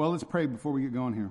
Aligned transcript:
Well, 0.00 0.12
let's 0.12 0.24
pray 0.24 0.46
before 0.46 0.72
we 0.72 0.80
get 0.80 0.94
going 0.94 1.12
here. 1.12 1.28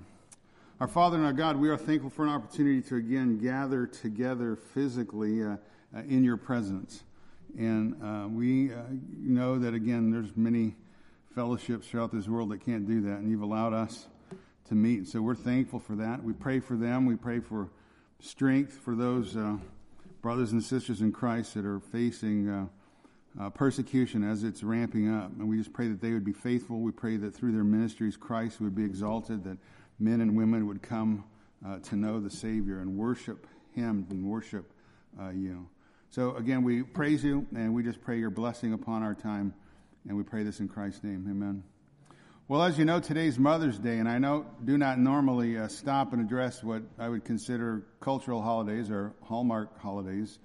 Our 0.80 0.88
Father 0.88 1.18
and 1.18 1.26
our 1.26 1.34
God, 1.34 1.56
we 1.56 1.70
are 1.70 1.76
thankful 1.76 2.12
for 2.12 2.22
an 2.22 2.30
opportunity 2.30 2.84
to 2.84 2.98
again 2.98 3.40
gather 3.40 3.88
together 3.88 4.56
physically 4.56 5.42
uh, 5.42 5.56
uh, 5.98 6.02
in 6.08 6.24
your 6.24 6.38
presence. 6.38 7.02
And 7.58 7.96
uh, 8.00 8.28
we 8.28 8.72
uh, 8.72 8.84
know 9.18 9.58
that, 9.58 9.74
again, 9.74 10.12
there's 10.12 10.38
many 10.38 10.76
fellowships 11.34 11.88
throughout 11.88 12.12
this 12.12 12.28
world 12.28 12.52
that 12.52 12.64
can't 12.64 12.88
do 12.88 13.02
that, 13.02 13.18
and 13.18 13.32
you've 13.32 13.42
allowed 13.42 13.74
us 13.74 14.06
to 14.68 14.76
meet. 14.76 15.08
So 15.08 15.20
we're 15.20 15.34
thankful 15.34 15.80
for 15.80 15.96
that. 15.96 16.24
We 16.24 16.34
pray 16.34 16.60
for 16.60 16.78
them. 16.78 17.08
We 17.08 17.16
pray 17.16 17.40
for 17.40 17.72
strength 18.20 18.74
for 18.74 18.94
those 18.94 19.36
uh, 19.36 19.58
brothers 20.22 20.52
and 20.52 20.64
sisters 20.64 21.02
in 21.02 21.12
Christ 21.12 21.56
that 21.56 21.66
are 21.66 21.80
facing 21.80 22.70
uh, 23.40 23.50
persecution 23.50 24.24
as 24.24 24.44
it's 24.44 24.64
ramping 24.64 25.14
up. 25.14 25.32
And 25.40 25.48
we 25.48 25.58
just 25.58 25.72
pray 25.72 25.88
that 25.88 26.02
they 26.02 26.12
would 26.12 26.26
be 26.26 26.34
faithful. 26.34 26.80
We 26.80 26.92
pray 26.92 27.18
that 27.18 27.34
through 27.34 27.54
their 27.54 27.64
ministries, 27.64 28.18
Christ 28.18 28.60
would 28.60 28.76
be 28.76 28.84
exalted, 28.84 29.44
that 29.46 29.58
men 30.00 30.22
and 30.22 30.36
women 30.36 30.68
would 30.68 30.82
come 30.82 31.24
uh, 31.66 31.80
to 31.80 31.96
know 31.96 32.20
the 32.20 32.30
Savior 32.30 32.80
and 32.80 32.98
worship 32.98 33.48
Him 33.74 34.06
and 34.10 34.26
worship 34.26 34.74
uh, 35.20 35.30
you. 35.30 35.68
So, 36.10 36.36
again, 36.36 36.64
we 36.64 36.84
praise 36.84 37.24
you 37.24 37.46
and 37.56 37.74
we 37.74 37.84
just 37.84 38.02
pray 38.02 38.18
your 38.18 38.32
blessing 38.32 38.74
upon 38.74 39.04
our 39.04 39.14
time. 39.14 39.54
And 40.08 40.18
we 40.18 40.24
pray 40.24 40.44
this 40.44 40.60
in 40.60 40.68
Christ's 40.68 41.04
name. 41.04 41.28
Amen. 41.30 41.64
Well, 42.48 42.64
as 42.64 42.80
you 42.80 42.86
know, 42.86 43.00
today's 43.00 43.38
Mother's 43.38 43.78
Day, 43.78 44.00
and 44.00 44.10
I 44.10 44.18
know 44.18 44.48
do 44.66 44.76
not 44.76 44.98
normally 44.98 45.56
uh, 45.58 45.68
stop 45.68 46.14
and 46.14 46.22
address 46.22 46.64
what 46.64 46.82
I 46.98 47.08
would 47.08 47.24
consider 47.24 47.86
cultural 48.00 48.42
holidays 48.42 48.90
or 48.90 49.14
hallmark 49.22 49.80
holidays. 49.80 50.40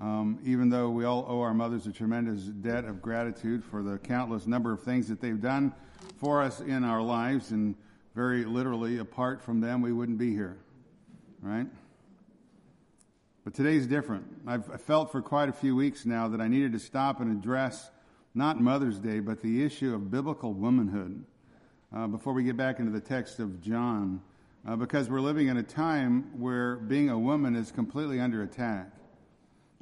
Um, 0.00 0.38
even 0.44 0.68
though 0.70 0.90
we 0.90 1.04
all 1.04 1.26
owe 1.28 1.40
our 1.40 1.52
mothers 1.52 1.86
a 1.86 1.92
tremendous 1.92 2.42
debt 2.44 2.84
of 2.84 3.02
gratitude 3.02 3.64
for 3.64 3.82
the 3.82 3.98
countless 3.98 4.46
number 4.46 4.72
of 4.72 4.82
things 4.82 5.08
that 5.08 5.20
they've 5.20 5.40
done 5.40 5.72
for 6.18 6.40
us 6.40 6.60
in 6.60 6.84
our 6.84 7.02
lives, 7.02 7.50
and 7.50 7.74
very 8.14 8.44
literally, 8.44 8.98
apart 8.98 9.42
from 9.42 9.60
them, 9.60 9.82
we 9.82 9.92
wouldn't 9.92 10.18
be 10.18 10.32
here, 10.32 10.56
right? 11.42 11.66
But 13.44 13.54
today's 13.54 13.86
different. 13.86 14.24
I've 14.46 14.82
felt 14.82 15.10
for 15.10 15.22
quite 15.22 15.48
a 15.48 15.52
few 15.52 15.74
weeks 15.74 16.06
now 16.06 16.28
that 16.28 16.40
I 16.40 16.48
needed 16.48 16.72
to 16.72 16.78
stop 16.78 17.20
and 17.20 17.36
address 17.36 17.90
not 18.34 18.60
Mother's 18.60 18.98
Day, 18.98 19.20
but 19.20 19.40
the 19.40 19.64
issue 19.64 19.94
of 19.94 20.10
biblical 20.10 20.52
womanhood 20.52 21.24
uh, 21.94 22.06
before 22.06 22.34
we 22.34 22.44
get 22.44 22.56
back 22.56 22.78
into 22.78 22.92
the 22.92 23.00
text 23.00 23.40
of 23.40 23.60
John, 23.60 24.20
uh, 24.66 24.76
because 24.76 25.08
we're 25.08 25.20
living 25.20 25.48
in 25.48 25.56
a 25.56 25.62
time 25.62 26.38
where 26.38 26.76
being 26.76 27.08
a 27.08 27.18
woman 27.18 27.56
is 27.56 27.72
completely 27.72 28.20
under 28.20 28.42
attack. 28.42 28.90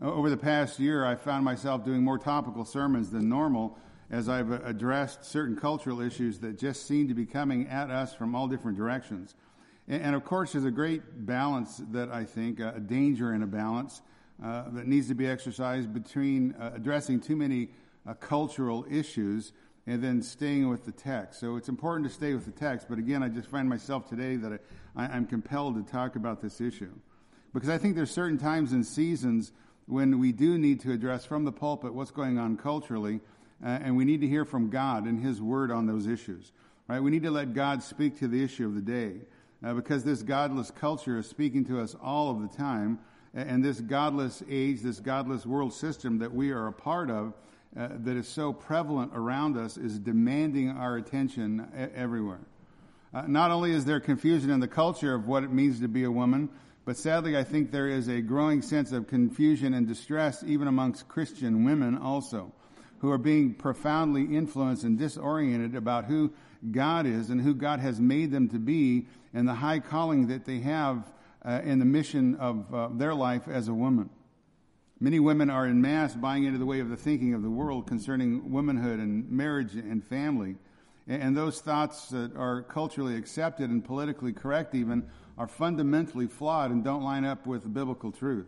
Over 0.02 0.28
the 0.28 0.36
past 0.36 0.78
year, 0.78 1.06
I 1.06 1.14
found 1.14 1.42
myself 1.42 1.83
doing 1.83 2.02
more 2.02 2.19
topical 2.19 2.66
sermons 2.66 3.11
than 3.11 3.30
normal 3.30 3.78
as 4.11 4.28
I've 4.28 4.50
addressed 4.50 5.25
certain 5.25 5.56
cultural 5.56 6.02
issues 6.02 6.39
that 6.41 6.58
just 6.58 6.86
seem 6.86 7.08
to 7.08 7.14
be 7.14 7.25
coming 7.25 7.66
at 7.69 7.91
us 7.91 8.12
from 8.14 8.34
all 8.34 8.47
different 8.47 8.77
directions. 8.77 9.34
And, 9.89 10.14
of 10.14 10.22
course, 10.22 10.52
there's 10.52 10.67
a 10.67 10.70
great 10.70 11.24
balance 11.24 11.80
that 11.92 12.11
I 12.11 12.24
think, 12.24 12.61
a 12.61 12.78
danger 12.78 13.33
in 13.33 13.42
a 13.42 13.47
balance 13.47 14.02
uh, 14.44 14.64
that 14.72 14.86
needs 14.86 15.08
to 15.08 15.14
be 15.14 15.27
exercised 15.27 15.94
between 15.94 16.52
uh, 16.52 16.72
addressing 16.74 17.20
too 17.20 17.36
many 17.36 17.70
uh, 18.06 18.12
cultural 18.14 18.84
issues 18.91 19.55
and 19.86 20.05
then 20.05 20.20
staying 20.20 20.69
with 20.69 20.84
the 20.84 20.92
text. 20.92 21.41
So 21.41 21.56
it's 21.56 21.70
important 21.70 22.06
to 22.06 22.12
stay 22.12 22.34
with 22.34 22.44
the 22.44 22.50
text, 22.50 22.86
but 22.91 22.98
again, 22.98 23.22
I 23.22 23.28
just 23.28 23.48
find 23.48 23.67
myself 23.67 24.11
today 24.11 24.36
that 24.36 24.61
I, 24.94 25.06
I'm 25.06 25.27
compelled 25.27 25.77
to 25.77 25.91
talk 25.91 26.17
about 26.17 26.42
this 26.42 26.61
issue. 26.61 26.92
Because 27.55 27.70
I 27.70 27.78
think 27.78 27.97
there's 27.97 28.11
certain 28.11 28.36
times 28.36 28.72
and 28.72 28.84
seasons 28.84 29.52
when 29.87 30.19
we 30.19 30.33
do 30.33 30.59
need 30.59 30.81
to 30.81 30.92
address 30.92 31.25
from 31.25 31.45
the 31.45 31.53
pulpit 31.53 31.95
what's 31.95 32.11
going 32.11 32.39
on 32.39 32.56
culturally, 32.56 33.20
uh, 33.65 33.69
and 33.69 33.97
we 33.97 34.05
need 34.05 34.20
to 34.20 34.29
hear 34.29 34.45
from 34.45 34.69
God 34.69 35.06
and 35.06 35.20
His 35.20 35.41
Word 35.41 35.70
on 35.70 35.87
those 35.87 36.06
issues. 36.06 36.53
Right? 36.89 37.01
We 37.01 37.11
need 37.11 37.23
to 37.23 37.31
let 37.31 37.55
God 37.55 37.83
speak 37.83 38.19
to 38.19 38.29
the 38.29 38.42
issue 38.42 38.67
of 38.67 38.75
the 38.75 38.81
day, 38.81 39.12
uh, 39.64 39.75
because 39.75 40.05
this 40.05 40.23
godless 40.23 40.70
culture 40.70 41.19
is 41.19 41.29
speaking 41.29 41.64
to 41.67 41.81
us 41.81 41.97
all 42.03 42.31
of 42.31 42.42
the 42.42 42.57
time, 42.57 42.98
and 43.34 43.64
this 43.64 43.81
godless 43.81 44.42
age, 44.48 44.81
this 44.81 44.98
godless 44.98 45.45
world 45.45 45.73
system 45.73 46.18
that 46.18 46.33
we 46.33 46.51
are 46.51 46.68
a 46.68 46.73
part 46.73 47.11
of, 47.11 47.35
uh, 47.77 47.89
that 48.05 48.17
is 48.17 48.27
so 48.27 48.53
prevalent 48.53 49.13
around 49.14 49.57
us, 49.57 49.77
is 49.77 49.98
demanding 49.98 50.70
our 50.70 50.97
attention 50.97 51.68
everywhere. 51.95 52.41
Uh, 53.13 53.23
not 53.27 53.51
only 53.51 53.73
is 53.73 53.85
there 53.85 54.01
confusion 54.01 54.51
in 54.51 54.61
the 54.61 54.68
culture 54.68 55.14
of 55.14 55.27
what 55.27 55.45
it 55.45 55.53
means 55.53 55.80
to 55.80 55.89
be 55.89 56.05
a 56.05 56.11
woman, 56.11 56.48
but 56.86 56.97
sadly, 56.97 57.36
I 57.36 57.42
think 57.42 57.73
there 57.73 57.89
is 57.89 58.07
a 58.07 58.20
growing 58.20 58.63
sense 58.63 58.92
of 58.92 59.08
confusion 59.08 59.74
and 59.74 59.89
distress 59.89 60.45
even 60.45 60.69
amongst 60.69 61.08
Christian 61.08 61.64
women 61.64 61.98
also, 61.98 62.52
who 63.01 63.11
are 63.11 63.19
being 63.19 63.55
profoundly 63.55 64.23
influenced 64.23 64.85
and 64.85 64.97
disoriented 64.97 65.74
about 65.74 66.05
who 66.05 66.33
God 66.70 67.05
is 67.05 67.29
and 67.29 67.41
who 67.41 67.55
God 67.55 67.80
has 67.80 68.01
made 68.01 68.30
them 68.30 68.48
to 68.51 68.58
be 68.61 69.08
and 69.35 69.48
the 69.48 69.55
high 69.55 69.80
calling 69.80 70.29
that 70.29 70.45
they 70.45 70.61
have 70.61 71.13
uh, 71.45 71.61
in 71.64 71.80
the 71.80 71.85
mission 71.85 72.36
of 72.36 72.73
uh, 72.73 72.89
their 72.92 73.14
life 73.14 73.48
as 73.48 73.67
a 73.67 73.74
woman. 73.74 74.08
Many 75.01 75.18
women 75.18 75.51
are 75.51 75.67
in 75.67 75.83
mass 75.83 76.14
buying 76.14 76.45
into 76.45 76.58
the 76.58 76.67
way 76.67 76.79
of 76.79 76.89
the 76.89 76.97
thinking 76.97 77.35
of 77.35 77.42
the 77.42 77.51
world 77.51 77.89
concerning 77.89 78.53
womanhood 78.53 79.01
and 79.01 79.29
marriage 79.29 79.74
and 79.74 80.05
family. 80.05 80.55
And 81.08 81.36
those 81.36 81.61
thoughts 81.61 82.08
that 82.11 82.35
are 82.36 82.63
culturally 82.63 83.17
accepted 83.17 83.70
and 83.70 83.85
politically 83.85 84.33
correct 84.33 84.74
even 84.74 85.08
are 85.39 85.47
fundamentally 85.47 86.27
flawed 86.27 86.70
and 86.70 86.83
don't 86.83 87.02
line 87.02 87.24
up 87.24 87.47
with 87.47 87.73
biblical 87.73 88.11
truth. 88.11 88.47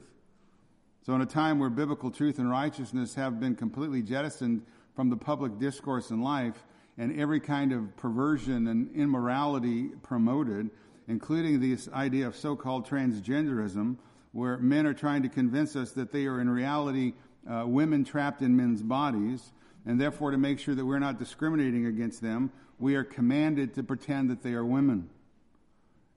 So, 1.04 1.14
in 1.14 1.20
a 1.20 1.26
time 1.26 1.58
where 1.58 1.70
biblical 1.70 2.10
truth 2.10 2.38
and 2.38 2.50
righteousness 2.50 3.14
have 3.14 3.40
been 3.40 3.54
completely 3.54 4.02
jettisoned 4.02 4.62
from 4.94 5.10
the 5.10 5.16
public 5.16 5.58
discourse 5.58 6.10
in 6.10 6.22
life, 6.22 6.64
and 6.96 7.18
every 7.18 7.40
kind 7.40 7.72
of 7.72 7.96
perversion 7.96 8.66
and 8.66 8.94
immorality 8.94 9.88
promoted, 10.02 10.70
including 11.06 11.60
this 11.60 11.88
idea 11.90 12.26
of 12.26 12.36
so 12.36 12.56
called 12.56 12.86
transgenderism, 12.86 13.96
where 14.32 14.58
men 14.58 14.86
are 14.86 14.94
trying 14.94 15.22
to 15.22 15.28
convince 15.28 15.76
us 15.76 15.92
that 15.92 16.12
they 16.12 16.26
are 16.26 16.40
in 16.40 16.50
reality 16.50 17.14
uh, 17.48 17.64
women 17.66 18.04
trapped 18.04 18.42
in 18.42 18.56
men's 18.56 18.82
bodies, 18.82 19.52
and 19.86 20.00
therefore 20.00 20.30
to 20.30 20.38
make 20.38 20.58
sure 20.58 20.74
that 20.74 20.84
we're 20.84 20.98
not 20.98 21.18
discriminating 21.18 21.86
against 21.86 22.20
them, 22.20 22.50
we 22.78 22.94
are 22.94 23.04
commanded 23.04 23.74
to 23.74 23.82
pretend 23.82 24.28
that 24.28 24.42
they 24.42 24.52
are 24.52 24.64
women 24.64 25.08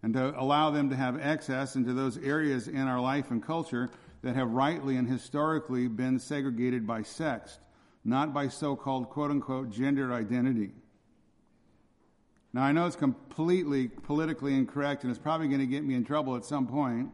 and 0.04 0.14
to 0.14 0.40
allow 0.40 0.72
them 0.72 0.90
to 0.90 0.96
have 0.96 1.20
access 1.20 1.76
into 1.76 1.94
those 1.94 2.18
areas 2.18 2.68
in 2.68 2.88
our 2.88 3.00
life 3.00 3.32
and 3.32 3.44
culture 3.44 3.90
that 4.24 4.36
have 4.36 4.52
rightly 4.52 4.98
and 4.98 5.08
historically 5.08 5.88
been 5.88 6.20
segregated 6.20 6.86
by 6.86 7.02
sex, 7.02 7.60
not 8.04 8.34
by 8.34 8.48
so 8.48 8.76
called 8.76 9.10
quote 9.10 9.32
unquote 9.32 9.70
gender 9.72 10.14
identity. 10.14 10.72
Now, 12.54 12.64
I 12.64 12.72
know 12.72 12.86
it's 12.86 12.96
completely 12.96 13.88
politically 13.88 14.54
incorrect 14.56 15.04
and 15.04 15.12
it's 15.12 15.20
probably 15.22 15.48
going 15.48 15.62
to 15.62 15.68
get 15.68 15.84
me 15.84 15.96
in 15.96 16.04
trouble 16.04 16.36
at 16.36 16.44
some 16.44 16.68
point, 16.68 17.10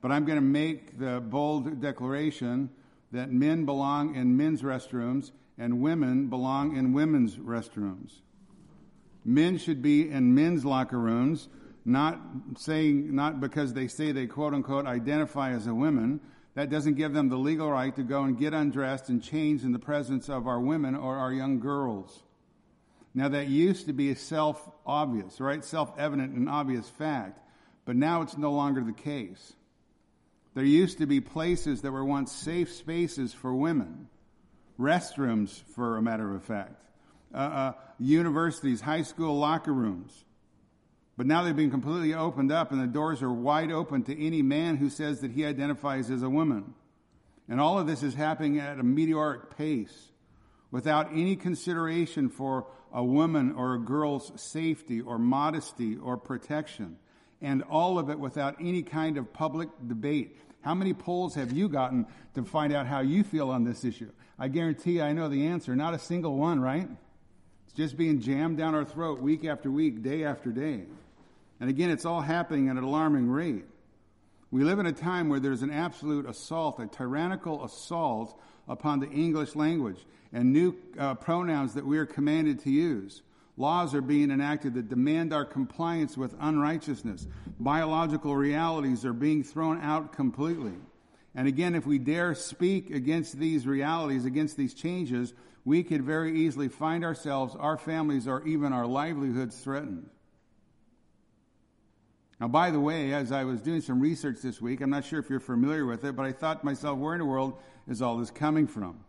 but 0.00 0.10
I'm 0.10 0.24
going 0.24 0.38
to 0.38 0.44
make 0.44 0.98
the 0.98 1.20
bold 1.20 1.80
declaration 1.80 2.70
that 3.12 3.30
men 3.30 3.64
belong 3.64 4.16
in 4.16 4.36
men's 4.36 4.62
restrooms 4.62 5.30
and 5.56 5.80
women 5.80 6.28
belong 6.28 6.76
in 6.76 6.92
women's 6.92 7.36
restrooms. 7.36 8.20
Men 9.24 9.56
should 9.58 9.82
be 9.82 10.10
in 10.10 10.34
men's 10.34 10.64
locker 10.64 10.98
rooms 10.98 11.48
not 11.86 12.20
saying, 12.58 13.14
not 13.14 13.40
because 13.40 13.72
they 13.72 13.86
say 13.86 14.10
they 14.10 14.26
quote 14.26 14.52
unquote 14.52 14.86
identify 14.86 15.52
as 15.52 15.66
a 15.66 15.74
woman. 15.74 16.20
That 16.54 16.70
doesn't 16.70 16.94
give 16.94 17.12
them 17.12 17.28
the 17.28 17.36
legal 17.36 17.70
right 17.70 17.94
to 17.96 18.02
go 18.02 18.24
and 18.24 18.38
get 18.38 18.54
undressed 18.54 19.08
and 19.08 19.22
change 19.22 19.62
in 19.62 19.72
the 19.72 19.78
presence 19.78 20.28
of 20.28 20.46
our 20.46 20.58
women 20.58 20.96
or 20.96 21.16
our 21.16 21.32
young 21.32 21.60
girls. 21.60 22.22
Now 23.14 23.28
that 23.28 23.48
used 23.48 23.86
to 23.86 23.92
be 23.92 24.10
a 24.10 24.16
self 24.16 24.68
obvious, 24.84 25.40
right? 25.40 25.64
Self 25.64 25.96
evident 25.98 26.34
and 26.34 26.48
obvious 26.48 26.88
fact. 26.88 27.40
But 27.84 27.94
now 27.94 28.22
it's 28.22 28.36
no 28.36 28.52
longer 28.52 28.82
the 28.82 28.92
case. 28.92 29.54
There 30.54 30.64
used 30.64 30.98
to 30.98 31.06
be 31.06 31.20
places 31.20 31.82
that 31.82 31.92
were 31.92 32.04
once 32.04 32.32
safe 32.32 32.72
spaces 32.72 33.32
for 33.32 33.54
women, 33.54 34.08
restrooms, 34.80 35.62
for 35.74 35.98
a 35.98 36.02
matter 36.02 36.34
of 36.34 36.42
fact, 36.42 36.82
uh, 37.32 37.36
uh, 37.36 37.72
universities, 37.98 38.80
high 38.80 39.02
school 39.02 39.38
locker 39.38 39.72
rooms. 39.72 40.24
But 41.16 41.26
now 41.26 41.42
they've 41.42 41.56
been 41.56 41.70
completely 41.70 42.12
opened 42.12 42.52
up 42.52 42.72
and 42.72 42.80
the 42.80 42.86
doors 42.86 43.22
are 43.22 43.32
wide 43.32 43.72
open 43.72 44.02
to 44.04 44.26
any 44.26 44.42
man 44.42 44.76
who 44.76 44.90
says 44.90 45.20
that 45.20 45.30
he 45.30 45.46
identifies 45.46 46.10
as 46.10 46.22
a 46.22 46.28
woman. 46.28 46.74
And 47.48 47.60
all 47.60 47.78
of 47.78 47.86
this 47.86 48.02
is 48.02 48.14
happening 48.14 48.58
at 48.58 48.78
a 48.78 48.82
meteoric 48.82 49.56
pace 49.56 50.10
without 50.70 51.12
any 51.12 51.36
consideration 51.36 52.28
for 52.28 52.66
a 52.92 53.02
woman 53.02 53.52
or 53.52 53.74
a 53.74 53.78
girl's 53.78 54.30
safety 54.40 55.00
or 55.00 55.18
modesty 55.18 55.96
or 55.96 56.16
protection. 56.16 56.98
And 57.40 57.62
all 57.62 57.98
of 57.98 58.10
it 58.10 58.18
without 58.18 58.56
any 58.60 58.82
kind 58.82 59.16
of 59.16 59.32
public 59.32 59.68
debate. 59.86 60.36
How 60.62 60.74
many 60.74 60.92
polls 60.92 61.34
have 61.36 61.52
you 61.52 61.68
gotten 61.68 62.06
to 62.34 62.44
find 62.44 62.72
out 62.72 62.86
how 62.86 63.00
you 63.00 63.22
feel 63.22 63.50
on 63.50 63.64
this 63.64 63.84
issue? 63.84 64.10
I 64.38 64.48
guarantee 64.48 65.00
I 65.00 65.12
know 65.12 65.28
the 65.28 65.46
answer. 65.46 65.76
Not 65.76 65.94
a 65.94 65.98
single 65.98 66.36
one, 66.36 66.60
right? 66.60 66.88
It's 67.66 67.74
just 67.74 67.96
being 67.96 68.20
jammed 68.20 68.58
down 68.58 68.74
our 68.74 68.84
throat 68.84 69.20
week 69.20 69.44
after 69.44 69.70
week, 69.70 70.02
day 70.02 70.24
after 70.24 70.50
day. 70.50 70.84
And 71.60 71.70
again, 71.70 71.90
it's 71.90 72.04
all 72.04 72.20
happening 72.20 72.68
at 72.68 72.76
an 72.76 72.84
alarming 72.84 73.28
rate. 73.28 73.64
We 74.50 74.64
live 74.64 74.78
in 74.78 74.86
a 74.86 74.92
time 74.92 75.28
where 75.28 75.40
there's 75.40 75.62
an 75.62 75.72
absolute 75.72 76.28
assault, 76.28 76.78
a 76.78 76.86
tyrannical 76.86 77.64
assault 77.64 78.40
upon 78.68 79.00
the 79.00 79.08
English 79.08 79.54
language 79.56 79.98
and 80.32 80.52
new 80.52 80.76
uh, 80.98 81.14
pronouns 81.14 81.74
that 81.74 81.86
we 81.86 81.98
are 81.98 82.06
commanded 82.06 82.60
to 82.60 82.70
use, 82.70 83.22
Laws 83.58 83.94
are 83.94 84.02
being 84.02 84.30
enacted 84.30 84.74
that 84.74 84.90
demand 84.90 85.32
our 85.32 85.44
compliance 85.44 86.16
with 86.16 86.34
unrighteousness. 86.38 87.26
Biological 87.58 88.36
realities 88.36 89.04
are 89.04 89.14
being 89.14 89.42
thrown 89.42 89.80
out 89.80 90.12
completely. 90.12 90.74
And 91.34 91.48
again, 91.48 91.74
if 91.74 91.86
we 91.86 91.98
dare 91.98 92.34
speak 92.34 92.90
against 92.90 93.38
these 93.38 93.66
realities, 93.66 94.26
against 94.26 94.58
these 94.58 94.74
changes, 94.74 95.32
we 95.64 95.82
could 95.82 96.02
very 96.02 96.40
easily 96.40 96.68
find 96.68 97.02
ourselves, 97.02 97.56
our 97.58 97.78
families, 97.78 98.28
or 98.28 98.46
even 98.46 98.72
our 98.72 98.86
livelihoods 98.86 99.58
threatened. 99.58 100.08
Now, 102.38 102.48
by 102.48 102.70
the 102.70 102.80
way, 102.80 103.14
as 103.14 103.32
I 103.32 103.44
was 103.44 103.62
doing 103.62 103.80
some 103.80 103.98
research 103.98 104.42
this 104.42 104.60
week, 104.60 104.82
I'm 104.82 104.90
not 104.90 105.04
sure 105.04 105.18
if 105.18 105.30
you're 105.30 105.40
familiar 105.40 105.86
with 105.86 106.04
it, 106.04 106.14
but 106.14 106.26
I 106.26 106.32
thought 106.32 106.60
to 106.60 106.66
myself, 106.66 106.98
where 106.98 107.14
in 107.14 107.20
the 107.20 107.24
world 107.24 107.54
is 107.88 108.02
all 108.02 108.18
this 108.18 108.30
coming 108.30 108.66
from? 108.66 109.00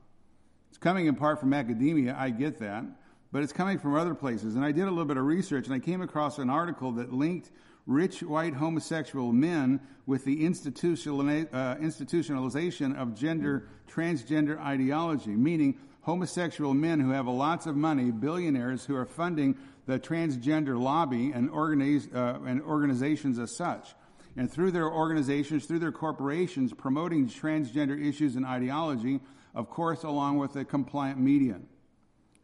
It's 0.69 0.77
coming 0.77 1.07
in 1.07 1.15
part 1.15 1.39
from 1.39 1.53
academia, 1.53 2.15
I 2.17 2.29
get 2.29 2.59
that, 2.59 2.85
but 3.33 3.43
it's 3.43 3.51
coming 3.51 3.79
from 3.79 3.95
other 3.95 4.15
places. 4.15 4.55
And 4.55 4.63
I 4.63 4.71
did 4.71 4.83
a 4.83 4.89
little 4.89 5.03
bit 5.05 5.17
of 5.17 5.25
research 5.25 5.65
and 5.65 5.75
I 5.75 5.79
came 5.79 6.01
across 6.01 6.37
an 6.37 6.49
article 6.49 6.93
that 6.93 7.11
linked 7.11 7.51
rich 7.85 8.21
white 8.21 8.53
homosexual 8.53 9.33
men 9.33 9.81
with 10.05 10.23
the 10.23 10.45
uh, 10.45 10.45
institutionalization 10.45 12.97
of 12.97 13.13
gender, 13.13 13.67
transgender 13.89 14.57
ideology, 14.59 15.31
meaning 15.31 15.77
homosexual 16.07 16.73
men 16.73 17.01
who 17.01 17.09
have 17.09 17.27
lots 17.27 17.65
of 17.65 17.75
money, 17.75 18.11
billionaires 18.11 18.85
who 18.85 18.95
are 18.95 19.05
funding 19.05 19.57
the 19.87 19.99
transgender 19.99 20.79
lobby 20.81 21.31
and, 21.31 21.49
organize, 21.49 22.07
uh, 22.15 22.39
and 22.45 22.61
organizations 22.61 23.37
as 23.37 23.53
such. 23.53 23.93
And 24.37 24.49
through 24.49 24.71
their 24.71 24.89
organizations, 24.89 25.65
through 25.65 25.79
their 25.79 25.91
corporations, 25.91 26.71
promoting 26.71 27.27
transgender 27.27 28.01
issues 28.01 28.37
and 28.37 28.45
ideology, 28.45 29.19
of 29.53 29.69
course, 29.69 30.03
along 30.03 30.37
with 30.37 30.53
the 30.53 30.63
compliant 30.63 31.19
media. 31.19 31.59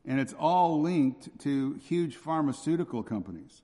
And 0.05 0.19
it's 0.19 0.33
all 0.37 0.81
linked 0.81 1.39
to 1.43 1.75
huge 1.75 2.17
pharmaceutical 2.17 3.01
companies. 3.01 3.61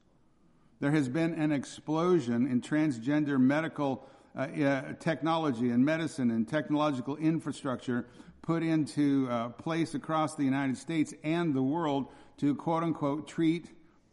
There 0.80 0.92
has 0.92 1.10
been 1.10 1.34
an 1.34 1.52
explosion 1.52 2.48
in 2.48 2.62
transgender 2.62 3.38
medical 3.38 4.08
uh, 4.34 4.44
uh, 4.44 4.94
technology 5.02 5.72
and 5.72 5.84
medicine 5.84 6.32
and 6.32 6.48
technological 6.48 7.18
infrastructure 7.18 8.06
put 8.42 8.64
into 8.64 9.28
uh, 9.30 9.50
place 9.50 9.94
across 9.94 10.36
the 10.36 10.44
United 10.44 10.78
States 10.78 11.14
and 11.24 11.54
the 11.54 11.62
world 11.62 12.08
to 12.38 12.56
quote 12.56 12.84
unquote 12.84 13.28
treat 13.28 13.68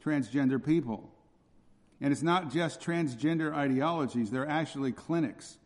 transgender 0.05 0.65
people. 0.65 1.11
And 2.01 2.13
it's 2.13 2.23
not 2.23 2.53
just 2.53 2.81
transgender 2.81 3.55
ideologies, 3.55 4.31
they're 4.31 4.49
actually 4.49 4.93
clinics, 4.93 5.59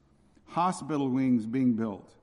hospital 0.47 1.09
wings 1.09 1.45
being 1.45 1.75
built, 1.75 2.15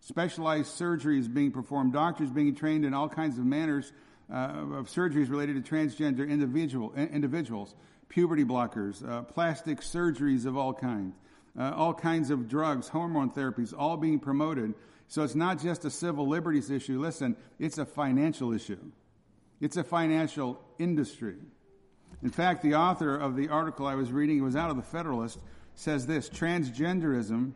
specialized 0.00 0.68
surgeries 0.78 1.32
being 1.32 1.50
performed, 1.50 1.92
doctors 1.92 2.30
being 2.30 2.54
trained 2.54 2.84
in 2.84 2.94
all 2.94 3.08
kinds 3.08 3.38
of 3.38 3.44
manners 3.44 3.92
uh, 4.32 4.34
of 4.34 4.88
surgeries 4.88 5.28
related 5.28 5.62
to 5.62 5.74
transgender 5.74 6.28
individual, 6.28 6.94
individuals, 6.94 7.74
puberty 8.08 8.44
blockers, 8.44 9.06
uh, 9.06 9.22
plastic 9.22 9.80
surgeries 9.80 10.46
of 10.46 10.56
all 10.56 10.72
kinds, 10.72 11.14
uh, 11.58 11.72
all 11.74 11.92
kinds 11.92 12.30
of 12.30 12.48
drugs, 12.48 12.88
hormone 12.88 13.30
therapies, 13.30 13.74
all 13.76 13.96
being 13.96 14.18
promoted. 14.18 14.72
So 15.14 15.22
it's 15.22 15.36
not 15.36 15.62
just 15.62 15.84
a 15.84 15.90
civil 15.90 16.26
liberties 16.26 16.72
issue. 16.72 17.00
Listen, 17.00 17.36
it's 17.60 17.78
a 17.78 17.84
financial 17.84 18.52
issue. 18.52 18.80
It's 19.60 19.76
a 19.76 19.84
financial 19.84 20.60
industry. 20.80 21.36
In 22.24 22.30
fact, 22.30 22.64
the 22.64 22.74
author 22.74 23.14
of 23.14 23.36
the 23.36 23.48
article 23.48 23.86
I 23.86 23.94
was 23.94 24.10
reading, 24.10 24.38
it 24.38 24.40
was 24.40 24.56
out 24.56 24.70
of 24.70 24.76
the 24.76 24.82
Federalist, 24.82 25.38
says 25.76 26.04
this 26.08 26.28
transgenderism 26.28 27.52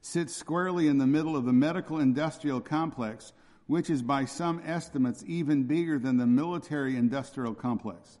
sits 0.00 0.32
squarely 0.32 0.86
in 0.86 0.98
the 0.98 1.08
middle 1.08 1.36
of 1.36 1.44
the 1.44 1.52
medical 1.52 1.98
industrial 1.98 2.60
complex, 2.60 3.32
which 3.66 3.90
is 3.90 4.00
by 4.00 4.24
some 4.24 4.62
estimates 4.64 5.24
even 5.26 5.64
bigger 5.64 5.98
than 5.98 6.18
the 6.18 6.26
military 6.26 6.96
industrial 6.96 7.52
complex. 7.52 8.18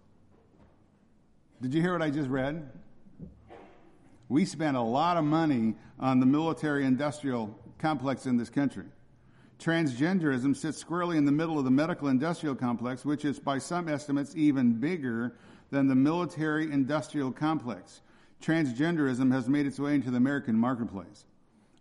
Did 1.62 1.72
you 1.72 1.80
hear 1.80 1.92
what 1.92 2.02
I 2.02 2.10
just 2.10 2.28
read? 2.28 2.68
We 4.28 4.44
spend 4.44 4.76
a 4.76 4.82
lot 4.82 5.16
of 5.16 5.22
money 5.22 5.76
on 6.00 6.18
the 6.18 6.26
military 6.26 6.84
industrial 6.84 7.56
complex 7.78 8.26
in 8.26 8.36
this 8.36 8.50
country. 8.50 8.86
Transgenderism 9.58 10.56
sits 10.56 10.78
squarely 10.78 11.16
in 11.16 11.24
the 11.24 11.32
middle 11.32 11.58
of 11.58 11.64
the 11.64 11.70
medical 11.70 12.08
industrial 12.08 12.54
complex, 12.54 13.04
which 13.04 13.24
is 13.24 13.40
by 13.40 13.58
some 13.58 13.88
estimates 13.88 14.36
even 14.36 14.74
bigger 14.74 15.34
than 15.70 15.88
the 15.88 15.94
military 15.94 16.70
industrial 16.70 17.32
complex. 17.32 18.00
Transgenderism 18.40 19.32
has 19.32 19.48
made 19.48 19.66
its 19.66 19.80
way 19.80 19.94
into 19.94 20.10
the 20.10 20.16
American 20.16 20.56
marketplace. 20.56 21.24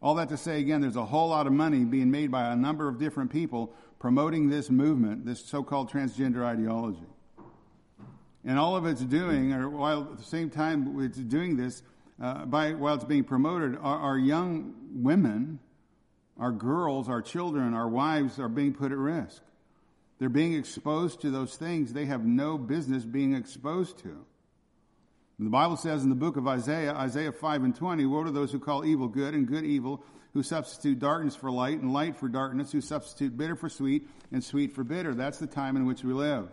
All 0.01 0.15
that 0.15 0.29
to 0.29 0.37
say, 0.37 0.59
again, 0.59 0.81
there's 0.81 0.95
a 0.95 1.05
whole 1.05 1.29
lot 1.29 1.47
of 1.47 1.53
money 1.53 1.83
being 1.83 2.09
made 2.09 2.31
by 2.31 2.51
a 2.51 2.55
number 2.55 2.87
of 2.87 2.97
different 2.97 3.31
people 3.31 3.73
promoting 3.99 4.49
this 4.49 4.69
movement, 4.69 5.25
this 5.25 5.43
so 5.43 5.63
called 5.63 5.91
transgender 5.91 6.43
ideology. 6.43 7.05
And 8.43 8.57
all 8.57 8.75
of 8.75 8.85
it's 8.85 9.01
doing, 9.01 9.53
or 9.53 9.69
while 9.69 10.03
at 10.03 10.17
the 10.17 10.23
same 10.23 10.49
time 10.49 10.99
it's 10.99 11.17
doing 11.17 11.57
this, 11.57 11.83
uh, 12.21 12.45
by, 12.45 12.73
while 12.73 12.95
it's 12.95 13.03
being 13.03 13.23
promoted, 13.23 13.77
are, 13.77 13.97
are 13.99 14.17
young 14.17 14.73
women 14.93 15.59
our 16.39 16.51
girls, 16.51 17.09
our 17.09 17.21
children, 17.21 17.73
our 17.73 17.87
wives 17.87 18.39
are 18.39 18.49
being 18.49 18.73
put 18.73 18.91
at 18.91 18.97
risk. 18.97 19.41
They're 20.19 20.29
being 20.29 20.53
exposed 20.53 21.21
to 21.21 21.29
those 21.29 21.55
things 21.55 21.93
they 21.93 22.05
have 22.05 22.25
no 22.25 22.57
business 22.57 23.03
being 23.03 23.33
exposed 23.33 23.99
to. 23.99 24.09
And 25.37 25.45
the 25.45 25.51
Bible 25.51 25.77
says 25.77 26.03
in 26.03 26.09
the 26.09 26.15
book 26.15 26.37
of 26.37 26.47
Isaiah, 26.47 26.93
Isaiah 26.93 27.31
5 27.31 27.63
and 27.63 27.75
20, 27.75 28.05
Woe 28.05 28.23
to 28.23 28.31
those 28.31 28.51
who 28.51 28.59
call 28.59 28.83
evil 28.83 29.07
good 29.07 29.35
and 29.35 29.47
good 29.47 29.63
evil, 29.63 30.03
who 30.33 30.41
substitute 30.41 30.99
darkness 30.99 31.35
for 31.35 31.51
light 31.51 31.79
and 31.79 31.93
light 31.93 32.15
for 32.15 32.27
darkness, 32.27 32.71
who 32.71 32.81
substitute 32.81 33.37
bitter 33.37 33.55
for 33.55 33.69
sweet 33.69 34.07
and 34.31 34.43
sweet 34.43 34.73
for 34.73 34.83
bitter. 34.83 35.13
That's 35.13 35.37
the 35.37 35.47
time 35.47 35.75
in 35.75 35.85
which 35.85 36.03
we 36.03 36.13
live. 36.13 36.49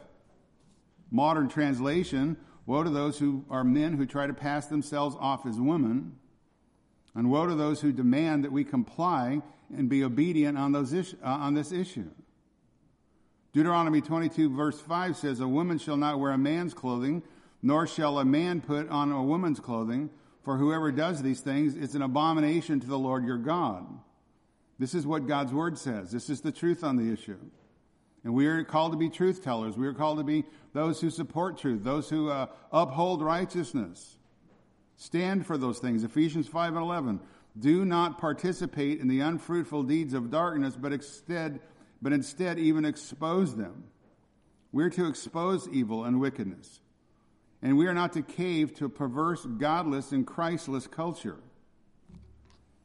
Modern 1.11 1.49
translation, 1.49 2.37
Woe 2.67 2.83
to 2.83 2.91
those 2.91 3.19
who 3.19 3.45
are 3.51 3.65
men 3.65 3.95
who 3.95 4.07
try 4.07 4.27
to 4.27 4.35
pass 4.35 4.67
themselves 4.67 5.17
off 5.21 5.47
as 5.47 5.61
women, 5.61 6.17
and 7.15 7.31
woe 7.31 7.47
to 7.47 7.55
those 7.55 7.81
who 7.81 7.93
demand 7.93 8.45
that 8.45 8.53
we 8.53 8.65
comply 8.65 9.43
and 9.77 9.89
be 9.89 10.05
obedient 10.05 10.59
on, 10.59 10.73
those 10.73 10.93
is, 10.93 11.15
uh, 11.23 11.29
on 11.29 11.55
this 11.55 11.73
issue. 11.73 12.11
Deuteronomy 13.53 14.01
22 14.01 14.55
verse 14.55 14.81
5 14.81 15.17
says, 15.17 15.41
A 15.41 15.49
woman 15.49 15.79
shall 15.79 15.97
not 15.97 16.19
wear 16.19 16.33
a 16.33 16.39
man's 16.39 16.75
clothing, 16.75 17.23
nor 17.63 17.87
shall 17.87 18.19
a 18.19 18.25
man 18.25 18.61
put 18.61 18.89
on 18.89 19.13
a 19.13 19.23
woman's 19.23 19.61
clothing, 19.61 20.11
for 20.43 20.59
whoever 20.59 20.93
does 20.93 21.23
these 21.23 21.41
things 21.41 21.75
is 21.77 21.95
an 21.95 22.03
abomination 22.03 22.81
to 22.81 22.87
the 22.87 22.99
Lord 22.99 23.25
your 23.25 23.39
God. 23.39 23.87
This 24.79 24.95
is 24.95 25.07
what 25.07 25.29
God's 25.29 25.53
word 25.53 25.79
says. 25.79 26.11
This 26.11 26.29
is 26.29 26.41
the 26.41 26.53
truth 26.53 26.83
on 26.83 26.97
the 26.97 27.13
issue. 27.13 27.39
And 28.25 28.35
we 28.35 28.47
are 28.47 28.65
called 28.65 28.93
to 28.93 28.99
be 28.99 29.09
truth 29.09 29.45
tellers. 29.45 29.77
We 29.77 29.87
are 29.87 29.95
called 29.95 30.19
to 30.19 30.25
be 30.25 30.45
those 30.73 31.01
who 31.01 31.11
support 31.11 31.59
truth, 31.59 31.85
those 31.85 32.09
who 32.09 32.31
uh, 32.31 32.47
uphold 32.73 33.23
righteousness. 33.23 34.19
Stand 34.97 35.47
for 35.47 35.59
those 35.59 35.79
things. 35.79 36.05
Ephesians 36.05 36.49
5 36.49 36.75
and 36.75 36.83
11. 36.83 37.21
Do 37.59 37.85
not 37.85 38.19
participate 38.19 39.01
in 39.01 39.09
the 39.09 39.21
unfruitful 39.21 39.85
deeds 39.85 40.15
of 40.15 40.31
darkness, 40.31 40.77
but 40.77 40.93
instead, 40.93 41.61
but 42.03 42.13
instead 42.13 42.59
even 42.59 42.85
expose 42.85 43.55
them. 43.55 43.85
We're 44.73 44.91
to 44.91 45.07
expose 45.07 45.69
evil 45.69 46.05
and 46.05 46.21
wickedness. 46.21 46.81
And 47.63 47.79
we 47.79 47.87
are 47.87 47.95
not 47.95 48.13
to 48.15 48.23
cave 48.23 48.75
to 48.75 48.87
a 48.87 48.89
perverse, 48.89 49.47
godless, 49.47 50.11
and 50.11 50.27
Christless 50.27 50.87
culture. 50.87 51.39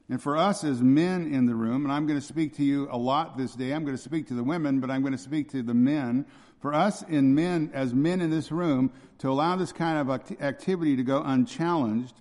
And 0.07 0.21
for 0.21 0.37
us 0.37 0.63
as 0.63 0.81
men 0.81 1.33
in 1.33 1.45
the 1.45 1.55
room, 1.55 1.83
and 1.83 1.91
I'm 1.91 2.07
going 2.07 2.19
to 2.19 2.25
speak 2.25 2.55
to 2.57 2.63
you 2.63 2.87
a 2.91 2.97
lot 2.97 3.37
this 3.37 3.53
day, 3.53 3.73
I'm 3.73 3.83
going 3.83 3.97
to 3.97 4.01
speak 4.01 4.27
to 4.27 4.33
the 4.33 4.43
women, 4.43 4.79
but 4.79 4.89
I'm 4.89 5.01
going 5.01 5.13
to 5.13 5.19
speak 5.19 5.49
to 5.51 5.61
the 5.61 5.73
men. 5.73 6.25
For 6.59 6.73
us 6.73 7.03
in 7.03 7.35
men, 7.35 7.71
as 7.73 7.93
men 7.93 8.21
in 8.21 8.29
this 8.29 8.51
room, 8.51 8.91
to 9.19 9.29
allow 9.29 9.55
this 9.55 9.71
kind 9.71 9.97
of 9.97 10.09
activity 10.41 10.95
to 10.95 11.03
go 11.03 11.21
unchallenged 11.21 12.13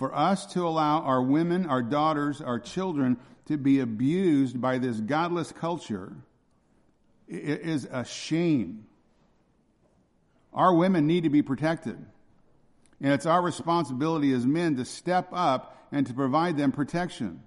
for 0.00 0.16
us 0.16 0.46
to 0.46 0.66
allow 0.66 1.02
our 1.02 1.20
women, 1.20 1.66
our 1.66 1.82
daughters, 1.82 2.40
our 2.40 2.58
children 2.58 3.18
to 3.44 3.58
be 3.58 3.80
abused 3.80 4.58
by 4.58 4.78
this 4.78 4.98
godless 4.98 5.52
culture 5.52 6.10
is 7.28 7.84
a 7.84 8.02
shame. 8.06 8.86
Our 10.54 10.74
women 10.74 11.06
need 11.06 11.24
to 11.24 11.28
be 11.28 11.42
protected. 11.42 11.98
And 13.02 13.12
it's 13.12 13.26
our 13.26 13.42
responsibility 13.42 14.32
as 14.32 14.46
men 14.46 14.76
to 14.76 14.86
step 14.86 15.28
up 15.32 15.76
and 15.92 16.06
to 16.06 16.14
provide 16.14 16.56
them 16.56 16.72
protection. 16.72 17.42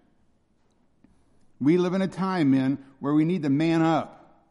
We 1.60 1.80
live 1.80 1.96
in 1.96 2.04
a 2.04 2.08
time, 2.08 2.52
men, 2.52 2.78
where 3.00 3.16
we 3.16 3.26
need 3.26 3.42
to 3.42 3.50
man 3.50 3.82
up. 3.82 4.46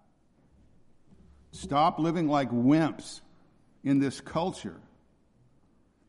Stop 1.52 2.00
living 2.00 2.26
like 2.26 2.50
wimps 2.50 3.21
in 3.85 4.00
this 4.00 4.21
culture. 4.21 4.80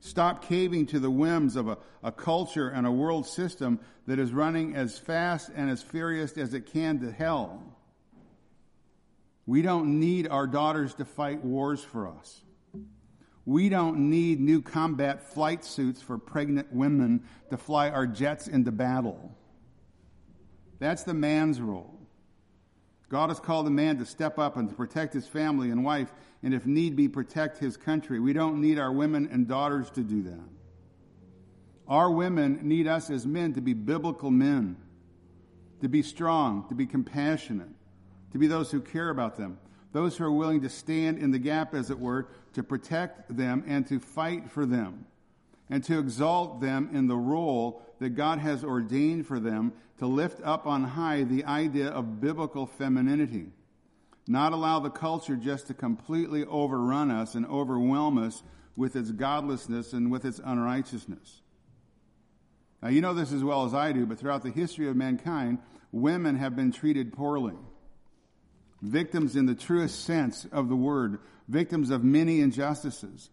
Stop 0.05 0.43
caving 0.43 0.85
to 0.87 0.99
the 0.99 1.09
whims 1.09 1.55
of 1.55 1.69
a, 1.69 1.77
a 2.03 2.11
culture 2.11 2.67
and 2.67 2.85
a 2.85 2.91
world 2.91 3.25
system 3.25 3.79
that 4.05 4.19
is 4.19 4.33
running 4.33 4.75
as 4.75 4.99
fast 4.99 5.49
and 5.55 5.69
as 5.69 5.81
furious 5.81 6.37
as 6.37 6.53
it 6.53 6.65
can 6.73 6.99
to 6.99 7.09
hell. 7.09 7.63
We 9.45 9.61
don't 9.61 10.01
need 10.01 10.27
our 10.27 10.45
daughters 10.45 10.93
to 10.95 11.05
fight 11.05 11.41
wars 11.45 11.81
for 11.81 12.09
us. 12.09 12.41
We 13.45 13.69
don't 13.69 14.09
need 14.09 14.41
new 14.41 14.61
combat 14.61 15.33
flight 15.33 15.63
suits 15.63 16.01
for 16.01 16.17
pregnant 16.17 16.73
women 16.73 17.23
to 17.49 17.55
fly 17.55 17.89
our 17.89 18.05
jets 18.05 18.49
into 18.49 18.73
battle. 18.73 19.33
That's 20.79 21.03
the 21.03 21.13
man's 21.13 21.61
role. 21.61 21.97
God 23.07 23.29
has 23.29 23.39
called 23.39 23.67
a 23.67 23.71
man 23.71 23.99
to 23.99 24.05
step 24.05 24.37
up 24.37 24.57
and 24.57 24.67
to 24.67 24.75
protect 24.75 25.13
his 25.13 25.27
family 25.27 25.69
and 25.69 25.85
wife, 25.85 26.11
and 26.43 26.53
if 26.53 26.65
need 26.65 26.95
be, 26.95 27.07
protect 27.07 27.57
his 27.57 27.77
country. 27.77 28.19
We 28.19 28.33
don't 28.33 28.59
need 28.59 28.77
our 28.77 28.91
women 28.91 29.29
and 29.31 29.47
daughters 29.47 29.89
to 29.91 30.01
do 30.01 30.23
that. 30.23 30.49
Our 31.87 32.11
women 32.11 32.59
need 32.63 32.87
us 32.87 33.09
as 33.09 33.25
men 33.25 33.53
to 33.53 33.61
be 33.61 33.73
biblical 33.73 34.29
men, 34.29 34.77
to 35.81 35.87
be 35.87 36.01
strong, 36.01 36.67
to 36.67 36.75
be 36.75 36.85
compassionate, 36.85 37.69
to 38.31 38.37
be 38.37 38.47
those 38.47 38.71
who 38.71 38.81
care 38.81 39.09
about 39.09 39.37
them, 39.37 39.57
those 39.93 40.17
who 40.17 40.25
are 40.25 40.31
willing 40.31 40.61
to 40.61 40.69
stand 40.69 41.17
in 41.17 41.31
the 41.31 41.39
gap, 41.39 41.73
as 41.73 41.89
it 41.89 41.99
were, 41.99 42.27
to 42.53 42.63
protect 42.63 43.35
them 43.35 43.63
and 43.67 43.87
to 43.87 43.99
fight 43.99 44.49
for 44.49 44.65
them, 44.65 45.05
and 45.69 45.83
to 45.85 45.99
exalt 45.99 46.61
them 46.61 46.89
in 46.93 47.07
the 47.07 47.15
role 47.15 47.81
that 47.99 48.11
God 48.11 48.39
has 48.39 48.63
ordained 48.63 49.27
for 49.27 49.39
them 49.39 49.73
to 49.99 50.07
lift 50.07 50.41
up 50.43 50.67
on 50.67 50.83
high 50.83 51.23
the 51.23 51.45
idea 51.45 51.87
of 51.87 52.19
biblical 52.19 52.65
femininity. 52.65 53.47
Not 54.27 54.53
allow 54.53 54.79
the 54.79 54.89
culture 54.89 55.35
just 55.35 55.67
to 55.67 55.73
completely 55.73 56.45
overrun 56.45 57.11
us 57.11 57.35
and 57.35 57.45
overwhelm 57.45 58.17
us 58.17 58.41
with 58.75 58.95
its 58.95 59.11
godlessness 59.11 59.93
and 59.93 60.11
with 60.11 60.25
its 60.25 60.39
unrighteousness. 60.43 61.41
Now, 62.81 62.89
you 62.89 63.01
know 63.01 63.13
this 63.13 63.31
as 63.31 63.43
well 63.43 63.65
as 63.65 63.73
I 63.73 63.91
do, 63.91 64.05
but 64.05 64.19
throughout 64.19 64.43
the 64.43 64.49
history 64.49 64.87
of 64.89 64.95
mankind, 64.95 65.59
women 65.91 66.35
have 66.35 66.55
been 66.55 66.71
treated 66.71 67.13
poorly. 67.13 67.55
Victims 68.81 69.35
in 69.35 69.45
the 69.45 69.55
truest 69.55 70.03
sense 70.03 70.45
of 70.51 70.67
the 70.67 70.75
word, 70.75 71.19
victims 71.47 71.89
of 71.89 72.03
many 72.03 72.41
injustices. 72.41 73.29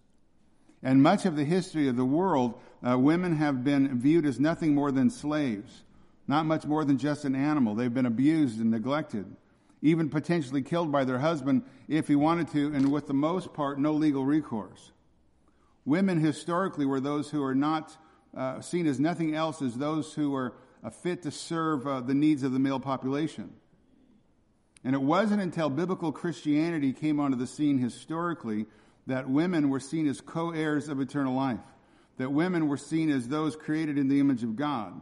And 0.82 1.02
much 1.02 1.26
of 1.26 1.36
the 1.36 1.44
history 1.44 1.88
of 1.88 1.96
the 1.96 2.04
world, 2.04 2.54
uh, 2.86 2.98
women 2.98 3.36
have 3.36 3.64
been 3.64 3.98
viewed 3.98 4.24
as 4.24 4.38
nothing 4.38 4.74
more 4.74 4.92
than 4.92 5.10
slaves, 5.10 5.82
not 6.28 6.46
much 6.46 6.64
more 6.64 6.84
than 6.84 6.98
just 6.98 7.24
an 7.24 7.34
animal. 7.34 7.74
They've 7.74 7.92
been 7.92 8.06
abused 8.06 8.60
and 8.60 8.70
neglected, 8.70 9.26
even 9.82 10.08
potentially 10.08 10.62
killed 10.62 10.92
by 10.92 11.04
their 11.04 11.18
husband 11.18 11.62
if 11.88 12.08
he 12.08 12.14
wanted 12.14 12.48
to, 12.48 12.72
and 12.74 12.92
with 12.92 13.06
the 13.06 13.14
most 13.14 13.52
part, 13.54 13.78
no 13.78 13.92
legal 13.92 14.24
recourse. 14.24 14.92
Women 15.84 16.20
historically 16.20 16.86
were 16.86 17.00
those 17.00 17.30
who 17.30 17.42
are 17.42 17.54
not 17.54 17.96
uh, 18.36 18.60
seen 18.60 18.86
as 18.86 19.00
nothing 19.00 19.34
else 19.34 19.62
as 19.62 19.74
those 19.74 20.12
who 20.14 20.30
were 20.30 20.54
uh, 20.84 20.90
fit 20.90 21.22
to 21.22 21.30
serve 21.30 21.86
uh, 21.86 22.00
the 22.00 22.14
needs 22.14 22.42
of 22.42 22.52
the 22.52 22.58
male 22.58 22.80
population. 22.80 23.52
And 24.84 24.94
it 24.94 25.02
wasn't 25.02 25.42
until 25.42 25.68
biblical 25.68 26.12
Christianity 26.12 26.92
came 26.92 27.20
onto 27.20 27.36
the 27.36 27.46
scene 27.46 27.78
historically 27.78 28.66
that 29.06 29.28
women 29.28 29.68
were 29.68 29.80
seen 29.80 30.06
as 30.06 30.20
co 30.20 30.50
heirs 30.50 30.88
of 30.88 31.00
eternal 31.00 31.34
life, 31.34 31.60
that 32.18 32.32
women 32.32 32.68
were 32.68 32.76
seen 32.76 33.10
as 33.10 33.28
those 33.28 33.56
created 33.56 33.98
in 33.98 34.08
the 34.08 34.20
image 34.20 34.42
of 34.42 34.56
God. 34.56 35.00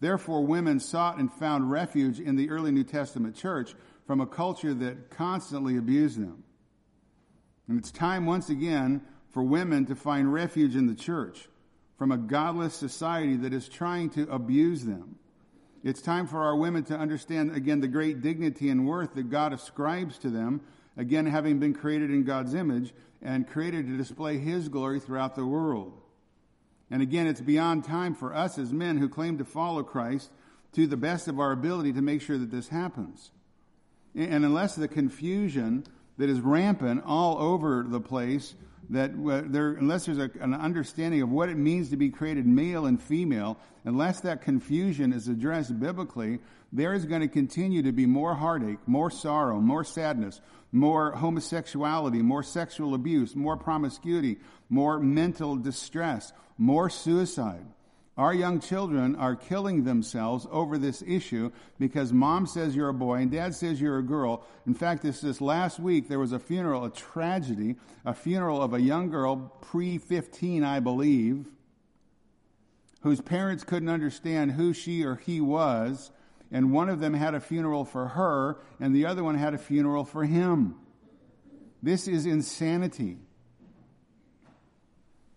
Therefore, 0.00 0.44
women 0.44 0.80
sought 0.80 1.18
and 1.18 1.32
found 1.32 1.70
refuge 1.70 2.18
in 2.18 2.36
the 2.36 2.50
early 2.50 2.72
New 2.72 2.84
Testament 2.84 3.36
church 3.36 3.74
from 4.10 4.20
a 4.20 4.26
culture 4.26 4.74
that 4.74 5.08
constantly 5.08 5.76
abused 5.76 6.20
them. 6.20 6.42
And 7.68 7.78
it's 7.78 7.92
time 7.92 8.26
once 8.26 8.50
again 8.50 9.02
for 9.28 9.40
women 9.40 9.86
to 9.86 9.94
find 9.94 10.32
refuge 10.32 10.74
in 10.74 10.88
the 10.88 10.96
church 10.96 11.46
from 11.96 12.10
a 12.10 12.18
godless 12.18 12.74
society 12.74 13.36
that 13.36 13.52
is 13.52 13.68
trying 13.68 14.10
to 14.10 14.28
abuse 14.28 14.84
them. 14.84 15.14
It's 15.84 16.02
time 16.02 16.26
for 16.26 16.42
our 16.42 16.56
women 16.56 16.82
to 16.86 16.98
understand 16.98 17.54
again 17.54 17.78
the 17.78 17.86
great 17.86 18.20
dignity 18.20 18.68
and 18.68 18.84
worth 18.84 19.14
that 19.14 19.30
God 19.30 19.52
ascribes 19.52 20.18
to 20.18 20.28
them, 20.28 20.62
again, 20.96 21.26
having 21.26 21.60
been 21.60 21.72
created 21.72 22.10
in 22.10 22.24
God's 22.24 22.54
image 22.54 22.92
and 23.22 23.46
created 23.46 23.86
to 23.86 23.96
display 23.96 24.38
His 24.38 24.68
glory 24.68 24.98
throughout 24.98 25.36
the 25.36 25.46
world. 25.46 25.92
And 26.90 27.00
again, 27.00 27.28
it's 27.28 27.40
beyond 27.40 27.84
time 27.84 28.16
for 28.16 28.34
us 28.34 28.58
as 28.58 28.72
men 28.72 28.98
who 28.98 29.08
claim 29.08 29.38
to 29.38 29.44
follow 29.44 29.84
Christ 29.84 30.32
to 30.72 30.88
the 30.88 30.96
best 30.96 31.28
of 31.28 31.38
our 31.38 31.52
ability 31.52 31.92
to 31.92 32.02
make 32.02 32.22
sure 32.22 32.38
that 32.38 32.50
this 32.50 32.70
happens. 32.70 33.30
And 34.14 34.44
unless 34.44 34.74
the 34.74 34.88
confusion 34.88 35.84
that 36.18 36.28
is 36.28 36.40
rampant 36.40 37.02
all 37.06 37.38
over 37.38 37.84
the 37.86 38.00
place 38.00 38.54
that 38.90 39.12
there, 39.52 39.72
unless 39.74 40.06
there's 40.06 40.18
a, 40.18 40.30
an 40.40 40.52
understanding 40.52 41.22
of 41.22 41.30
what 41.30 41.48
it 41.48 41.56
means 41.56 41.90
to 41.90 41.96
be 41.96 42.10
created 42.10 42.44
male 42.46 42.86
and 42.86 43.00
female, 43.00 43.56
unless 43.84 44.20
that 44.20 44.42
confusion 44.42 45.12
is 45.12 45.28
addressed 45.28 45.78
biblically, 45.78 46.40
there 46.72 46.92
is 46.92 47.04
going 47.04 47.20
to 47.20 47.28
continue 47.28 47.82
to 47.82 47.92
be 47.92 48.06
more 48.06 48.34
heartache, 48.34 48.78
more 48.86 49.10
sorrow, 49.10 49.60
more 49.60 49.84
sadness, 49.84 50.40
more 50.72 51.12
homosexuality, 51.12 52.20
more 52.20 52.42
sexual 52.42 52.94
abuse, 52.94 53.36
more 53.36 53.56
promiscuity, 53.56 54.38
more 54.68 54.98
mental 54.98 55.56
distress, 55.56 56.32
more 56.58 56.90
suicide. 56.90 57.64
Our 58.20 58.34
young 58.34 58.60
children 58.60 59.16
are 59.16 59.34
killing 59.34 59.84
themselves 59.84 60.46
over 60.50 60.76
this 60.76 61.02
issue 61.06 61.52
because 61.78 62.12
mom 62.12 62.46
says 62.46 62.76
you're 62.76 62.90
a 62.90 62.92
boy 62.92 63.14
and 63.14 63.30
dad 63.30 63.54
says 63.54 63.80
you're 63.80 63.96
a 63.96 64.02
girl. 64.02 64.44
In 64.66 64.74
fact, 64.74 65.02
this, 65.02 65.22
this 65.22 65.40
last 65.40 65.80
week 65.80 66.06
there 66.06 66.18
was 66.18 66.32
a 66.32 66.38
funeral, 66.38 66.84
a 66.84 66.90
tragedy, 66.90 67.76
a 68.04 68.12
funeral 68.12 68.60
of 68.60 68.74
a 68.74 68.80
young 68.82 69.08
girl, 69.08 69.50
pre 69.62 69.96
15, 69.96 70.62
I 70.62 70.80
believe, 70.80 71.46
whose 73.00 73.22
parents 73.22 73.64
couldn't 73.64 73.88
understand 73.88 74.52
who 74.52 74.74
she 74.74 75.02
or 75.02 75.16
he 75.16 75.40
was. 75.40 76.10
And 76.52 76.72
one 76.72 76.90
of 76.90 77.00
them 77.00 77.14
had 77.14 77.34
a 77.34 77.40
funeral 77.40 77.86
for 77.86 78.08
her, 78.08 78.58
and 78.78 78.94
the 78.94 79.06
other 79.06 79.24
one 79.24 79.36
had 79.36 79.54
a 79.54 79.58
funeral 79.58 80.04
for 80.04 80.26
him. 80.26 80.74
This 81.82 82.06
is 82.06 82.26
insanity. 82.26 83.16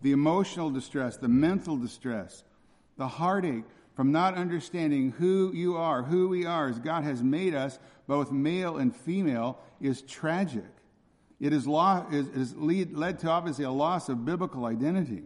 The 0.02 0.12
emotional 0.12 0.70
distress, 0.70 1.16
the 1.16 1.30
mental 1.30 1.78
distress, 1.78 2.44
the 2.98 3.08
heartache 3.08 3.64
from 3.96 4.12
not 4.12 4.36
understanding 4.36 5.12
who 5.12 5.52
you 5.54 5.78
are, 5.78 6.04
who 6.04 6.28
we 6.30 6.46
are, 6.46 6.68
as 6.68 6.80
God 6.80 7.04
has 7.04 7.22
made 7.22 7.54
us, 7.54 7.80
both 8.08 8.32
male 8.32 8.78
and 8.78 8.96
female, 8.96 9.60
is 9.80 10.02
tragic. 10.02 10.64
It 11.40 11.52
has 11.52 11.68
lead, 11.68 12.94
led 12.94 13.20
to 13.20 13.30
obviously 13.30 13.66
a 13.66 13.72
loss 13.72 14.10
of 14.10 14.26
biblical 14.26 14.66
identity. 14.66 15.24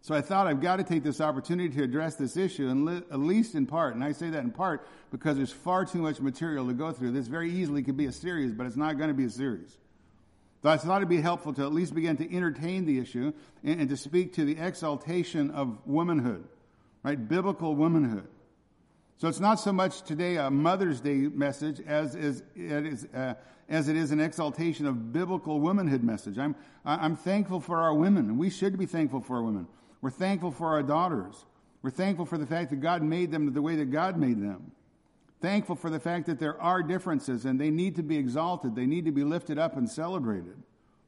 So 0.00 0.14
I 0.14 0.20
thought 0.20 0.46
I've 0.46 0.60
got 0.60 0.76
to 0.76 0.84
take 0.84 1.02
this 1.02 1.20
opportunity 1.20 1.68
to 1.76 1.82
address 1.82 2.14
this 2.14 2.36
issue, 2.36 2.68
and 2.68 2.84
li- 2.84 3.02
at 3.10 3.18
least 3.18 3.54
in 3.54 3.66
part. 3.66 3.94
And 3.94 4.02
I 4.02 4.12
say 4.12 4.30
that 4.30 4.42
in 4.44 4.52
part 4.52 4.86
because 5.10 5.36
there's 5.36 5.52
far 5.52 5.84
too 5.84 5.98
much 5.98 6.20
material 6.20 6.66
to 6.68 6.72
go 6.72 6.92
through. 6.92 7.10
This 7.10 7.26
very 7.26 7.50
easily 7.50 7.82
could 7.82 7.96
be 7.96 8.06
a 8.06 8.12
series, 8.12 8.52
but 8.52 8.66
it's 8.66 8.76
not 8.76 8.96
going 8.96 9.08
to 9.08 9.14
be 9.14 9.24
a 9.24 9.30
series. 9.30 9.76
I 10.64 10.76
thought 10.76 10.96
it'd 10.96 11.08
be 11.08 11.20
helpful 11.20 11.52
to 11.54 11.62
at 11.62 11.72
least 11.72 11.94
begin 11.94 12.16
to 12.16 12.34
entertain 12.34 12.84
the 12.84 12.98
issue 12.98 13.32
and, 13.62 13.80
and 13.80 13.88
to 13.90 13.96
speak 13.96 14.34
to 14.34 14.44
the 14.44 14.58
exaltation 14.58 15.50
of 15.50 15.78
womanhood, 15.86 16.44
right? 17.04 17.28
Biblical 17.28 17.76
womanhood. 17.76 18.26
So 19.18 19.28
it's 19.28 19.40
not 19.40 19.56
so 19.56 19.72
much 19.72 20.02
today 20.02 20.36
a 20.36 20.50
Mother's 20.50 21.00
Day 21.00 21.16
message 21.16 21.80
as 21.86 22.14
is, 22.14 22.42
it 22.56 22.86
is, 22.86 23.04
uh, 23.14 23.34
as 23.68 23.88
it 23.88 23.96
is 23.96 24.10
an 24.10 24.20
exaltation 24.20 24.86
of 24.86 25.12
biblical 25.12 25.60
womanhood 25.60 26.02
message. 26.02 26.38
I'm, 26.38 26.56
I'm 26.84 27.16
thankful 27.16 27.60
for 27.60 27.78
our 27.78 27.94
women, 27.94 28.38
we 28.38 28.50
should 28.50 28.78
be 28.78 28.86
thankful 28.86 29.20
for 29.20 29.36
our 29.36 29.42
women. 29.42 29.66
We're 30.00 30.10
thankful 30.10 30.52
for 30.52 30.68
our 30.68 30.82
daughters. 30.82 31.44
We're 31.82 31.90
thankful 31.90 32.26
for 32.26 32.38
the 32.38 32.46
fact 32.46 32.70
that 32.70 32.76
God 32.76 33.02
made 33.02 33.30
them 33.30 33.52
the 33.52 33.62
way 33.62 33.76
that 33.76 33.90
God 33.90 34.16
made 34.16 34.40
them 34.40 34.72
thankful 35.40 35.76
for 35.76 35.90
the 35.90 36.00
fact 36.00 36.26
that 36.26 36.38
there 36.38 36.60
are 36.60 36.82
differences 36.82 37.44
and 37.44 37.60
they 37.60 37.70
need 37.70 37.96
to 37.96 38.02
be 38.02 38.16
exalted. 38.16 38.74
They 38.74 38.86
need 38.86 39.04
to 39.04 39.12
be 39.12 39.24
lifted 39.24 39.58
up 39.58 39.76
and 39.76 39.88
celebrated, 39.88 40.62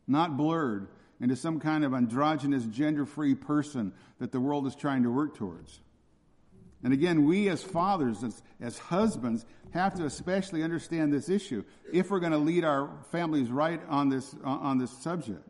not 0.06 0.36
blurred 0.36 0.88
into 1.20 1.36
some 1.36 1.60
kind 1.60 1.84
of 1.84 1.92
androgynous, 1.92 2.64
gender 2.64 3.04
free 3.04 3.34
person 3.34 3.92
that 4.18 4.32
the 4.32 4.40
world 4.40 4.66
is 4.66 4.74
trying 4.74 5.02
to 5.02 5.10
work 5.10 5.36
towards. 5.36 5.80
And 6.82 6.94
again, 6.94 7.26
we 7.26 7.48
as 7.48 7.62
fathers, 7.62 8.24
as, 8.24 8.42
as 8.60 8.78
husbands, 8.78 9.44
have 9.72 9.94
to 9.96 10.06
especially 10.06 10.62
understand 10.62 11.12
this 11.12 11.28
issue 11.28 11.62
if 11.92 12.10
we're 12.10 12.20
going 12.20 12.32
to 12.32 12.38
lead 12.38 12.64
our 12.64 12.90
families 13.12 13.50
right 13.50 13.80
on 13.88 14.08
this, 14.08 14.34
on 14.42 14.78
this 14.78 14.90
subject. 14.90 15.46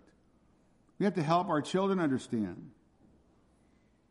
We 0.99 1.05
have 1.05 1.15
to 1.15 1.23
help 1.23 1.49
our 1.49 1.63
children 1.63 2.01
understand. 2.01 2.71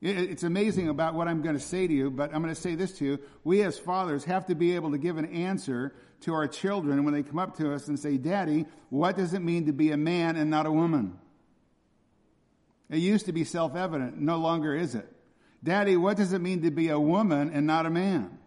It's 0.01 0.43
amazing 0.43 0.87
about 0.87 1.13
what 1.13 1.27
I'm 1.27 1.41
going 1.41 1.57
to 1.57 1.61
say 1.61 1.85
to 1.85 1.93
you, 1.93 2.09
but 2.09 2.33
I'm 2.33 2.41
going 2.41 2.55
to 2.55 2.59
say 2.59 2.75
this 2.75 2.93
to 2.99 3.05
you. 3.05 3.19
We 3.43 3.63
as 3.63 3.77
fathers 3.77 4.23
have 4.25 4.45
to 4.45 4.55
be 4.55 4.75
able 4.75 4.91
to 4.91 4.97
give 4.97 5.17
an 5.17 5.25
answer 5.25 5.93
to 6.21 6.33
our 6.33 6.47
children 6.47 7.03
when 7.03 7.13
they 7.13 7.23
come 7.23 7.39
up 7.39 7.57
to 7.57 7.73
us 7.73 7.89
and 7.89 7.99
say, 7.99 8.17
Daddy, 8.17 8.65
what 8.89 9.17
does 9.17 9.33
it 9.33 9.41
mean 9.41 9.65
to 9.65 9.73
be 9.73 9.91
a 9.91 9.97
man 9.97 10.37
and 10.37 10.49
not 10.49 10.65
a 10.65 10.71
woman? 10.71 11.19
It 12.89 12.99
used 12.99 13.25
to 13.25 13.33
be 13.33 13.43
self 13.43 13.75
evident. 13.75 14.17
No 14.19 14.37
longer 14.37 14.73
is 14.73 14.95
it. 14.95 15.07
Daddy, 15.63 15.97
what 15.97 16.15
does 16.15 16.31
it 16.31 16.39
mean 16.39 16.61
to 16.61 16.71
be 16.71 16.87
a 16.89 16.99
woman 16.99 17.51
and 17.53 17.67
not 17.67 17.85
a 17.85 17.89
man? 17.89 18.37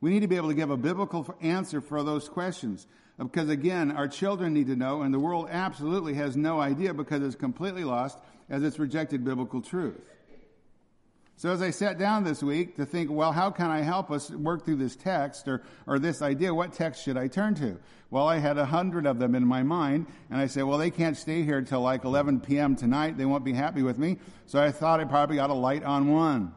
We 0.00 0.10
need 0.10 0.20
to 0.20 0.28
be 0.28 0.36
able 0.36 0.48
to 0.48 0.54
give 0.54 0.70
a 0.70 0.76
biblical 0.76 1.32
answer 1.40 1.80
for 1.80 2.02
those 2.02 2.28
questions. 2.28 2.86
Because 3.18 3.48
again, 3.48 3.92
our 3.92 4.08
children 4.08 4.54
need 4.54 4.66
to 4.66 4.76
know, 4.76 5.02
and 5.02 5.14
the 5.14 5.18
world 5.18 5.48
absolutely 5.50 6.14
has 6.14 6.36
no 6.36 6.60
idea 6.60 6.92
because 6.92 7.22
it's 7.22 7.34
completely 7.34 7.84
lost 7.84 8.18
as 8.48 8.62
it's 8.62 8.78
rejected 8.78 9.24
biblical 9.24 9.60
truth. 9.60 10.00
So 11.38 11.52
as 11.52 11.62
I 11.62 11.70
sat 11.70 11.98
down 11.98 12.24
this 12.24 12.42
week 12.42 12.74
to 12.76 12.84
think, 12.84 13.12
well, 13.12 13.30
how 13.30 13.48
can 13.48 13.70
I 13.70 13.82
help 13.82 14.10
us 14.10 14.28
work 14.28 14.64
through 14.64 14.74
this 14.74 14.96
text 14.96 15.46
or, 15.46 15.62
or 15.86 16.00
this 16.00 16.20
idea? 16.20 16.52
What 16.52 16.72
text 16.72 17.04
should 17.04 17.16
I 17.16 17.28
turn 17.28 17.54
to? 17.56 17.78
Well, 18.10 18.26
I 18.26 18.38
had 18.38 18.58
a 18.58 18.66
hundred 18.66 19.06
of 19.06 19.20
them 19.20 19.36
in 19.36 19.46
my 19.46 19.62
mind, 19.62 20.06
and 20.30 20.40
I 20.40 20.48
said, 20.48 20.64
well, 20.64 20.78
they 20.78 20.90
can't 20.90 21.16
stay 21.16 21.44
here 21.44 21.62
till 21.62 21.80
like 21.80 22.04
11 22.04 22.40
p.m. 22.40 22.74
tonight. 22.74 23.16
They 23.16 23.24
won't 23.24 23.44
be 23.44 23.52
happy 23.52 23.82
with 23.82 23.98
me. 23.98 24.18
So 24.46 24.60
I 24.60 24.72
thought 24.72 24.98
I 24.98 25.04
probably 25.04 25.38
ought 25.38 25.46
to 25.46 25.54
light 25.54 25.84
on 25.84 26.12
one. 26.12 26.54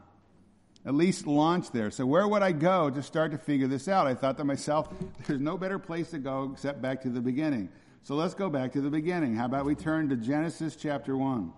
at 0.84 0.94
least 0.94 1.28
launch 1.28 1.70
there. 1.70 1.92
So 1.92 2.04
where 2.04 2.26
would 2.26 2.42
I 2.42 2.50
go 2.50 2.90
to 2.90 3.04
start 3.04 3.30
to 3.30 3.38
figure 3.38 3.68
this 3.68 3.86
out? 3.86 4.08
I 4.08 4.14
thought 4.14 4.36
to 4.38 4.44
myself, 4.44 4.92
there's 5.28 5.40
no 5.40 5.56
better 5.56 5.78
place 5.78 6.10
to 6.10 6.18
go 6.18 6.50
except 6.52 6.82
back 6.82 7.02
to 7.02 7.08
the 7.08 7.20
beginning. 7.20 7.68
So 8.02 8.16
let's 8.16 8.34
go 8.34 8.50
back 8.50 8.72
to 8.72 8.80
the 8.80 8.90
beginning. 8.90 9.36
How 9.36 9.44
about 9.44 9.64
we 9.64 9.76
turn 9.76 10.08
to 10.08 10.16
Genesis 10.16 10.74
chapter 10.74 11.16
1? 11.16 11.52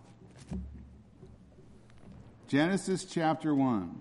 Genesis 2.54 3.04
chapter 3.04 3.52
1. 3.52 3.98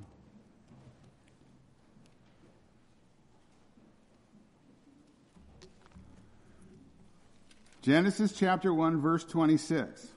Genesis 7.82 8.32
chapter 8.32 8.72
1, 8.72 9.02
verse 9.02 9.24
26. 9.24 10.08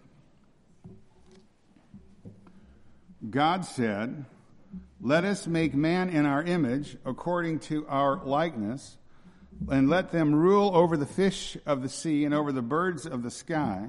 God 3.31 3.65
said, 3.65 4.27
Let 5.01 5.25
us 5.25 5.47
make 5.47 5.75
man 5.75 6.11
in 6.11 6.27
our 6.27 6.43
image, 6.43 6.99
according 7.07 7.61
to 7.61 7.87
our 7.89 8.23
likeness, 8.23 8.99
and 9.71 9.89
let 9.89 10.13
them 10.13 10.35
rule 10.35 10.77
over 10.77 10.99
the 10.99 11.07
fish 11.07 11.57
of 11.65 11.81
the 11.81 11.89
sea, 11.89 12.27
and 12.27 12.35
over 12.35 12.53
the 12.53 12.61
birds 12.61 13.07
of 13.07 13.23
the 13.23 13.31
sky, 13.31 13.89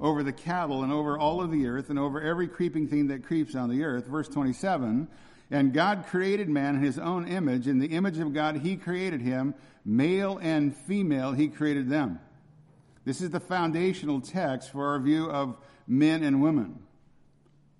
over 0.00 0.22
the 0.22 0.32
cattle, 0.32 0.82
and 0.82 0.92
over 0.92 1.18
all 1.18 1.40
of 1.40 1.50
the 1.50 1.66
earth, 1.66 1.90
and 1.90 1.98
over 1.98 2.20
every 2.20 2.48
creeping 2.48 2.88
thing 2.88 3.08
that 3.08 3.24
creeps 3.24 3.54
on 3.54 3.70
the 3.70 3.84
earth. 3.84 4.06
Verse 4.06 4.28
27. 4.28 5.08
And 5.50 5.72
God 5.72 6.06
created 6.08 6.48
man 6.48 6.76
in 6.76 6.82
his 6.82 6.98
own 6.98 7.26
image. 7.28 7.68
In 7.68 7.78
the 7.78 7.88
image 7.88 8.18
of 8.18 8.32
God, 8.32 8.58
he 8.58 8.76
created 8.76 9.20
him. 9.20 9.54
Male 9.84 10.38
and 10.42 10.76
female, 10.76 11.32
he 11.32 11.48
created 11.48 11.88
them. 11.88 12.18
This 13.04 13.20
is 13.20 13.30
the 13.30 13.38
foundational 13.38 14.20
text 14.20 14.72
for 14.72 14.88
our 14.88 14.98
view 14.98 15.30
of 15.30 15.56
men 15.86 16.24
and 16.24 16.42
women. 16.42 16.80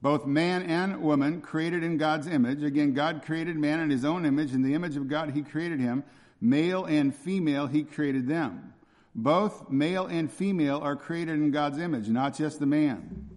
Both 0.00 0.25
man 0.25 0.62
and 0.62 1.02
woman 1.02 1.40
created 1.40 1.82
in 1.82 1.96
God's 1.96 2.28
image. 2.28 2.62
Again, 2.62 2.92
God 2.92 3.22
created 3.25 3.56
man 3.56 3.80
in 3.80 3.90
his 3.90 4.04
own 4.04 4.25
image. 4.25 4.52
In 4.52 4.62
the 4.62 4.75
image 4.75 4.96
of 4.96 5.08
God, 5.08 5.30
he 5.30 5.42
created 5.42 5.80
him. 5.80 6.04
Male 6.40 6.84
and 6.84 7.12
female, 7.12 7.66
he 7.66 7.82
created 7.82 8.28
them. 8.28 8.72
Both 9.18 9.70
male 9.70 10.04
and 10.06 10.30
female 10.30 10.78
are 10.82 10.94
created 10.94 11.37
in 11.37 11.50
God's 11.50 11.78
image, 11.78 12.06
not 12.06 12.37
just 12.37 12.61
the 12.61 12.66
man. 12.66 13.30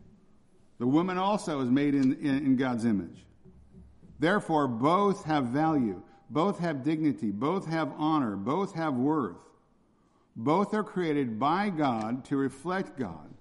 The 0.77 0.86
woman 0.86 1.17
also 1.17 1.62
is 1.62 1.71
made 1.71 1.95
in, 1.95 2.13
in, 2.15 2.38
in 2.45 2.55
God's 2.57 2.83
image. 2.83 3.25
Therefore, 4.19 4.67
both 4.67 5.24
have 5.24 5.45
value, 5.45 6.03
both 6.29 6.59
have 6.59 6.83
dignity, 6.83 7.31
both 7.31 7.65
have 7.67 7.93
honor, 7.98 8.36
both 8.36 8.75
have 8.75 8.93
worth. 8.93 9.38
Both 10.36 10.74
are 10.74 10.83
created 10.83 11.39
by 11.39 11.69
God 11.69 12.25
to 12.25 12.36
reflect 12.36 13.00
God. 13.00 13.33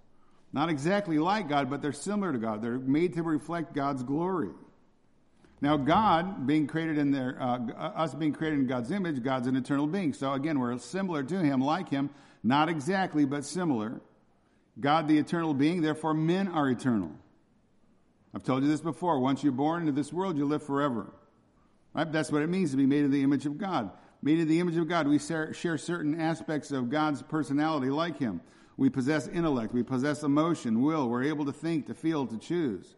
Not 0.52 0.68
exactly 0.68 1.18
like 1.18 1.48
God, 1.48 1.68
but 1.68 1.82
they're 1.82 1.92
similar 1.92 2.32
to 2.32 2.38
God. 2.38 2.62
They're 2.62 2.78
made 2.78 3.14
to 3.14 3.24
reflect 3.24 3.74
God's 3.74 4.04
glory. 4.04 4.50
Now, 5.60 5.76
God 5.76 6.46
being 6.46 6.68
created 6.68 6.98
in 6.98 7.10
their, 7.10 7.36
uh, 7.40 7.58
us 7.76 8.14
being 8.14 8.32
created 8.32 8.60
in 8.60 8.66
God's 8.68 8.92
image, 8.92 9.22
God's 9.24 9.48
an 9.48 9.56
eternal 9.56 9.88
being. 9.88 10.12
So 10.12 10.32
again, 10.32 10.58
we're 10.60 10.78
similar 10.78 11.24
to 11.24 11.38
Him, 11.40 11.60
like 11.60 11.88
Him, 11.88 12.10
not 12.42 12.68
exactly, 12.68 13.24
but 13.24 13.44
similar. 13.44 14.00
God, 14.78 15.08
the 15.08 15.18
eternal 15.18 15.54
being, 15.54 15.82
therefore 15.82 16.14
men 16.14 16.48
are 16.48 16.68
eternal. 16.68 17.10
I've 18.34 18.44
told 18.44 18.62
you 18.62 18.68
this 18.68 18.80
before. 18.80 19.18
Once 19.18 19.42
you're 19.42 19.52
born 19.52 19.82
into 19.82 19.92
this 19.92 20.12
world, 20.12 20.36
you 20.36 20.44
live 20.44 20.62
forever. 20.62 21.12
Right? 21.94 22.10
That's 22.10 22.30
what 22.30 22.42
it 22.42 22.48
means 22.48 22.70
to 22.72 22.76
be 22.76 22.86
made 22.86 23.04
in 23.04 23.10
the 23.10 23.22
image 23.22 23.46
of 23.46 23.58
God 23.58 23.90
made 24.22 24.38
in 24.38 24.48
the 24.48 24.60
image 24.60 24.76
of 24.76 24.88
God. 24.88 25.06
We 25.06 25.18
share 25.18 25.78
certain 25.78 26.20
aspects 26.20 26.70
of 26.70 26.90
God's 26.90 27.22
personality 27.22 27.90
like 27.90 28.18
Him. 28.18 28.40
We 28.76 28.90
possess 28.90 29.26
intellect. 29.28 29.74
We 29.74 29.82
possess 29.82 30.22
emotion, 30.22 30.82
will. 30.82 31.08
We're 31.08 31.24
able 31.24 31.44
to 31.46 31.52
think, 31.52 31.86
to 31.86 31.94
feel, 31.94 32.26
to 32.26 32.38
choose. 32.38 32.94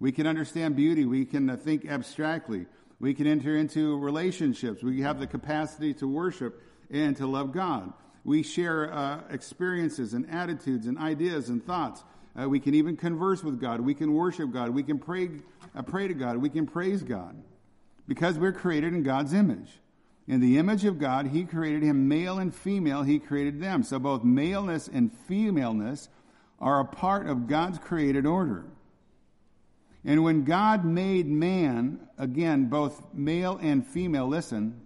We 0.00 0.10
can 0.10 0.26
understand 0.26 0.74
beauty. 0.74 1.04
We 1.04 1.24
can 1.24 1.48
uh, 1.48 1.56
think 1.56 1.86
abstractly. 1.86 2.66
We 2.98 3.14
can 3.14 3.26
enter 3.26 3.56
into 3.56 3.98
relationships. 3.98 4.82
We 4.82 5.02
have 5.02 5.20
the 5.20 5.28
capacity 5.28 5.94
to 5.94 6.08
worship 6.08 6.60
and 6.90 7.16
to 7.16 7.26
love 7.26 7.52
God. 7.52 7.92
We 8.24 8.42
share 8.42 8.92
uh, 8.92 9.20
experiences 9.30 10.14
and 10.14 10.28
attitudes 10.30 10.86
and 10.86 10.98
ideas 10.98 11.48
and 11.48 11.64
thoughts. 11.64 12.04
Uh, 12.40 12.48
we 12.48 12.60
can 12.60 12.74
even 12.74 12.96
converse 12.96 13.42
with 13.42 13.60
God. 13.60 13.80
We 13.80 13.94
can 13.94 14.14
worship 14.14 14.52
God. 14.52 14.70
We 14.70 14.82
can 14.82 14.98
pray, 14.98 15.30
uh, 15.74 15.82
pray 15.82 16.08
to 16.08 16.14
God. 16.14 16.36
We 16.36 16.48
can 16.48 16.66
praise 16.66 17.02
God 17.02 17.36
because 18.08 18.38
we're 18.38 18.52
created 18.52 18.94
in 18.94 19.02
God's 19.02 19.32
image. 19.32 19.80
In 20.28 20.40
the 20.40 20.56
image 20.56 20.84
of 20.84 20.98
God, 20.98 21.26
He 21.26 21.44
created 21.44 21.82
him 21.82 22.08
male 22.08 22.38
and 22.38 22.54
female, 22.54 23.02
He 23.02 23.18
created 23.18 23.60
them. 23.60 23.82
So 23.82 23.98
both 23.98 24.22
maleness 24.22 24.88
and 24.88 25.12
femaleness 25.12 26.08
are 26.60 26.80
a 26.80 26.84
part 26.84 27.26
of 27.26 27.48
God's 27.48 27.78
created 27.78 28.24
order. 28.24 28.64
And 30.04 30.22
when 30.24 30.44
God 30.44 30.84
made 30.84 31.26
man, 31.26 32.00
again, 32.18 32.66
both 32.66 33.02
male 33.12 33.58
and 33.60 33.86
female, 33.86 34.28
listen, 34.28 34.80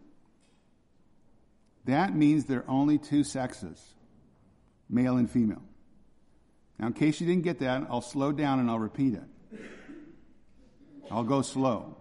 that 1.87 2.15
means 2.15 2.45
there 2.45 2.61
are 2.61 2.71
only 2.71 2.99
two 2.99 3.25
sexes 3.25 3.83
male 4.89 5.17
and 5.17 5.31
female. 5.31 5.63
Now, 6.79 6.89
in 6.89 6.93
case 6.93 7.21
you 7.21 7.27
didn't 7.27 7.43
get 7.43 7.61
that, 7.61 7.87
I'll 7.91 8.03
slow 8.03 8.33
down 8.33 8.61
and 8.61 8.71
I'll 8.71 8.79
repeat 8.79 9.15
it. 9.15 9.23
I'll 11.11 11.25
go 11.25 11.43
slow. 11.43 11.97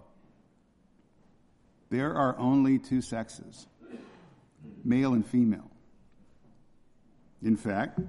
There 1.90 2.14
are 2.14 2.38
only 2.38 2.80
two 2.80 3.02
sexes 3.02 3.68
male 4.84 5.14
and 5.14 5.26
female. 5.26 5.72
In 7.42 7.56
fact, 7.56 8.00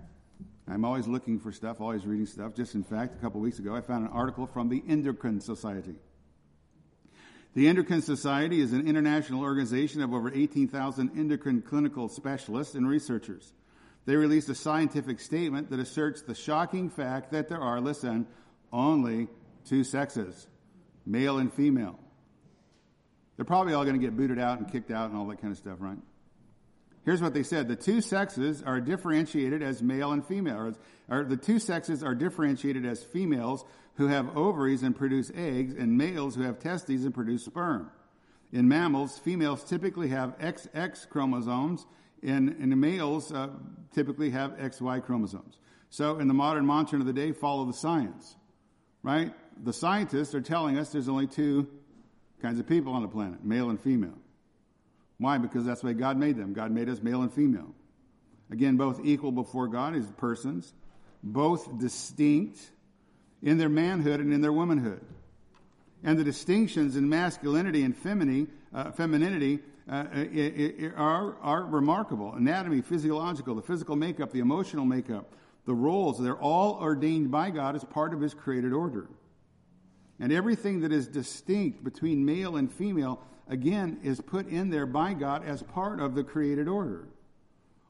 I'm 0.68 0.84
always 0.84 1.06
looking 1.06 1.38
for 1.38 1.52
stuff, 1.52 1.80
always 1.80 2.04
reading 2.04 2.26
stuff. 2.26 2.54
Just 2.54 2.74
in 2.74 2.82
fact, 2.82 3.14
a 3.14 3.18
couple 3.18 3.40
weeks 3.40 3.58
ago, 3.58 3.74
I 3.74 3.80
found 3.80 4.04
an 4.04 4.12
article 4.12 4.46
from 4.46 4.68
the 4.68 4.82
Endocrine 4.88 5.40
Society. 5.40 5.94
The 7.56 7.68
Endocrine 7.68 8.02
Society 8.02 8.60
is 8.60 8.74
an 8.74 8.86
international 8.86 9.40
organization 9.40 10.02
of 10.02 10.12
over 10.12 10.30
18,000 10.30 11.18
endocrine 11.18 11.62
clinical 11.62 12.10
specialists 12.10 12.74
and 12.74 12.86
researchers. 12.86 13.54
They 14.04 14.14
released 14.14 14.50
a 14.50 14.54
scientific 14.54 15.20
statement 15.20 15.70
that 15.70 15.80
asserts 15.80 16.20
the 16.20 16.34
shocking 16.34 16.90
fact 16.90 17.32
that 17.32 17.48
there 17.48 17.62
are, 17.62 17.80
listen, 17.80 18.26
only 18.74 19.28
two 19.64 19.84
sexes, 19.84 20.46
male 21.06 21.38
and 21.38 21.50
female. 21.50 21.98
They're 23.36 23.46
probably 23.46 23.72
all 23.72 23.84
going 23.84 23.98
to 23.98 24.06
get 24.06 24.14
booted 24.14 24.38
out 24.38 24.58
and 24.58 24.70
kicked 24.70 24.90
out 24.90 25.08
and 25.08 25.18
all 25.18 25.26
that 25.28 25.40
kind 25.40 25.50
of 25.50 25.56
stuff, 25.56 25.78
right? 25.80 25.96
Here's 27.06 27.22
what 27.22 27.34
they 27.34 27.44
said. 27.44 27.68
The 27.68 27.76
two 27.76 28.00
sexes 28.00 28.64
are 28.64 28.80
differentiated 28.80 29.62
as 29.62 29.80
male 29.80 30.10
and 30.10 30.26
female. 30.26 30.74
Or, 31.08 31.18
or 31.20 31.24
the 31.24 31.36
two 31.36 31.60
sexes 31.60 32.02
are 32.02 32.16
differentiated 32.16 32.84
as 32.84 33.04
females 33.04 33.64
who 33.94 34.08
have 34.08 34.36
ovaries 34.36 34.82
and 34.82 34.94
produce 34.94 35.30
eggs 35.34 35.72
and 35.72 35.96
males 35.96 36.34
who 36.34 36.42
have 36.42 36.58
testes 36.58 37.04
and 37.04 37.14
produce 37.14 37.44
sperm. 37.44 37.92
In 38.52 38.68
mammals, 38.68 39.18
females 39.18 39.62
typically 39.62 40.08
have 40.08 40.36
XX 40.38 41.08
chromosomes 41.08 41.86
and, 42.24 42.48
and 42.48 42.76
males 42.80 43.32
uh, 43.32 43.50
typically 43.94 44.30
have 44.30 44.56
XY 44.56 45.04
chromosomes. 45.04 45.58
So 45.90 46.18
in 46.18 46.26
the 46.26 46.34
modern 46.34 46.66
mantra 46.66 46.98
of 46.98 47.06
the 47.06 47.12
day, 47.12 47.30
follow 47.30 47.64
the 47.66 47.72
science, 47.72 48.34
right? 49.04 49.32
The 49.62 49.72
scientists 49.72 50.34
are 50.34 50.40
telling 50.40 50.76
us 50.76 50.90
there's 50.90 51.08
only 51.08 51.28
two 51.28 51.68
kinds 52.42 52.58
of 52.58 52.66
people 52.66 52.92
on 52.94 53.02
the 53.02 53.08
planet, 53.08 53.44
male 53.44 53.70
and 53.70 53.80
female. 53.80 54.18
Why? 55.18 55.38
Because 55.38 55.64
that's 55.64 55.80
the 55.80 55.88
way 55.88 55.94
God 55.94 56.16
made 56.16 56.36
them. 56.36 56.52
God 56.52 56.70
made 56.70 56.88
us 56.88 57.02
male 57.02 57.22
and 57.22 57.32
female. 57.32 57.74
Again, 58.50 58.76
both 58.76 59.00
equal 59.04 59.32
before 59.32 59.66
God 59.66 59.96
as 59.96 60.06
persons, 60.12 60.72
both 61.22 61.78
distinct 61.78 62.58
in 63.42 63.58
their 63.58 63.68
manhood 63.68 64.20
and 64.20 64.32
in 64.32 64.40
their 64.40 64.52
womanhood. 64.52 65.00
And 66.04 66.18
the 66.18 66.24
distinctions 66.24 66.96
in 66.96 67.08
masculinity 67.08 67.82
and 67.82 67.96
femininity, 67.96 68.52
uh, 68.74 68.92
femininity 68.92 69.60
uh, 69.90 70.04
are, 70.96 71.36
are 71.40 71.64
remarkable. 71.64 72.32
Anatomy, 72.34 72.82
physiological, 72.82 73.54
the 73.54 73.62
physical 73.62 73.96
makeup, 73.96 74.32
the 74.32 74.40
emotional 74.40 74.84
makeup, 74.84 75.32
the 75.64 75.74
roles, 75.74 76.22
they're 76.22 76.36
all 76.36 76.74
ordained 76.80 77.30
by 77.30 77.50
God 77.50 77.74
as 77.74 77.84
part 77.84 78.12
of 78.12 78.20
His 78.20 78.34
created 78.34 78.72
order. 78.72 79.08
And 80.20 80.32
everything 80.32 80.80
that 80.80 80.92
is 80.92 81.08
distinct 81.08 81.84
between 81.84 82.24
male 82.24 82.56
and 82.56 82.70
female, 82.70 83.20
again, 83.48 84.00
is 84.02 84.20
put 84.20 84.48
in 84.48 84.70
there 84.70 84.86
by 84.86 85.14
God 85.14 85.44
as 85.44 85.62
part 85.62 86.00
of 86.00 86.14
the 86.14 86.24
created 86.24 86.68
order. 86.68 87.08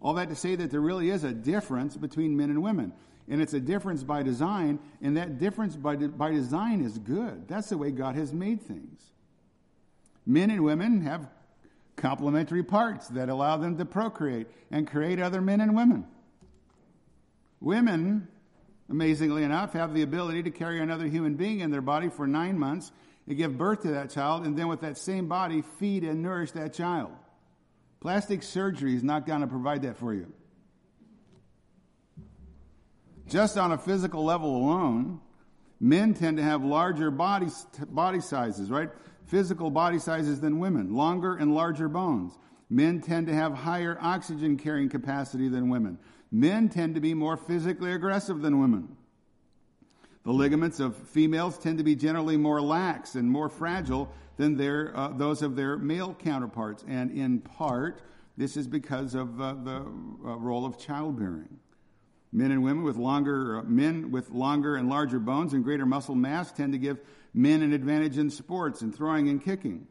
All 0.01 0.15
that 0.15 0.29
to 0.29 0.37
say 0.37 0.57
that 0.57 0.71
there 0.71 0.81
really 0.81 1.11
is 1.11 1.25
a 1.25 1.33
difference 1.33 1.97
between 1.97 2.37
men 2.37 2.51
and 2.51 2.63
women. 2.63 2.93
And 3.29 3.43
it's 3.43 3.55
a 3.55 3.61
difference 3.61 4.05
by 4.05 4.23
design, 4.23 4.79
and 5.03 5.17
that 5.17 5.39
difference 5.39 5.75
by, 5.75 5.97
de- 5.97 6.09
by 6.09 6.31
design 6.31 6.81
is 6.81 6.99
good. 6.99 7.49
That's 7.49 7.71
the 7.71 7.79
way 7.79 7.91
God 7.91 8.15
has 8.15 8.33
made 8.33 8.63
things. 8.63 9.01
Men 10.25 10.51
and 10.51 10.63
women 10.63 11.01
have 11.03 11.29
complementary 11.97 12.63
parts 12.63 13.09
that 13.09 13.29
allow 13.29 13.57
them 13.57 13.79
to 13.79 13.85
procreate 13.85 14.47
and 14.71 14.87
create 14.87 15.19
other 15.19 15.41
men 15.41 15.61
and 15.61 15.75
women. 15.75 16.07
Women 17.61 18.29
amazingly 18.89 19.43
enough, 19.43 19.73
have 19.73 19.95
the 19.95 20.03
ability 20.03 20.43
to 20.45 20.51
carry 20.51 20.81
another 20.81 21.07
human 21.07 21.35
being 21.35 21.61
in 21.61 21.71
their 21.71 21.81
body 21.81 22.09
for 22.09 22.27
nine 22.27 22.59
months 22.59 22.93
and 23.27 23.37
give 23.37 23.57
birth 23.57 23.83
to 23.83 23.89
that 23.93 24.11
child, 24.11 24.47
and 24.47 24.57
then 24.57 24.69
with 24.69 24.81
that 24.81 24.99
same 24.99 25.29
body, 25.29 25.63
feed 25.79 26.05
and 26.05 26.23
nourish 26.23 26.53
that 26.53 26.73
child. 26.73 27.13
Plastic 28.01 28.43
surgery 28.43 28.95
is 28.95 29.03
not 29.03 29.27
going 29.27 29.41
to 29.41 29.47
provide 29.47 29.83
that 29.83 29.97
for 29.97 30.15
you. 30.15 30.33
Just 33.29 33.59
on 33.59 33.73
a 33.73 33.79
physical 33.79 34.25
level 34.25 34.57
alone, 34.57 35.21
men 35.81 36.15
tend 36.15 36.37
to 36.37 36.43
have 36.43 36.63
larger 36.63 37.11
body, 37.11 37.49
body 37.91 38.21
sizes, 38.21 38.71
right? 38.71 38.91
physical 39.27 39.71
body 39.71 39.99
sizes 39.99 40.41
than 40.41 40.59
women, 40.59 40.95
longer 40.95 41.37
and 41.37 41.55
larger 41.55 41.89
bones. 41.89 42.33
Men 42.71 43.01
tend 43.01 43.27
to 43.27 43.35
have 43.35 43.53
higher 43.53 43.99
oxygen 44.01 44.57
carrying 44.57 44.89
capacity 44.89 45.49
than 45.49 45.69
women. 45.69 45.99
Men 46.31 46.69
tend 46.69 46.95
to 46.95 47.01
be 47.01 47.15
more 47.15 47.37
physically 47.37 47.93
aggressive 47.93 48.41
than 48.41 48.61
women. 48.61 48.96
The 50.27 50.33
ligaments 50.33 50.81
of 50.81 50.97
females 51.11 51.57
tend 51.57 51.79
to 51.79 51.85
be 51.85 51.95
generally 51.95 52.37
more 52.37 52.61
lax 52.61 53.15
and 53.15 53.31
more 53.31 53.49
fragile 53.49 54.13
than 54.37 54.57
their, 54.57 54.91
uh, 54.97 55.11
those 55.11 55.41
of 55.41 55.55
their 55.55 55.79
male 55.79 56.15
counterparts. 56.15 56.85
And 56.89 57.13
in 57.13 57.39
part, 57.39 58.03
this 58.37 58.57
is 58.57 58.67
because 58.67 59.15
of 59.15 59.41
uh, 59.41 59.55
the 59.63 59.77
uh, 59.77 60.37
role 60.37 60.67
of 60.67 60.81
childbearing. 60.81 61.61
Men 62.33 62.51
and 62.51 62.65
women 62.65 62.83
with 62.83 62.97
longer, 62.97 63.61
uh, 63.61 63.63
men 63.63 64.11
with 64.11 64.31
longer 64.31 64.75
and 64.75 64.89
larger 64.89 65.21
bones 65.21 65.53
and 65.53 65.63
greater 65.63 65.87
muscle 65.87 66.17
mass 66.17 66.51
tend 66.51 66.73
to 66.73 66.79
give 66.81 66.99
men 67.33 67.63
an 67.63 67.73
advantage 67.73 68.19
in 68.19 68.29
sports 68.29 68.83
and 68.83 68.93
throwing 68.93 69.29
and 69.29 69.45
kicking. 69.45 69.87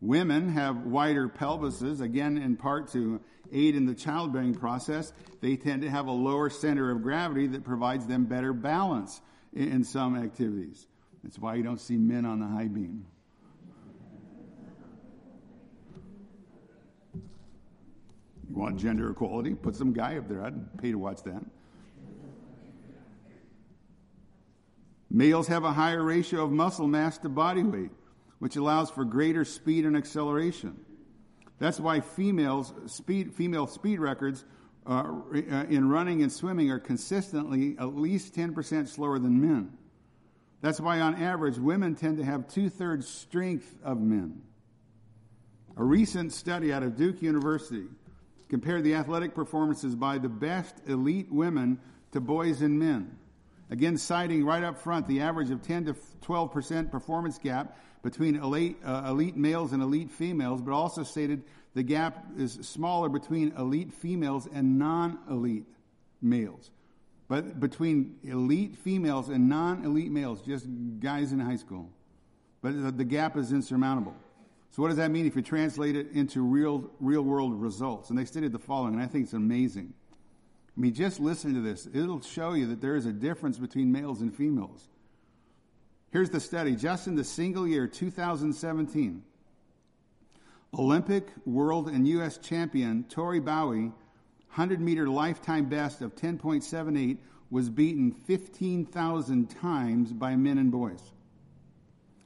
Women 0.00 0.48
have 0.48 0.86
wider 0.86 1.28
pelvises, 1.28 2.00
again, 2.00 2.36
in 2.36 2.56
part 2.56 2.90
to 2.94 3.20
aid 3.52 3.76
in 3.76 3.86
the 3.86 3.94
childbearing 3.94 4.56
process. 4.56 5.12
They 5.40 5.54
tend 5.54 5.82
to 5.82 5.90
have 5.90 6.08
a 6.08 6.12
lower 6.12 6.50
center 6.50 6.90
of 6.90 7.04
gravity 7.04 7.46
that 7.46 7.62
provides 7.62 8.08
them 8.08 8.24
better 8.24 8.52
balance 8.52 9.20
in, 9.66 9.84
some 9.84 10.16
activities. 10.16 10.86
That's 11.22 11.38
why 11.38 11.56
you 11.56 11.62
don't 11.62 11.80
see 11.80 11.96
men 11.96 12.24
on 12.24 12.40
the 12.40 12.46
high 12.46 12.68
beam. 12.68 13.04
You 18.48 18.56
want 18.56 18.78
gender 18.78 19.10
equality? 19.10 19.54
Put 19.54 19.76
some 19.76 19.92
guy 19.92 20.16
up 20.16 20.28
there. 20.28 20.44
I'd 20.44 20.78
pay 20.78 20.92
to 20.92 20.98
watch 20.98 21.22
that. 21.24 21.44
Males 25.10 25.48
have 25.48 25.64
a 25.64 25.72
higher 25.72 26.02
ratio 26.02 26.44
of 26.44 26.50
muscle 26.50 26.86
mass 26.86 27.18
to 27.18 27.28
body 27.28 27.62
weight 27.62 27.90
which 28.38 28.56
allows 28.56 28.90
for 28.90 29.04
greater 29.04 29.44
speed 29.44 29.84
and 29.84 29.96
acceleration. 29.96 30.78
That's 31.58 31.80
why 31.80 32.00
females 32.00 32.72
speed, 32.86 33.34
female 33.34 33.66
speed 33.66 33.98
records 33.98 34.44
uh, 34.88 34.92
uh 34.92 35.64
in 35.68 35.88
running 35.88 36.22
and 36.22 36.32
swimming 36.32 36.70
are 36.70 36.78
consistently 36.78 37.76
at 37.78 37.94
least 37.96 38.34
10% 38.34 38.88
slower 38.88 39.18
than 39.18 39.40
men. 39.40 39.72
That's 40.60 40.80
why, 40.80 41.00
on 41.00 41.14
average, 41.14 41.58
women 41.58 41.94
tend 41.94 42.18
to 42.18 42.24
have 42.24 42.48
two 42.48 42.68
thirds 42.68 43.06
strength 43.06 43.76
of 43.84 44.00
men. 44.00 44.42
A 45.76 45.84
recent 45.84 46.32
study 46.32 46.72
out 46.72 46.82
of 46.82 46.96
Duke 46.96 47.22
University 47.22 47.86
compared 48.48 48.82
the 48.82 48.94
athletic 48.94 49.34
performances 49.34 49.94
by 49.94 50.18
the 50.18 50.28
best 50.28 50.74
elite 50.86 51.30
women 51.30 51.78
to 52.12 52.20
boys 52.20 52.62
and 52.62 52.78
men. 52.78 53.16
Again, 53.70 53.98
citing 53.98 54.44
right 54.44 54.64
up 54.64 54.78
front 54.78 55.06
the 55.06 55.20
average 55.20 55.50
of 55.50 55.62
10 55.62 55.84
to 55.86 55.96
12% 56.22 56.90
performance 56.90 57.38
gap 57.38 57.76
between 58.02 58.36
elite, 58.36 58.78
uh, 58.84 59.04
elite 59.08 59.36
males 59.36 59.72
and 59.72 59.82
elite 59.82 60.10
females, 60.10 60.62
but 60.62 60.72
also 60.72 61.02
stated 61.02 61.44
the 61.74 61.82
gap 61.82 62.26
is 62.36 62.54
smaller 62.62 63.08
between 63.08 63.52
elite 63.56 63.92
females 63.92 64.48
and 64.52 64.78
non 64.78 65.18
elite 65.30 65.66
males. 66.20 66.70
But 67.28 67.60
between 67.60 68.16
elite 68.24 68.76
females 68.76 69.28
and 69.28 69.48
non 69.48 69.84
elite 69.84 70.10
males, 70.10 70.40
just 70.40 70.66
guys 70.98 71.32
in 71.32 71.40
high 71.40 71.56
school. 71.56 71.90
But 72.62 72.96
the 72.96 73.04
gap 73.04 73.36
is 73.36 73.52
insurmountable. 73.52 74.16
So, 74.70 74.82
what 74.82 74.88
does 74.88 74.96
that 74.96 75.10
mean 75.10 75.26
if 75.26 75.36
you 75.36 75.42
translate 75.42 75.96
it 75.96 76.12
into 76.12 76.42
real, 76.42 76.90
real 77.00 77.22
world 77.22 77.60
results? 77.60 78.10
And 78.10 78.18
they 78.18 78.24
stated 78.24 78.52
the 78.52 78.58
following, 78.58 78.94
and 78.94 79.02
I 79.02 79.06
think 79.06 79.24
it's 79.24 79.32
amazing. 79.34 79.92
I 80.76 80.80
mean, 80.80 80.94
just 80.94 81.20
listen 81.20 81.54
to 81.54 81.60
this. 81.60 81.88
It'll 81.92 82.20
show 82.20 82.52
you 82.52 82.66
that 82.68 82.80
there 82.80 82.96
is 82.96 83.06
a 83.06 83.12
difference 83.12 83.58
between 83.58 83.90
males 83.90 84.20
and 84.20 84.34
females. 84.34 84.88
Here's 86.10 86.30
the 86.30 86.40
study. 86.40 86.76
Just 86.76 87.06
in 87.06 87.14
the 87.14 87.24
single 87.24 87.66
year 87.66 87.86
2017, 87.86 89.22
Olympic, 90.76 91.28
world, 91.46 91.88
and 91.88 92.06
U.S. 92.08 92.38
champion 92.38 93.04
Tori 93.08 93.40
Bowie, 93.40 93.92
100 94.48 94.80
meter 94.80 95.08
lifetime 95.08 95.68
best 95.68 96.02
of 96.02 96.14
10.78, 96.14 97.18
was 97.50 97.70
beaten 97.70 98.12
15,000 98.12 99.46
times 99.48 100.12
by 100.12 100.36
men 100.36 100.58
and 100.58 100.70
boys. 100.70 101.00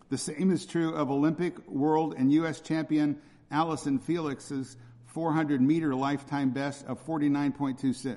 The 0.08 0.18
same 0.18 0.50
is 0.50 0.66
true 0.66 0.94
of 0.94 1.10
Olympic, 1.10 1.66
world, 1.68 2.14
and 2.18 2.32
U.S. 2.32 2.60
champion 2.60 3.18
Allyson 3.50 3.98
Felix's 3.98 4.76
400 5.06 5.60
meter 5.60 5.94
lifetime 5.94 6.50
best 6.50 6.84
of 6.86 7.04
49.26. 7.06 8.16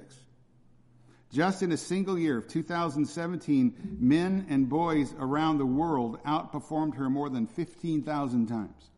Just 1.31 1.61
in 1.61 1.71
a 1.71 1.77
single 1.77 2.17
year 2.17 2.37
of 2.37 2.47
2017, 2.47 3.97
men 3.99 4.45
and 4.49 4.69
boys 4.69 5.13
around 5.19 5.57
the 5.57 5.65
world 5.65 6.23
outperformed 6.23 6.95
her 6.95 7.09
more 7.09 7.29
than 7.29 7.45
15,000 7.45 8.47
times. 8.47 8.89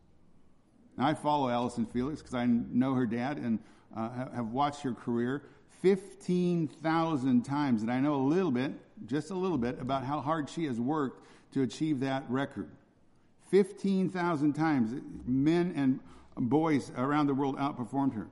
Now, 0.98 1.06
I 1.06 1.14
follow 1.14 1.48
Allyson 1.48 1.86
Felix 1.86 2.20
because 2.20 2.34
I 2.34 2.46
know 2.46 2.94
her 2.94 3.06
dad 3.06 3.38
and 3.38 3.60
uh, 3.96 4.10
have 4.34 4.48
watched 4.48 4.82
her 4.82 4.92
career 4.92 5.44
15,000 5.80 7.42
times. 7.44 7.82
And 7.82 7.90
I 7.90 8.00
know 8.00 8.16
a 8.16 8.26
little 8.26 8.50
bit, 8.50 8.72
just 9.06 9.30
a 9.30 9.34
little 9.34 9.58
bit, 9.58 9.80
about 9.80 10.04
how 10.04 10.20
hard 10.20 10.50
she 10.50 10.64
has 10.64 10.80
worked 10.80 11.24
to 11.52 11.62
achieve 11.62 12.00
that 12.00 12.24
record. 12.28 12.68
15,000 13.50 14.52
times, 14.52 15.00
men 15.24 15.72
and 15.76 16.00
boys 16.36 16.90
around 16.96 17.28
the 17.28 17.34
world 17.34 17.56
outperformed 17.58 18.14
her. 18.14 18.26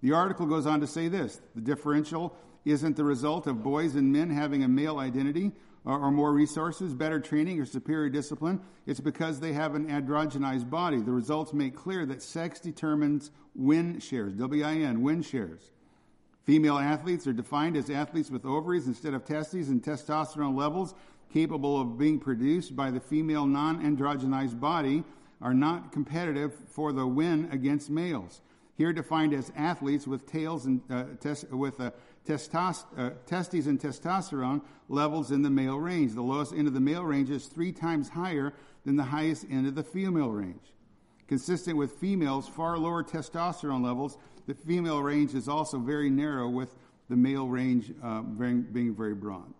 The 0.00 0.12
article 0.12 0.46
goes 0.46 0.66
on 0.66 0.80
to 0.80 0.86
say 0.86 1.08
this 1.08 1.40
the 1.54 1.60
differential 1.60 2.34
isn't 2.64 2.96
the 2.96 3.04
result 3.04 3.46
of 3.46 3.62
boys 3.62 3.96
and 3.96 4.10
men 4.12 4.30
having 4.30 4.64
a 4.64 4.68
male 4.68 4.98
identity 4.98 5.52
or, 5.84 5.98
or 5.98 6.10
more 6.10 6.32
resources, 6.32 6.94
better 6.94 7.20
training, 7.20 7.60
or 7.60 7.64
superior 7.64 8.08
discipline. 8.08 8.60
It's 8.86 9.00
because 9.00 9.40
they 9.40 9.52
have 9.52 9.74
an 9.74 9.88
androgenized 9.88 10.70
body. 10.70 11.00
The 11.00 11.12
results 11.12 11.52
make 11.52 11.76
clear 11.76 12.06
that 12.06 12.22
sex 12.22 12.60
determines 12.60 13.30
win 13.54 14.00
shares, 14.00 14.34
W 14.34 14.64
I 14.64 14.74
N, 14.74 15.02
win 15.02 15.22
shares. 15.22 15.70
Female 16.44 16.78
athletes 16.78 17.26
are 17.26 17.32
defined 17.32 17.76
as 17.76 17.88
athletes 17.88 18.30
with 18.30 18.44
ovaries 18.44 18.88
instead 18.88 19.14
of 19.14 19.24
testes 19.24 19.68
and 19.68 19.82
testosterone 19.82 20.56
levels 20.56 20.94
capable 21.32 21.80
of 21.80 21.98
being 21.98 22.18
produced 22.18 22.76
by 22.76 22.90
the 22.90 23.00
female 23.00 23.46
non 23.46 23.82
androgenized 23.82 24.58
body 24.58 25.04
are 25.40 25.54
not 25.54 25.92
competitive 25.92 26.54
for 26.68 26.92
the 26.92 27.06
win 27.06 27.48
against 27.50 27.90
males. 27.90 28.40
Here 28.76 28.92
defined 28.92 29.34
as 29.34 29.52
athletes 29.56 30.06
with 30.06 30.26
tails 30.26 30.66
and 30.66 30.80
uh, 30.90 31.04
tes- 31.20 31.44
with 31.50 31.78
a 31.80 31.92
uh, 32.28 33.10
testes 33.26 33.66
and 33.66 33.80
testosterone 33.80 34.62
levels 34.88 35.30
in 35.30 35.42
the 35.42 35.50
male 35.50 35.78
range. 35.78 36.14
The 36.14 36.22
lowest 36.22 36.52
end 36.52 36.68
of 36.68 36.74
the 36.74 36.80
male 36.80 37.04
range 37.04 37.30
is 37.30 37.46
three 37.46 37.72
times 37.72 38.08
higher 38.08 38.54
than 38.84 38.96
the 38.96 39.04
highest 39.04 39.46
end 39.50 39.66
of 39.66 39.74
the 39.74 39.82
female 39.82 40.30
range. 40.30 40.72
Consistent 41.28 41.76
with 41.76 41.92
females' 41.92 42.48
far 42.48 42.78
lower 42.78 43.02
testosterone 43.02 43.84
levels, 43.84 44.18
the 44.46 44.54
female 44.54 45.02
range 45.02 45.34
is 45.34 45.48
also 45.48 45.78
very 45.78 46.10
narrow, 46.10 46.48
with 46.48 46.74
the 47.08 47.16
male 47.16 47.46
range 47.46 47.92
uh, 48.02 48.20
being 48.22 48.94
very 48.94 49.14
broad. 49.14 49.52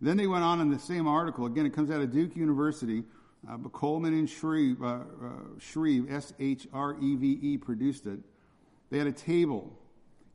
Then 0.00 0.16
they 0.16 0.26
went 0.26 0.44
on 0.44 0.60
in 0.60 0.70
the 0.70 0.78
same 0.78 1.06
article. 1.06 1.46
Again, 1.46 1.66
it 1.66 1.72
comes 1.72 1.90
out 1.90 2.00
of 2.00 2.12
Duke 2.12 2.36
University. 2.36 3.04
Uh, 3.48 3.56
but 3.56 3.72
Coleman 3.72 4.14
and 4.14 4.30
Shreve, 4.30 4.80
uh, 4.82 4.86
uh, 4.86 5.00
Shreve 5.58 6.12
S 6.12 6.32
H 6.38 6.68
R 6.72 6.96
E 7.00 7.16
V 7.16 7.38
E, 7.42 7.58
produced 7.58 8.06
it. 8.06 8.20
They 8.90 8.98
had 8.98 9.08
a 9.08 9.12
table 9.12 9.76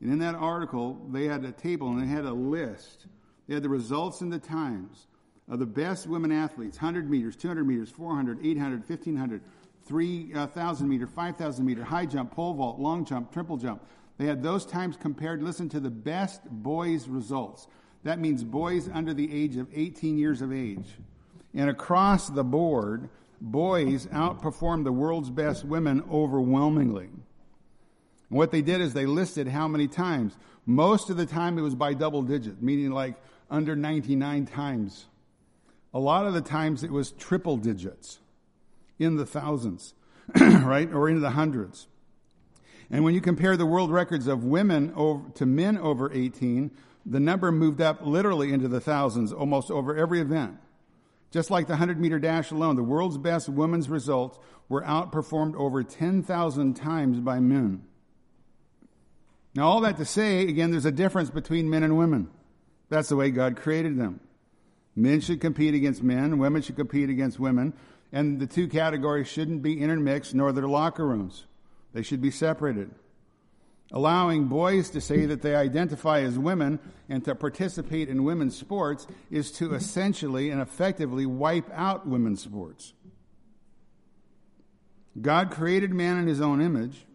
and 0.00 0.12
in 0.12 0.18
that 0.20 0.34
article, 0.34 1.00
they 1.10 1.24
had 1.24 1.44
a 1.44 1.52
table 1.52 1.88
and 1.88 2.00
they 2.00 2.06
had 2.06 2.24
a 2.24 2.32
list. 2.32 3.06
They 3.46 3.54
had 3.54 3.62
the 3.62 3.68
results 3.68 4.20
and 4.20 4.32
the 4.32 4.38
times 4.38 5.06
of 5.48 5.58
the 5.58 5.66
best 5.66 6.06
women 6.06 6.30
athletes 6.30 6.76
100 6.76 7.10
meters, 7.10 7.34
200 7.34 7.66
meters, 7.66 7.90
400, 7.90 8.44
800, 8.44 8.88
1500, 8.88 9.42
3,000 9.86 10.86
uh, 10.86 10.88
meter, 10.88 11.06
5,000 11.06 11.64
meter, 11.64 11.82
high 11.82 12.06
jump, 12.06 12.32
pole 12.32 12.54
vault, 12.54 12.78
long 12.78 13.04
jump, 13.04 13.32
triple 13.32 13.56
jump. 13.56 13.82
They 14.18 14.26
had 14.26 14.42
those 14.42 14.66
times 14.66 14.96
compared, 14.96 15.42
listen 15.42 15.68
to 15.70 15.80
the 15.80 15.90
best 15.90 16.42
boys' 16.44 17.08
results. 17.08 17.66
That 18.04 18.18
means 18.18 18.44
boys 18.44 18.88
under 18.92 19.14
the 19.14 19.32
age 19.32 19.56
of 19.56 19.68
18 19.74 20.18
years 20.18 20.42
of 20.42 20.52
age. 20.52 20.86
And 21.54 21.70
across 21.70 22.28
the 22.28 22.44
board, 22.44 23.08
boys 23.40 24.06
outperformed 24.08 24.84
the 24.84 24.92
world's 24.92 25.30
best 25.30 25.64
women 25.64 26.04
overwhelmingly. 26.10 27.08
And 28.30 28.38
what 28.38 28.50
they 28.50 28.62
did 28.62 28.80
is 28.80 28.92
they 28.92 29.06
listed 29.06 29.48
how 29.48 29.68
many 29.68 29.88
times. 29.88 30.36
Most 30.66 31.10
of 31.10 31.16
the 31.16 31.26
time 31.26 31.58
it 31.58 31.62
was 31.62 31.74
by 31.74 31.94
double 31.94 32.22
digit, 32.22 32.62
meaning 32.62 32.90
like 32.90 33.14
under 33.50 33.74
99 33.74 34.46
times. 34.46 35.06
A 35.94 35.98
lot 35.98 36.26
of 36.26 36.34
the 36.34 36.42
times 36.42 36.82
it 36.82 36.90
was 36.90 37.12
triple 37.12 37.56
digits 37.56 38.18
in 38.98 39.16
the 39.16 39.24
thousands, 39.24 39.94
right? 40.40 40.92
Or 40.92 41.08
into 41.08 41.20
the 41.20 41.30
hundreds. 41.30 41.86
And 42.90 43.04
when 43.04 43.14
you 43.14 43.20
compare 43.20 43.56
the 43.56 43.66
world 43.66 43.90
records 43.90 44.26
of 44.26 44.44
women 44.44 44.92
over, 44.94 45.28
to 45.36 45.46
men 45.46 45.78
over 45.78 46.12
18, 46.12 46.70
the 47.04 47.20
number 47.20 47.50
moved 47.50 47.80
up 47.80 48.00
literally 48.02 48.52
into 48.52 48.68
the 48.68 48.80
thousands 48.80 49.32
almost 49.32 49.70
over 49.70 49.96
every 49.96 50.20
event. 50.20 50.58
Just 51.30 51.50
like 51.50 51.66
the 51.66 51.72
100 51.72 52.00
meter 52.00 52.18
dash 52.18 52.50
alone, 52.50 52.76
the 52.76 52.82
world's 52.82 53.18
best 53.18 53.48
women's 53.48 53.88
results 53.88 54.38
were 54.68 54.82
outperformed 54.82 55.54
over 55.56 55.82
10,000 55.82 56.74
times 56.74 57.20
by 57.20 57.40
men. 57.40 57.82
Now, 59.54 59.68
all 59.68 59.80
that 59.80 59.96
to 59.96 60.04
say, 60.04 60.42
again, 60.42 60.70
there's 60.70 60.84
a 60.84 60.92
difference 60.92 61.30
between 61.30 61.70
men 61.70 61.82
and 61.82 61.96
women. 61.98 62.28
That's 62.88 63.08
the 63.08 63.16
way 63.16 63.30
God 63.30 63.56
created 63.56 63.98
them. 63.98 64.20
Men 64.94 65.20
should 65.20 65.40
compete 65.40 65.74
against 65.74 66.02
men, 66.02 66.38
women 66.38 66.62
should 66.62 66.76
compete 66.76 67.10
against 67.10 67.38
women. 67.38 67.72
And 68.12 68.40
the 68.40 68.46
two 68.46 68.68
categories 68.68 69.28
shouldn't 69.28 69.62
be 69.62 69.80
intermixed, 69.80 70.34
nor 70.34 70.52
their 70.52 70.66
locker 70.66 71.06
rooms. 71.06 71.44
They 71.92 72.02
should 72.02 72.22
be 72.22 72.30
separated. 72.30 72.90
Allowing 73.90 74.48
boys 74.48 74.90
to 74.90 75.00
say 75.00 75.24
that 75.26 75.40
they 75.40 75.54
identify 75.54 76.20
as 76.20 76.38
women 76.38 76.78
and 77.08 77.24
to 77.24 77.34
participate 77.34 78.08
in 78.08 78.24
women's 78.24 78.56
sports 78.56 79.06
is 79.30 79.50
to 79.52 79.74
essentially 79.74 80.50
and 80.50 80.60
effectively 80.60 81.24
wipe 81.24 81.70
out 81.72 82.06
women's 82.06 82.42
sports. 82.42 82.92
God 85.20 85.50
created 85.50 85.92
man 85.92 86.18
in 86.18 86.26
his 86.26 86.40
own 86.40 86.60
image. 86.60 87.06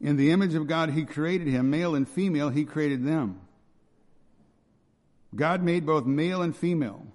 In 0.00 0.16
the 0.16 0.30
image 0.30 0.54
of 0.54 0.66
God, 0.66 0.90
he 0.90 1.04
created 1.04 1.48
him. 1.48 1.70
Male 1.70 1.94
and 1.94 2.08
female, 2.08 2.50
he 2.50 2.64
created 2.64 3.04
them. 3.04 3.40
God 5.34 5.62
made 5.62 5.86
both 5.86 6.06
male 6.06 6.42
and 6.42 6.56
female, 6.56 7.06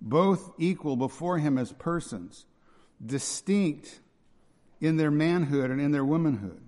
both 0.00 0.52
equal 0.58 0.96
before 0.96 1.38
him 1.38 1.58
as 1.58 1.72
persons, 1.72 2.46
distinct 3.04 4.00
in 4.80 4.96
their 4.96 5.10
manhood 5.10 5.70
and 5.70 5.80
in 5.80 5.92
their 5.92 6.04
womanhood. 6.04 6.60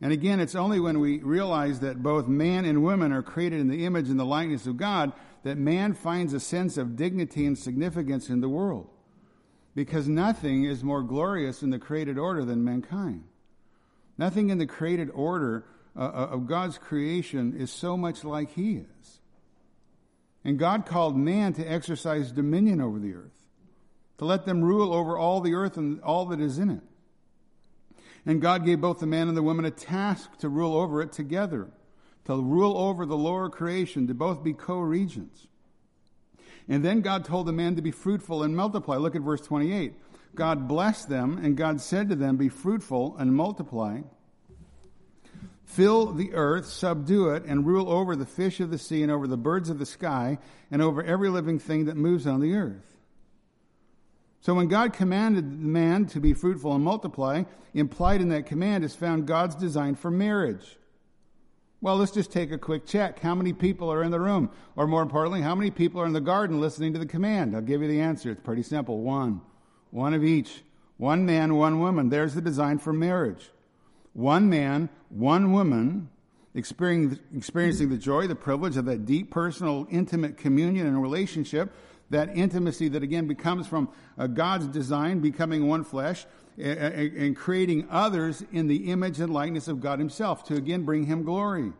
And 0.00 0.12
again, 0.12 0.40
it's 0.40 0.54
only 0.54 0.80
when 0.80 0.98
we 0.98 1.18
realize 1.18 1.80
that 1.80 2.02
both 2.02 2.26
man 2.26 2.64
and 2.64 2.82
woman 2.82 3.12
are 3.12 3.22
created 3.22 3.60
in 3.60 3.68
the 3.68 3.84
image 3.84 4.08
and 4.08 4.18
the 4.18 4.24
likeness 4.24 4.66
of 4.66 4.76
God 4.76 5.12
that 5.42 5.58
man 5.58 5.94
finds 5.94 6.32
a 6.32 6.40
sense 6.40 6.76
of 6.76 6.96
dignity 6.96 7.44
and 7.44 7.58
significance 7.58 8.28
in 8.28 8.40
the 8.40 8.48
world. 8.48 8.88
Because 9.74 10.08
nothing 10.08 10.64
is 10.64 10.82
more 10.82 11.02
glorious 11.02 11.62
in 11.62 11.70
the 11.70 11.78
created 11.78 12.18
order 12.18 12.44
than 12.44 12.64
mankind. 12.64 13.24
Nothing 14.20 14.50
in 14.50 14.58
the 14.58 14.66
created 14.66 15.08
order 15.14 15.64
uh, 15.96 16.00
uh, 16.00 16.28
of 16.32 16.46
God's 16.46 16.76
creation 16.76 17.56
is 17.58 17.72
so 17.72 17.96
much 17.96 18.22
like 18.22 18.52
He 18.52 18.72
is. 18.72 19.20
And 20.44 20.58
God 20.58 20.84
called 20.84 21.16
man 21.16 21.54
to 21.54 21.64
exercise 21.64 22.30
dominion 22.30 22.82
over 22.82 22.98
the 22.98 23.14
earth, 23.14 23.46
to 24.18 24.26
let 24.26 24.44
them 24.44 24.60
rule 24.60 24.92
over 24.92 25.16
all 25.16 25.40
the 25.40 25.54
earth 25.54 25.78
and 25.78 26.02
all 26.02 26.26
that 26.26 26.38
is 26.38 26.58
in 26.58 26.68
it. 26.68 26.82
And 28.26 28.42
God 28.42 28.66
gave 28.66 28.82
both 28.82 29.00
the 29.00 29.06
man 29.06 29.28
and 29.28 29.36
the 29.38 29.42
woman 29.42 29.64
a 29.64 29.70
task 29.70 30.36
to 30.40 30.50
rule 30.50 30.76
over 30.76 31.00
it 31.00 31.12
together, 31.12 31.70
to 32.26 32.42
rule 32.42 32.76
over 32.76 33.06
the 33.06 33.16
lower 33.16 33.48
creation, 33.48 34.06
to 34.06 34.12
both 34.12 34.44
be 34.44 34.52
co 34.52 34.80
regents. 34.80 35.46
And 36.68 36.84
then 36.84 37.00
God 37.00 37.24
told 37.24 37.46
the 37.46 37.52
man 37.52 37.74
to 37.76 37.82
be 37.82 37.90
fruitful 37.90 38.42
and 38.42 38.54
multiply. 38.54 38.96
Look 38.96 39.16
at 39.16 39.22
verse 39.22 39.40
28. 39.40 39.94
God 40.34 40.68
blessed 40.68 41.08
them, 41.08 41.38
and 41.42 41.56
God 41.56 41.80
said 41.80 42.08
to 42.08 42.16
them, 42.16 42.36
Be 42.36 42.48
fruitful 42.48 43.16
and 43.18 43.34
multiply. 43.34 44.00
Fill 45.64 46.12
the 46.12 46.34
earth, 46.34 46.66
subdue 46.66 47.30
it, 47.30 47.44
and 47.44 47.66
rule 47.66 47.90
over 47.90 48.16
the 48.16 48.26
fish 48.26 48.58
of 48.60 48.70
the 48.70 48.78
sea, 48.78 49.02
and 49.02 49.12
over 49.12 49.26
the 49.26 49.36
birds 49.36 49.70
of 49.70 49.78
the 49.78 49.86
sky, 49.86 50.38
and 50.70 50.82
over 50.82 51.02
every 51.02 51.28
living 51.28 51.58
thing 51.58 51.84
that 51.84 51.96
moves 51.96 52.26
on 52.26 52.40
the 52.40 52.54
earth. 52.54 52.98
So 54.40 54.54
when 54.54 54.68
God 54.68 54.94
commanded 54.94 55.44
man 55.44 56.06
to 56.06 56.20
be 56.20 56.32
fruitful 56.32 56.74
and 56.74 56.82
multiply, 56.82 57.44
implied 57.74 58.20
in 58.20 58.30
that 58.30 58.46
command 58.46 58.84
is 58.84 58.96
found 58.96 59.26
God's 59.26 59.54
design 59.54 59.94
for 59.94 60.10
marriage. 60.10 60.76
Well, 61.82 61.96
let's 61.96 62.12
just 62.12 62.32
take 62.32 62.50
a 62.50 62.58
quick 62.58 62.86
check. 62.86 63.20
How 63.20 63.34
many 63.34 63.52
people 63.52 63.92
are 63.92 64.02
in 64.02 64.10
the 64.10 64.20
room? 64.20 64.50
Or 64.76 64.86
more 64.86 65.02
importantly, 65.02 65.40
how 65.40 65.54
many 65.54 65.70
people 65.70 66.00
are 66.00 66.06
in 66.06 66.12
the 66.12 66.20
garden 66.20 66.60
listening 66.60 66.94
to 66.94 66.98
the 66.98 67.06
command? 67.06 67.54
I'll 67.54 67.62
give 67.62 67.80
you 67.80 67.88
the 67.88 68.00
answer. 68.00 68.30
It's 68.30 68.42
pretty 68.42 68.62
simple. 68.62 69.00
One. 69.00 69.40
One 69.90 70.14
of 70.14 70.24
each. 70.24 70.62
One 70.96 71.24
man, 71.24 71.54
one 71.54 71.80
woman. 71.80 72.08
There's 72.08 72.34
the 72.34 72.40
design 72.40 72.78
for 72.78 72.92
marriage. 72.92 73.50
One 74.12 74.50
man, 74.50 74.88
one 75.08 75.52
woman, 75.52 76.10
experiencing 76.54 77.88
the 77.88 77.96
joy, 77.98 78.26
the 78.26 78.34
privilege 78.34 78.76
of 78.76 78.84
that 78.86 79.06
deep, 79.06 79.30
personal, 79.30 79.86
intimate 79.90 80.36
communion 80.36 80.86
and 80.86 81.00
relationship 81.00 81.72
that 82.10 82.36
intimacy 82.36 82.88
that 82.88 83.02
again 83.02 83.26
becomes 83.26 83.66
from 83.66 83.88
uh, 84.18 84.26
God's 84.26 84.66
design, 84.66 85.20
becoming 85.20 85.68
one 85.68 85.84
flesh, 85.84 86.26
and 86.58 87.34
creating 87.36 87.86
others 87.88 88.44
in 88.52 88.66
the 88.66 88.90
image 88.90 89.18
and 89.18 89.32
likeness 89.32 89.66
of 89.68 89.80
God 89.80 89.98
Himself 89.98 90.44
to 90.44 90.56
again 90.56 90.84
bring 90.84 91.06
Him 91.06 91.22
glory. 91.22 91.72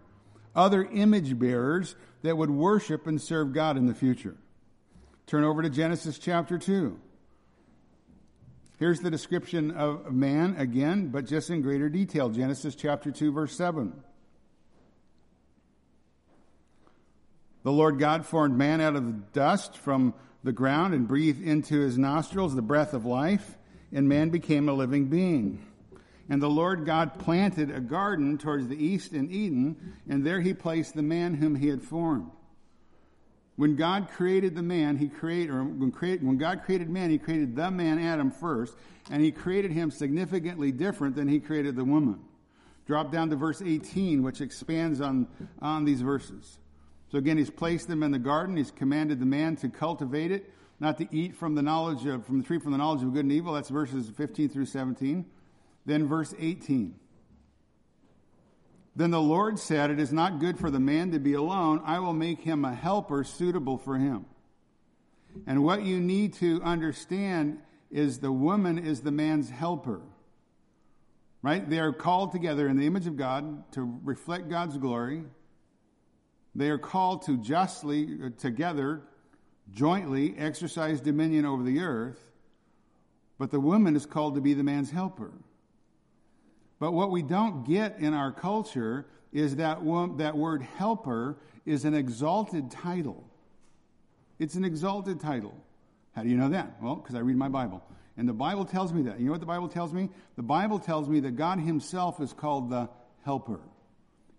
Other 0.55 0.85
image 0.85 1.39
bearers 1.39 1.97
that 2.23 2.37
would 2.37 2.51
worship 2.51 3.07
and 3.07 3.21
serve 3.21 3.53
God 3.53 3.77
in 3.77 3.87
the 3.87 3.95
future. 3.95 4.37
Turn 5.27 5.45
over 5.45 5.63
to 5.63 5.69
Genesis 5.69 6.19
chapter 6.19 6.57
2. 6.57 6.99
Here's 8.81 9.01
the 9.01 9.11
description 9.11 9.73
of 9.73 10.11
man 10.11 10.57
again, 10.57 11.09
but 11.09 11.27
just 11.27 11.51
in 11.51 11.61
greater 11.61 11.91
detail. 11.91 12.31
Genesis 12.31 12.75
chapter 12.75 13.11
2, 13.11 13.31
verse 13.31 13.55
7. 13.55 13.93
The 17.63 17.73
Lord 17.73 17.99
God 17.99 18.25
formed 18.25 18.57
man 18.57 18.81
out 18.81 18.97
of 18.97 19.05
the 19.05 19.21
dust 19.35 19.77
from 19.77 20.15
the 20.43 20.53
ground 20.53 20.95
and 20.95 21.07
breathed 21.07 21.43
into 21.43 21.79
his 21.79 21.99
nostrils 21.99 22.55
the 22.55 22.63
breath 22.63 22.95
of 22.95 23.05
life, 23.05 23.59
and 23.93 24.09
man 24.09 24.31
became 24.31 24.67
a 24.67 24.73
living 24.73 25.09
being. 25.09 25.63
And 26.31 26.41
the 26.41 26.49
Lord 26.49 26.87
God 26.87 27.19
planted 27.19 27.71
a 27.71 27.81
garden 27.81 28.39
towards 28.39 28.69
the 28.69 28.83
east 28.83 29.13
in 29.13 29.31
Eden, 29.31 29.95
and 30.09 30.25
there 30.25 30.41
he 30.41 30.55
placed 30.55 30.95
the 30.95 31.03
man 31.03 31.35
whom 31.35 31.55
he 31.55 31.69
had 31.69 31.83
formed. 31.83 32.31
When 33.61 33.77
God 33.77 34.09
created 34.09 34.55
the 34.55 34.63
man, 34.63 34.97
he 34.97 35.11
created, 35.11 35.51
or 35.51 35.63
when, 35.63 35.91
create, 35.91 36.23
when 36.23 36.39
God 36.39 36.63
created 36.65 36.89
man, 36.89 37.11
he 37.11 37.19
created 37.19 37.55
the 37.55 37.71
man 37.71 37.99
Adam 37.99 38.31
first, 38.31 38.75
and 39.11 39.23
he 39.23 39.31
created 39.31 39.71
him 39.71 39.91
significantly 39.91 40.73
different 40.73 41.15
than 41.15 41.29
he 41.29 41.41
created 41.41 41.77
the 41.77 41.85
woman. 41.85 42.21
Drop 42.87 43.13
down 43.13 43.29
to 43.29 43.37
verse 43.37 43.61
18, 43.61 44.23
which 44.23 44.41
expands 44.41 45.03
on, 45.03 45.29
on 45.61 45.85
these 45.85 46.01
verses. 46.01 46.57
So 47.13 47.19
again, 47.19 47.37
he's 47.37 47.51
placed 47.51 47.87
them 47.87 48.03
in 48.03 48.13
the 48.13 48.19
garden. 48.19 48.57
He's 48.57 48.71
commanded 48.71 49.21
the 49.21 49.27
man 49.27 49.57
to 49.57 49.69
cultivate 49.69 50.33
it, 50.33 50.51
not 50.81 50.97
to 50.97 51.07
eat 51.15 51.37
from 51.37 51.55
the 51.55 51.61
knowledge 51.61 52.07
of, 52.07 52.25
from 52.25 52.39
the 52.39 52.45
tree 52.47 52.61
from 52.61 52.73
the 52.73 52.79
knowledge 52.79 53.03
of 53.03 53.13
good 53.13 53.27
and 53.27 53.33
evil. 53.33 53.53
That's 53.53 53.69
verses 53.69 54.09
15 54.09 54.49
through 54.49 54.65
17. 54.65 55.27
Then 55.85 56.09
verse 56.09 56.33
18. 56.39 56.95
Then 59.01 59.11
the 59.11 59.21
Lord 59.21 59.59
said, 59.59 59.91
It 59.91 59.99
is 59.99 60.13
not 60.13 60.41
good 60.41 60.59
for 60.59 60.71
the 60.71 60.79
man 60.79 61.13
to 61.13 61.19
be 61.19 61.33
alone. 61.33 61.81
I 61.87 62.01
will 62.01 62.13
make 62.13 62.41
him 62.41 62.67
a 62.67 62.75
helper 62.75 63.25
suitable 63.25 63.79
for 63.79 63.97
him. 63.97 64.27
And 65.47 65.65
what 65.65 65.85
you 65.85 65.99
need 65.99 66.35
to 66.35 66.61
understand 66.63 67.61
is 67.91 68.19
the 68.19 68.31
woman 68.31 68.79
is 68.79 69.01
the 69.01 69.11
man's 69.11 69.49
helper. 69.49 70.03
Right? 71.41 71.69
They 71.69 71.79
are 71.79 71.93
called 71.93 72.33
together 72.33 72.69
in 72.69 72.77
the 72.77 72.87
image 72.87 73.07
of 73.07 73.17
God 73.17 73.73
to 73.73 73.99
reflect 74.05 74.51
God's 74.51 74.77
glory 74.77 75.25
they 76.55 76.69
are 76.69 76.79
called 76.79 77.23
to 77.23 77.37
justly, 77.37 78.19
uh, 78.23 78.31
together, 78.37 79.03
jointly 79.71 80.35
exercise 80.37 81.01
dominion 81.01 81.47
over 81.47 81.63
the 81.63 81.81
earth, 81.81 82.19
but 83.39 83.51
the 83.51 83.61
woman 83.61 83.95
is 83.97 84.05
called 84.05 84.35
to 84.35 84.41
be 84.41 84.53
the 84.53 84.65
man's 84.65 84.91
helper. 84.91 85.33
But 86.81 86.93
what 86.93 87.13
we 87.13 87.23
don't 87.23 87.65
get 87.65 88.01
in 88.01 88.15
our 88.15 88.33
culture 88.33 89.07
is 89.33 89.57
that, 89.57 89.79
that 90.17 90.37
word 90.37 90.63
helper 90.63 91.37
is 91.65 91.85
an 91.85 91.95
exalted 91.95 92.71
title. 92.73 93.23
It's 94.41 94.57
an 94.57 94.65
exalted 94.65 95.21
title. 95.21 95.55
How 96.17 96.25
do 96.25 96.29
you 96.29 96.37
know 96.37 96.49
that? 96.49 96.83
Well, 96.83 96.97
because 96.97 97.15
I 97.15 97.21
read 97.21 97.37
my 97.37 97.49
Bible. 97.49 97.85
And 98.17 98.29
the 98.29 98.33
Bible 98.33 98.65
tells 98.65 98.93
me 98.93 99.03
that. 99.03 99.21
You 99.21 99.27
know 99.27 99.33
what 99.33 99.41
the 99.41 99.47
Bible 99.47 99.69
tells 99.69 99.93
me? 99.93 100.09
The 100.37 100.43
Bible 100.43 100.79
tells 100.81 101.09
me 101.09 101.21
that 101.21 101.37
God 101.37 101.61
Himself 101.61 102.21
is 102.21 102.33
called 102.33 102.71
the 102.71 102.89
helper. 103.25 103.61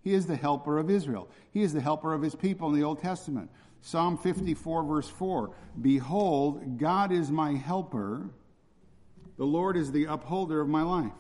He 0.03 0.13
is 0.13 0.25
the 0.25 0.35
helper 0.35 0.79
of 0.79 0.89
Israel. 0.89 1.29
He 1.51 1.61
is 1.61 1.73
the 1.73 1.81
helper 1.81 2.13
of 2.13 2.21
his 2.21 2.35
people 2.35 2.69
in 2.69 2.75
the 2.75 2.83
Old 2.83 2.99
Testament. 2.99 3.49
Psalm 3.81 4.17
54, 4.17 4.83
verse 4.83 5.09
4 5.09 5.51
Behold, 5.79 6.79
God 6.79 7.11
is 7.11 7.31
my 7.31 7.53
helper. 7.53 8.29
The 9.37 9.45
Lord 9.45 9.77
is 9.77 9.91
the 9.91 10.05
upholder 10.05 10.59
of 10.59 10.67
my 10.67 10.81
life. 10.81 11.13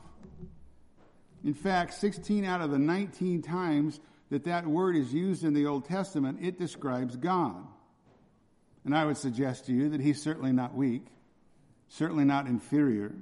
In 1.43 1.53
fact, 1.53 1.93
16 1.95 2.45
out 2.45 2.61
of 2.61 2.71
the 2.71 2.79
19 2.79 3.41
times 3.41 3.99
that 4.29 4.45
that 4.45 4.67
word 4.67 4.95
is 4.95 5.13
used 5.13 5.43
in 5.43 5.53
the 5.53 5.65
Old 5.65 5.85
Testament, 5.85 6.39
it 6.41 6.59
describes 6.59 7.15
God. 7.15 7.65
And 8.85 8.95
I 8.95 9.05
would 9.05 9.17
suggest 9.17 9.65
to 9.65 9.73
you 9.73 9.89
that 9.89 10.01
he's 10.01 10.21
certainly 10.21 10.51
not 10.51 10.75
weak, 10.75 11.05
certainly 11.89 12.25
not 12.25 12.47
inferior. 12.47 13.13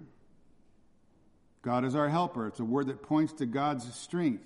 God 1.61 1.83
is 1.83 1.95
our 1.95 2.07
helper. 2.07 2.47
It's 2.47 2.59
a 2.59 2.65
word 2.65 2.87
that 2.87 3.01
points 3.01 3.33
to 3.33 3.45
God's 3.45 3.93
strength. 3.93 4.45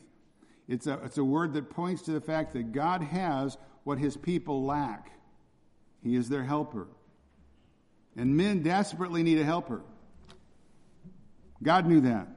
It's 0.67 0.87
a, 0.87 0.99
it's 1.03 1.17
a 1.17 1.23
word 1.23 1.53
that 1.53 1.69
points 1.69 2.03
to 2.03 2.11
the 2.11 2.21
fact 2.21 2.53
that 2.53 2.71
God 2.71 3.03
has 3.03 3.57
what 3.83 3.99
his 3.99 4.15
people 4.17 4.63
lack. 4.63 5.11
He 6.03 6.15
is 6.15 6.29
their 6.29 6.43
helper. 6.43 6.87
And 8.15 8.37
men 8.37 8.63
desperately 8.63 9.23
need 9.23 9.39
a 9.39 9.43
helper. 9.43 9.81
God 11.61 11.87
knew 11.87 12.01
that. 12.01 12.27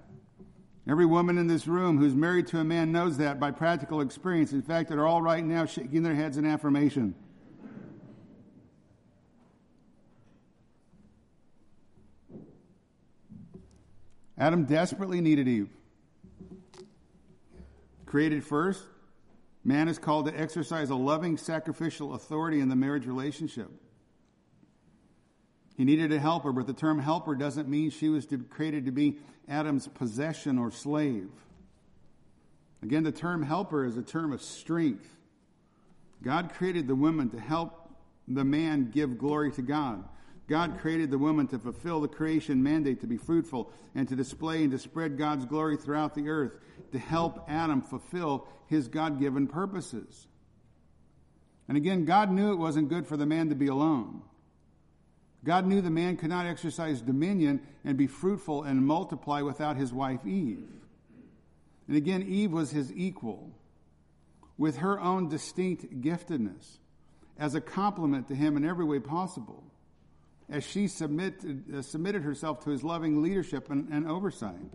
Every 0.89 1.07
woman 1.07 1.37
in 1.37 1.49
this 1.49 1.67
room 1.67 1.99
who's 1.99 2.15
married 2.15 2.47
to 2.49 2.61
a 2.61 2.65
man 2.65 2.93
knows 2.93 3.19
that 3.19 3.41
by 3.41 3.51
practical 3.51 4.01
experience. 4.01 4.53
In 4.53 4.63
fact, 4.63 4.89
they're 4.89 5.07
all 5.07 5.21
right 5.21 5.45
now 5.45 5.67
shaking 5.67 6.05
their 6.05 6.15
heads 6.15 6.37
in 6.37 6.47
affirmation. 6.47 7.15
Adam 14.39 14.65
desperately 14.65 15.21
needed 15.21 15.49
Eve. 15.49 15.71
Created 18.05 18.45
first, 18.45 18.85
man 19.65 19.89
is 19.89 19.99
called 19.99 20.27
to 20.27 20.39
exercise 20.39 20.91
a 20.91 20.95
loving 20.95 21.37
sacrificial 21.37 22.15
authority 22.15 22.61
in 22.61 22.69
the 22.69 22.77
marriage 22.77 23.07
relationship. 23.07 23.71
He 25.77 25.85
needed 25.85 26.13
a 26.13 26.19
helper, 26.19 26.53
but 26.53 26.67
the 26.67 26.73
term 26.73 26.99
helper 26.99 27.35
doesn't 27.35 27.69
mean 27.69 27.91
she 27.91 28.09
was 28.09 28.27
created 28.51 28.87
to 28.87 28.93
be 28.93 29.19
Adam's 29.49 29.87
possession 29.87 30.59
or 30.59 30.71
slave. 30.71 31.29
Again, 32.83 33.03
the 33.03 33.13
term 33.13 33.43
helper 33.43 33.85
is 33.85 33.97
a 33.97 34.03
term 34.03 34.33
of 34.33 34.43
strength. 34.43 35.09
God 36.23 36.53
created 36.55 36.87
the 36.87 36.95
woman 36.95 37.31
to 37.31 37.41
help 37.41 37.91
the 38.27 38.45
man 38.45 38.91
give 38.91 39.19
glory 39.19 39.53
to 39.53 39.63
God. 39.63 40.05
God 40.49 40.79
created 40.79 41.11
the 41.11 41.19
woman 41.19 41.47
to 41.49 41.59
fulfill 41.59 42.01
the 42.01 42.09
creation 42.09 42.63
mandate 42.63 43.01
to 43.01 43.07
be 43.07 43.17
fruitful 43.17 43.71
and 43.95 44.09
to 44.09 44.17
display 44.17 44.63
and 44.63 44.71
to 44.71 44.79
spread 44.79 45.19
God's 45.19 45.45
glory 45.45 45.77
throughout 45.77 46.15
the 46.15 46.29
earth, 46.29 46.53
to 46.93 46.99
help 46.99 47.45
Adam 47.49 47.83
fulfill 47.83 48.47
his 48.67 48.89
God 48.89 49.19
given 49.19 49.47
purposes. 49.49 50.27
And 51.69 51.77
again, 51.77 52.05
God 52.05 52.31
knew 52.31 52.53
it 52.53 52.59
wasn't 52.59 52.89
good 52.89 53.07
for 53.07 53.17
the 53.17 53.27
man 53.27 53.49
to 53.49 53.57
be 53.57 53.67
alone. 53.67 54.23
God 55.47 55.65
knew 55.65 55.81
the 55.81 55.91
man 55.91 56.17
could 56.17 56.29
not 56.29 56.45
exercise 56.45 57.01
dominion 57.01 57.61
and 57.85 57.97
be 57.97 58.09
fruitful 58.09 58.65
and 58.65 58.85
multiply 58.85 59.43
without 59.43 59.77
his 59.77 59.93
wife 59.93 60.27
Eve. 60.27 60.69
And 61.87 61.97
again, 61.97 62.25
Eve 62.25 62.51
was 62.51 62.73
his 62.73 62.93
equal 62.93 63.53
with 64.59 64.79
her 64.79 64.99
own 65.01 65.29
distinct 65.29 66.01
giftedness 66.01 66.79
as 67.39 67.55
a 67.55 67.61
complement 67.61 68.27
to 68.27 68.35
him 68.35 68.57
in 68.57 68.65
every 68.65 68.85
way 68.85 68.99
possible 68.99 69.63
as 70.49 70.65
she 70.65 70.89
submitted, 70.89 71.65
uh, 71.73 71.83
submitted 71.83 72.23
herself 72.23 72.65
to 72.65 72.71
his 72.71 72.83
loving 72.83 73.23
leadership 73.23 73.71
and, 73.71 73.89
and 73.93 74.09
oversight. 74.09 74.73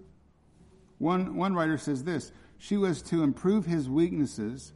One, 0.99 1.35
one 1.35 1.53
writer 1.53 1.77
says 1.77 2.05
this 2.05 2.31
She 2.57 2.77
was 2.77 3.01
to 3.03 3.23
improve 3.23 3.65
his 3.65 3.89
weaknesses, 3.89 4.71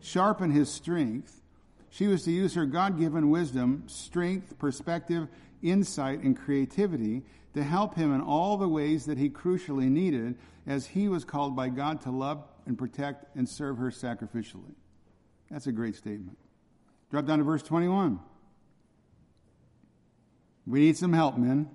sharpen 0.00 0.52
his 0.52 0.70
strength. 0.70 1.42
She 1.94 2.08
was 2.08 2.24
to 2.24 2.32
use 2.32 2.54
her 2.54 2.66
God 2.66 2.98
given 2.98 3.30
wisdom, 3.30 3.84
strength, 3.86 4.58
perspective, 4.58 5.28
insight, 5.62 6.24
and 6.24 6.36
creativity 6.36 7.22
to 7.54 7.62
help 7.62 7.94
him 7.94 8.12
in 8.12 8.20
all 8.20 8.56
the 8.56 8.66
ways 8.66 9.06
that 9.06 9.16
he 9.16 9.30
crucially 9.30 9.88
needed 9.88 10.34
as 10.66 10.86
he 10.86 11.08
was 11.08 11.24
called 11.24 11.54
by 11.54 11.68
God 11.68 12.00
to 12.00 12.10
love 12.10 12.42
and 12.66 12.76
protect 12.76 13.36
and 13.36 13.48
serve 13.48 13.78
her 13.78 13.92
sacrificially. 13.92 14.74
That's 15.52 15.68
a 15.68 15.72
great 15.72 15.94
statement. 15.94 16.36
Drop 17.12 17.26
down 17.26 17.38
to 17.38 17.44
verse 17.44 17.62
21. 17.62 18.18
We 20.66 20.80
need 20.80 20.96
some 20.96 21.12
help, 21.12 21.38
men. 21.38 21.70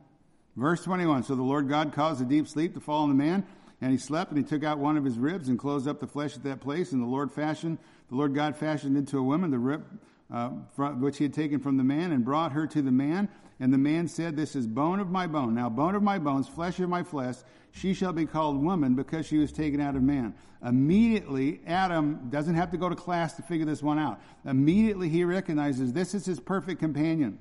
Verse 0.58 0.84
21 0.84 1.24
So 1.24 1.36
the 1.36 1.44
Lord 1.44 1.70
God 1.70 1.94
caused 1.94 2.22
a 2.22 2.26
deep 2.26 2.50
sleep 2.50 2.74
to 2.74 2.82
fall 2.82 3.04
on 3.04 3.10
the 3.10 3.16
man, 3.16 3.46
and 3.80 3.94
he 3.94 3.98
slept, 3.98 4.32
and 4.32 4.38
he 4.38 4.44
took 4.44 4.66
out 4.66 4.80
one 4.80 4.98
of 4.98 5.06
his 5.06 5.18
ribs 5.18 5.48
and 5.48 5.58
closed 5.58 5.88
up 5.88 6.02
the 6.02 6.08
flesh 6.08 6.36
at 6.36 6.44
that 6.44 6.60
place. 6.60 6.92
And 6.92 7.02
the 7.02 7.08
Lord 7.08 7.32
fashioned, 7.32 7.78
the 8.10 8.16
Lord 8.16 8.34
God 8.34 8.56
fashioned 8.56 8.98
into 8.98 9.18
a 9.18 9.24
woman 9.24 9.52
the 9.52 9.60
rib 9.60 9.86
uh, 10.32 10.50
which 10.50 11.18
he 11.18 11.24
had 11.24 11.34
taken 11.34 11.60
from 11.60 11.78
the 11.78 11.84
man, 11.84 12.12
and 12.12 12.24
brought 12.24 12.52
her 12.52 12.68
to 12.68 12.82
the 12.82 12.92
man. 12.92 13.30
And 13.60 13.74
the 13.74 13.78
man 13.78 14.08
said, 14.08 14.36
This 14.36 14.56
is 14.56 14.68
bone 14.68 15.00
of 15.00 15.10
my 15.10 15.28
bone. 15.28 15.56
Now, 15.56 15.70
bone 15.70 15.96
of 15.96 16.04
my 16.04 16.20
bones, 16.20 16.48
flesh 16.48 16.80
of 16.80 16.90
my 16.90 17.04
flesh, 17.04 17.38
she 17.72 17.94
shall 17.94 18.14
be 18.14 18.26
called 18.26 18.64
woman 18.64 18.96
because 18.96 19.26
she 19.26 19.38
was 19.38 19.52
taken 19.52 19.82
out 19.82 19.96
of 19.96 20.04
man. 20.04 20.34
Immediately, 20.64 21.62
Adam 21.66 22.30
doesn't 22.30 22.56
have 22.56 22.72
to 22.72 22.78
go 22.78 22.90
to 22.90 22.96
class 22.96 23.34
to 23.36 23.42
figure 23.42 23.66
this 23.66 23.82
one 23.82 24.00
out. 24.00 24.22
Immediately, 24.46 25.10
he 25.10 25.24
recognizes 25.24 25.94
this 25.94 26.14
is 26.14 26.26
his 26.26 26.40
perfect 26.40 26.80
companion. 26.80 27.40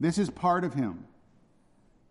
This 0.00 0.18
is 0.18 0.30
part 0.30 0.64
of 0.64 0.74
him. 0.74 1.04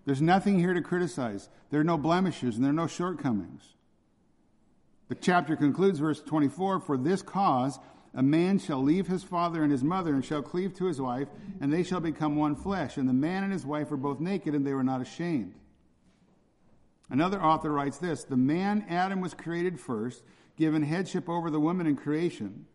There's 0.06 0.22
nothing 0.22 0.60
here 0.60 0.74
to 0.74 0.82
criticize. 0.82 1.50
There 1.70 1.82
are 1.82 1.86
no 1.86 1.98
blemishes 1.98 2.56
and 2.56 2.64
there 2.64 2.72
are 2.72 2.74
no 2.74 2.88
shortcomings. 2.88 3.64
The 5.10 5.16
chapter 5.16 5.56
concludes, 5.56 6.00
verse 6.00 6.22
24 6.22 6.82
For 6.82 6.98
this 6.98 7.22
cause 7.22 7.80
a 8.14 8.24
man 8.24 8.58
shall 8.60 8.82
leave 8.82 9.08
his 9.08 9.24
father 9.24 9.62
and 9.62 9.72
his 9.72 9.84
mother 9.84 10.14
and 10.14 10.26
shall 10.26 10.42
cleave 10.42 10.74
to 10.76 10.86
his 10.86 11.00
wife, 11.00 11.28
and 11.62 11.72
they 11.72 11.84
shall 11.84 12.00
become 12.00 12.36
one 12.36 12.56
flesh. 12.56 12.98
And 12.98 13.08
the 13.08 13.14
man 13.14 13.44
and 13.44 13.54
his 13.54 13.66
wife 13.66 13.92
were 13.92 13.98
both 13.98 14.20
naked, 14.20 14.56
and 14.56 14.66
they 14.66 14.74
were 14.74 14.84
not 14.84 15.02
ashamed. 15.02 15.54
Another 17.10 17.42
author 17.42 17.72
writes 17.72 18.00
this 18.00 18.24
The 18.24 18.38
man 18.38 18.86
Adam 18.90 19.22
was 19.22 19.34
created 19.34 19.80
first, 19.80 20.24
given 20.58 20.84
headship 20.84 21.30
over 21.30 21.50
the 21.50 21.60
woman 21.60 21.88
in 21.88 21.96
creation. 21.96 22.66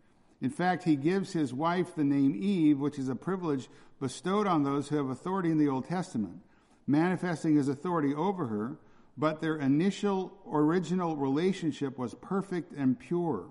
In 0.41 0.49
fact, 0.49 0.83
he 0.83 0.95
gives 0.95 1.33
his 1.33 1.53
wife 1.53 1.95
the 1.95 2.03
name 2.03 2.35
Eve, 2.35 2.79
which 2.79 2.97
is 2.99 3.09
a 3.09 3.15
privilege 3.15 3.69
bestowed 3.99 4.47
on 4.47 4.63
those 4.63 4.89
who 4.89 4.97
have 4.97 5.09
authority 5.09 5.49
in 5.49 5.57
the 5.57 5.69
Old 5.69 5.85
Testament, 5.85 6.39
manifesting 6.87 7.55
his 7.55 7.69
authority 7.69 8.13
over 8.13 8.47
her, 8.47 8.77
but 9.17 9.41
their 9.41 9.57
initial 9.57 10.33
original 10.49 11.15
relationship 11.15 11.97
was 11.97 12.15
perfect 12.15 12.73
and 12.73 12.99
pure. 12.99 13.49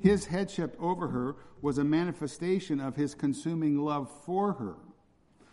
His 0.00 0.26
headship 0.26 0.76
over 0.80 1.08
her 1.08 1.36
was 1.60 1.78
a 1.78 1.84
manifestation 1.84 2.80
of 2.80 2.96
his 2.96 3.14
consuming 3.14 3.78
love 3.78 4.10
for 4.24 4.54
her. 4.54 4.74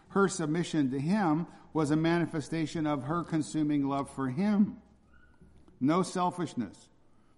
Her 0.09 0.27
submission 0.27 0.89
to 0.91 0.99
him 0.99 1.45
was 1.71 1.91
a 1.91 1.95
manifestation 1.95 2.87
of 2.87 3.03
her 3.03 3.23
consuming 3.23 3.87
love 3.87 4.09
for 4.09 4.29
him. 4.29 4.77
No 5.79 6.01
selfishness, 6.01 6.89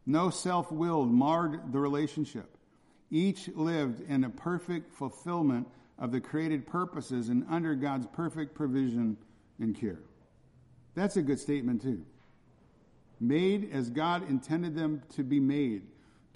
no 0.06 0.30
self 0.30 0.72
willed 0.72 1.12
marred 1.12 1.74
the 1.74 1.80
relationship. 1.80 2.58
Each 3.10 3.50
lived 3.50 4.00
in 4.10 4.24
a 4.24 4.30
perfect 4.30 4.94
fulfillment 4.94 5.68
of 6.00 6.14
the 6.14 6.22
created 6.22 6.66
purposes 6.66 7.28
and 7.28 7.46
under 7.50 7.76
God's 7.76 8.08
perfect 8.08 8.56
provision 8.56 9.18
and 9.60 9.76
care. 9.76 10.00
That's 10.96 11.18
a 11.18 11.22
good 11.22 11.40
statement, 11.40 11.82
too. 11.82 12.06
Made 13.20 13.70
as 13.72 13.90
God 13.90 14.30
intended 14.30 14.76
them 14.76 15.04
to 15.16 15.24
be 15.24 15.40
made, 15.40 15.84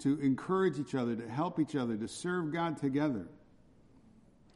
to 0.00 0.18
encourage 0.20 0.78
each 0.78 0.94
other, 0.94 1.16
to 1.16 1.28
help 1.28 1.58
each 1.58 1.74
other, 1.74 1.96
to 1.96 2.08
serve 2.08 2.52
God 2.52 2.78
together. 2.78 3.26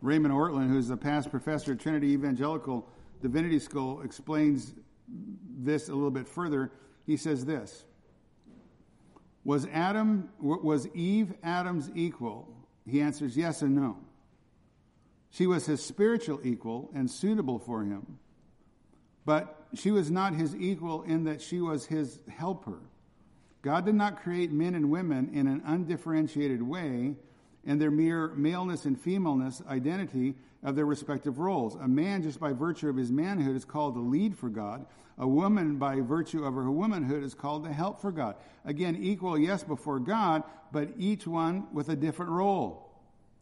Raymond 0.03 0.33
Ortlund, 0.33 0.69
who's 0.69 0.89
the 0.89 0.97
past 0.97 1.31
professor 1.31 1.73
at 1.73 1.81
Trinity 1.81 2.13
Evangelical 2.13 2.89
Divinity 3.21 3.59
School, 3.59 4.01
explains 4.03 4.75
this 5.59 5.89
a 5.89 5.95
little 5.95 6.11
bit 6.11 6.27
further. 6.27 6.73
He 7.07 7.17
says 7.17 7.45
this 7.45 7.85
Was 9.45 9.67
Adam 9.67 10.31
was 10.39 10.87
Eve 10.95 11.35
Adam's 11.43 11.91
equal? 11.95 12.49
He 12.87 13.01
answers 13.01 13.37
yes 13.37 13.63
and 13.63 13.75
no. 13.75 13.99
She 15.31 15.47
was 15.47 15.67
his 15.67 15.85
spiritual 15.85 16.41
equal 16.43 16.91
and 16.95 17.11
suitable 17.11 17.59
for 17.59 17.85
him, 17.85 18.19
but 19.25 19.60
she 19.75 19.91
was 19.91 20.11
not 20.11 20.35
his 20.35 20.55
equal 20.57 21.03
in 21.03 21.25
that 21.25 21.41
she 21.41 21.61
was 21.61 21.87
his 21.87 22.21
helper. 22.29 22.79
God 23.63 23.85
did 23.85 23.95
not 23.95 24.23
create 24.23 24.51
men 24.51 24.75
and 24.75 24.91
women 24.91 25.31
in 25.33 25.47
an 25.47 25.63
undifferentiated 25.65 26.63
way 26.63 27.15
in 27.65 27.79
their 27.79 27.91
mere 27.91 28.29
maleness 28.29 28.87
and 28.87 28.99
femaleness 28.99 29.63
identity 29.69 30.35
of 30.63 30.77
their 30.77 30.87
respective 30.87 31.39
roles. 31.39 31.75
A 31.77 31.89
man, 31.89 32.23
just 32.23 32.41
by 32.41 32.53
virtue 32.53 32.89
of 32.89 32.97
his 32.97 33.13
manhood, 33.13 33.57
is 33.57 33.65
called 33.65 33.95
to 33.95 34.01
lead 34.01 34.37
for 34.37 34.49
God. 34.49 34.87
A 35.19 35.29
woman, 35.29 35.77
by 35.77 36.01
virtue 36.01 36.45
of 36.45 36.55
her 36.55 36.71
womanhood, 36.71 37.23
is 37.23 37.35
called 37.35 37.65
to 37.65 37.73
help 37.73 38.01
for 38.01 38.11
God. 38.11 38.37
Again, 38.65 38.97
equal, 38.97 39.39
yes, 39.39 39.63
before 39.63 39.99
God, 39.99 40.43
but 40.73 40.89
each 40.97 41.27
one 41.27 41.67
with 41.73 41.91
a 41.91 41.97
different 41.97 42.31
role, 42.33 42.91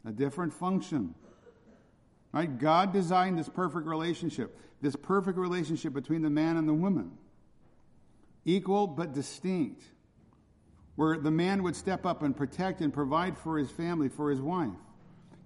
a 0.05 0.11
different 0.11 0.53
function. 0.53 1.15
Right? 2.33 2.59
God 2.59 2.93
designed 2.93 3.39
this 3.39 3.49
perfect 3.49 3.87
relationship, 3.87 4.59
this 4.81 4.97
perfect 4.97 5.39
relationship 5.39 5.93
between 5.93 6.23
the 6.23 6.31
man 6.31 6.57
and 6.57 6.69
the 6.69 6.75
woman. 6.75 7.13
Equal 8.45 8.87
but 8.87 9.13
distinct 9.13 9.83
where 10.97 11.17
the 11.17 11.31
man 11.31 11.63
would 11.63 11.77
step 11.77 12.05
up 12.05 12.23
and 12.23 12.37
protect 12.37 12.81
and 12.81 12.93
provide 12.93 13.39
for 13.39 13.57
his 13.57 13.71
family, 13.71 14.09
for 14.09 14.31
his 14.31 14.41
wife. 14.41 14.75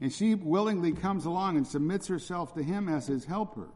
And 0.01 0.13
she 0.13 0.35
willingly 0.35 0.93
comes 0.93 1.27
along 1.27 1.57
and 1.57 1.67
submits 1.67 2.09
herself 2.09 2.55
to 2.55 2.63
him 2.63 2.89
as 2.89 3.07
his 3.07 3.27
helper. 3.27 3.69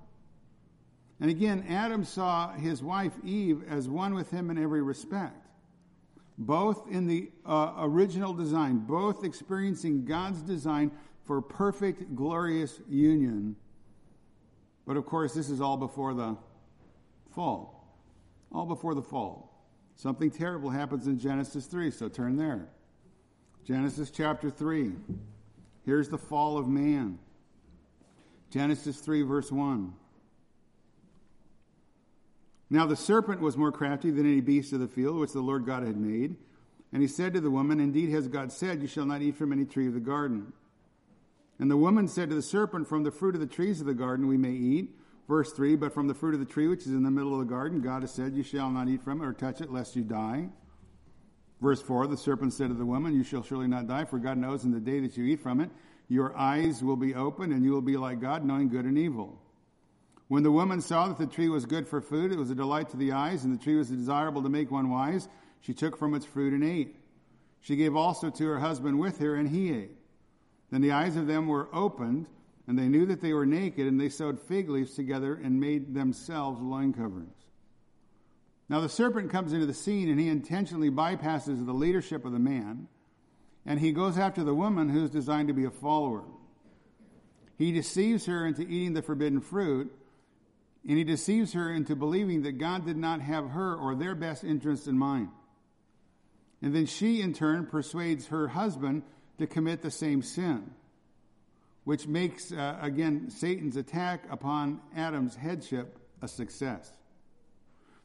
And 1.20 1.30
again, 1.30 1.66
Adam 1.68 2.04
saw 2.04 2.52
his 2.52 2.82
wife 2.82 3.12
Eve 3.24 3.62
as 3.68 3.88
one 3.88 4.14
with 4.14 4.30
him 4.30 4.50
in 4.50 4.56
every 4.56 4.82
respect, 4.82 5.46
both 6.36 6.90
in 6.90 7.06
the 7.06 7.30
uh, 7.44 7.74
original 7.78 8.32
design, 8.32 8.78
both 8.78 9.24
experiencing 9.24 10.04
God's 10.04 10.42
design 10.42 10.90
for 11.26 11.42
perfect, 11.42 12.14
glorious 12.14 12.80
union. 12.88 13.56
But 14.86 14.96
of 14.96 15.04
course, 15.06 15.34
this 15.34 15.50
is 15.50 15.60
all 15.60 15.76
before 15.76 16.14
the 16.14 16.36
fall. 17.34 17.84
All 18.52 18.66
before 18.66 18.94
the 18.94 19.02
fall. 19.02 19.52
Something 19.96 20.30
terrible 20.30 20.70
happens 20.70 21.06
in 21.06 21.18
Genesis 21.18 21.66
3, 21.66 21.90
so 21.90 22.08
turn 22.08 22.36
there. 22.36 22.68
Genesis 23.64 24.10
chapter 24.10 24.50
3. 24.50 24.92
Here's 25.84 26.08
the 26.08 26.18
fall 26.18 26.58
of 26.58 26.68
man. 26.68 27.18
Genesis 28.50 29.00
3, 29.00 29.22
verse 29.22 29.50
1. 29.50 29.92
Now 32.70 32.86
the 32.86 32.96
serpent 32.96 33.40
was 33.40 33.56
more 33.56 33.72
crafty 33.72 34.10
than 34.10 34.26
any 34.26 34.40
beast 34.40 34.72
of 34.72 34.80
the 34.80 34.88
field 34.88 35.16
which 35.16 35.32
the 35.32 35.40
Lord 35.40 35.66
God 35.66 35.82
had 35.82 35.96
made. 35.96 36.36
And 36.92 37.02
he 37.02 37.08
said 37.08 37.34
to 37.34 37.40
the 37.40 37.50
woman, 37.50 37.80
Indeed 37.80 38.10
has 38.10 38.28
God 38.28 38.52
said, 38.52 38.80
You 38.80 38.88
shall 38.88 39.04
not 39.04 39.22
eat 39.22 39.36
from 39.36 39.52
any 39.52 39.64
tree 39.64 39.86
of 39.86 39.94
the 39.94 40.00
garden. 40.00 40.52
And 41.58 41.70
the 41.70 41.76
woman 41.76 42.08
said 42.08 42.28
to 42.30 42.34
the 42.34 42.42
serpent, 42.42 42.88
From 42.88 43.02
the 43.02 43.10
fruit 43.10 43.34
of 43.34 43.40
the 43.40 43.46
trees 43.46 43.80
of 43.80 43.86
the 43.86 43.94
garden 43.94 44.26
we 44.26 44.36
may 44.36 44.52
eat. 44.52 44.90
Verse 45.28 45.52
3 45.52 45.76
But 45.76 45.92
from 45.94 46.06
the 46.06 46.14
fruit 46.14 46.34
of 46.34 46.40
the 46.40 46.46
tree 46.46 46.68
which 46.68 46.82
is 46.82 46.88
in 46.88 47.02
the 47.02 47.10
middle 47.10 47.32
of 47.32 47.40
the 47.40 47.52
garden, 47.52 47.80
God 47.80 48.02
has 48.02 48.12
said, 48.12 48.34
You 48.34 48.42
shall 48.42 48.70
not 48.70 48.88
eat 48.88 49.02
from 49.02 49.22
it 49.22 49.26
or 49.26 49.32
touch 49.32 49.60
it, 49.60 49.72
lest 49.72 49.96
you 49.96 50.02
die. 50.02 50.48
Verse 51.60 51.80
4 51.80 52.06
The 52.06 52.16
serpent 52.16 52.52
said 52.52 52.68
to 52.68 52.74
the 52.74 52.86
woman, 52.86 53.14
You 53.14 53.24
shall 53.24 53.42
surely 53.42 53.68
not 53.68 53.86
die, 53.86 54.04
for 54.04 54.18
God 54.18 54.38
knows 54.38 54.64
in 54.64 54.72
the 54.72 54.80
day 54.80 55.00
that 55.00 55.16
you 55.16 55.24
eat 55.24 55.40
from 55.40 55.60
it, 55.60 55.70
your 56.08 56.36
eyes 56.36 56.84
will 56.84 56.96
be 56.96 57.14
opened, 57.14 57.52
and 57.52 57.64
you 57.64 57.72
will 57.72 57.80
be 57.80 57.96
like 57.96 58.20
God, 58.20 58.44
knowing 58.44 58.68
good 58.68 58.84
and 58.84 58.98
evil. 58.98 59.40
When 60.28 60.42
the 60.42 60.52
woman 60.52 60.80
saw 60.80 61.08
that 61.08 61.18
the 61.18 61.26
tree 61.26 61.48
was 61.48 61.66
good 61.66 61.86
for 61.86 62.00
food, 62.00 62.32
it 62.32 62.38
was 62.38 62.50
a 62.50 62.54
delight 62.54 62.90
to 62.90 62.96
the 62.96 63.12
eyes, 63.12 63.44
and 63.44 63.52
the 63.52 63.62
tree 63.62 63.76
was 63.76 63.88
desirable 63.88 64.42
to 64.42 64.48
make 64.48 64.70
one 64.70 64.90
wise, 64.90 65.28
she 65.60 65.72
took 65.72 65.96
from 65.96 66.14
its 66.14 66.26
fruit 66.26 66.52
and 66.52 66.64
ate. 66.64 66.96
She 67.60 67.76
gave 67.76 67.96
also 67.96 68.30
to 68.30 68.46
her 68.46 68.60
husband 68.60 68.98
with 68.98 69.18
her, 69.18 69.34
and 69.34 69.48
he 69.48 69.72
ate. 69.72 69.96
Then 70.70 70.80
the 70.80 70.92
eyes 70.92 71.16
of 71.16 71.26
them 71.26 71.46
were 71.46 71.68
opened, 71.72 72.26
and 72.66 72.78
they 72.78 72.88
knew 72.88 73.06
that 73.06 73.20
they 73.20 73.32
were 73.32 73.46
naked, 73.46 73.86
and 73.86 74.00
they 74.00 74.08
sewed 74.08 74.40
fig 74.40 74.68
leaves 74.68 74.94
together 74.94 75.34
and 75.34 75.60
made 75.60 75.94
themselves 75.94 76.60
loin 76.60 76.92
coverings. 76.92 77.36
Now 78.68 78.80
the 78.80 78.88
serpent 78.88 79.30
comes 79.30 79.52
into 79.52 79.66
the 79.66 79.74
scene, 79.74 80.08
and 80.08 80.18
he 80.18 80.28
intentionally 80.28 80.90
bypasses 80.90 81.64
the 81.64 81.72
leadership 81.72 82.24
of 82.24 82.32
the 82.32 82.38
man, 82.38 82.88
and 83.64 83.78
he 83.78 83.92
goes 83.92 84.18
after 84.18 84.42
the 84.42 84.54
woman 84.54 84.88
who 84.88 85.04
is 85.04 85.10
designed 85.10 85.48
to 85.48 85.54
be 85.54 85.64
a 85.64 85.70
follower. 85.70 86.24
He 87.56 87.72
deceives 87.72 88.26
her 88.26 88.46
into 88.46 88.62
eating 88.62 88.92
the 88.92 89.02
forbidden 89.02 89.40
fruit 89.40 89.92
and 90.88 90.96
he 90.96 91.04
deceives 91.04 91.52
her 91.52 91.72
into 91.72 91.96
believing 91.96 92.42
that 92.42 92.58
God 92.58 92.86
did 92.86 92.96
not 92.96 93.20
have 93.20 93.50
her 93.50 93.74
or 93.74 93.94
their 93.94 94.14
best 94.14 94.44
interests 94.44 94.86
in 94.86 94.96
mind. 94.96 95.28
And 96.62 96.74
then 96.74 96.86
she, 96.86 97.20
in 97.20 97.32
turn, 97.32 97.66
persuades 97.66 98.28
her 98.28 98.48
husband 98.48 99.02
to 99.38 99.46
commit 99.46 99.82
the 99.82 99.90
same 99.90 100.22
sin, 100.22 100.70
which 101.84 102.06
makes, 102.06 102.52
uh, 102.52 102.78
again, 102.80 103.30
Satan's 103.30 103.76
attack 103.76 104.24
upon 104.30 104.80
Adam's 104.96 105.36
headship 105.36 105.98
a 106.22 106.28
success. 106.28 106.90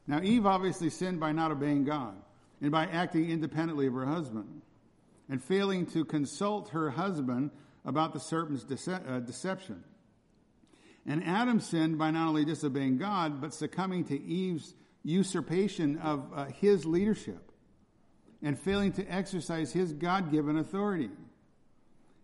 Now, 0.06 0.20
Eve 0.22 0.46
obviously 0.46 0.90
sinned 0.90 1.20
by 1.20 1.32
not 1.32 1.50
obeying 1.50 1.84
God 1.84 2.14
and 2.60 2.70
by 2.70 2.86
acting 2.86 3.30
independently 3.30 3.86
of 3.86 3.94
her 3.94 4.06
husband 4.06 4.62
and 5.28 5.42
failing 5.42 5.86
to 5.86 6.04
consult 6.04 6.70
her 6.70 6.90
husband 6.90 7.50
about 7.84 8.12
the 8.12 8.20
serpent's 8.20 8.64
dece- 8.64 9.08
uh, 9.08 9.20
deception. 9.20 9.82
And 11.06 11.24
Adam 11.24 11.60
sinned 11.60 11.98
by 11.98 12.10
not 12.10 12.28
only 12.28 12.44
disobeying 12.44 12.98
God, 12.98 13.40
but 13.40 13.54
succumbing 13.54 14.04
to 14.04 14.20
Eve's 14.20 14.74
usurpation 15.02 15.98
of 15.98 16.30
uh, 16.34 16.44
his 16.46 16.86
leadership 16.86 17.51
and 18.42 18.58
failing 18.58 18.92
to 18.92 19.04
exercise 19.06 19.72
his 19.72 19.92
God 19.92 20.30
given 20.30 20.58
authority. 20.58 21.10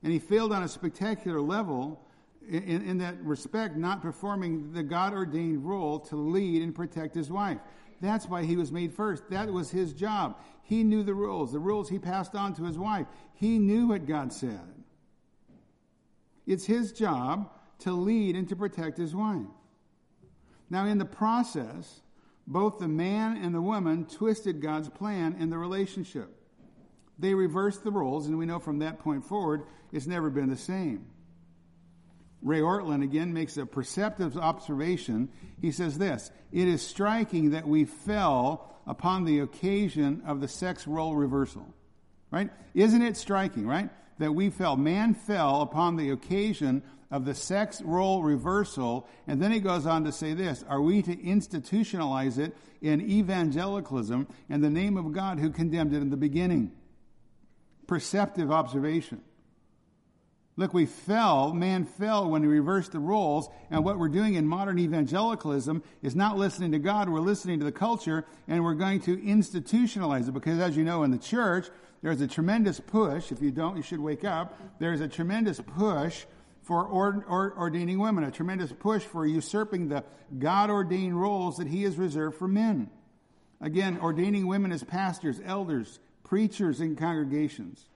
And 0.02 0.12
he 0.12 0.18
failed 0.18 0.52
on 0.52 0.62
a 0.62 0.68
spectacular 0.68 1.40
level 1.40 2.00
in, 2.48 2.82
in 2.82 2.98
that 2.98 3.20
respect, 3.22 3.76
not 3.76 4.02
performing 4.02 4.72
the 4.72 4.82
God 4.82 5.12
ordained 5.12 5.64
role 5.64 6.00
to 6.00 6.16
lead 6.16 6.62
and 6.62 6.74
protect 6.74 7.14
his 7.14 7.30
wife. 7.30 7.58
That's 8.00 8.26
why 8.26 8.44
he 8.44 8.56
was 8.56 8.70
made 8.72 8.92
first. 8.92 9.28
That 9.30 9.52
was 9.52 9.70
his 9.70 9.92
job. 9.92 10.38
He 10.62 10.84
knew 10.84 11.02
the 11.02 11.14
rules, 11.14 11.52
the 11.52 11.58
rules 11.58 11.88
he 11.88 11.98
passed 11.98 12.34
on 12.34 12.54
to 12.54 12.64
his 12.64 12.78
wife. 12.78 13.06
He 13.34 13.58
knew 13.58 13.88
what 13.88 14.06
God 14.06 14.32
said. 14.32 14.60
It's 16.46 16.64
his 16.64 16.92
job 16.92 17.50
to 17.80 17.92
lead 17.92 18.36
and 18.36 18.48
to 18.48 18.56
protect 18.56 18.98
his 18.98 19.14
wife. 19.14 19.46
Now, 20.70 20.86
in 20.86 20.98
the 20.98 21.04
process, 21.04 22.00
both 22.48 22.78
the 22.78 22.88
man 22.88 23.36
and 23.36 23.54
the 23.54 23.60
woman 23.60 24.06
twisted 24.06 24.62
God's 24.62 24.88
plan 24.88 25.36
in 25.38 25.50
the 25.50 25.58
relationship. 25.58 26.34
They 27.18 27.34
reversed 27.34 27.84
the 27.84 27.90
roles, 27.90 28.26
and 28.26 28.38
we 28.38 28.46
know 28.46 28.58
from 28.58 28.78
that 28.78 29.00
point 29.00 29.26
forward, 29.26 29.64
it's 29.92 30.06
never 30.06 30.30
been 30.30 30.48
the 30.48 30.56
same. 30.56 31.06
Ray 32.40 32.60
Ortlund 32.60 33.04
again 33.04 33.34
makes 33.34 33.58
a 33.58 33.66
perceptive 33.66 34.38
observation. 34.38 35.28
He 35.60 35.72
says 35.72 35.98
this 35.98 36.30
It 36.50 36.68
is 36.68 36.80
striking 36.80 37.50
that 37.50 37.68
we 37.68 37.84
fell 37.84 38.74
upon 38.86 39.24
the 39.24 39.40
occasion 39.40 40.22
of 40.24 40.40
the 40.40 40.48
sex 40.48 40.86
role 40.86 41.14
reversal. 41.14 41.66
Right? 42.30 42.50
Isn't 42.74 43.02
it 43.02 43.18
striking, 43.18 43.66
right? 43.66 43.90
That 44.18 44.34
we 44.34 44.48
fell. 44.48 44.76
Man 44.76 45.14
fell 45.14 45.60
upon 45.60 45.96
the 45.96 46.10
occasion 46.10 46.82
of 47.10 47.24
the 47.24 47.34
sex 47.34 47.80
role 47.82 48.22
reversal. 48.22 49.08
And 49.26 49.40
then 49.40 49.50
he 49.50 49.60
goes 49.60 49.86
on 49.86 50.04
to 50.04 50.12
say 50.12 50.34
this 50.34 50.64
Are 50.68 50.80
we 50.80 51.02
to 51.02 51.16
institutionalize 51.16 52.38
it 52.38 52.56
in 52.80 53.00
evangelicalism 53.00 54.28
in 54.48 54.60
the 54.60 54.70
name 54.70 54.96
of 54.96 55.12
God 55.12 55.38
who 55.38 55.50
condemned 55.50 55.92
it 55.94 56.02
in 56.02 56.10
the 56.10 56.16
beginning? 56.16 56.72
Perceptive 57.86 58.50
observation. 58.50 59.22
Look, 60.56 60.74
we 60.74 60.86
fell, 60.86 61.52
man 61.54 61.84
fell 61.84 62.28
when 62.28 62.42
he 62.42 62.48
reversed 62.48 62.90
the 62.90 62.98
roles, 62.98 63.48
and 63.70 63.84
what 63.84 63.96
we're 63.96 64.08
doing 64.08 64.34
in 64.34 64.44
modern 64.44 64.80
evangelicalism 64.80 65.84
is 66.02 66.16
not 66.16 66.36
listening 66.36 66.72
to 66.72 66.80
God, 66.80 67.08
we're 67.08 67.20
listening 67.20 67.60
to 67.60 67.64
the 67.64 67.70
culture, 67.70 68.24
and 68.48 68.64
we're 68.64 68.74
going 68.74 69.00
to 69.02 69.16
institutionalize 69.18 70.26
it. 70.26 70.34
Because 70.34 70.58
as 70.58 70.76
you 70.76 70.82
know, 70.82 71.04
in 71.04 71.12
the 71.12 71.18
church, 71.18 71.68
there's 72.02 72.20
a 72.20 72.26
tremendous 72.26 72.80
push. 72.80 73.30
If 73.30 73.40
you 73.40 73.52
don't, 73.52 73.76
you 73.76 73.84
should 73.84 74.00
wake 74.00 74.24
up. 74.24 74.58
There's 74.80 75.00
a 75.00 75.06
tremendous 75.06 75.60
push 75.60 76.24
for 76.68 76.86
ordaining 76.86 77.98
women, 77.98 78.24
a 78.24 78.30
tremendous 78.30 78.70
push 78.70 79.02
for 79.02 79.26
usurping 79.26 79.88
the 79.88 80.04
God 80.38 80.68
ordained 80.68 81.18
roles 81.18 81.56
that 81.56 81.66
He 81.66 81.84
has 81.84 81.96
reserved 81.96 82.36
for 82.36 82.46
men. 82.46 82.90
Again, 83.58 83.98
ordaining 84.02 84.46
women 84.46 84.70
as 84.70 84.84
pastors, 84.84 85.40
elders, 85.46 85.98
preachers 86.24 86.82
in 86.82 86.94
congregations. 86.94 87.86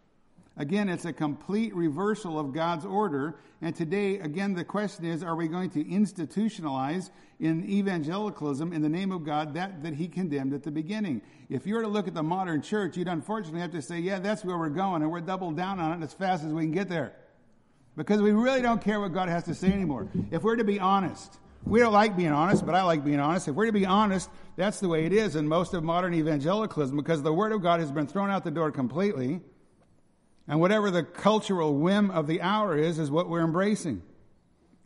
Again, 0.57 0.89
it's 0.89 1.05
a 1.05 1.13
complete 1.13 1.75
reversal 1.75 2.39
of 2.39 2.55
God's 2.55 2.87
order. 2.87 3.37
And 3.61 3.77
today, 3.77 4.21
again, 4.21 4.55
the 4.55 4.65
question 4.65 5.05
is 5.05 5.23
are 5.23 5.37
we 5.37 5.49
going 5.49 5.69
to 5.73 5.85
institutionalize 5.85 7.11
in 7.41 7.69
evangelicalism 7.69 8.73
in 8.73 8.81
the 8.81 8.89
name 8.89 9.13
of 9.13 9.23
God 9.23 9.53
that, 9.53 9.83
that 9.83 9.93
He 9.93 10.09
condemned 10.09 10.55
at 10.55 10.63
the 10.63 10.71
beginning? 10.71 11.21
If 11.51 11.67
you 11.67 11.75
were 11.75 11.83
to 11.83 11.89
look 11.89 12.09
at 12.09 12.15
the 12.15 12.23
modern 12.23 12.63
church, 12.63 12.97
you'd 12.97 13.07
unfortunately 13.07 13.61
have 13.61 13.73
to 13.73 13.83
say, 13.83 13.99
yeah, 13.99 14.19
that's 14.19 14.47
where 14.47 14.57
we're 14.57 14.71
going, 14.71 15.03
and 15.03 15.11
we're 15.11 15.21
double 15.21 15.51
down 15.51 15.79
on 15.79 16.01
it 16.01 16.03
as 16.03 16.15
fast 16.15 16.43
as 16.43 16.55
we 16.55 16.63
can 16.63 16.73
get 16.73 16.89
there 16.89 17.13
because 17.97 18.21
we 18.23 18.33
really 18.33 18.63
don't 18.63 18.83
care 18.83 19.01
what 19.01 19.13
God 19.13 19.29
has 19.29 19.45
to 19.45 19.55
say 19.55 19.73
anymore. 19.73 20.09
If 20.31 20.43
we're 20.43 20.57
to 20.57 20.65
be 20.65 20.81
honest, 20.81 21.39
we 21.65 21.81
don't 21.81 21.93
like 21.93 22.17
being 22.17 22.33
honest, 22.33 22.67
but 22.67 22.75
I 22.75 22.83
like 22.83 23.05
being 23.05 23.21
honest. 23.21 23.49
If 23.49 23.55
we're 23.55 23.67
to 23.67 23.73
be 23.73 23.87
honest, 23.87 24.29
that's 24.57 24.81
the 24.81 24.89
way 24.89 25.05
it 25.07 25.13
is 25.13 25.37
in 25.37 25.47
most 25.47 25.75
of 25.75 25.85
modern 25.85 26.15
evangelicalism 26.15 26.97
because 26.97 27.23
the 27.23 27.33
Word 27.33 27.53
of 27.53 27.63
God 27.63 27.81
has 27.81 27.93
been 27.93 28.07
thrown 28.07 28.31
out 28.31 28.45
the 28.45 28.51
door 28.51 28.71
completely. 28.71 29.41
And 30.49 30.61
whatever 30.61 30.91
the 30.91 31.05
cultural 31.05 31.75
whim 31.77 32.11
of 32.11 32.27
the 32.27 32.43
hour 32.43 32.77
is, 32.77 32.99
is 32.99 33.11
what 33.11 33.29
we're 33.29 33.45
embracing. 33.45 34.03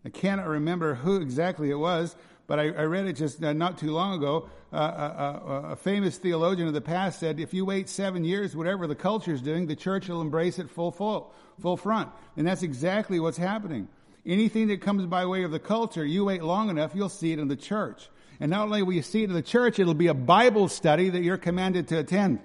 I 0.04 0.10
cannot 0.10 0.46
remember 0.46 0.94
who 0.94 1.16
exactly 1.16 1.70
it 1.70 1.78
was, 1.78 2.14
but 2.46 2.60
I, 2.60 2.64
I 2.68 2.82
read 2.82 3.06
it 3.06 3.14
just 3.14 3.42
uh, 3.42 3.52
not 3.52 3.78
too 3.78 3.90
long 3.90 4.18
ago. 4.18 4.48
Uh, 4.72 4.76
a, 4.76 4.80
uh, 4.80 4.82
uh, 4.82 5.72
a, 5.72 5.76
famous 5.76 6.18
theologian 6.18 6.68
of 6.68 6.74
the 6.74 6.80
past 6.80 7.18
said, 7.18 7.40
if 7.40 7.54
you 7.54 7.64
wait 7.64 7.88
seven 7.88 8.24
years, 8.24 8.54
whatever 8.54 8.86
the 8.86 8.94
culture 8.94 9.32
is 9.32 9.40
doing, 9.40 9.66
the 9.66 9.76
church 9.76 10.08
will 10.08 10.20
embrace 10.20 10.58
it 10.58 10.68
full, 10.68 10.90
full, 10.90 11.32
full 11.60 11.76
front. 11.76 12.10
And 12.36 12.46
that's 12.46 12.62
exactly 12.62 13.20
what's 13.20 13.38
happening. 13.38 13.88
Anything 14.24 14.68
that 14.68 14.80
comes 14.80 15.06
by 15.06 15.26
way 15.26 15.44
of 15.44 15.50
the 15.50 15.58
culture, 15.58 16.04
you 16.04 16.24
wait 16.24 16.42
long 16.42 16.68
enough, 16.68 16.92
you'll 16.94 17.08
see 17.08 17.32
it 17.32 17.38
in 17.38 17.48
the 17.48 17.56
church. 17.56 18.08
And 18.40 18.50
not 18.50 18.62
only 18.62 18.82
will 18.82 18.92
you 18.92 19.02
see 19.02 19.22
it 19.22 19.30
in 19.30 19.34
the 19.34 19.42
church, 19.42 19.78
it'll 19.78 19.94
be 19.94 20.08
a 20.08 20.14
Bible 20.14 20.68
study 20.68 21.10
that 21.10 21.22
you're 21.22 21.38
commanded 21.38 21.88
to 21.88 21.98
attend. 21.98 22.40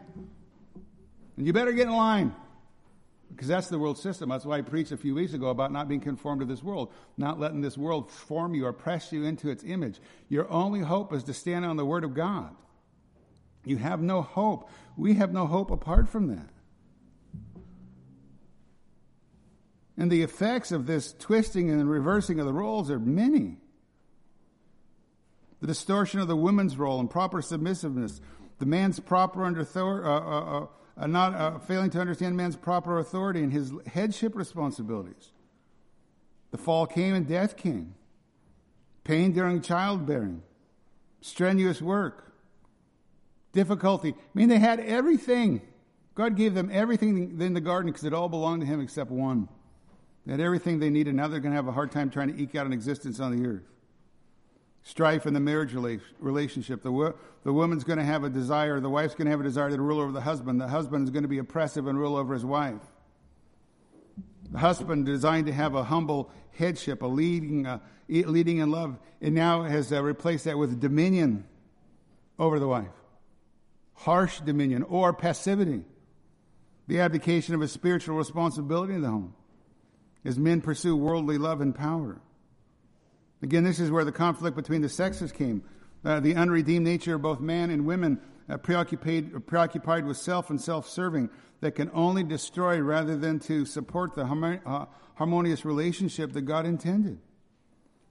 And 1.38 1.48
you 1.48 1.54
better 1.54 1.74
get 1.74 1.88
in 1.88 1.94
line. 1.94 2.36
Because 3.32 3.48
that's 3.48 3.70
the 3.70 3.80
world 3.80 3.98
system. 3.98 4.30
That's 4.30 4.46
why 4.46 4.58
I 4.58 4.62
preached 4.62 4.92
a 4.92 4.98
few 4.98 5.16
weeks 5.16 5.34
ago 5.34 5.48
about 5.48 5.72
not 5.72 5.88
being 5.88 6.02
conformed 6.02 6.42
to 6.42 6.46
this 6.46 6.62
world, 6.62 6.92
not 7.18 7.40
letting 7.40 7.62
this 7.62 7.78
world 7.78 8.12
form 8.12 8.54
you 8.54 8.66
or 8.66 8.74
press 8.74 9.12
you 9.12 9.24
into 9.24 9.50
its 9.50 9.64
image. 9.64 10.00
Your 10.30 10.52
only 10.52 10.82
hope 10.82 11.14
is 11.14 11.24
to 11.24 11.34
stand 11.34 11.66
on 11.66 11.78
the 11.78 11.86
Word 11.86 12.04
of 12.04 12.14
God. 12.14 12.54
You 13.66 13.78
have 13.78 14.02
no 14.02 14.22
hope. 14.22 14.70
We 14.98 15.16
have 15.16 15.32
no 15.34 15.48
hope 15.48 15.72
apart 15.72 16.10
from 16.10 16.28
that. 16.28 16.50
And 20.02 20.12
the 20.12 20.24
effects 20.24 20.72
of 20.72 20.88
this 20.88 21.14
twisting 21.14 21.70
and 21.70 21.88
reversing 21.88 22.40
of 22.40 22.48
the 22.48 22.54
roles 22.54 22.90
are 22.90 22.98
many. 22.98 23.58
The 25.60 25.68
distortion 25.68 26.20
of 26.20 26.28
the 26.28 26.36
woman's 26.36 26.76
role 26.76 27.00
and 27.00 27.08
proper 27.08 27.40
submissiveness, 27.44 28.20
the 28.58 28.66
man's 28.66 29.00
proper 29.00 29.46
under 29.46 29.62
uh, 29.62 29.80
uh, 29.80 30.64
uh, 30.64 30.68
uh, 30.98 31.06
not 31.06 31.36
uh, 31.36 31.60
failing 31.60 31.92
to 31.92 32.00
understand 32.00 32.36
man's 32.36 32.56
proper 32.56 32.98
authority 32.98 33.44
and 33.44 33.54
his 33.54 33.72
headship 33.86 34.36
responsibilities. 34.36 35.30
The 36.50 36.58
fall 36.58 36.88
came 36.88 37.14
and 37.14 37.28
death 37.28 37.56
came. 37.56 37.94
Pain 39.04 39.34
during 39.34 39.62
childbearing, 39.62 40.42
strenuous 41.22 41.80
work, 41.80 42.34
difficulty. 43.54 44.16
I 44.18 44.18
mean, 44.34 44.50
they 44.50 44.58
had 44.58 44.80
everything. 44.80 45.62
God 46.16 46.36
gave 46.36 46.56
them 46.56 46.72
everything 46.74 47.40
in 47.40 47.54
the 47.54 47.62
garden 47.62 47.92
because 47.92 48.04
it 48.04 48.16
all 48.16 48.30
belonged 48.30 48.62
to 48.62 48.68
Him 48.68 48.82
except 48.82 49.12
one. 49.12 49.48
They 50.26 50.34
had 50.34 50.42
everything 50.42 50.80
they 50.80 50.90
needed. 50.90 51.16
Now 51.16 51.28
they're 51.28 51.40
going 51.40 51.52
to 51.52 51.56
have 51.56 51.68
a 51.68 51.72
hard 51.72 51.92
time 51.92 52.10
trying 52.10 52.34
to 52.34 52.42
eke 52.42 52.56
out 52.56 52.66
an 52.66 52.74
existence 52.74 53.20
on 53.20 53.36
the 53.36 53.48
earth 53.48 53.72
strife 54.84 55.26
in 55.26 55.34
the 55.34 55.40
marriage 55.40 55.74
relationship. 56.20 56.82
The, 56.82 56.92
wo- 56.92 57.16
the 57.44 57.54
woman's 57.54 57.84
going 57.84 58.00
to 58.00 58.06
have 58.06 58.24
a 58.24 58.30
desire, 58.30 58.80
the 58.80 58.90
wife's 58.90 59.16
going 59.16 59.26
to 59.26 59.32
have 59.32 59.40
a 59.40 59.44
desire 59.44 59.70
to 59.70 59.82
rule 59.82 60.00
over 60.00 60.12
the 60.12 60.22
husband. 60.22 60.60
The 60.60 60.68
husband 60.68 61.06
is 61.06 61.12
going 61.12 61.24
to 61.24 61.30
be 61.30 61.38
oppressive 61.38 61.88
and 61.88 61.98
rule 61.98 62.16
over 62.16 62.34
his 62.34 62.46
wife. 62.46 62.82
The 64.52 64.60
husband 64.60 65.06
designed 65.06 65.48
to 65.48 65.54
have 65.54 65.76
a 65.76 65.84
humble 65.84 66.32
headship, 66.52 67.02
a 67.02 67.08
leading, 67.08 67.66
uh, 67.66 67.80
leading 68.10 68.58
in 68.58 68.72
love, 68.72 68.98
and 69.22 69.34
now 69.36 69.64
has 69.64 69.94
uh, 69.94 70.02
replaced 70.02 70.46
that 70.46 70.58
with 70.58 70.80
dominion 70.80 71.46
over 72.38 72.60
the 72.60 72.68
wife. 72.68 72.88
Harsh 73.94 74.42
dominion 74.42 74.84
or 74.84 75.14
passivity. 75.14 75.84
The 76.88 77.00
abdication 77.00 77.56
of 77.56 77.62
a 77.62 77.68
spiritual 77.68 78.18
responsibility 78.18 78.96
in 78.96 79.02
the 79.02 79.10
home 79.10 79.36
as 80.24 80.38
men 80.38 80.62
pursue 80.62 80.96
worldly 80.96 81.38
love 81.38 81.62
and 81.62 81.76
power. 81.76 82.22
Again, 83.42 83.64
this 83.64 83.80
is 83.80 83.90
where 83.90 84.06
the 84.06 84.12
conflict 84.12 84.56
between 84.56 84.82
the 84.82 84.90
sexes 84.90 85.32
came. 85.32 85.64
Uh, 86.04 86.20
the 86.20 86.36
unredeemed 86.36 86.86
nature 86.86 87.16
of 87.16 87.22
both 87.22 87.40
man 87.40 87.70
and 87.70 87.86
women, 87.86 88.20
uh, 88.50 88.58
preoccupied, 88.58 89.46
preoccupied 89.48 90.06
with 90.06 90.18
self 90.18 90.50
and 90.50 90.62
self 90.62 90.88
serving, 90.88 91.30
that 91.62 91.76
can 91.76 91.90
only 91.94 92.24
destroy 92.24 92.80
rather 92.80 93.16
than 93.16 93.40
to 93.40 93.66
support 93.66 94.16
the 94.16 94.24
uh, 94.66 94.86
harmonious 95.16 95.64
relationship 95.64 96.34
that 96.34 96.42
God 96.42 96.66
intended. 96.66 97.20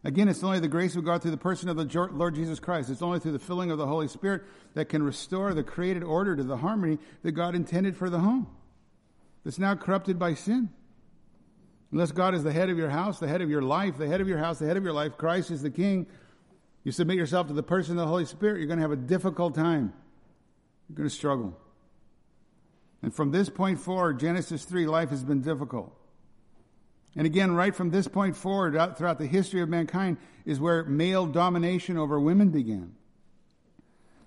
Again, 0.02 0.28
it's 0.28 0.42
only 0.42 0.61
the 0.61 0.68
grace 0.68 0.96
of 0.96 1.04
God 1.04 1.20
through 1.20 1.32
the 1.32 1.36
person 1.36 1.68
of 1.68 1.76
the 1.76 2.08
Lord 2.12 2.34
Jesus 2.34 2.58
Christ. 2.58 2.88
It's 2.88 3.02
only 3.02 3.18
through 3.18 3.32
the 3.32 3.38
filling 3.38 3.70
of 3.70 3.76
the 3.76 3.86
Holy 3.86 4.08
Spirit 4.08 4.42
that 4.74 4.88
can 4.88 5.02
restore 5.02 5.52
the 5.52 5.62
created 5.62 6.02
order 6.02 6.34
to 6.34 6.42
the 6.42 6.56
harmony 6.56 6.98
that 7.22 7.32
God 7.32 7.54
intended 7.54 7.96
for 7.96 8.08
the 8.08 8.20
home. 8.20 8.46
That's 9.44 9.58
now 9.58 9.74
corrupted 9.74 10.18
by 10.18 10.34
sin. 10.34 10.70
Unless 11.93 12.12
God 12.12 12.34
is 12.34 12.45
the 12.45 12.53
head 12.53 12.70
of 12.70 12.78
your 12.78 12.91
house, 12.91 13.18
the 13.18 13.26
head 13.28 13.43
of 13.43 13.51
your 13.51 13.62
life, 13.62 13.99
the 13.99 14.07
head 14.07 14.20
of 14.20 14.28
your 14.28 14.38
house, 14.38 14.59
the 14.59 14.66
head 14.66 14.76
of 14.76 14.84
your 14.84 14.93
life, 14.93 15.16
Christ 15.16 15.51
is 15.51 15.62
the 15.62 15.70
king, 15.70 16.07
you 16.84 16.93
submit 16.93 17.16
yourself 17.16 17.49
to 17.49 17.53
the 17.53 17.62
person 17.62 17.93
of 17.93 17.99
the 17.99 18.07
Holy 18.07 18.24
Spirit, 18.24 18.59
you're 18.59 18.66
going 18.66 18.78
to 18.78 18.82
have 18.82 18.93
a 18.93 18.97
difficult 18.97 19.55
time. 19.55 19.93
You're 20.88 20.97
going 20.97 21.09
to 21.09 21.14
struggle. 21.14 21.59
And 23.03 23.14
from 23.14 23.30
this 23.32 23.49
point 23.49 23.80
forward, 23.80 24.20
Genesis 24.20 24.64
3, 24.64 24.86
life 24.86 25.11
has 25.11 25.24
been 25.24 25.43
difficult. 25.43 25.95
And 27.16 27.26
again, 27.26 27.53
right 27.53 27.74
from 27.74 27.91
this 27.91 28.07
point 28.09 28.36
forward, 28.36 28.72
throughout 28.97 29.18
the 29.18 29.26
history 29.26 29.61
of 29.61 29.68
mankind, 29.68 30.16
is 30.45 30.61
where 30.61 30.84
male 30.84 31.26
domination 31.26 31.97
over 31.97 32.20
women 32.20 32.51
began. 32.51 32.95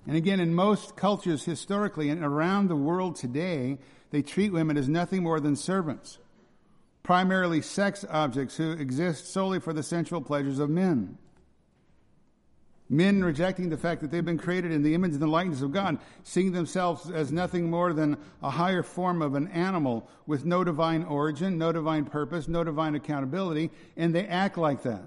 And 0.06 0.18
again, 0.18 0.40
in 0.40 0.54
most 0.54 0.96
cultures 0.96 1.46
historically 1.46 2.10
and 2.10 2.24
around 2.24 2.68
the 2.68 2.76
world 2.76 3.16
today, 3.16 3.80
they 4.12 4.22
treat 4.22 4.52
women 4.52 4.78
as 4.78 4.90
nothing 4.90 5.24
more 5.24 5.40
than 5.40 5.56
servants, 5.56 6.20
primarily 7.04 7.62
sex 7.62 8.06
objects 8.10 8.58
who 8.58 8.72
exist 8.72 9.32
solely 9.32 9.60
for 9.60 9.74
the 9.74 9.84
sensual 9.84 10.22
pleasures 10.22 10.60
of 10.60 10.70
men. 10.70 11.18
Men 12.90 13.24
rejecting 13.24 13.70
the 13.70 13.78
fact 13.78 14.02
that 14.02 14.12
they've 14.12 14.24
been 14.24 14.38
created 14.38 14.72
in 14.72 14.84
the 14.84 14.94
image 14.94 15.14
and 15.14 15.22
the 15.22 15.28
likeness 15.28 15.62
of 15.62 15.72
God, 15.72 15.98
seeing 16.24 16.52
themselves 16.52 17.10
as 17.10 17.32
nothing 17.32 17.70
more 17.70 17.92
than 17.92 18.18
a 18.42 18.50
higher 18.50 18.84
form 18.84 19.22
of 19.22 19.36
an 19.36 19.48
animal 19.48 20.08
with 20.28 20.46
no 20.46 20.64
divine 20.64 21.04
origin, 21.04 21.58
no 21.58 21.72
divine 21.72 22.06
purpose, 22.06 22.48
no 22.48 22.64
divine 22.64 22.96
accountability, 22.96 23.72
and 23.98 24.14
they 24.14 24.28
act 24.28 24.58
like 24.58 24.84
that. 24.84 25.04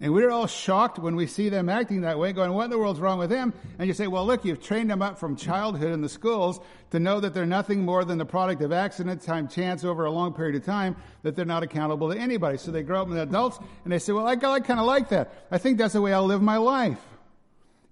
And 0.00 0.12
we're 0.12 0.30
all 0.30 0.46
shocked 0.46 0.98
when 0.98 1.14
we 1.14 1.26
see 1.26 1.48
them 1.48 1.68
acting 1.68 2.00
that 2.00 2.18
way, 2.18 2.32
going, 2.32 2.52
what 2.52 2.64
in 2.64 2.70
the 2.70 2.78
world's 2.78 2.98
wrong 2.98 3.18
with 3.18 3.30
them? 3.30 3.52
And 3.78 3.86
you 3.86 3.94
say, 3.94 4.06
well, 4.06 4.26
look, 4.26 4.44
you've 4.44 4.60
trained 4.60 4.90
them 4.90 5.02
up 5.02 5.18
from 5.18 5.36
childhood 5.36 5.92
in 5.92 6.00
the 6.00 6.08
schools 6.08 6.60
to 6.90 6.98
know 6.98 7.20
that 7.20 7.34
they're 7.34 7.46
nothing 7.46 7.84
more 7.84 8.04
than 8.04 8.18
the 8.18 8.24
product 8.24 8.62
of 8.62 8.72
accident, 8.72 9.22
time, 9.22 9.48
chance 9.48 9.84
over 9.84 10.06
a 10.06 10.10
long 10.10 10.32
period 10.32 10.56
of 10.56 10.64
time, 10.64 10.96
that 11.22 11.36
they're 11.36 11.44
not 11.44 11.62
accountable 11.62 12.10
to 12.10 12.18
anybody. 12.18 12.58
So 12.58 12.70
they 12.70 12.82
grow 12.82 13.02
up 13.02 13.10
as 13.10 13.16
adults 13.16 13.58
and 13.84 13.92
they 13.92 13.98
say, 13.98 14.12
well, 14.12 14.26
I, 14.26 14.32
I 14.32 14.60
kind 14.60 14.80
of 14.80 14.86
like 14.86 15.10
that. 15.10 15.46
I 15.50 15.58
think 15.58 15.78
that's 15.78 15.92
the 15.92 16.00
way 16.00 16.12
I'll 16.12 16.24
live 16.24 16.42
my 16.42 16.56
life. 16.56 16.98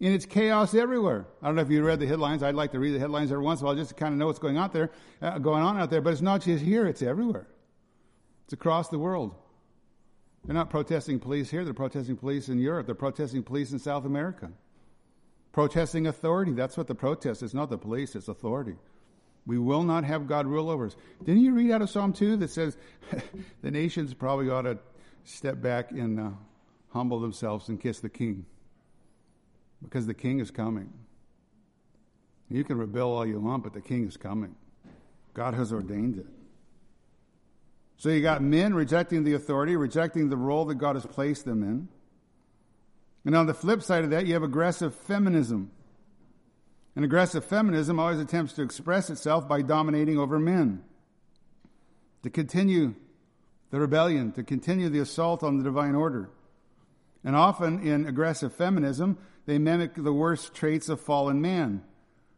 And 0.00 0.14
it's 0.14 0.24
chaos 0.24 0.74
everywhere. 0.74 1.26
I 1.42 1.46
don't 1.46 1.56
know 1.56 1.62
if 1.62 1.70
you 1.70 1.84
read 1.84 2.00
the 2.00 2.06
headlines. 2.06 2.42
I'd 2.42 2.54
like 2.54 2.72
to 2.72 2.78
read 2.78 2.92
the 2.92 2.98
headlines 2.98 3.30
every 3.30 3.44
once 3.44 3.60
in 3.60 3.66
a 3.66 3.68
while 3.68 3.76
just 3.76 3.90
to 3.90 3.94
kind 3.94 4.14
of 4.14 4.18
know 4.18 4.26
what's 4.26 4.38
going 4.38 4.56
on 4.56 4.70
there, 4.72 4.90
uh, 5.20 5.38
going 5.38 5.62
on 5.62 5.78
out 5.78 5.90
there. 5.90 6.00
But 6.00 6.14
it's 6.14 6.22
not 6.22 6.40
just 6.40 6.64
here; 6.64 6.86
it's 6.86 7.02
everywhere. 7.02 7.46
It's 8.46 8.54
across 8.54 8.88
the 8.88 8.98
world. 8.98 9.34
They're 10.44 10.54
not 10.54 10.70
protesting 10.70 11.18
police 11.18 11.50
here, 11.50 11.64
they're 11.64 11.74
protesting 11.74 12.16
police 12.16 12.48
in 12.48 12.58
Europe, 12.58 12.86
they're 12.86 12.94
protesting 12.94 13.42
police 13.42 13.72
in 13.72 13.78
South 13.78 14.04
America. 14.04 14.50
Protesting 15.52 16.06
authority, 16.06 16.52
that's 16.52 16.76
what 16.76 16.86
the 16.86 16.94
protest 16.94 17.42
is, 17.42 17.54
not 17.54 17.70
the 17.70 17.78
police, 17.78 18.14
it's 18.14 18.28
authority. 18.28 18.76
We 19.46 19.58
will 19.58 19.82
not 19.82 20.04
have 20.04 20.26
God 20.26 20.46
rule 20.46 20.70
over 20.70 20.86
us. 20.86 20.96
Didn't 21.24 21.42
you 21.42 21.52
read 21.52 21.72
out 21.72 21.82
of 21.82 21.90
Psalm 21.90 22.12
2 22.12 22.36
that 22.36 22.50
says 22.50 22.76
the 23.62 23.70
nations 23.70 24.14
probably 24.14 24.48
ought 24.48 24.62
to 24.62 24.78
step 25.24 25.60
back 25.60 25.90
and 25.90 26.20
uh, 26.20 26.30
humble 26.90 27.20
themselves 27.20 27.68
and 27.68 27.80
kiss 27.80 28.00
the 28.00 28.08
king? 28.08 28.46
Because 29.82 30.06
the 30.06 30.14
king 30.14 30.40
is 30.40 30.50
coming. 30.50 30.92
You 32.48 32.64
can 32.64 32.78
rebel 32.78 33.12
all 33.12 33.26
you 33.26 33.40
want, 33.40 33.62
but 33.62 33.72
the 33.72 33.80
king 33.80 34.06
is 34.06 34.16
coming. 34.16 34.54
God 35.34 35.54
has 35.54 35.72
ordained 35.72 36.18
it. 36.18 36.26
So 38.00 38.08
you 38.08 38.22
got 38.22 38.42
men 38.42 38.72
rejecting 38.72 39.24
the 39.24 39.34
authority, 39.34 39.76
rejecting 39.76 40.30
the 40.30 40.36
role 40.38 40.64
that 40.64 40.76
God 40.76 40.96
has 40.96 41.04
placed 41.04 41.44
them 41.44 41.62
in. 41.62 41.86
And 43.26 43.36
on 43.36 43.44
the 43.44 43.52
flip 43.52 43.82
side 43.82 44.04
of 44.04 44.10
that, 44.10 44.24
you 44.24 44.32
have 44.32 44.42
aggressive 44.42 44.94
feminism. 44.94 45.70
And 46.96 47.04
aggressive 47.04 47.44
feminism 47.44 48.00
always 48.00 48.18
attempts 48.18 48.54
to 48.54 48.62
express 48.62 49.10
itself 49.10 49.46
by 49.46 49.60
dominating 49.60 50.16
over 50.18 50.38
men, 50.38 50.82
to 52.22 52.30
continue 52.30 52.94
the 53.68 53.80
rebellion, 53.80 54.32
to 54.32 54.44
continue 54.44 54.88
the 54.88 55.00
assault 55.00 55.42
on 55.42 55.58
the 55.58 55.64
divine 55.64 55.94
order. 55.94 56.30
And 57.22 57.36
often 57.36 57.86
in 57.86 58.06
aggressive 58.06 58.54
feminism, 58.54 59.18
they 59.44 59.58
mimic 59.58 59.94
the 59.94 60.14
worst 60.14 60.54
traits 60.54 60.88
of 60.88 61.02
fallen 61.02 61.42
man 61.42 61.84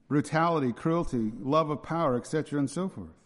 brutality, 0.08 0.72
cruelty, 0.72 1.30
love 1.40 1.70
of 1.70 1.84
power, 1.84 2.16
etc., 2.16 2.58
and 2.58 2.68
so 2.68 2.88
forth. 2.88 3.21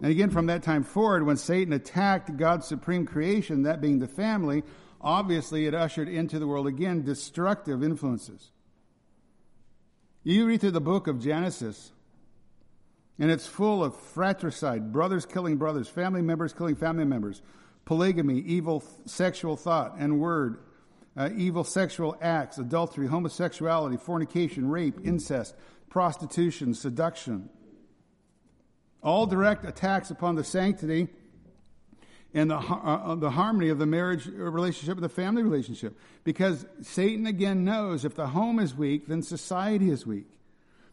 And 0.00 0.10
again, 0.10 0.30
from 0.30 0.46
that 0.46 0.62
time 0.62 0.82
forward, 0.82 1.26
when 1.26 1.36
Satan 1.36 1.72
attacked 1.72 2.36
God's 2.36 2.66
supreme 2.66 3.04
creation, 3.04 3.64
that 3.64 3.80
being 3.80 3.98
the 3.98 4.08
family, 4.08 4.62
obviously 5.00 5.66
it 5.66 5.74
ushered 5.74 6.08
into 6.08 6.38
the 6.38 6.46
world 6.46 6.66
again 6.66 7.02
destructive 7.04 7.82
influences. 7.82 8.50
You 10.22 10.46
read 10.46 10.60
through 10.62 10.70
the 10.72 10.80
book 10.80 11.06
of 11.06 11.20
Genesis, 11.20 11.92
and 13.18 13.30
it's 13.30 13.46
full 13.46 13.84
of 13.84 13.94
fratricide, 13.94 14.92
brothers 14.92 15.26
killing 15.26 15.56
brothers, 15.56 15.88
family 15.88 16.22
members 16.22 16.54
killing 16.54 16.76
family 16.76 17.04
members, 17.04 17.42
polygamy, 17.84 18.38
evil 18.38 18.82
sexual 19.04 19.56
thought 19.56 19.96
and 19.98 20.18
word, 20.18 20.60
uh, 21.16 21.28
evil 21.36 21.64
sexual 21.64 22.16
acts, 22.22 22.56
adultery, 22.56 23.06
homosexuality, 23.06 23.98
fornication, 23.98 24.70
rape, 24.70 24.98
incest, 25.04 25.54
prostitution, 25.90 26.72
seduction 26.72 27.50
all 29.02 29.26
direct 29.26 29.64
attacks 29.64 30.10
upon 30.10 30.34
the 30.34 30.44
sanctity 30.44 31.08
and 32.32 32.50
the, 32.50 32.56
uh, 32.56 32.60
uh, 32.60 33.14
the 33.16 33.30
harmony 33.30 33.70
of 33.70 33.78
the 33.78 33.86
marriage 33.86 34.26
relationship 34.26 34.96
and 34.96 35.04
the 35.04 35.08
family 35.08 35.42
relationship. 35.42 35.98
Because 36.24 36.64
Satan 36.82 37.26
again 37.26 37.64
knows 37.64 38.04
if 38.04 38.14
the 38.14 38.28
home 38.28 38.58
is 38.58 38.74
weak, 38.74 39.06
then 39.08 39.22
society 39.22 39.90
is 39.90 40.06
weak. 40.06 40.26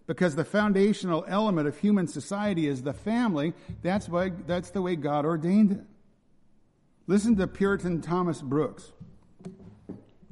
Because 0.07 0.35
the 0.35 0.45
foundational 0.45 1.25
element 1.27 1.67
of 1.67 1.77
human 1.77 2.07
society 2.07 2.65
is 2.67 2.81
the 2.81 2.93
family, 2.93 3.53
that's, 3.83 4.07
why, 4.07 4.31
that's 4.47 4.69
the 4.71 4.81
way 4.81 4.95
God 4.95 5.25
ordained 5.25 5.73
it. 5.73 5.83
Listen 7.07 7.35
to 7.35 7.47
Puritan 7.47 8.01
Thomas 8.01 8.41
Brooks. 8.41 8.91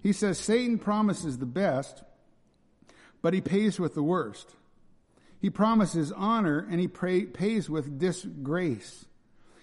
He 0.02 0.14
says 0.14 0.38
Satan 0.38 0.78
promises 0.78 1.38
the 1.38 1.46
best, 1.46 2.04
but 3.22 3.34
he 3.34 3.42
pays 3.42 3.80
with 3.80 3.96
the 3.96 4.04
worst. 4.04 4.56
He 5.46 5.52
promises 5.52 6.12
honor 6.12 6.66
and 6.72 6.80
he 6.80 6.88
pray, 6.88 7.24
pays 7.24 7.70
with 7.70 8.00
disgrace. 8.00 9.06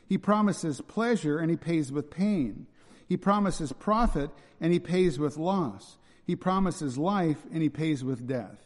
He 0.07 0.17
promises 0.17 0.81
pleasure 0.81 1.41
and 1.41 1.51
he 1.51 1.57
pays 1.57 1.91
with 1.91 2.09
pain. 2.09 2.69
He 3.09 3.17
promises 3.17 3.73
profit 3.73 4.31
and 4.61 4.73
he 4.73 4.79
pays 4.79 5.19
with 5.19 5.37
loss. 5.37 5.99
He 6.25 6.37
promises 6.37 6.99
life 6.99 7.39
and 7.53 7.65
he 7.65 7.69
pays 7.69 8.05
with 8.05 8.29
death. 8.29 8.61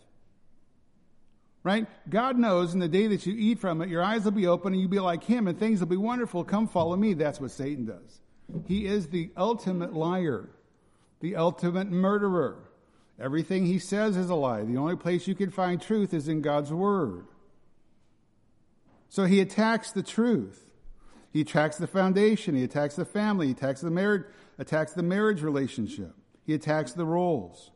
Right? 1.62 1.86
God 2.06 2.36
knows 2.36 2.74
in 2.74 2.80
the 2.80 2.86
day 2.86 3.06
that 3.06 3.24
you 3.24 3.32
eat 3.34 3.60
from 3.60 3.80
it, 3.80 3.88
your 3.88 4.02
eyes 4.02 4.24
will 4.24 4.32
be 4.32 4.46
open 4.46 4.74
and 4.74 4.82
you'll 4.82 4.90
be 4.90 5.00
like 5.00 5.24
him 5.24 5.48
and 5.48 5.58
things 5.58 5.80
will 5.80 5.86
be 5.86 5.96
wonderful. 5.96 6.44
Come 6.44 6.68
follow 6.68 6.96
me. 6.96 7.14
That's 7.14 7.40
what 7.40 7.50
Satan 7.50 7.86
does. 7.86 8.20
He 8.66 8.84
is 8.84 9.08
the 9.08 9.30
ultimate 9.38 9.94
liar, 9.94 10.50
the 11.20 11.36
ultimate 11.36 11.90
murderer. 11.90 12.58
Everything 13.18 13.66
he 13.66 13.78
says 13.78 14.16
is 14.16 14.28
a 14.28 14.34
lie. 14.34 14.62
The 14.62 14.76
only 14.76 14.96
place 14.96 15.26
you 15.26 15.34
can 15.34 15.50
find 15.50 15.80
truth 15.80 16.12
is 16.12 16.28
in 16.28 16.42
God's 16.42 16.72
Word. 16.72 17.26
So 19.08 19.24
he 19.24 19.40
attacks 19.40 19.92
the 19.92 20.02
truth. 20.02 20.64
He 21.32 21.40
attacks 21.40 21.76
the 21.76 21.86
foundation. 21.86 22.54
He 22.54 22.64
attacks 22.64 22.96
the 22.96 23.04
family. 23.04 23.46
He 23.46 23.52
attacks 23.52 23.80
the 23.80 23.90
marriage, 23.90 24.24
attacks 24.58 24.92
the 24.92 25.02
marriage 25.02 25.42
relationship. 25.42 26.14
He 26.44 26.54
attacks 26.54 26.92
the 26.92 27.06
roles. 27.06 27.70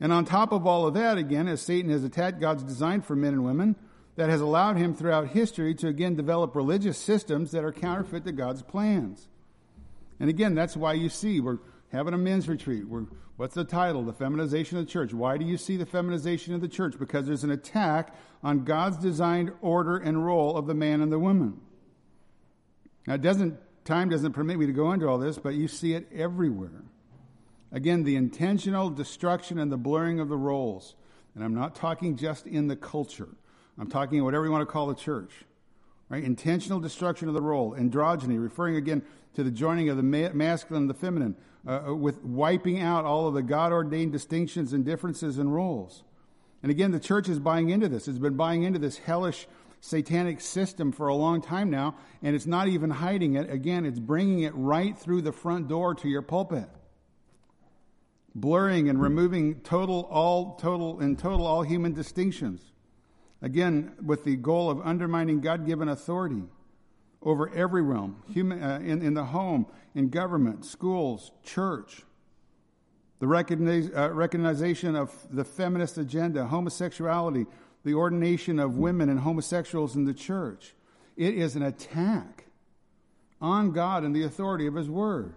And 0.00 0.12
on 0.12 0.24
top 0.24 0.52
of 0.52 0.66
all 0.66 0.86
of 0.86 0.94
that, 0.94 1.18
again, 1.18 1.48
as 1.48 1.60
Satan 1.60 1.90
has 1.90 2.04
attacked 2.04 2.40
God's 2.40 2.62
design 2.62 3.02
for 3.02 3.14
men 3.14 3.34
and 3.34 3.44
women, 3.44 3.76
that 4.16 4.30
has 4.30 4.40
allowed 4.40 4.76
him 4.76 4.94
throughout 4.94 5.28
history 5.28 5.74
to 5.74 5.88
again 5.88 6.14
develop 6.14 6.54
religious 6.54 6.98
systems 6.98 7.52
that 7.52 7.64
are 7.64 7.72
counterfeit 7.72 8.24
to 8.24 8.32
God's 8.32 8.62
plans. 8.62 9.28
And 10.18 10.28
again, 10.28 10.54
that's 10.54 10.76
why 10.76 10.92
you 10.94 11.08
see 11.08 11.40
we're 11.40 11.58
having 11.92 12.14
a 12.14 12.18
men's 12.18 12.48
retreat. 12.48 12.86
We're, 12.86 13.06
what's 13.36 13.54
the 13.54 13.64
title? 13.64 14.02
The 14.02 14.12
feminization 14.12 14.78
of 14.78 14.86
the 14.86 14.90
church. 14.90 15.12
Why 15.12 15.36
do 15.36 15.44
you 15.44 15.56
see 15.56 15.76
the 15.76 15.86
feminization 15.86 16.54
of 16.54 16.60
the 16.60 16.68
church? 16.68 16.94
Because 16.98 17.26
there's 17.26 17.44
an 17.44 17.50
attack 17.50 18.14
on 18.42 18.64
God's 18.64 18.96
designed 18.98 19.52
order 19.60 19.96
and 19.96 20.24
role 20.24 20.56
of 20.56 20.66
the 20.66 20.74
man 20.74 21.00
and 21.00 21.10
the 21.10 21.18
woman. 21.18 21.60
Now, 23.06 23.14
it 23.14 23.22
doesn't, 23.22 23.58
time 23.84 24.08
doesn't 24.08 24.32
permit 24.32 24.58
me 24.58 24.66
to 24.66 24.72
go 24.72 24.92
into 24.92 25.08
all 25.08 25.18
this, 25.18 25.38
but 25.38 25.54
you 25.54 25.68
see 25.68 25.94
it 25.94 26.08
everywhere. 26.14 26.84
Again, 27.72 28.04
the 28.04 28.16
intentional 28.16 28.90
destruction 28.90 29.58
and 29.58 29.70
the 29.70 29.76
blurring 29.76 30.20
of 30.20 30.28
the 30.28 30.36
roles. 30.36 30.94
And 31.34 31.44
I'm 31.44 31.54
not 31.54 31.74
talking 31.74 32.16
just 32.16 32.46
in 32.46 32.68
the 32.68 32.76
culture. 32.76 33.28
I'm 33.78 33.88
talking 33.88 34.22
whatever 34.24 34.44
you 34.44 34.50
want 34.50 34.62
to 34.62 34.72
call 34.72 34.86
the 34.86 34.94
church. 34.94 35.32
Right? 36.08 36.24
Intentional 36.24 36.80
destruction 36.80 37.28
of 37.28 37.34
the 37.34 37.40
role. 37.40 37.74
Androgyny, 37.74 38.42
referring 38.42 38.76
again 38.76 39.02
to 39.34 39.44
the 39.44 39.50
joining 39.50 39.88
of 39.88 39.96
the 39.96 40.02
ma- 40.02 40.32
masculine 40.32 40.82
and 40.82 40.90
the 40.90 40.94
feminine, 40.94 41.36
uh, 41.66 41.88
uh 41.88 41.94
with 41.94 42.22
wiping 42.22 42.80
out 42.80 43.04
all 43.04 43.28
of 43.28 43.34
the 43.34 43.42
God 43.42 43.72
ordained 43.72 44.12
distinctions 44.12 44.72
and 44.72 44.84
differences 44.84 45.38
and 45.38 45.54
roles. 45.54 46.02
And 46.62 46.70
again, 46.70 46.90
the 46.90 47.00
church 47.00 47.28
is 47.28 47.38
buying 47.38 47.70
into 47.70 47.88
this. 47.88 48.06
It's 48.06 48.18
been 48.18 48.36
buying 48.36 48.64
into 48.64 48.78
this 48.78 48.98
hellish 48.98 49.46
satanic 49.80 50.40
system 50.40 50.92
for 50.92 51.08
a 51.08 51.14
long 51.14 51.40
time 51.40 51.70
now, 51.70 51.96
and 52.22 52.36
it's 52.36 52.46
not 52.46 52.68
even 52.68 52.90
hiding 52.90 53.34
it. 53.34 53.50
Again, 53.50 53.86
it's 53.86 53.98
bringing 53.98 54.40
it 54.40 54.52
right 54.54 54.96
through 54.98 55.22
the 55.22 55.32
front 55.32 55.68
door 55.68 55.94
to 55.94 56.08
your 56.08 56.22
pulpit. 56.22 56.68
Blurring 58.34 58.88
and 58.88 59.00
removing 59.00 59.60
total, 59.60 60.06
all, 60.10 60.56
total, 60.56 61.00
and 61.00 61.18
total 61.18 61.46
all 61.46 61.62
human 61.62 61.94
distinctions. 61.94 62.60
Again, 63.42 63.92
with 64.04 64.24
the 64.24 64.36
goal 64.36 64.70
of 64.70 64.80
undermining 64.82 65.40
God 65.40 65.66
given 65.66 65.88
authority 65.88 66.42
over 67.22 67.50
every 67.54 67.82
realm, 67.82 68.22
human, 68.32 68.62
uh, 68.62 68.78
in, 68.82 69.02
in 69.02 69.14
the 69.14 69.24
home, 69.24 69.66
in 69.94 70.08
government, 70.08 70.64
schools, 70.64 71.32
church. 71.44 72.02
The 73.18 73.26
recogniz- 73.26 73.96
uh, 73.96 74.12
recognition 74.12 74.96
of 74.96 75.14
the 75.30 75.44
feminist 75.44 75.98
agenda, 75.98 76.46
homosexuality, 76.46 77.46
the 77.84 77.94
ordination 77.94 78.58
of 78.58 78.76
women 78.76 79.08
and 79.08 79.20
homosexuals 79.20 79.96
in 79.96 80.04
the 80.04 80.14
church. 80.14 80.74
It 81.16 81.34
is 81.34 81.56
an 81.56 81.62
attack 81.62 82.46
on 83.40 83.72
God 83.72 84.04
and 84.04 84.14
the 84.14 84.24
authority 84.24 84.66
of 84.66 84.74
His 84.74 84.88
Word. 84.88 85.34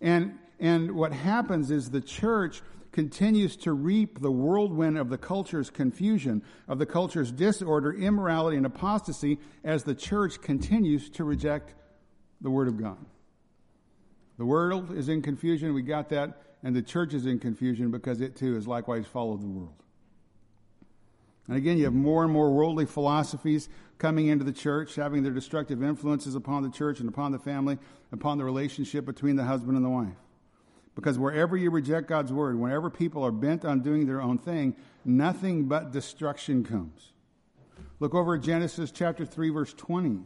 And, 0.00 0.38
and 0.58 0.92
what 0.92 1.12
happens 1.12 1.70
is 1.70 1.90
the 1.90 2.00
church 2.00 2.62
continues 2.92 3.56
to 3.56 3.72
reap 3.72 4.20
the 4.20 4.30
whirlwind 4.30 4.98
of 4.98 5.08
the 5.08 5.18
culture's 5.18 5.70
confusion, 5.70 6.42
of 6.68 6.78
the 6.78 6.86
culture's 6.86 7.32
disorder, 7.32 7.92
immorality, 7.92 8.56
and 8.56 8.66
apostasy 8.66 9.38
as 9.64 9.82
the 9.82 9.94
church 9.94 10.40
continues 10.40 11.08
to 11.10 11.24
reject 11.24 11.74
the 12.40 12.50
Word 12.50 12.68
of 12.68 12.76
God. 12.76 12.98
The 14.38 14.44
world 14.44 14.92
is 14.96 15.08
in 15.08 15.22
confusion, 15.22 15.74
we 15.74 15.82
got 15.82 16.10
that, 16.10 16.42
and 16.62 16.76
the 16.76 16.82
church 16.82 17.14
is 17.14 17.26
in 17.26 17.38
confusion 17.38 17.90
because 17.90 18.20
it 18.20 18.36
too 18.36 18.54
has 18.54 18.66
likewise 18.66 19.06
followed 19.06 19.42
the 19.42 19.48
world. 19.48 19.74
And 21.48 21.56
again, 21.56 21.76
you 21.76 21.84
have 21.84 21.94
more 21.94 22.22
and 22.22 22.32
more 22.32 22.52
worldly 22.52 22.86
philosophies 22.86 23.68
coming 23.98 24.28
into 24.28 24.44
the 24.44 24.52
church, 24.52 24.94
having 24.94 25.22
their 25.22 25.32
destructive 25.32 25.82
influences 25.82 26.34
upon 26.34 26.62
the 26.62 26.70
church 26.70 27.00
and 27.00 27.08
upon 27.08 27.32
the 27.32 27.38
family, 27.38 27.78
upon 28.12 28.38
the 28.38 28.44
relationship 28.44 29.04
between 29.04 29.36
the 29.36 29.44
husband 29.44 29.76
and 29.76 29.84
the 29.84 29.90
wife. 29.90 30.16
Because 30.94 31.18
wherever 31.18 31.56
you 31.56 31.70
reject 31.70 32.08
God's 32.08 32.32
word, 32.32 32.58
whenever 32.58 32.90
people 32.90 33.24
are 33.24 33.32
bent 33.32 33.64
on 33.64 33.80
doing 33.80 34.06
their 34.06 34.20
own 34.20 34.38
thing, 34.38 34.76
nothing 35.04 35.64
but 35.64 35.90
destruction 35.90 36.64
comes. 36.64 37.12
Look 37.98 38.14
over 38.14 38.34
at 38.34 38.42
Genesis 38.42 38.90
chapter 38.90 39.24
3, 39.24 39.50
verse 39.50 39.72
20. 39.74 40.20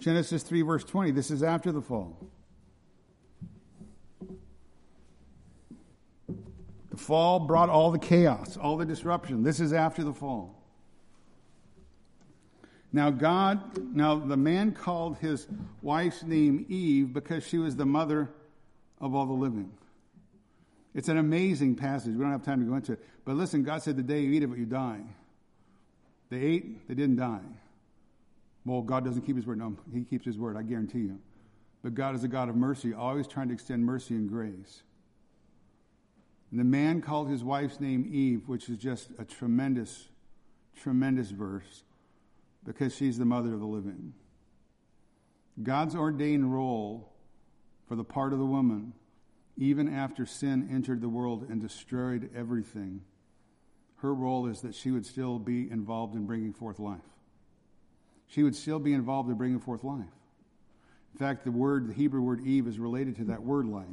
Genesis 0.00 0.42
3, 0.42 0.62
verse 0.62 0.84
20. 0.84 1.10
This 1.12 1.30
is 1.30 1.42
after 1.42 1.72
the 1.72 1.82
fall. 1.82 2.16
The 6.90 6.96
fall 6.96 7.40
brought 7.40 7.68
all 7.68 7.90
the 7.90 7.98
chaos, 7.98 8.56
all 8.56 8.76
the 8.76 8.86
disruption. 8.86 9.42
This 9.42 9.60
is 9.60 9.72
after 9.72 10.02
the 10.02 10.12
fall. 10.12 10.56
Now, 12.92 13.10
God, 13.10 13.94
now 13.94 14.16
the 14.16 14.36
man 14.36 14.72
called 14.72 15.18
his 15.18 15.46
wife's 15.80 16.24
name 16.24 16.66
Eve 16.68 17.12
because 17.12 17.46
she 17.46 17.58
was 17.58 17.76
the 17.76 17.86
mother 17.86 18.30
of 19.00 19.14
all 19.14 19.26
the 19.26 19.32
living. 19.32 19.72
It's 20.94 21.08
an 21.08 21.18
amazing 21.18 21.76
passage. 21.76 22.14
We 22.14 22.20
don't 22.20 22.32
have 22.32 22.44
time 22.44 22.60
to 22.60 22.66
go 22.66 22.74
into 22.74 22.92
it. 22.92 23.04
But 23.24 23.36
listen, 23.36 23.62
God 23.62 23.82
said, 23.82 23.96
The 23.96 24.02
day 24.02 24.20
you 24.20 24.32
eat 24.32 24.42
of 24.42 24.52
it, 24.52 24.58
you 24.58 24.66
die. 24.66 25.00
They 26.30 26.40
ate, 26.40 26.88
they 26.88 26.94
didn't 26.94 27.16
die. 27.16 27.40
Well, 28.64 28.82
God 28.82 29.04
doesn't 29.04 29.22
keep 29.22 29.36
his 29.36 29.46
word. 29.46 29.58
No, 29.58 29.76
he 29.92 30.02
keeps 30.02 30.24
his 30.24 30.38
word, 30.38 30.56
I 30.56 30.62
guarantee 30.62 31.00
you. 31.00 31.18
But 31.82 31.94
God 31.94 32.14
is 32.14 32.24
a 32.24 32.28
God 32.28 32.48
of 32.48 32.56
mercy, 32.56 32.92
always 32.92 33.26
trying 33.26 33.48
to 33.48 33.54
extend 33.54 33.84
mercy 33.84 34.14
and 34.14 34.28
grace. 34.28 34.82
And 36.50 36.60
the 36.60 36.64
man 36.64 37.00
called 37.00 37.28
his 37.28 37.42
wife's 37.42 37.80
name 37.80 38.08
Eve, 38.12 38.48
which 38.48 38.68
is 38.68 38.76
just 38.76 39.08
a 39.18 39.24
tremendous, 39.24 40.08
tremendous 40.76 41.30
verse, 41.30 41.84
because 42.64 42.94
she's 42.94 43.16
the 43.16 43.24
mother 43.24 43.54
of 43.54 43.60
the 43.60 43.66
living. 43.66 44.12
God's 45.62 45.94
ordained 45.94 46.52
role 46.52 47.09
for 47.90 47.96
the 47.96 48.04
part 48.04 48.32
of 48.32 48.38
the 48.38 48.46
woman, 48.46 48.92
even 49.56 49.92
after 49.92 50.24
sin 50.24 50.68
entered 50.72 51.00
the 51.00 51.08
world 51.08 51.44
and 51.50 51.60
destroyed 51.60 52.30
everything, 52.36 53.00
her 53.96 54.14
role 54.14 54.46
is 54.46 54.60
that 54.60 54.76
she 54.76 54.92
would 54.92 55.04
still 55.04 55.40
be 55.40 55.68
involved 55.68 56.14
in 56.14 56.24
bringing 56.24 56.52
forth 56.52 56.78
life. 56.78 57.00
She 58.28 58.44
would 58.44 58.54
still 58.54 58.78
be 58.78 58.92
involved 58.92 59.28
in 59.28 59.34
bringing 59.34 59.58
forth 59.58 59.82
life. 59.82 60.04
In 61.14 61.18
fact, 61.18 61.42
the 61.42 61.50
word, 61.50 61.88
the 61.88 61.92
Hebrew 61.92 62.22
word 62.22 62.46
Eve, 62.46 62.68
is 62.68 62.78
related 62.78 63.16
to 63.16 63.24
that 63.24 63.42
word 63.42 63.66
life. 63.66 63.86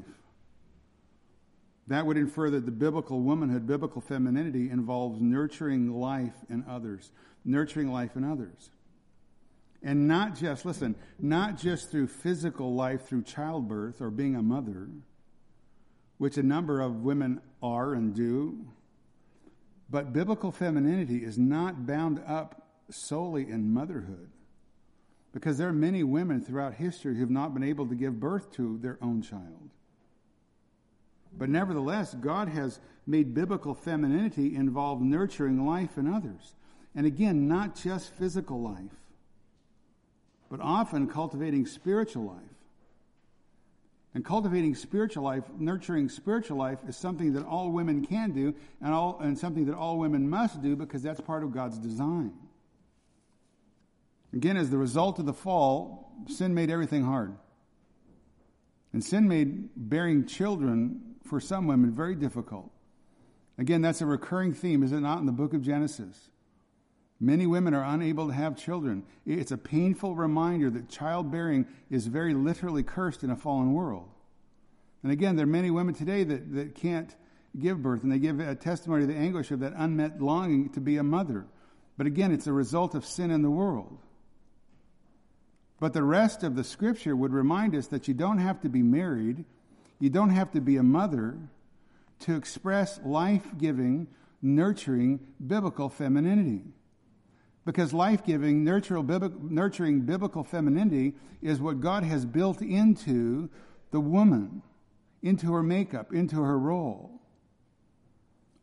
That 1.87 2.05
would 2.05 2.17
infer 2.17 2.51
that 2.51 2.67
the 2.67 2.71
biblical 2.71 3.21
womanhood, 3.21 3.65
biblical 3.65 4.01
femininity, 4.01 4.69
involves 4.69 5.19
nurturing 5.19 5.91
life 5.91 6.35
in 6.51 6.63
others, 6.69 7.09
nurturing 7.43 7.91
life 7.91 8.15
in 8.15 8.23
others. 8.23 8.69
And 9.83 10.07
not 10.07 10.35
just, 10.35 10.65
listen, 10.65 10.95
not 11.19 11.57
just 11.57 11.91
through 11.91 12.07
physical 12.07 12.73
life 12.73 13.07
through 13.07 13.23
childbirth 13.23 14.01
or 14.01 14.09
being 14.09 14.35
a 14.35 14.41
mother, 14.41 14.89
which 16.17 16.37
a 16.37 16.43
number 16.43 16.81
of 16.81 17.03
women 17.03 17.41
are 17.61 17.93
and 17.93 18.15
do, 18.15 18.65
but 19.89 20.13
biblical 20.13 20.51
femininity 20.51 21.23
is 21.23 21.37
not 21.37 21.85
bound 21.85 22.21
up 22.27 22.67
solely 22.89 23.49
in 23.49 23.73
motherhood. 23.73 24.29
Because 25.33 25.57
there 25.57 25.67
are 25.67 25.73
many 25.73 26.03
women 26.03 26.41
throughout 26.41 26.73
history 26.73 27.13
who 27.13 27.21
have 27.21 27.29
not 27.29 27.53
been 27.53 27.63
able 27.63 27.87
to 27.87 27.95
give 27.95 28.19
birth 28.19 28.51
to 28.53 28.79
their 28.79 28.97
own 29.01 29.21
child. 29.21 29.69
But 31.37 31.49
nevertheless, 31.49 32.15
God 32.15 32.49
has 32.49 32.79
made 33.05 33.33
biblical 33.33 33.75
femininity 33.75 34.55
involve 34.55 35.01
nurturing 35.01 35.65
life 35.65 35.97
in 35.97 36.11
others. 36.11 36.55
And 36.95 37.05
again, 37.05 37.47
not 37.47 37.75
just 37.75 38.13
physical 38.13 38.61
life, 38.61 38.91
but 40.49 40.59
often 40.61 41.07
cultivating 41.07 41.65
spiritual 41.65 42.25
life. 42.25 42.41
And 44.13 44.25
cultivating 44.25 44.73
spiritual 44.73 45.23
life, 45.23 45.43
nurturing 45.59 46.09
spiritual 46.09 46.57
life, 46.57 46.79
is 46.87 46.97
something 46.97 47.33
that 47.33 47.45
all 47.45 47.71
women 47.71 48.05
can 48.05 48.31
do 48.31 48.55
and, 48.81 48.93
all, 48.93 49.19
and 49.19 49.37
something 49.37 49.65
that 49.65 49.75
all 49.75 49.99
women 49.99 50.29
must 50.29 50.61
do 50.61 50.75
because 50.75 51.03
that's 51.03 51.21
part 51.21 51.43
of 51.43 51.51
God's 51.51 51.77
design. 51.77 52.33
Again, 54.33 54.57
as 54.57 54.69
the 54.69 54.77
result 54.77 55.19
of 55.19 55.25
the 55.25 55.33
fall, 55.33 56.11
sin 56.27 56.53
made 56.53 56.71
everything 56.71 57.03
hard. 57.03 57.35
And 58.93 59.03
sin 59.03 59.27
made 59.27 59.69
bearing 59.75 60.25
children 60.25 61.15
for 61.23 61.39
some 61.39 61.67
women 61.67 61.91
very 61.91 62.15
difficult. 62.15 62.71
Again, 63.57 63.81
that's 63.81 64.01
a 64.01 64.05
recurring 64.05 64.53
theme, 64.53 64.83
is 64.83 64.91
it 64.91 65.01
not, 65.01 65.19
in 65.19 65.25
the 65.25 65.31
book 65.31 65.53
of 65.53 65.61
Genesis? 65.61 66.29
Many 67.19 67.47
women 67.47 67.73
are 67.73 67.83
unable 67.83 68.27
to 68.27 68.33
have 68.33 68.55
children. 68.55 69.03
It's 69.25 69.51
a 69.51 69.57
painful 69.57 70.15
reminder 70.15 70.69
that 70.69 70.89
childbearing 70.89 71.65
is 71.89 72.07
very 72.07 72.33
literally 72.33 72.83
cursed 72.83 73.23
in 73.23 73.31
a 73.31 73.35
fallen 73.35 73.73
world. 73.73 74.09
And 75.03 75.11
again, 75.11 75.35
there 75.35 75.45
are 75.45 75.47
many 75.47 75.71
women 75.71 75.95
today 75.95 76.23
that, 76.23 76.53
that 76.53 76.75
can't 76.75 77.15
give 77.59 77.81
birth, 77.81 78.03
and 78.03 78.11
they 78.11 78.19
give 78.19 78.39
a 78.39 78.53
testimony 78.55 79.03
of 79.03 79.09
the 79.09 79.15
anguish 79.15 79.51
of 79.51 79.61
that 79.61 79.73
unmet 79.75 80.21
longing 80.21 80.69
to 80.69 80.81
be 80.81 80.97
a 80.97 81.03
mother. 81.03 81.45
But 81.97 82.05
again, 82.05 82.31
it's 82.31 82.45
a 82.45 82.53
result 82.53 82.93
of 82.93 83.05
sin 83.05 83.31
in 83.31 83.41
the 83.41 83.49
world. 83.49 83.97
But 85.79 85.93
the 85.93 86.03
rest 86.03 86.43
of 86.43 86.55
the 86.55 86.63
scripture 86.63 87.15
would 87.15 87.33
remind 87.33 87.75
us 87.75 87.87
that 87.87 88.07
you 88.07 88.13
don't 88.13 88.39
have 88.39 88.61
to 88.61 88.69
be 88.69 88.83
married 88.83 89.45
you 89.99 90.09
don't 90.09 90.29
have 90.29 90.51
to 90.51 90.61
be 90.61 90.77
a 90.77 90.83
mother 90.83 91.37
to 92.19 92.35
express 92.35 92.99
life 93.03 93.45
giving, 93.57 94.07
nurturing, 94.41 95.19
biblical 95.45 95.89
femininity. 95.89 96.63
Because 97.67 97.91
life 97.91 98.23
giving, 98.23 98.63
nurturing 98.63 100.01
biblical 100.03 100.45
femininity 100.45 101.15
is 101.41 101.59
what 101.59 101.81
God 101.81 102.03
has 102.03 102.25
built 102.25 102.61
into 102.61 103.49
the 103.91 103.99
woman, 103.99 104.61
into 105.21 105.51
her 105.51 105.61
makeup, 105.61 106.13
into 106.13 106.41
her 106.41 106.57
role. 106.57 107.19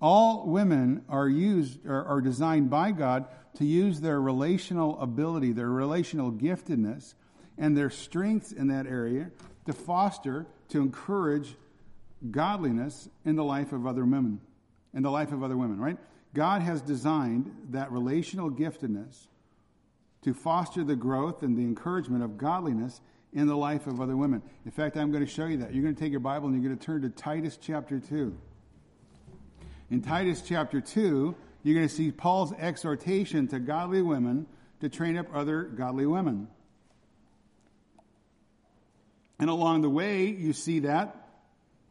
All 0.00 0.46
women 0.46 1.04
are 1.10 1.28
used 1.28 1.84
are, 1.84 2.02
are 2.06 2.22
designed 2.22 2.70
by 2.70 2.92
God 2.92 3.26
to 3.58 3.66
use 3.66 4.00
their 4.00 4.18
relational 4.18 4.98
ability, 4.98 5.52
their 5.52 5.68
relational 5.68 6.32
giftedness, 6.32 7.12
and 7.58 7.76
their 7.76 7.90
strengths 7.90 8.52
in 8.52 8.68
that 8.68 8.86
area 8.86 9.30
to 9.66 9.74
foster 9.74 10.46
to 10.70 10.80
encourage 10.80 11.56
godliness 12.30 13.10
in 13.26 13.36
the 13.36 13.44
life 13.44 13.74
of 13.74 13.86
other 13.86 14.06
women, 14.06 14.40
in 14.94 15.02
the 15.02 15.10
life 15.10 15.30
of 15.30 15.42
other 15.42 15.58
women, 15.58 15.78
right? 15.78 15.98
God 16.34 16.62
has 16.62 16.82
designed 16.82 17.50
that 17.70 17.90
relational 17.92 18.50
giftedness 18.50 19.28
to 20.22 20.34
foster 20.34 20.84
the 20.84 20.96
growth 20.96 21.42
and 21.42 21.56
the 21.56 21.62
encouragement 21.62 22.22
of 22.22 22.36
godliness 22.36 23.00
in 23.32 23.46
the 23.46 23.56
life 23.56 23.86
of 23.86 24.00
other 24.00 24.16
women. 24.16 24.42
In 24.64 24.70
fact, 24.70 24.96
I'm 24.96 25.10
going 25.10 25.24
to 25.24 25.30
show 25.30 25.46
you 25.46 25.58
that. 25.58 25.72
You're 25.72 25.82
going 25.82 25.94
to 25.94 26.00
take 26.00 26.10
your 26.10 26.20
Bible 26.20 26.48
and 26.48 26.60
you're 26.60 26.68
going 26.68 26.78
to 26.78 26.84
turn 26.84 27.02
to 27.02 27.08
Titus 27.08 27.58
chapter 27.60 28.00
2. 28.00 28.36
In 29.90 30.02
Titus 30.02 30.42
chapter 30.42 30.80
2, 30.80 31.34
you're 31.62 31.74
going 31.74 31.88
to 31.88 31.94
see 31.94 32.10
Paul's 32.10 32.52
exhortation 32.52 33.48
to 33.48 33.58
godly 33.58 34.02
women 34.02 34.46
to 34.80 34.88
train 34.88 35.16
up 35.16 35.26
other 35.34 35.62
godly 35.62 36.06
women. 36.06 36.48
And 39.38 39.50
along 39.50 39.82
the 39.82 39.90
way, 39.90 40.26
you 40.26 40.52
see 40.52 40.80
that 40.80 41.16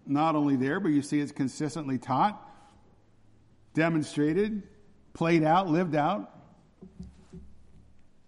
not 0.05 0.35
only 0.35 0.55
there, 0.55 0.79
but 0.79 0.89
you 0.89 1.01
see 1.01 1.19
it's 1.19 1.31
consistently 1.31 1.97
taught, 1.97 2.41
demonstrated, 3.73 4.63
played 5.13 5.43
out, 5.43 5.69
lived 5.69 5.95
out 5.95 6.29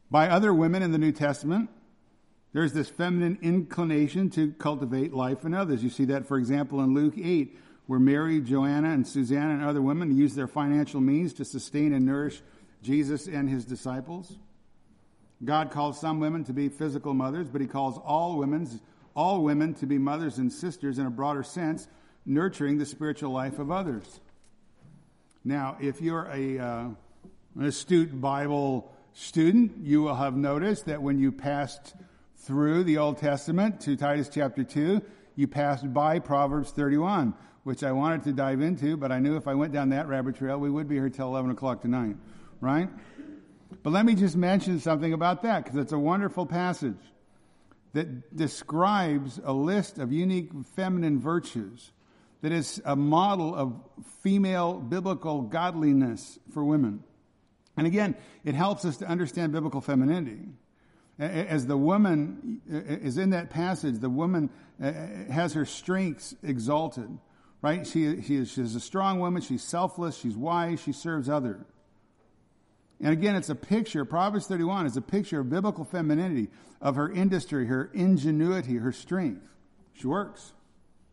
by 0.09 0.29
other 0.29 0.53
women 0.53 0.81
in 0.81 0.91
the 0.91 0.97
New 0.97 1.11
Testament. 1.11 1.69
There's 2.53 2.73
this 2.73 2.89
feminine 2.89 3.39
inclination 3.41 4.29
to 4.31 4.53
cultivate 4.53 5.13
life 5.13 5.43
in 5.43 5.53
others. 5.53 5.83
You 5.83 5.89
see 5.89 6.05
that, 6.05 6.25
for 6.25 6.37
example, 6.37 6.81
in 6.81 6.93
Luke 6.93 7.15
8, 7.21 7.57
where 7.87 7.99
Mary, 7.99 8.39
Joanna, 8.39 8.91
and 8.91 9.05
Susanna 9.05 9.53
and 9.55 9.63
other 9.63 9.81
women 9.81 10.15
use 10.15 10.35
their 10.35 10.47
financial 10.47 11.01
means 11.01 11.33
to 11.33 11.45
sustain 11.45 11.93
and 11.93 12.05
nourish 12.05 12.41
Jesus 12.81 13.27
and 13.27 13.49
his 13.49 13.65
disciples. 13.65 14.37
God 15.43 15.69
calls 15.69 15.99
some 15.99 16.19
women 16.19 16.43
to 16.45 16.53
be 16.53 16.69
physical 16.69 17.13
mothers, 17.13 17.49
but 17.49 17.61
he 17.61 17.67
calls 17.67 17.97
all 17.97 18.37
women, 18.37 18.67
all 19.15 19.43
women 19.43 19.73
to 19.75 19.85
be 19.85 19.97
mothers 19.97 20.37
and 20.37 20.51
sisters 20.51 20.97
in 20.97 21.05
a 21.05 21.11
broader 21.11 21.43
sense, 21.43 21.87
nurturing 22.25 22.77
the 22.77 22.85
spiritual 22.85 23.31
life 23.31 23.59
of 23.59 23.69
others. 23.69 24.21
Now, 25.47 25.77
if 25.79 26.01
you're 26.01 26.27
a, 26.33 26.57
uh, 26.57 26.87
an 27.55 27.65
astute 27.65 28.19
Bible 28.19 28.91
student, 29.13 29.77
you 29.77 30.01
will 30.01 30.15
have 30.15 30.35
noticed 30.35 30.87
that 30.87 31.03
when 31.03 31.19
you 31.19 31.31
passed 31.31 31.93
through 32.37 32.83
the 32.83 32.97
Old 32.97 33.19
Testament 33.19 33.79
to 33.81 33.95
Titus 33.95 34.27
chapter 34.27 34.63
2, 34.63 34.99
you 35.35 35.47
passed 35.47 35.93
by 35.93 36.17
Proverbs 36.17 36.71
31, 36.71 37.35
which 37.63 37.83
I 37.83 37.91
wanted 37.91 38.23
to 38.23 38.33
dive 38.33 38.59
into, 38.59 38.97
but 38.97 39.11
I 39.11 39.19
knew 39.19 39.37
if 39.37 39.47
I 39.47 39.53
went 39.53 39.71
down 39.71 39.89
that 39.89 40.07
rabbit 40.07 40.35
trail, 40.35 40.57
we 40.57 40.71
would 40.71 40.87
be 40.87 40.95
here 40.95 41.11
till 41.11 41.27
11 41.27 41.51
o'clock 41.51 41.83
tonight, 41.83 42.15
right? 42.59 42.89
But 43.83 43.93
let 43.93 44.03
me 44.03 44.15
just 44.15 44.35
mention 44.35 44.79
something 44.79 45.13
about 45.13 45.43
that 45.43 45.63
because 45.63 45.77
it's 45.77 45.93
a 45.93 45.99
wonderful 45.99 46.47
passage 46.47 46.97
that 47.93 48.35
describes 48.35 49.39
a 49.43 49.53
list 49.53 49.99
of 49.99 50.11
unique 50.11 50.49
feminine 50.75 51.19
virtues 51.19 51.91
that 52.45 52.51
is 52.51 52.79
a 52.85 52.95
model 52.95 53.55
of 53.55 53.73
female 54.21 54.75
biblical 54.75 55.41
godliness 55.41 56.37
for 56.53 56.63
women. 56.63 57.03
And 57.75 57.87
again, 57.87 58.15
it 58.43 58.53
helps 58.53 58.85
us 58.85 58.97
to 58.97 59.07
understand 59.07 59.51
biblical 59.51 59.81
femininity. 59.81 60.49
As 61.17 61.65
the 61.65 61.75
woman 61.75 62.61
is 62.69 63.17
in 63.17 63.31
that 63.31 63.49
passage, 63.49 63.97
the 63.97 64.11
woman 64.11 64.51
has 64.79 65.53
her 65.53 65.65
strengths 65.65 66.35
exalted, 66.43 67.17
right? 67.63 67.87
She, 67.87 68.21
she 68.21 68.35
is, 68.35 68.51
she's 68.51 68.75
a 68.75 68.79
strong 68.79 69.19
woman. 69.19 69.41
She's 69.41 69.63
selfless. 69.63 70.15
She's 70.15 70.37
wise. 70.37 70.79
She 70.79 70.91
serves 70.91 71.27
others. 71.27 71.65
And 72.99 73.11
again, 73.11 73.35
it's 73.35 73.49
a 73.49 73.55
picture, 73.55 74.05
Proverbs 74.05 74.45
31 74.45 74.85
is 74.85 74.97
a 74.97 75.01
picture 75.01 75.39
of 75.39 75.49
biblical 75.49 75.83
femininity, 75.83 76.49
of 76.79 76.95
her 76.95 77.11
industry, 77.11 77.65
her 77.65 77.89
ingenuity, 77.91 78.75
her 78.75 78.91
strength. 78.91 79.41
She 79.93 80.05
works. 80.05 80.51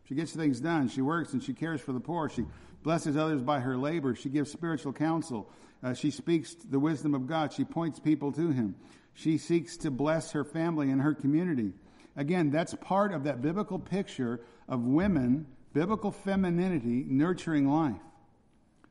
She 0.07 0.15
gets 0.15 0.33
things 0.33 0.59
done. 0.59 0.89
She 0.89 1.01
works 1.01 1.33
and 1.33 1.41
she 1.41 1.53
cares 1.53 1.81
for 1.81 1.93
the 1.93 1.99
poor. 1.99 2.29
She 2.29 2.45
blesses 2.83 3.15
others 3.15 3.41
by 3.41 3.61
her 3.61 3.77
labor. 3.77 4.15
She 4.15 4.29
gives 4.29 4.51
spiritual 4.51 4.93
counsel. 4.93 5.49
Uh, 5.81 5.93
she 5.93 6.11
speaks 6.11 6.55
the 6.55 6.79
wisdom 6.79 7.13
of 7.13 7.27
God. 7.27 7.53
She 7.53 7.63
points 7.63 7.99
people 7.99 8.31
to 8.33 8.51
Him. 8.51 8.75
She 9.13 9.37
seeks 9.37 9.77
to 9.77 9.91
bless 9.91 10.31
her 10.31 10.43
family 10.43 10.89
and 10.89 11.01
her 11.01 11.13
community. 11.13 11.73
Again, 12.15 12.51
that's 12.51 12.73
part 12.75 13.13
of 13.13 13.23
that 13.23 13.41
biblical 13.41 13.79
picture 13.79 14.41
of 14.67 14.85
women, 14.85 15.47
biblical 15.73 16.11
femininity, 16.11 17.05
nurturing 17.07 17.67
life. 17.69 18.01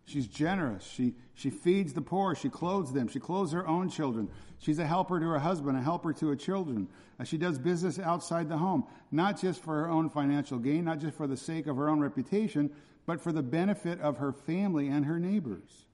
She's 0.05 0.27
generous. 0.27 0.85
She, 0.85 1.15
she 1.35 1.51
feeds 1.51 1.93
the 1.93 2.03
poor. 2.03 2.35
She 2.35 2.49
clothes 2.49 2.93
them. 2.93 3.09
She 3.09 3.21
clothes 3.21 3.53
her 3.53 3.67
own 3.67 3.89
children. 3.89 4.29
She's 4.59 4.79
a 4.79 4.87
helper 4.87 5.19
to 5.19 5.27
her 5.27 5.39
husband, 5.39 5.77
a 5.77 5.83
helper 5.83 6.13
to 6.13 6.29
her 6.29 6.37
children. 6.37 6.89
Uh, 7.19 7.25
she 7.25 7.39
does 7.39 7.59
business 7.59 7.99
outside 7.99 8.49
the 8.49 8.59
home, 8.59 8.85
not 9.11 9.41
just 9.41 9.63
for 9.63 9.75
her 9.75 9.89
own 9.89 10.11
financial 10.11 10.59
gain, 10.59 10.85
not 10.85 10.99
just 10.99 11.17
for 11.17 11.27
the 11.27 11.37
sake 11.37 11.67
of 11.67 11.77
her 11.77 11.89
own 11.89 12.01
reputation, 12.01 12.71
but 13.07 13.21
for 13.21 13.33
the 13.33 13.43
benefit 13.43 14.01
of 14.01 14.19
her 14.19 14.33
family 14.33 14.89
and 14.89 15.07
her 15.07 15.19
neighbors. 15.19 15.87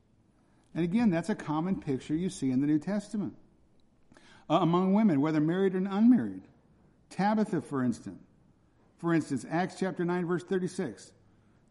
And 0.75 0.85
again, 0.85 1.11
that's 1.11 1.31
a 1.31 1.35
common 1.35 1.81
picture 1.81 2.15
you 2.15 2.31
see 2.31 2.51
in 2.51 2.61
the 2.61 2.67
New 2.67 2.79
Testament 2.79 3.35
uh, 4.51 4.59
among 4.61 4.95
women, 4.95 5.21
whether 5.21 5.41
married 5.41 5.75
or 5.75 5.79
unmarried. 5.79 6.43
Tabitha, 7.11 7.63
for 7.63 7.83
instance. 7.83 8.23
For 8.99 9.15
instance, 9.15 9.47
Acts 9.49 9.77
chapter 9.79 10.05
9, 10.05 10.27
verse 10.27 10.45
36. 10.45 11.13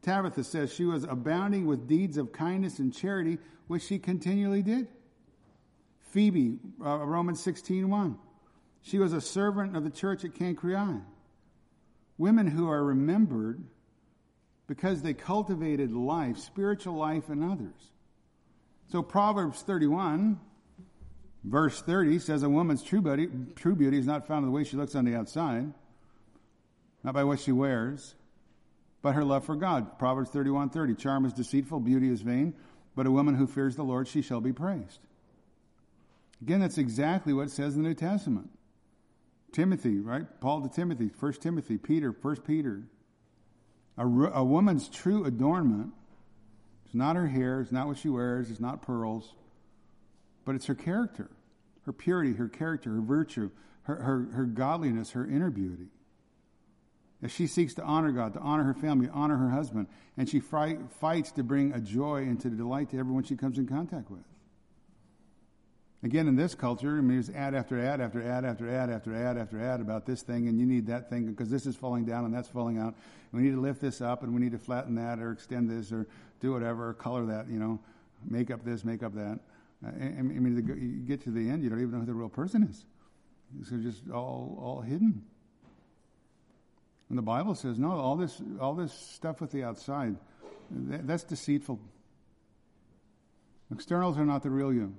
Tabitha 0.08 0.46
says 0.46 0.74
she 0.74 0.86
was 0.86 1.04
abounding 1.04 1.66
with 1.66 1.86
deeds 1.86 2.16
of 2.16 2.32
kindness 2.32 2.80
and 2.80 2.94
charity, 2.94 3.40
which 3.68 3.84
she 3.84 4.00
continually 4.00 4.62
did. 4.62 4.88
Phoebe, 6.12 6.60
uh, 6.82 7.00
Romans 7.00 7.42
16, 7.42 7.90
1. 7.90 8.18
She 8.82 9.00
was 9.00 9.12
a 9.12 9.20
servant 9.20 9.76
of 9.76 9.84
the 9.84 9.90
church 9.90 10.24
at 10.24 10.34
Cenchreae. 10.34 11.04
Women 12.18 12.48
who 12.48 12.70
are 12.70 12.86
remembered 12.86 13.62
because 14.66 15.02
they 15.02 15.14
cultivated 15.14 15.92
life, 15.92 16.38
spiritual 16.38 16.96
life 16.96 17.30
in 17.30 17.44
others. 17.44 17.92
So 18.90 19.04
Proverbs 19.04 19.62
31 19.62 20.40
Verse 21.44 21.82
30 21.82 22.20
says 22.20 22.44
a 22.44 22.50
woman's 22.50 22.84
true 22.84 23.02
beauty, 23.02 23.30
true 23.56 23.76
beauty 23.76 23.98
is 23.98 24.06
not 24.06 24.28
found 24.28 24.44
in 24.44 24.52
the 24.52 24.56
way 24.56 24.66
she 24.66 24.76
looks 24.76 24.96
on 24.96 25.06
the 25.06 25.16
outside, 25.16 25.72
not 27.04 27.14
by 27.14 27.24
what 27.24 27.40
she 27.40 27.54
wears, 27.54 28.16
but 29.08 29.16
her 29.16 29.24
love 29.24 29.46
for 29.46 29.56
God. 29.56 29.98
Proverbs 29.98 30.32
31:30 30.32 30.94
Charm 30.98 31.24
is 31.24 31.32
deceitful, 31.32 31.80
beauty 31.80 32.10
is 32.10 32.20
vain, 32.20 32.54
but 32.94 33.08
a 33.08 33.12
woman 33.12 33.36
who 33.36 33.48
fears 33.48 33.78
the 33.78 33.84
Lord, 33.86 34.06
she 34.06 34.22
shall 34.22 34.42
be 34.42 34.52
praised. 34.52 35.00
Again, 36.42 36.60
that's 36.60 36.78
exactly 36.78 37.32
what 37.32 37.44
it 37.44 37.52
says 37.52 37.78
in 37.78 37.84
the 37.84 37.88
New 37.88 37.96
Testament. 37.96 38.50
Timothy, 39.54 40.02
right? 40.02 40.26
Paul 40.42 40.62
to 40.62 40.68
Timothy, 40.68 41.10
1 41.18 41.34
Timothy, 41.36 41.78
Peter, 41.78 42.12
1 42.12 42.36
Peter. 42.42 42.84
A, 43.98 44.06
a 44.06 44.44
woman's 44.44 44.90
true 44.90 45.24
adornment 45.24 45.94
is 46.90 46.94
not 46.94 47.16
her 47.16 47.28
hair, 47.28 47.62
it's 47.62 47.72
not 47.72 47.88
what 47.88 48.00
she 48.00 48.10
wears, 48.10 48.52
it's 48.52 48.60
not 48.60 48.82
pearls, 48.82 49.34
but 50.44 50.54
it's 50.54 50.66
her 50.66 50.76
character 50.76 51.30
her 51.86 51.94
purity, 51.94 52.34
her 52.34 52.50
character, 52.50 52.96
her 52.96 53.02
virtue, 53.02 53.50
her, 53.84 53.96
her, 53.96 54.28
her 54.34 54.44
godliness, 54.44 55.12
her 55.12 55.26
inner 55.26 55.50
beauty. 55.50 55.88
As 57.24 57.32
she 57.32 57.48
seeks 57.48 57.74
to 57.76 57.84
honor 57.84 58.12
God, 58.12 58.34
to 58.34 58.40
honor 58.40 58.64
her 58.64 58.76
family, 58.76 59.10
honor 59.12 59.38
her 59.38 59.50
husband, 59.50 59.88
and 60.18 60.30
she 60.30 60.40
fight, 60.40 60.80
fights 61.00 61.32
to 61.32 61.44
bring 61.44 61.74
a 61.74 61.80
joy 61.80 62.18
and 62.18 62.40
to 62.42 62.50
delight 62.50 62.92
to 62.92 63.00
everyone 63.00 63.24
she 63.24 63.36
comes 63.36 63.58
in 63.58 63.68
contact 63.68 64.12
with. 64.12 64.24
Again, 66.04 66.28
in 66.28 66.36
this 66.36 66.54
culture, 66.54 66.98
I 66.98 67.02
mean, 67.02 67.20
there's 67.20 67.32
ad 67.32 67.56
after 67.56 67.80
ad 67.80 68.02
after 68.02 68.22
ad 68.22 68.46
after 68.46 68.70
ad 68.70 68.92
after 68.92 69.16
ad 69.16 69.38
after 69.38 69.60
ad 69.60 69.82
about 69.82 70.06
this 70.06 70.22
thing, 70.22 70.48
and 70.48 70.60
you 70.60 70.66
need 70.68 70.86
that 70.88 71.10
thing 71.10 71.26
because 71.26 71.50
this 71.50 71.66
is 71.66 71.76
falling 71.76 72.06
down 72.06 72.24
and 72.24 72.34
that's 72.34 72.48
falling 72.48 72.78
out. 72.78 72.94
And 73.32 73.42
we 73.42 73.42
need 73.42 73.56
to 73.56 73.62
lift 73.62 73.82
this 73.82 74.00
up, 74.00 74.22
and 74.22 74.32
we 74.32 74.40
need 74.40 74.52
to 74.52 74.60
flatten 74.60 74.94
that, 74.96 75.18
or 75.18 75.32
extend 75.32 75.72
this, 75.72 75.92
or 75.92 76.06
do 76.40 76.54
whatever, 76.54 76.90
or 76.90 76.94
color 76.94 77.26
that, 77.26 77.50
you 77.50 77.58
know, 77.58 77.80
make 78.30 78.52
up 78.52 78.64
this, 78.64 78.86
make 78.86 79.02
up 79.02 79.16
that. 79.16 79.40
I, 79.84 79.90
I 79.90 80.22
mean, 80.22 80.56
you 80.56 81.06
get 81.08 81.24
to 81.24 81.32
the 81.32 81.50
end, 81.50 81.64
you 81.64 81.70
don't 81.70 81.80
even 81.80 81.94
know 81.94 82.00
who 82.00 82.06
the 82.06 82.14
real 82.14 82.30
person 82.30 82.62
is. 82.64 82.86
It's 83.60 83.70
just 83.84 84.10
all, 84.12 84.56
all 84.62 84.82
hidden. 84.82 85.24
And 87.10 87.18
the 87.18 87.24
Bible 87.24 87.56
says, 87.56 87.80
no, 87.80 87.92
all 87.92 88.16
this, 88.16 88.42
all 88.60 88.76
this 88.76 88.94
stuff 88.94 89.40
with 89.40 89.52
the 89.52 89.64
outside, 89.64 90.16
that, 90.72 91.08
that's 91.08 91.24
deceitful. 91.24 91.80
Externals 93.72 94.18
are 94.18 94.26
not 94.26 94.44
the 94.44 94.50
real 94.50 94.74
you. 94.74 94.94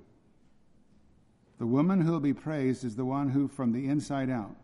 The 1.59 1.67
woman 1.67 2.01
who 2.01 2.11
will 2.11 2.19
be 2.19 2.33
praised 2.33 2.83
is 2.83 2.95
the 2.95 3.05
one 3.05 3.29
who, 3.29 3.47
from 3.47 3.73
the 3.73 3.87
inside 3.87 4.29
out, 4.29 4.55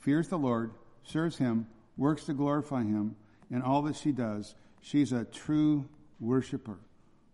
fears 0.00 0.28
the 0.28 0.38
Lord, 0.38 0.72
serves 1.04 1.38
Him, 1.38 1.66
works 1.96 2.24
to 2.24 2.34
glorify 2.34 2.82
Him, 2.82 3.16
and 3.50 3.62
all 3.62 3.82
that 3.82 3.96
she 3.96 4.10
does, 4.10 4.54
she's 4.80 5.12
a 5.12 5.24
true 5.24 5.88
worshiper, 6.20 6.78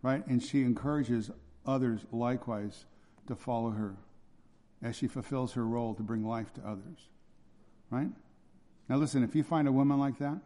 right? 0.02 0.26
And 0.26 0.42
she 0.42 0.62
encourages 0.62 1.30
others 1.66 2.04
likewise 2.12 2.84
to 3.26 3.34
follow 3.34 3.70
her 3.70 3.96
as 4.82 4.96
she 4.96 5.06
fulfills 5.06 5.52
her 5.52 5.66
role 5.66 5.94
to 5.94 6.02
bring 6.02 6.24
life 6.24 6.52
to 6.54 6.60
others. 6.62 7.08
Right? 7.90 8.10
Now, 8.90 8.96
listen, 8.96 9.22
if 9.22 9.36
you 9.36 9.44
find 9.44 9.68
a 9.68 9.72
woman 9.72 10.00
like 10.00 10.18
that, 10.18 10.40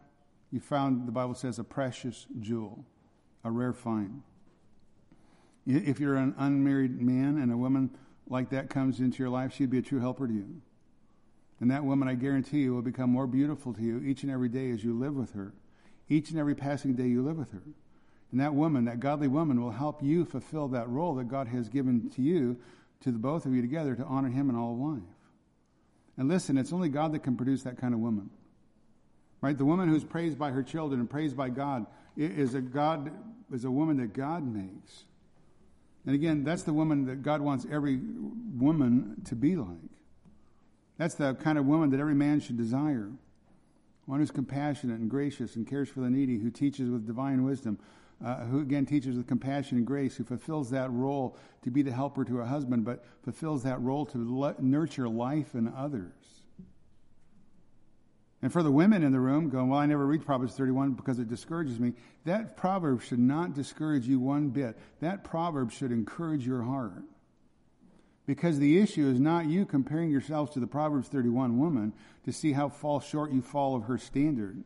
you 0.51 0.59
found, 0.59 1.07
the 1.07 1.11
Bible 1.11 1.33
says, 1.33 1.57
a 1.57 1.63
precious 1.63 2.27
jewel, 2.39 2.85
a 3.43 3.49
rare 3.49 3.73
find. 3.73 4.21
If 5.65 5.99
you're 5.99 6.15
an 6.15 6.35
unmarried 6.37 7.01
man 7.01 7.39
and 7.39 7.51
a 7.51 7.57
woman 7.57 7.89
like 8.29 8.51
that 8.51 8.69
comes 8.69 8.99
into 8.99 9.17
your 9.17 9.31
life, 9.31 9.51
she'd 9.51 9.71
be 9.71 9.79
a 9.79 9.81
true 9.81 9.99
helper 9.99 10.27
to 10.27 10.33
you. 10.33 10.61
And 11.59 11.71
that 11.71 11.85
woman, 11.85 12.07
I 12.07 12.13
guarantee 12.13 12.59
you, 12.59 12.75
will 12.75 12.83
become 12.83 13.09
more 13.09 13.25
beautiful 13.25 13.73
to 13.73 13.81
you 13.81 13.99
each 14.01 14.21
and 14.21 14.31
every 14.31 14.49
day 14.49 14.69
as 14.69 14.83
you 14.83 14.93
live 14.93 15.15
with 15.15 15.31
her, 15.31 15.53
each 16.07 16.29
and 16.29 16.37
every 16.37 16.53
passing 16.53 16.93
day 16.93 17.07
you 17.07 17.23
live 17.23 17.37
with 17.37 17.51
her. 17.51 17.63
And 18.31 18.39
that 18.39 18.53
woman, 18.53 18.85
that 18.85 18.99
godly 18.99 19.27
woman, 19.27 19.59
will 19.59 19.71
help 19.71 20.03
you 20.03 20.23
fulfill 20.23 20.67
that 20.67 20.87
role 20.87 21.15
that 21.15 21.29
God 21.29 21.47
has 21.47 21.67
given 21.67 22.11
to 22.11 22.21
you, 22.21 22.57
to 23.01 23.11
the 23.11 23.17
both 23.17 23.47
of 23.47 23.55
you 23.55 23.63
together, 23.63 23.95
to 23.95 24.03
honor 24.03 24.29
Him 24.29 24.51
in 24.51 24.55
all 24.55 24.73
of 24.73 24.79
life. 24.79 25.14
And 26.17 26.27
listen, 26.27 26.57
it's 26.57 26.71
only 26.71 26.89
God 26.89 27.13
that 27.13 27.19
can 27.19 27.35
produce 27.35 27.63
that 27.63 27.77
kind 27.77 27.93
of 27.93 27.99
woman. 27.99 28.29
Right? 29.41 29.57
The 29.57 29.65
woman 29.65 29.89
who's 29.89 30.03
praised 30.03 30.39
by 30.39 30.51
her 30.51 30.63
children 30.63 30.99
and 30.99 31.09
praised 31.09 31.35
by 31.35 31.49
God 31.49 31.85
is 32.17 32.53
a 32.55 32.61
God 32.61 33.11
is 33.51 33.65
a 33.65 33.71
woman 33.71 33.97
that 33.97 34.13
God 34.13 34.43
makes. 34.43 35.03
And 36.05 36.15
again, 36.15 36.43
that's 36.43 36.63
the 36.63 36.73
woman 36.73 37.05
that 37.05 37.21
God 37.21 37.41
wants 37.41 37.65
every 37.69 37.97
woman 37.97 39.21
to 39.25 39.35
be 39.35 39.55
like. 39.55 39.77
That's 40.97 41.15
the 41.15 41.33
kind 41.35 41.57
of 41.57 41.65
woman 41.65 41.89
that 41.91 41.99
every 41.99 42.15
man 42.15 42.39
should 42.39 42.57
desire. 42.57 43.11
One 44.05 44.19
who's 44.19 44.31
compassionate 44.31 44.99
and 44.99 45.09
gracious 45.09 45.55
and 45.55 45.67
cares 45.67 45.89
for 45.89 45.99
the 46.01 46.09
needy, 46.09 46.37
who 46.37 46.51
teaches 46.51 46.89
with 46.89 47.05
divine 47.05 47.43
wisdom, 47.43 47.79
uh, 48.23 48.45
who 48.45 48.59
again 48.59 48.85
teaches 48.85 49.17
with 49.17 49.27
compassion 49.27 49.77
and 49.77 49.85
grace, 49.85 50.15
who 50.15 50.23
fulfills 50.23 50.69
that 50.69 50.91
role 50.91 51.37
to 51.63 51.71
be 51.71 51.81
the 51.81 51.91
helper 51.91 52.23
to 52.23 52.35
her 52.37 52.45
husband, 52.45 52.85
but 52.85 53.03
fulfills 53.23 53.63
that 53.63 53.81
role 53.81 54.05
to 54.05 54.17
le- 54.17 54.55
nurture 54.59 55.09
life 55.09 55.53
in 55.53 55.67
others. 55.75 56.13
And 58.41 58.53
for 58.53 58.61
the 58.61 58.71
women 58.71 59.01
in 59.01 59.11
the 59.11 59.19
room 59.19 59.49
going, 59.49 59.69
well, 59.69 59.79
I 59.79 59.87
never 59.87 60.05
read 60.05 60.23
Proverbs 60.23 60.53
31 60.53 60.91
because 60.91 61.17
it 61.17 61.27
discourages 61.27 61.79
me. 61.79 61.93
That 62.25 62.55
proverb 62.55 63.01
should 63.01 63.19
not 63.19 63.55
discourage 63.55 64.07
you 64.07 64.19
one 64.19 64.49
bit. 64.49 64.77
That 64.99 65.23
proverb 65.23 65.71
should 65.71 65.91
encourage 65.91 66.45
your 66.45 66.61
heart. 66.61 67.03
Because 68.27 68.59
the 68.59 68.77
issue 68.77 69.07
is 69.07 69.19
not 69.19 69.47
you 69.47 69.65
comparing 69.65 70.11
yourselves 70.11 70.51
to 70.53 70.59
the 70.59 70.67
Proverbs 70.67 71.07
31 71.07 71.57
woman 71.57 71.93
to 72.25 72.31
see 72.31 72.51
how 72.51 72.69
fall 72.69 72.99
short 72.99 73.31
you 73.31 73.41
fall 73.41 73.75
of 73.75 73.83
her 73.83 73.97
standard. 73.97 74.63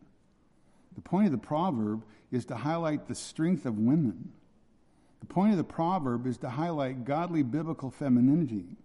The 0.96 1.02
point 1.02 1.28
of 1.28 1.32
the 1.32 1.38
proverb 1.38 2.04
is 2.32 2.46
to 2.46 2.56
highlight 2.56 3.08
the 3.08 3.16
strength 3.16 3.66
of 3.66 3.78
women. 3.78 4.32
The 5.20 5.26
point 5.26 5.52
of 5.52 5.58
the 5.58 5.64
proverb 5.64 6.28
is 6.28 6.38
to 6.40 6.50
highlight 6.50 7.06
godly 7.06 7.44
biblical 7.44 7.92
femininity. 7.92 8.78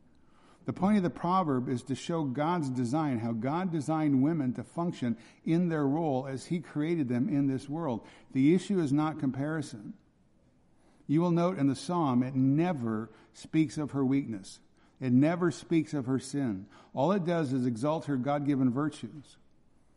The 0.66 0.72
point 0.72 0.96
of 0.96 1.02
the 1.02 1.10
proverb 1.10 1.68
is 1.68 1.82
to 1.84 1.94
show 1.94 2.24
God's 2.24 2.70
design, 2.70 3.18
how 3.18 3.32
God 3.32 3.70
designed 3.70 4.22
women 4.22 4.54
to 4.54 4.64
function 4.64 5.16
in 5.44 5.68
their 5.68 5.86
role 5.86 6.26
as 6.26 6.46
He 6.46 6.60
created 6.60 7.08
them 7.08 7.28
in 7.28 7.46
this 7.46 7.68
world. 7.68 8.00
The 8.32 8.54
issue 8.54 8.80
is 8.80 8.92
not 8.92 9.20
comparison. 9.20 9.92
You 11.06 11.20
will 11.20 11.30
note 11.30 11.58
in 11.58 11.66
the 11.66 11.76
psalm, 11.76 12.22
it 12.22 12.34
never 12.34 13.10
speaks 13.34 13.76
of 13.76 13.90
her 13.90 14.04
weakness. 14.04 14.58
It 15.00 15.12
never 15.12 15.50
speaks 15.50 15.92
of 15.92 16.06
her 16.06 16.18
sin. 16.18 16.66
All 16.94 17.12
it 17.12 17.26
does 17.26 17.52
is 17.52 17.66
exalt 17.66 18.06
her 18.06 18.16
God 18.16 18.46
given 18.46 18.70
virtues. 18.70 19.36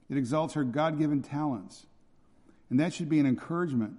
It 0.10 0.18
exalts 0.18 0.56
her 0.56 0.66
God 0.66 0.98
given 1.00 1.22
talents. 1.22 1.86
And 2.70 2.80
that 2.80 2.94
should 2.94 3.10
be 3.10 3.20
an 3.20 3.26
encouragement. 3.26 3.94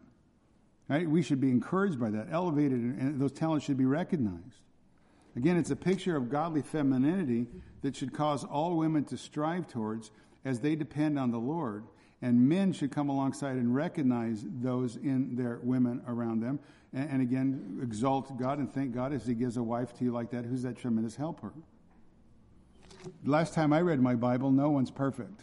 Right? 0.89 1.09
We 1.09 1.23
should 1.23 1.41
be 1.41 1.51
encouraged 1.51 2.01
by 2.01 2.11
that, 2.11 2.29
elevated, 2.31 2.79
and 2.79 3.21
those 3.21 3.33
talents 3.33 3.67
should 3.67 3.77
be 3.77 3.85
recognized. 3.85 4.63
Again, 5.37 5.57
it's 5.57 5.71
a 5.71 5.77
picture 5.77 6.17
of 6.17 6.31
godly 6.31 6.63
femininity 6.63 7.47
that 7.83 7.95
should 7.95 8.13
cause 8.13 8.43
all 8.43 8.77
women 8.77 9.05
to 9.05 9.17
strive 9.17 9.69
towards 9.69 10.11
as 10.45 10.61
they 10.61 10.75
depend 10.75 11.19
on 11.19 11.31
the 11.31 11.39
Lord. 11.39 11.85
And 12.23 12.49
men 12.49 12.73
should 12.73 12.91
come 12.91 13.11
alongside 13.11 13.57
and 13.57 13.73
recognize 13.73 14.45
those 14.45 14.97
in 14.97 15.37
their 15.37 15.61
women 15.63 16.03
around 16.09 16.41
them. 16.41 16.59
And, 16.93 17.11
and 17.11 17.23
again, 17.23 17.79
exalt 17.83 18.37
God 18.39 18.59
and 18.59 18.73
thank 18.73 18.93
God 18.93 19.13
as 19.13 19.27
He 19.27 19.35
gives 19.35 19.57
a 19.57 19.63
wife 19.63 19.93
to 19.99 20.05
you 20.05 20.11
like 20.11 20.31
that 20.31 20.45
who's 20.45 20.63
that 20.63 20.77
tremendous 20.77 21.15
helper. 21.15 21.53
Last 23.25 23.55
time 23.55 23.73
I 23.73 23.83
read 23.83 24.01
my 24.01 24.17
Bible, 24.17 24.51
no 24.51 24.71
one's 24.71 24.91
perfect. 24.91 25.43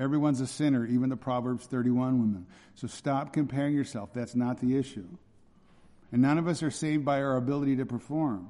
Everyone's 0.00 0.40
a 0.40 0.46
sinner, 0.46 0.86
even 0.86 1.10
the 1.10 1.16
Proverbs 1.16 1.66
31 1.66 2.18
women. 2.18 2.46
So 2.74 2.86
stop 2.88 3.34
comparing 3.34 3.74
yourself. 3.74 4.14
That's 4.14 4.34
not 4.34 4.58
the 4.58 4.78
issue. 4.78 5.06
And 6.10 6.22
none 6.22 6.38
of 6.38 6.48
us 6.48 6.62
are 6.62 6.70
saved 6.70 7.04
by 7.04 7.20
our 7.20 7.36
ability 7.36 7.76
to 7.76 7.86
perform. 7.86 8.48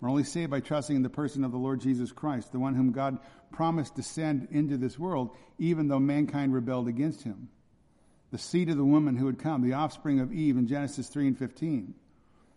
We're 0.00 0.10
only 0.10 0.24
saved 0.24 0.50
by 0.50 0.60
trusting 0.60 0.94
in 0.94 1.02
the 1.02 1.08
person 1.08 1.42
of 1.42 1.52
the 1.52 1.58
Lord 1.58 1.80
Jesus 1.80 2.12
Christ, 2.12 2.52
the 2.52 2.58
one 2.58 2.74
whom 2.74 2.92
God 2.92 3.18
promised 3.50 3.96
to 3.96 4.02
send 4.02 4.48
into 4.50 4.76
this 4.76 4.98
world, 4.98 5.30
even 5.58 5.88
though 5.88 5.98
mankind 5.98 6.52
rebelled 6.52 6.88
against 6.88 7.22
him. 7.22 7.48
The 8.30 8.38
seed 8.38 8.68
of 8.68 8.76
the 8.76 8.84
woman 8.84 9.16
who 9.16 9.24
would 9.24 9.38
come, 9.38 9.62
the 9.62 9.74
offspring 9.74 10.20
of 10.20 10.32
Eve 10.32 10.58
in 10.58 10.66
Genesis 10.66 11.08
3 11.08 11.28
and 11.28 11.38
15. 11.38 11.94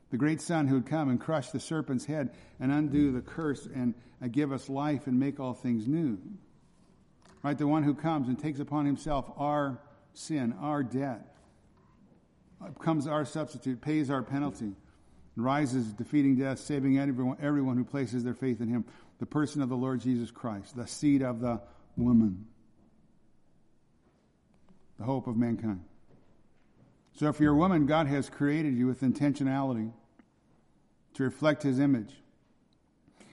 The 0.10 0.18
great 0.18 0.42
son 0.42 0.68
who 0.68 0.76
would 0.76 0.88
come 0.88 1.10
and 1.10 1.22
crush 1.22 1.52
the 1.52 1.60
serpent's 1.60 2.06
head 2.06 2.32
and 2.60 2.72
undo 2.72 3.12
the 3.12 3.22
curse 3.22 3.66
and 3.74 3.94
give 4.32 4.52
us 4.52 4.68
life 4.68 5.08
and 5.08 5.20
make 5.20 5.40
all 5.40 5.54
things 5.54 5.88
new. 5.88 6.18
Right? 7.48 7.58
The 7.58 7.66
one 7.66 7.84
who 7.84 7.94
comes 7.94 8.28
and 8.28 8.38
takes 8.38 8.60
upon 8.60 8.86
himself 8.86 9.32
our 9.38 9.80
sin, 10.14 10.54
our 10.60 10.84
debt, 10.84 11.34
becomes 12.62 13.08
our 13.08 13.24
substitute, 13.24 13.80
pays 13.80 14.10
our 14.10 14.22
penalty, 14.22 14.74
rises, 15.38 15.94
defeating 15.94 16.36
death, 16.36 16.60
saving 16.60 17.00
everyone, 17.00 17.38
everyone 17.42 17.78
who 17.78 17.86
places 17.86 18.26
their 18.26 18.34
faith 18.34 18.60
in 18.60 18.68
him. 18.68 18.84
The 19.20 19.26
person 19.26 19.62
of 19.62 19.70
the 19.70 19.78
Lord 19.78 20.02
Jesus 20.02 20.30
Christ, 20.30 20.76
the 20.76 20.88
seed 20.88 21.24
of 21.24 21.40
the 21.40 21.62
woman, 21.96 22.48
the 25.00 25.06
hope 25.06 25.28
of 25.28 25.38
mankind. 25.38 25.86
So 27.14 27.30
if 27.30 27.40
you're 27.40 27.54
a 27.54 27.58
woman, 27.58 27.86
God 27.86 28.08
has 28.08 28.30
created 28.30 28.76
you 28.76 28.88
with 28.88 29.00
intentionality 29.00 29.94
to 31.14 31.24
reflect 31.24 31.64
his 31.64 31.80
image 31.80 32.14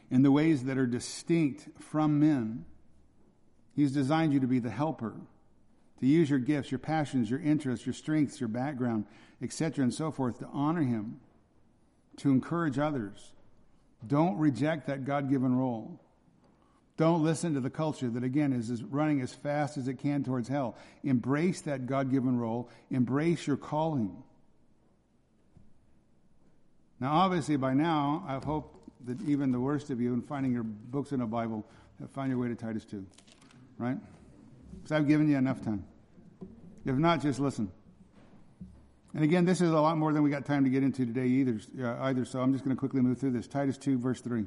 in 0.09 0.23
the 0.23 0.31
ways 0.31 0.63
that 0.67 0.79
are 0.79 0.87
distinct 0.87 1.67
from 1.83 2.21
men. 2.21 2.67
He's 3.75 3.93
designed 3.93 4.33
you 4.33 4.41
to 4.41 4.47
be 4.47 4.59
the 4.59 4.71
helper 4.71 5.15
to 6.01 6.07
use 6.07 6.29
your 6.29 6.39
gifts, 6.39 6.71
your 6.71 6.79
passions, 6.79 7.31
your 7.31 7.41
interests, 7.41 7.87
your 7.87 7.95
strengths, 7.95 8.41
your 8.41 8.49
background, 8.49 9.07
etc., 9.41 9.83
and 9.83 9.95
so 9.95 10.11
forth, 10.11 10.39
to 10.39 10.47
honor 10.53 10.83
Him, 10.83 11.21
to 12.19 12.31
encourage 12.31 12.79
others. 12.79 13.33
Don't 14.07 14.37
reject 14.37 14.87
that 14.87 15.05
God 15.05 15.31
given 15.31 15.57
role. 15.57 16.01
Don't 16.97 17.25
listen 17.25 17.55
to 17.55 17.61
the 17.61 17.71
culture 17.71 18.09
that, 18.09 18.23
again, 18.23 18.53
is 18.53 18.83
running 18.85 19.21
as 19.21 19.33
fast 19.33 19.77
as 19.77 19.89
it 19.89 19.99
can 19.99 20.23
towards 20.23 20.47
hell. 20.47 20.77
Embrace 21.03 21.63
that 21.63 21.87
God 21.87 22.11
given 22.11 22.39
role. 22.39 22.69
Embrace 22.91 23.47
your 23.47 23.57
calling. 23.57 24.15
Now, 27.01 27.13
obviously, 27.13 27.57
by 27.57 27.75
now, 27.75 28.25
I 28.29 28.45
hope 28.45 28.81
that 29.07 29.21
even 29.23 29.51
the 29.51 29.61
worst 29.61 29.91
of 29.91 30.01
you, 30.01 30.13
in 30.13 30.23
finding 30.23 30.53
your 30.53 30.63
books 30.63 31.13
in 31.13 31.21
a 31.21 31.27
Bible, 31.27 31.67
have 31.99 32.11
found 32.11 32.31
your 32.31 32.39
way 32.39 32.49
to 32.49 32.55
Titus 32.55 32.85
2. 32.85 33.05
Right? 33.79 33.99
Because 34.75 34.93
I've 34.93 35.09
given 35.09 35.29
you 35.29 35.37
enough 35.37 35.63
time. 35.63 35.85
If 36.85 36.97
not, 36.97 37.23
just 37.23 37.41
listen. 37.41 37.71
And 39.15 39.23
again, 39.23 39.45
this 39.45 39.61
is 39.61 39.71
a 39.71 39.81
lot 39.81 39.97
more 39.97 40.13
than 40.13 40.23
we 40.23 40.31
got 40.31 40.45
time 40.45 40.65
to 40.65 40.71
get 40.71 40.83
into 40.83 41.07
today 41.07 41.27
either, 41.27 41.61
uh, 41.81 42.03
either 42.03 42.25
so 42.25 42.41
I'm 42.41 42.53
just 42.53 42.65
going 42.65 42.75
to 42.75 42.79
quickly 42.79 43.01
move 43.01 43.19
through 43.19 43.31
this. 43.31 43.47
Titus 43.47 43.79
2, 43.79 43.99
verse 43.99 44.21
3. 44.21 44.47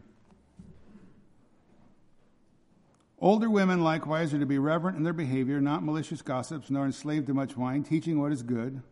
Older 3.19 3.49
women 3.49 3.82
likewise 3.82 4.34
are 4.34 4.39
to 4.39 4.45
be 4.45 4.59
reverent 4.59 4.97
in 4.97 5.03
their 5.03 5.13
behavior, 5.13 5.59
not 5.59 5.84
malicious 5.84 6.21
gossips, 6.21 6.69
nor 6.69 6.86
enslaved 6.86 7.28
to 7.28 7.34
much 7.34 7.57
wine, 7.57 7.84
teaching 7.84 8.19
what 8.19 8.32
is 8.32 8.43
good, 8.43 8.84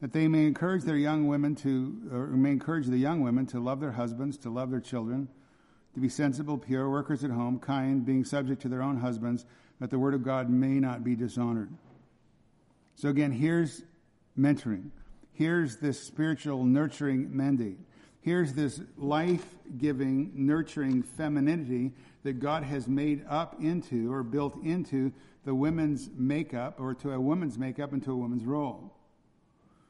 that 0.00 0.12
they 0.12 0.26
may 0.26 0.46
encourage 0.46 0.82
their 0.82 0.96
young 0.96 1.28
women 1.28 1.54
to, 1.56 2.10
or 2.10 2.26
may 2.28 2.50
encourage 2.50 2.86
the 2.86 2.98
young 2.98 3.20
women 3.20 3.46
to 3.46 3.60
love 3.60 3.78
their 3.78 3.92
husbands, 3.92 4.36
to 4.38 4.50
love 4.50 4.70
their 4.70 4.80
children, 4.80 5.28
to 5.94 6.00
be 6.00 6.08
sensible, 6.08 6.58
pure, 6.58 6.90
workers 6.90 7.22
at 7.22 7.30
home, 7.30 7.60
kind, 7.60 8.04
being 8.04 8.24
subject 8.24 8.60
to 8.62 8.68
their 8.68 8.82
own 8.82 8.96
husbands, 8.96 9.44
that 9.80 9.90
the 9.90 9.98
word 9.98 10.14
of 10.14 10.22
God 10.22 10.48
may 10.48 10.78
not 10.78 11.02
be 11.02 11.16
dishonored. 11.16 11.70
So 12.94 13.08
again, 13.08 13.32
here's 13.32 13.82
mentoring. 14.38 14.90
Here's 15.32 15.76
this 15.76 16.00
spiritual 16.00 16.64
nurturing 16.64 17.34
mandate. 17.34 17.78
Here's 18.20 18.52
this 18.52 18.80
life 18.98 19.44
giving, 19.78 20.32
nurturing 20.34 21.02
femininity 21.02 21.92
that 22.22 22.34
God 22.34 22.62
has 22.64 22.86
made 22.86 23.24
up 23.28 23.56
into 23.62 24.12
or 24.12 24.22
built 24.22 24.62
into 24.62 25.12
the 25.44 25.54
women's 25.54 26.10
makeup 26.14 26.78
or 26.78 26.92
to 26.94 27.12
a 27.12 27.20
woman's 27.20 27.56
makeup 27.56 27.94
and 27.94 28.04
to 28.04 28.12
a 28.12 28.16
woman's 28.16 28.44
role. 28.44 28.92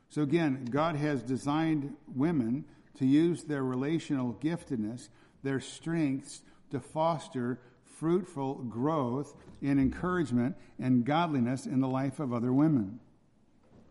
So 0.09 0.23
again, 0.23 0.67
God 0.71 0.95
has 0.97 1.23
designed 1.23 1.95
women 2.15 2.65
to 2.99 3.07
use 3.07 3.45
their 3.45 3.65
relational 3.65 4.35
giftedness, 4.41 5.09
their 5.43 5.61
strengths 5.61 6.43
to 6.71 6.79
foster 6.79 7.59
fruitful 8.01 8.55
growth 8.55 9.37
in 9.61 9.79
encouragement 9.79 10.57
and 10.79 11.05
godliness 11.05 11.67
in 11.67 11.81
the 11.81 11.89
life 11.89 12.19
of 12.19 12.33
other 12.33 12.51
women. 12.51 12.99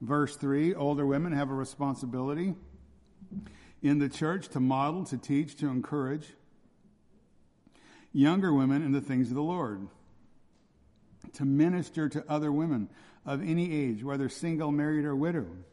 Verse 0.01 0.35
3 0.35 0.73
older 0.73 1.05
women 1.05 1.31
have 1.31 1.51
a 1.51 1.53
responsibility 1.53 2.55
in 3.83 3.99
the 3.99 4.09
church 4.09 4.49
to 4.49 4.59
model, 4.59 5.05
to 5.05 5.17
teach, 5.17 5.55
to 5.57 5.67
encourage 5.67 6.33
younger 8.11 8.51
women 8.51 8.81
in 8.81 8.91
the 8.91 8.99
things 8.99 9.29
of 9.29 9.35
the 9.35 9.43
Lord, 9.43 9.87
to 11.33 11.45
minister 11.45 12.09
to 12.09 12.25
other 12.27 12.51
women 12.51 12.89
of 13.27 13.47
any 13.47 13.71
age, 13.71 14.03
whether 14.03 14.27
single, 14.27 14.71
married, 14.71 15.05
or 15.05 15.15
widowed. 15.15 15.63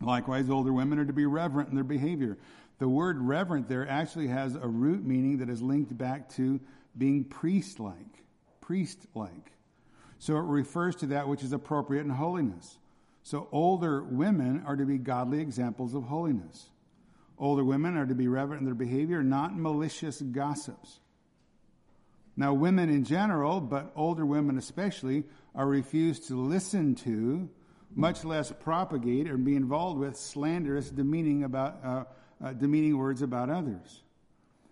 Likewise, 0.00 0.50
older 0.50 0.72
women 0.72 0.98
are 0.98 1.04
to 1.04 1.12
be 1.12 1.26
reverent 1.26 1.68
in 1.68 1.76
their 1.76 1.84
behavior. 1.84 2.38
The 2.78 2.88
word 2.88 3.20
reverent 3.20 3.68
there 3.68 3.88
actually 3.88 4.28
has 4.28 4.56
a 4.56 4.66
root 4.66 5.04
meaning 5.04 5.38
that 5.38 5.48
is 5.48 5.62
linked 5.62 5.96
back 5.96 6.28
to 6.30 6.58
being 6.98 7.24
priest 7.24 7.80
like. 7.80 8.24
Priest 8.60 9.06
like. 9.14 9.52
So 10.18 10.36
it 10.36 10.42
refers 10.42 10.96
to 10.96 11.06
that 11.06 11.28
which 11.28 11.42
is 11.42 11.52
appropriate 11.52 12.02
in 12.02 12.10
holiness. 12.10 12.78
So 13.22 13.48
older 13.52 14.02
women 14.02 14.64
are 14.66 14.76
to 14.76 14.84
be 14.84 14.98
godly 14.98 15.40
examples 15.40 15.94
of 15.94 16.04
holiness. 16.04 16.68
Older 17.38 17.64
women 17.64 17.96
are 17.96 18.06
to 18.06 18.14
be 18.14 18.26
reverent 18.26 18.60
in 18.60 18.66
their 18.66 18.74
behavior, 18.74 19.22
not 19.22 19.56
malicious 19.56 20.20
gossips. 20.20 20.98
Now, 22.36 22.54
women 22.54 22.88
in 22.88 23.04
general, 23.04 23.60
but 23.60 23.92
older 23.96 24.24
women 24.24 24.58
especially, 24.58 25.24
are 25.54 25.66
refused 25.66 26.28
to 26.28 26.40
listen 26.40 26.94
to 26.96 27.48
much 27.94 28.24
less 28.24 28.52
propagate 28.60 29.28
or 29.28 29.36
be 29.36 29.56
involved 29.56 29.98
with 29.98 30.16
slanderous, 30.16 30.90
demeaning, 30.90 31.44
about, 31.44 31.80
uh, 31.84 32.04
uh, 32.42 32.52
demeaning 32.52 32.96
words 32.96 33.22
about 33.22 33.50
others. 33.50 34.02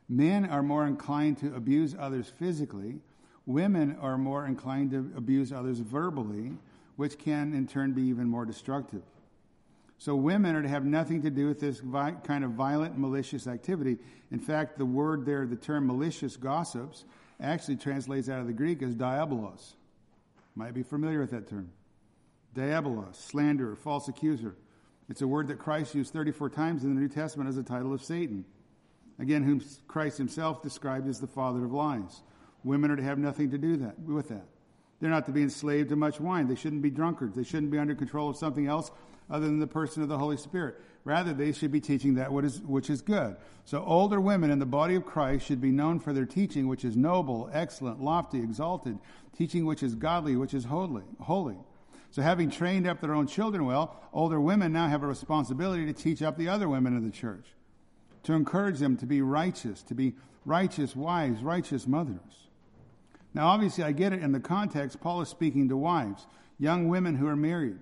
Men 0.08 0.44
are 0.44 0.62
more 0.62 0.86
inclined 0.86 1.38
to 1.38 1.54
abuse 1.54 1.94
others 1.98 2.32
physically. 2.38 3.00
Women 3.44 3.96
are 4.00 4.18
more 4.18 4.46
inclined 4.46 4.90
to 4.92 5.10
abuse 5.16 5.52
others 5.52 5.78
verbally, 5.78 6.52
which 6.96 7.18
can 7.18 7.54
in 7.54 7.66
turn 7.66 7.92
be 7.92 8.02
even 8.02 8.28
more 8.28 8.44
destructive. 8.44 9.02
So 9.98 10.14
women 10.14 10.54
are 10.54 10.62
to 10.62 10.68
have 10.68 10.84
nothing 10.84 11.22
to 11.22 11.30
do 11.30 11.46
with 11.46 11.60
this 11.60 11.80
vi- 11.80 12.16
kind 12.24 12.44
of 12.44 12.52
violent, 12.52 12.98
malicious 12.98 13.46
activity. 13.46 13.96
In 14.30 14.38
fact, 14.38 14.78
the 14.78 14.84
word 14.84 15.24
there, 15.24 15.46
the 15.46 15.56
term 15.56 15.86
malicious 15.86 16.36
gossips, 16.36 17.04
actually 17.40 17.76
translates 17.76 18.28
out 18.28 18.40
of 18.40 18.46
the 18.46 18.52
Greek 18.52 18.82
as 18.82 18.94
diabolos. 18.94 19.74
Might 20.54 20.74
be 20.74 20.82
familiar 20.82 21.20
with 21.20 21.30
that 21.30 21.48
term. 21.48 21.70
Diabolos, 22.54 23.16
slanderer, 23.16 23.74
false 23.74 24.08
accuser. 24.08 24.54
It's 25.08 25.22
a 25.22 25.26
word 25.26 25.48
that 25.48 25.58
Christ 25.58 25.94
used 25.94 26.12
34 26.12 26.50
times 26.50 26.84
in 26.84 26.94
the 26.94 27.00
New 27.00 27.08
Testament 27.08 27.48
as 27.48 27.56
a 27.56 27.62
title 27.62 27.92
of 27.92 28.02
Satan. 28.02 28.44
Again, 29.18 29.42
whom 29.42 29.62
Christ 29.88 30.18
himself 30.18 30.62
described 30.62 31.08
as 31.08 31.20
the 31.20 31.26
father 31.26 31.64
of 31.64 31.72
lies. 31.72 32.22
Women 32.64 32.90
are 32.90 32.96
to 32.96 33.02
have 33.02 33.18
nothing 33.18 33.50
to 33.50 33.58
do 33.58 33.76
that, 33.78 33.98
with 33.98 34.28
that. 34.28 34.46
They're 35.00 35.10
not 35.10 35.26
to 35.26 35.32
be 35.32 35.42
enslaved 35.42 35.90
to 35.90 35.96
much 35.96 36.20
wine. 36.20 36.48
They 36.48 36.54
shouldn't 36.54 36.82
be 36.82 36.90
drunkards. 36.90 37.36
They 37.36 37.44
shouldn't 37.44 37.70
be 37.70 37.78
under 37.78 37.94
control 37.94 38.28
of 38.28 38.36
something 38.36 38.66
else 38.66 38.90
other 39.30 39.46
than 39.46 39.58
the 39.58 39.66
person 39.66 40.02
of 40.02 40.08
the 40.08 40.18
Holy 40.18 40.36
Spirit. 40.36 40.76
Rather, 41.04 41.32
they 41.32 41.52
should 41.52 41.70
be 41.70 41.80
teaching 41.80 42.14
that 42.14 42.32
what 42.32 42.44
is, 42.44 42.60
which 42.60 42.90
is 42.90 43.00
good. 43.00 43.36
So 43.64 43.84
older 43.84 44.20
women 44.20 44.50
in 44.50 44.58
the 44.58 44.66
body 44.66 44.94
of 44.94 45.06
Christ 45.06 45.46
should 45.46 45.60
be 45.60 45.70
known 45.70 46.00
for 46.00 46.12
their 46.12 46.26
teaching, 46.26 46.66
which 46.66 46.84
is 46.84 46.96
noble, 46.96 47.50
excellent, 47.52 48.02
lofty, 48.02 48.40
exalted, 48.40 48.98
teaching 49.36 49.66
which 49.66 49.82
is 49.82 49.94
godly, 49.94 50.36
which 50.36 50.54
is 50.54 50.64
holy, 50.64 51.04
holy. 51.20 51.58
So 52.10 52.22
having 52.22 52.50
trained 52.50 52.86
up 52.86 53.00
their 53.00 53.14
own 53.14 53.26
children 53.26 53.66
well, 53.66 54.00
older 54.12 54.40
women 54.40 54.72
now 54.72 54.88
have 54.88 55.02
a 55.02 55.06
responsibility 55.06 55.86
to 55.86 55.92
teach 55.92 56.22
up 56.22 56.36
the 56.36 56.48
other 56.48 56.68
women 56.68 56.96
of 56.96 57.04
the 57.04 57.10
church, 57.10 57.46
to 58.26 58.32
encourage 58.32 58.80
them 58.80 58.96
to 58.96 59.06
be 59.06 59.22
righteous, 59.22 59.84
to 59.84 59.94
be 59.94 60.14
righteous 60.44 60.96
wives, 60.96 61.42
righteous 61.42 61.86
mothers. 61.86 62.48
Now, 63.34 63.46
obviously, 63.46 63.84
I 63.84 63.92
get 63.92 64.12
it 64.12 64.20
in 64.20 64.32
the 64.32 64.40
context. 64.40 65.00
Paul 65.00 65.20
is 65.20 65.28
speaking 65.28 65.68
to 65.68 65.76
wives, 65.76 66.26
young 66.58 66.88
women 66.88 67.14
who 67.14 67.28
are 67.28 67.36
married. 67.36 67.78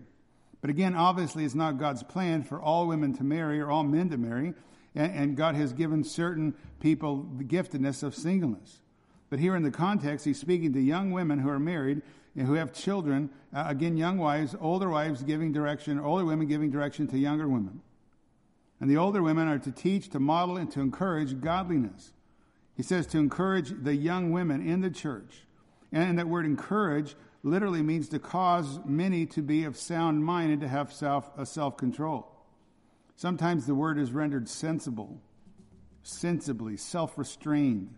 But 0.60 0.68
again, 0.68 0.94
obviously, 0.94 1.46
it's 1.46 1.54
not 1.54 1.78
God's 1.78 2.02
plan 2.02 2.42
for 2.42 2.60
all 2.60 2.86
women 2.86 3.14
to 3.14 3.24
marry 3.24 3.58
or 3.58 3.70
all 3.70 3.84
men 3.84 4.10
to 4.10 4.18
marry. 4.18 4.52
And, 4.94 5.34
God 5.34 5.54
has 5.56 5.72
given 5.72 6.04
certain 6.04 6.54
people 6.78 7.26
the 7.36 7.44
giftedness 7.44 8.02
of 8.02 8.14
singleness. 8.14 8.80
But 9.30 9.40
here 9.40 9.56
in 9.56 9.62
the 9.62 9.70
context, 9.70 10.24
he's 10.24 10.38
speaking 10.38 10.74
to 10.74 10.80
young 10.80 11.10
women 11.10 11.38
who 11.38 11.48
are 11.48 11.58
married 11.58 12.02
and 12.36 12.46
who 12.46 12.54
have 12.54 12.72
children. 12.72 13.30
Uh, 13.52 13.64
again, 13.66 13.96
young 13.96 14.18
wives, 14.18 14.54
older 14.60 14.90
wives 14.90 15.22
giving 15.22 15.52
direction, 15.52 15.98
older 15.98 16.24
women 16.24 16.46
giving 16.46 16.70
direction 16.70 17.08
to 17.08 17.18
younger 17.18 17.48
women. 17.48 17.80
And 18.84 18.90
the 18.90 18.98
older 18.98 19.22
women 19.22 19.48
are 19.48 19.58
to 19.60 19.72
teach, 19.72 20.10
to 20.10 20.20
model, 20.20 20.58
and 20.58 20.70
to 20.72 20.80
encourage 20.82 21.40
godliness. 21.40 22.12
He 22.76 22.82
says 22.82 23.06
to 23.06 23.18
encourage 23.18 23.72
the 23.82 23.94
young 23.94 24.30
women 24.30 24.60
in 24.60 24.82
the 24.82 24.90
church. 24.90 25.46
And 25.90 26.18
that 26.18 26.28
word 26.28 26.44
encourage 26.44 27.16
literally 27.42 27.80
means 27.80 28.10
to 28.10 28.18
cause 28.18 28.80
many 28.84 29.24
to 29.24 29.40
be 29.40 29.64
of 29.64 29.78
sound 29.78 30.22
mind 30.22 30.52
and 30.52 30.60
to 30.60 30.68
have 30.68 30.92
self, 30.92 31.30
a 31.38 31.46
self 31.46 31.78
control. 31.78 32.30
Sometimes 33.16 33.64
the 33.64 33.74
word 33.74 33.98
is 33.98 34.12
rendered 34.12 34.50
sensible, 34.50 35.18
sensibly, 36.02 36.76
self 36.76 37.16
restrained. 37.16 37.94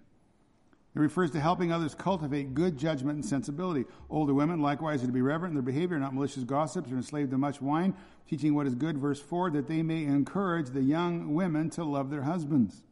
It 0.97 1.01
refers 1.01 1.31
to 1.33 1.41
helping 1.41 1.73
others 1.73 1.95
cultivate 1.95 2.55
good 2.55 2.79
judgment 2.79 3.17
and 3.17 3.25
sensibility. 3.25 3.85
Older 4.09 4.33
women, 4.33 4.63
likewise, 4.63 5.03
are 5.03 5.07
to 5.07 5.13
be 5.13 5.21
reverent 5.21 5.53
in 5.53 5.55
their 5.55 5.63
behavior, 5.63 5.99
not 5.99 6.15
malicious 6.15 6.43
gossips 6.43 6.91
or 6.91 6.95
enslaved 6.95 7.33
to 7.33 7.39
much 7.39 7.61
wine, 7.61 7.95
teaching 8.27 8.55
what 8.55 8.67
is 8.67 8.75
good, 8.75 8.97
verse 8.97 9.21
4, 9.21 9.51
that 9.51 9.69
they 9.69 9.83
may 9.83 10.05
encourage 10.05 10.71
the 10.71 10.81
young 10.81 11.35
women 11.35 11.69
to 11.69 11.85
love 11.85 12.09
their 12.09 12.23
husbands. 12.23 12.83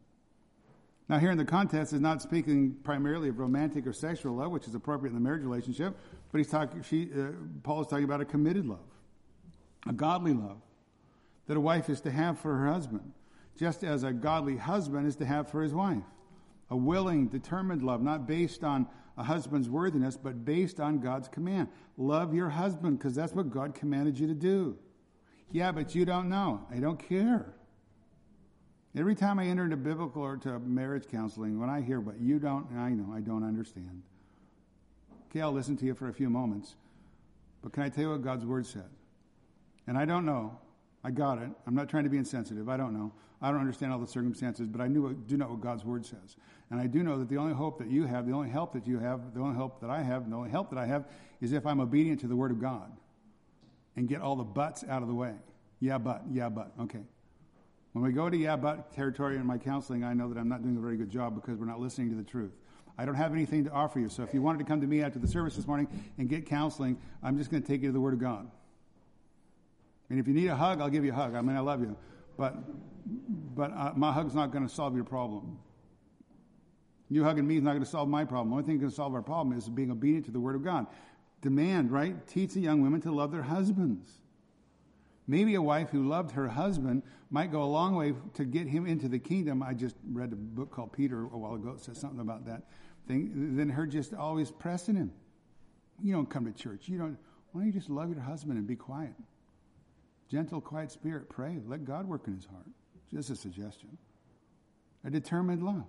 Now, 1.08 1.18
here 1.18 1.30
in 1.30 1.38
the 1.38 1.46
context 1.46 1.94
is 1.94 2.00
not 2.02 2.20
speaking 2.20 2.76
primarily 2.84 3.30
of 3.30 3.38
romantic 3.38 3.86
or 3.86 3.94
sexual 3.94 4.34
love, 4.34 4.50
which 4.50 4.68
is 4.68 4.74
appropriate 4.74 5.12
in 5.12 5.14
the 5.14 5.22
marriage 5.22 5.42
relationship, 5.42 5.96
but 6.30 6.38
he's 6.38 6.50
talking. 6.50 6.82
She, 6.82 7.08
uh, 7.10 7.28
Paul 7.62 7.80
is 7.80 7.86
talking 7.86 8.04
about 8.04 8.20
a 8.20 8.26
committed 8.26 8.66
love, 8.66 8.86
a 9.88 9.94
godly 9.94 10.34
love 10.34 10.60
that 11.46 11.56
a 11.56 11.60
wife 11.60 11.88
is 11.88 12.02
to 12.02 12.10
have 12.10 12.38
for 12.38 12.54
her 12.54 12.70
husband, 12.70 13.12
just 13.58 13.82
as 13.82 14.02
a 14.02 14.12
godly 14.12 14.58
husband 14.58 15.06
is 15.06 15.16
to 15.16 15.24
have 15.24 15.50
for 15.50 15.62
his 15.62 15.72
wife. 15.72 16.02
A 16.70 16.76
willing, 16.76 17.28
determined 17.28 17.82
love, 17.82 18.02
not 18.02 18.26
based 18.26 18.64
on 18.64 18.86
a 19.16 19.22
husband's 19.22 19.68
worthiness, 19.68 20.16
but 20.16 20.44
based 20.44 20.80
on 20.80 20.98
God's 20.98 21.28
command. 21.28 21.68
Love 21.96 22.34
your 22.34 22.48
husband 22.48 22.98
because 22.98 23.14
that's 23.14 23.32
what 23.32 23.50
God 23.50 23.74
commanded 23.74 24.18
you 24.18 24.26
to 24.26 24.34
do. 24.34 24.76
Yeah, 25.52 25.70
but 25.72 25.94
you 25.94 26.04
don't 26.04 26.28
know. 26.28 26.66
I 26.70 26.78
don't 26.78 26.98
care. 26.98 27.54
Every 28.96 29.14
time 29.14 29.38
I 29.38 29.46
enter 29.46 29.64
into 29.64 29.76
biblical 29.76 30.22
or 30.22 30.36
to 30.38 30.58
marriage 30.60 31.06
counseling, 31.10 31.58
when 31.58 31.68
I 31.68 31.80
hear 31.80 32.00
what 32.00 32.20
you 32.20 32.38
don't, 32.38 32.66
I 32.76 32.90
know 32.90 33.12
I 33.14 33.20
don't 33.20 33.44
understand. 33.44 34.02
Okay, 35.30 35.40
I'll 35.40 35.52
listen 35.52 35.76
to 35.78 35.84
you 35.84 35.94
for 35.94 36.08
a 36.08 36.12
few 36.12 36.30
moments. 36.30 36.76
But 37.62 37.72
can 37.72 37.82
I 37.82 37.88
tell 37.88 38.04
you 38.04 38.10
what 38.10 38.22
God's 38.22 38.44
word 38.44 38.66
says? 38.66 38.82
And 39.86 39.98
I 39.98 40.04
don't 40.04 40.24
know. 40.24 40.58
I 41.04 41.10
got 41.10 41.38
it. 41.38 41.50
I'm 41.66 41.74
not 41.74 41.88
trying 41.88 42.04
to 42.04 42.10
be 42.10 42.16
insensitive. 42.16 42.68
I 42.68 42.76
don't 42.76 42.94
know. 42.94 43.12
I 43.42 43.50
don't 43.50 43.60
understand 43.60 43.92
all 43.92 43.98
the 43.98 44.06
circumstances, 44.06 44.68
but 44.68 44.80
I 44.80 44.88
knew, 44.88 45.12
do 45.12 45.36
know 45.36 45.48
what 45.48 45.60
God's 45.60 45.84
word 45.84 46.06
says. 46.06 46.36
And 46.70 46.80
I 46.80 46.86
do 46.86 47.02
know 47.02 47.18
that 47.18 47.28
the 47.28 47.36
only 47.36 47.52
hope 47.52 47.78
that 47.78 47.90
you 47.90 48.06
have, 48.06 48.26
the 48.26 48.32
only 48.32 48.48
help 48.48 48.72
that 48.72 48.86
you 48.86 48.98
have, 48.98 49.34
the 49.34 49.40
only 49.40 49.54
hope 49.54 49.80
that 49.82 49.90
I 49.90 50.02
have, 50.02 50.30
the 50.30 50.34
only 50.34 50.50
help 50.50 50.70
that 50.70 50.78
I 50.78 50.86
have 50.86 51.04
is 51.42 51.52
if 51.52 51.66
I'm 51.66 51.78
obedient 51.78 52.20
to 52.20 52.26
the 52.26 52.36
word 52.36 52.50
of 52.50 52.60
God 52.60 52.90
and 53.96 54.08
get 54.08 54.22
all 54.22 54.34
the 54.34 54.44
buts 54.44 54.82
out 54.88 55.02
of 55.02 55.08
the 55.08 55.14
way. 55.14 55.34
Yeah, 55.78 55.98
but, 55.98 56.22
yeah, 56.32 56.48
but. 56.48 56.72
Okay. 56.80 57.02
When 57.92 58.02
we 58.02 58.12
go 58.12 58.30
to 58.30 58.36
yeah, 58.36 58.56
but 58.56 58.92
territory 58.92 59.36
in 59.36 59.46
my 59.46 59.58
counseling, 59.58 60.04
I 60.04 60.14
know 60.14 60.28
that 60.32 60.38
I'm 60.38 60.48
not 60.48 60.62
doing 60.62 60.76
a 60.76 60.80
very 60.80 60.96
good 60.96 61.10
job 61.10 61.34
because 61.34 61.58
we're 61.58 61.66
not 61.66 61.80
listening 61.80 62.10
to 62.10 62.16
the 62.16 62.24
truth. 62.24 62.52
I 62.96 63.04
don't 63.04 63.14
have 63.14 63.32
anything 63.32 63.64
to 63.64 63.70
offer 63.70 64.00
you. 64.00 64.08
So 64.08 64.22
if 64.22 64.32
you 64.32 64.40
wanted 64.40 64.58
to 64.58 64.64
come 64.64 64.80
to 64.80 64.86
me 64.86 65.02
after 65.02 65.18
the 65.18 65.28
service 65.28 65.54
this 65.56 65.66
morning 65.66 65.88
and 66.16 66.28
get 66.28 66.46
counseling, 66.46 66.96
I'm 67.22 67.36
just 67.36 67.50
going 67.50 67.62
to 67.62 67.68
take 67.68 67.82
you 67.82 67.88
to 67.88 67.92
the 67.92 68.00
Word 68.00 68.14
of 68.14 68.20
God. 68.20 68.50
And 70.10 70.18
if 70.18 70.28
you 70.28 70.34
need 70.34 70.48
a 70.48 70.56
hug, 70.56 70.80
I'll 70.80 70.90
give 70.90 71.04
you 71.04 71.12
a 71.12 71.14
hug. 71.14 71.34
I 71.34 71.40
mean, 71.40 71.56
I 71.56 71.60
love 71.60 71.80
you. 71.80 71.96
But, 72.36 72.56
but 73.54 73.72
uh, 73.72 73.92
my 73.96 74.12
hug's 74.12 74.34
not 74.34 74.50
going 74.50 74.66
to 74.66 74.72
solve 74.72 74.94
your 74.94 75.04
problem. 75.04 75.58
You 77.10 77.24
hugging 77.24 77.46
me 77.46 77.56
is 77.56 77.62
not 77.62 77.72
going 77.72 77.84
to 77.84 77.88
solve 77.88 78.08
my 78.08 78.24
problem. 78.24 78.50
The 78.50 78.54
only 78.56 78.66
thing 78.66 78.74
that's 78.76 78.82
going 78.82 78.90
to 78.90 78.96
solve 78.96 79.14
our 79.14 79.22
problem 79.22 79.56
is 79.56 79.68
being 79.68 79.90
obedient 79.90 80.26
to 80.26 80.30
the 80.30 80.40
Word 80.40 80.56
of 80.56 80.64
God. 80.64 80.86
Demand, 81.42 81.92
right? 81.92 82.26
Teach 82.26 82.54
the 82.54 82.60
young 82.60 82.82
women 82.82 83.00
to 83.02 83.12
love 83.12 83.30
their 83.30 83.42
husbands. 83.42 84.10
Maybe 85.26 85.54
a 85.54 85.62
wife 85.62 85.90
who 85.90 86.06
loved 86.06 86.32
her 86.32 86.48
husband 86.48 87.02
might 87.30 87.50
go 87.50 87.62
a 87.62 87.66
long 87.66 87.94
way 87.94 88.14
to 88.34 88.44
get 88.44 88.66
him 88.66 88.86
into 88.86 89.08
the 89.08 89.18
kingdom. 89.18 89.62
I 89.62 89.74
just 89.74 89.96
read 90.10 90.32
a 90.32 90.36
book 90.36 90.70
called 90.70 90.92
Peter 90.92 91.22
a 91.24 91.38
while 91.38 91.54
ago. 91.54 91.70
It 91.70 91.80
says 91.80 91.98
something 91.98 92.20
about 92.20 92.46
that 92.46 92.62
thing. 93.08 93.56
Than 93.56 93.68
her 93.70 93.86
just 93.86 94.12
always 94.12 94.50
pressing 94.50 94.96
him. 94.96 95.12
You 96.02 96.14
don't 96.14 96.28
come 96.28 96.44
to 96.44 96.52
church. 96.52 96.88
You 96.88 96.98
don't. 96.98 97.18
Why 97.52 97.60
don't 97.60 97.66
you 97.66 97.72
just 97.72 97.88
love 97.88 98.10
your 98.10 98.20
husband 98.20 98.58
and 98.58 98.66
be 98.66 98.76
quiet? 98.76 99.14
Gentle, 100.30 100.60
quiet 100.60 100.90
spirit. 100.90 101.28
Pray. 101.28 101.58
Let 101.66 101.84
God 101.84 102.06
work 102.06 102.26
in 102.26 102.34
his 102.34 102.46
heart. 102.46 102.66
Just 103.12 103.30
a 103.30 103.36
suggestion. 103.36 103.96
A 105.04 105.10
determined 105.10 105.62
love. 105.62 105.84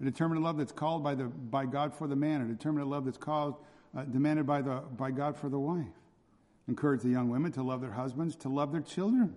A 0.00 0.04
determined 0.04 0.42
love 0.42 0.58
that's 0.58 0.72
called 0.72 1.02
by, 1.02 1.14
the, 1.14 1.24
by 1.24 1.64
God 1.64 1.94
for 1.94 2.06
the 2.06 2.16
man. 2.16 2.42
A 2.42 2.44
determined 2.44 2.90
love 2.90 3.04
that's 3.04 3.18
called, 3.18 3.56
uh, 3.96 4.04
demanded 4.04 4.46
by, 4.46 4.62
the, 4.62 4.82
by 4.96 5.10
God 5.10 5.36
for 5.36 5.48
the 5.48 5.58
wife. 5.58 5.86
Encourage 6.68 7.02
the 7.02 7.08
young 7.08 7.28
women 7.28 7.52
to 7.52 7.62
love 7.62 7.80
their 7.80 7.92
husbands, 7.92 8.36
to 8.36 8.48
love 8.48 8.72
their 8.72 8.80
children. 8.80 9.36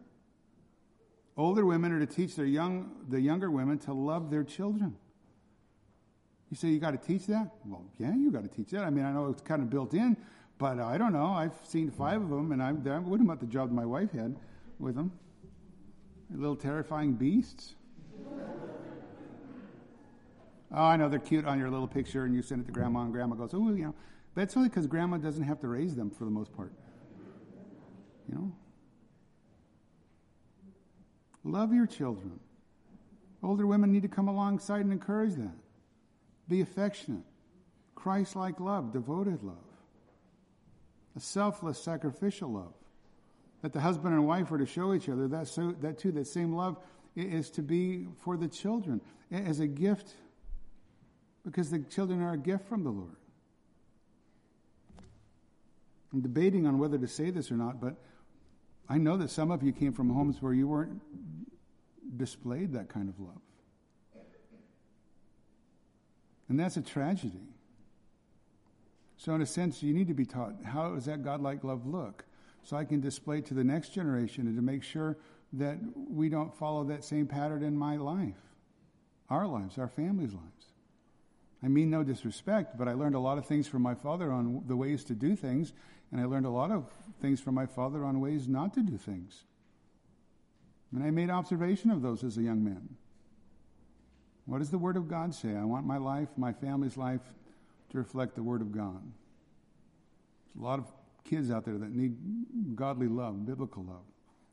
Older 1.37 1.65
women 1.65 1.91
are 1.91 1.99
to 1.99 2.05
teach 2.05 2.35
their 2.35 2.45
young, 2.45 2.91
the 3.09 3.19
younger 3.19 3.51
women 3.51 3.77
to 3.79 3.93
love 3.93 4.29
their 4.29 4.43
children. 4.43 4.95
You 6.49 6.57
say 6.57 6.69
you 6.69 6.79
got 6.79 6.91
to 6.91 6.97
teach 6.97 7.25
that? 7.27 7.49
Well, 7.65 7.83
yeah, 7.97 8.15
you 8.15 8.31
got 8.31 8.43
to 8.43 8.49
teach 8.49 8.69
that. 8.69 8.83
I 8.83 8.89
mean, 8.89 9.03
I 9.03 9.11
know 9.11 9.27
it's 9.29 9.41
kind 9.41 9.61
of 9.61 9.69
built 9.69 9.93
in, 9.93 10.15
but 10.57 10.79
I 10.79 10.97
don't 10.97 11.13
know. 11.13 11.27
I've 11.27 11.59
seen 11.63 11.91
five 11.91 12.21
of 12.21 12.29
them, 12.29 12.51
and 12.51 12.61
I, 12.61 12.69
I 12.69 12.99
wouldn't 12.99 13.27
want 13.27 13.39
the 13.39 13.45
job 13.45 13.71
my 13.71 13.85
wife 13.85 14.11
had 14.11 14.35
with 14.79 14.95
them. 14.95 15.11
Little 16.33 16.55
terrifying 16.55 17.13
beasts. 17.13 17.75
oh, 20.71 20.83
I 20.83 20.97
know 20.97 21.09
they're 21.09 21.19
cute 21.19 21.45
on 21.45 21.59
your 21.59 21.69
little 21.69 21.87
picture, 21.87 22.25
and 22.25 22.33
you 22.33 22.41
send 22.41 22.61
it 22.61 22.65
to 22.65 22.71
grandma, 22.71 23.01
and 23.01 23.11
grandma 23.11 23.35
goes, 23.35 23.53
"Oh, 23.53 23.69
you 23.71 23.85
know." 23.85 23.95
That's 24.35 24.55
only 24.57 24.69
because 24.69 24.85
grandma 24.85 25.17
doesn't 25.17 25.43
have 25.43 25.61
to 25.61 25.67
raise 25.67 25.95
them 25.95 26.11
for 26.11 26.25
the 26.25 26.31
most 26.31 26.53
part. 26.55 26.73
You 28.29 28.35
know? 28.35 28.51
Love 31.43 31.73
your 31.73 31.87
children. 31.87 32.39
Older 33.41 33.65
women 33.65 33.91
need 33.91 34.01
to 34.01 34.09
come 34.09 34.27
alongside 34.27 34.81
and 34.81 34.91
encourage 34.91 35.35
that. 35.35 35.55
Be 36.49 36.61
affectionate. 36.61 37.23
Christ 37.93 38.35
like 38.35 38.59
love, 38.59 38.91
devoted 38.91 39.41
love. 39.41 39.64
A 41.15 41.19
selfless, 41.19 41.79
sacrificial 41.79 42.51
love. 42.51 42.73
That 43.61 43.73
the 43.73 43.79
husband 43.79 44.13
and 44.13 44.27
wife 44.27 44.51
are 44.51 44.57
to 44.57 44.65
show 44.65 44.93
each 44.93 45.09
other 45.09 45.27
that, 45.29 45.47
so, 45.47 45.73
that 45.81 45.97
too, 45.97 46.11
that 46.13 46.27
same 46.27 46.53
love 46.53 46.77
is 47.15 47.49
to 47.51 47.61
be 47.61 48.07
for 48.19 48.37
the 48.37 48.47
children 48.47 49.01
as 49.31 49.59
a 49.59 49.67
gift 49.67 50.13
because 51.45 51.69
the 51.69 51.79
children 51.79 52.21
are 52.21 52.33
a 52.33 52.37
gift 52.37 52.67
from 52.67 52.83
the 52.83 52.89
Lord. 52.89 53.15
I'm 56.11 56.21
debating 56.21 56.65
on 56.65 56.79
whether 56.79 56.97
to 56.97 57.07
say 57.07 57.29
this 57.29 57.51
or 57.51 57.55
not, 57.55 57.79
but 57.79 57.95
I 58.87 58.97
know 58.97 59.17
that 59.17 59.29
some 59.29 59.51
of 59.51 59.63
you 59.63 59.71
came 59.71 59.93
from 59.93 60.09
homes 60.09 60.41
where 60.41 60.53
you 60.53 60.67
weren't 60.67 61.01
displayed 62.17 62.73
that 62.73 62.89
kind 62.89 63.09
of 63.09 63.19
love. 63.19 63.41
And 66.47 66.59
that's 66.59 66.77
a 66.77 66.81
tragedy. 66.81 67.41
So, 69.17 69.33
in 69.33 69.41
a 69.41 69.45
sense, 69.45 69.81
you 69.81 69.93
need 69.93 70.07
to 70.07 70.13
be 70.13 70.25
taught 70.25 70.55
how 70.63 70.93
does 70.93 71.05
that 71.05 71.23
Godlike 71.23 71.63
love 71.63 71.85
look? 71.85 72.25
So 72.65 72.75
I 72.75 72.83
can 72.83 72.99
display 72.99 73.37
it 73.39 73.45
to 73.47 73.53
the 73.53 73.63
next 73.63 73.89
generation 73.89 74.47
and 74.47 74.55
to 74.55 74.61
make 74.61 74.83
sure 74.83 75.17
that 75.53 75.77
we 75.95 76.29
don't 76.29 76.53
follow 76.53 76.83
that 76.85 77.03
same 77.03 77.27
pattern 77.27 77.63
in 77.63 77.77
my 77.77 77.95
life, 77.95 78.41
our 79.29 79.47
lives, 79.47 79.77
our 79.77 79.87
family's 79.87 80.33
lives. 80.33 80.65
I 81.63 81.67
mean 81.67 81.89
no 81.89 82.03
disrespect, 82.03 82.77
but 82.77 82.87
I 82.87 82.93
learned 82.93 83.15
a 83.15 83.19
lot 83.19 83.37
of 83.37 83.45
things 83.45 83.67
from 83.67 83.83
my 83.83 83.93
father 83.93 84.31
on 84.31 84.63
the 84.67 84.75
ways 84.75 85.03
to 85.05 85.13
do 85.13 85.35
things, 85.35 85.73
and 86.11 86.19
I 86.19 86.25
learned 86.25 86.47
a 86.47 86.51
lot 86.51 86.71
of 86.71 86.91
things 87.21 87.39
from 87.39 87.55
my 87.55 87.67
father 87.67 88.03
on 88.03 88.19
ways 88.19 88.47
not 88.47 88.73
to 88.73 88.81
do 88.81 88.97
things. 88.97 89.43
And 90.93 91.03
I 91.03 91.11
made 91.11 91.29
observation 91.29 91.91
of 91.91 92.01
those 92.01 92.23
as 92.23 92.37
a 92.37 92.41
young 92.41 92.63
man. 92.63 92.95
What 94.45 94.59
does 94.59 94.69
the 94.69 94.77
Word 94.77 94.97
of 94.97 95.07
God 95.07 95.33
say? 95.33 95.55
I 95.55 95.63
want 95.65 95.85
my 95.85 95.97
life, 95.97 96.29
my 96.35 96.53
family's 96.53 96.97
life, 96.97 97.21
to 97.95 97.99
reflect 97.99 98.35
the 98.35 98.43
Word 98.43 98.61
of 98.61 98.71
God. 98.71 99.01
There's 100.53 100.61
a 100.61 100.65
lot 100.65 100.79
of 100.79 100.85
kids 101.23 101.51
out 101.51 101.65
there 101.65 101.77
that 101.77 101.91
need 101.91 102.15
godly 102.75 103.07
love, 103.07 103.45
biblical 103.45 103.83
love. 103.83 104.03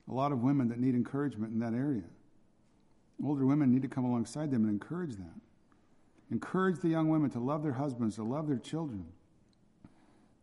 A 0.09 0.13
lot 0.13 0.33
of 0.33 0.43
women 0.43 0.69
that 0.69 0.81
need 0.81 0.95
encouragement 0.95 1.53
in 1.53 1.61
that 1.61 1.75
area. 1.75 2.03
Older 3.25 3.47
women 3.47 3.71
need 3.71 3.83
to 3.83 3.89
come 3.89 4.05
alongside 4.05 4.51
them 4.51 4.65
and 4.65 4.73
encourage 4.73 5.17
that. 5.17 5.41
Encourage 6.31 6.81
the 6.81 6.89
young 6.89 7.09
women 7.09 7.31
to 7.31 7.39
love 7.39 7.63
their 7.63 7.73
husbands, 7.73 8.17
to 8.17 8.25
love 8.25 8.49
their 8.49 8.59
children, 8.59 9.05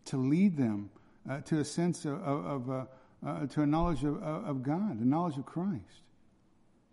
to 0.06 0.18
lead 0.18 0.56
them 0.56 0.90
uh, 1.30 1.42
to 1.42 1.60
a 1.60 1.66
sense 1.66 2.06
of, 2.06 2.22
of 2.22 2.70
uh, 2.70 2.86
uh, 3.26 3.48
to 3.48 3.62
a 3.64 3.66
knowledge 3.66 4.04
of, 4.04 4.22
of 4.24 4.64
God, 4.64 5.00
a 5.00 5.06
knowledge 5.06 5.38
of 5.38 5.46
Christ. 5.46 6.04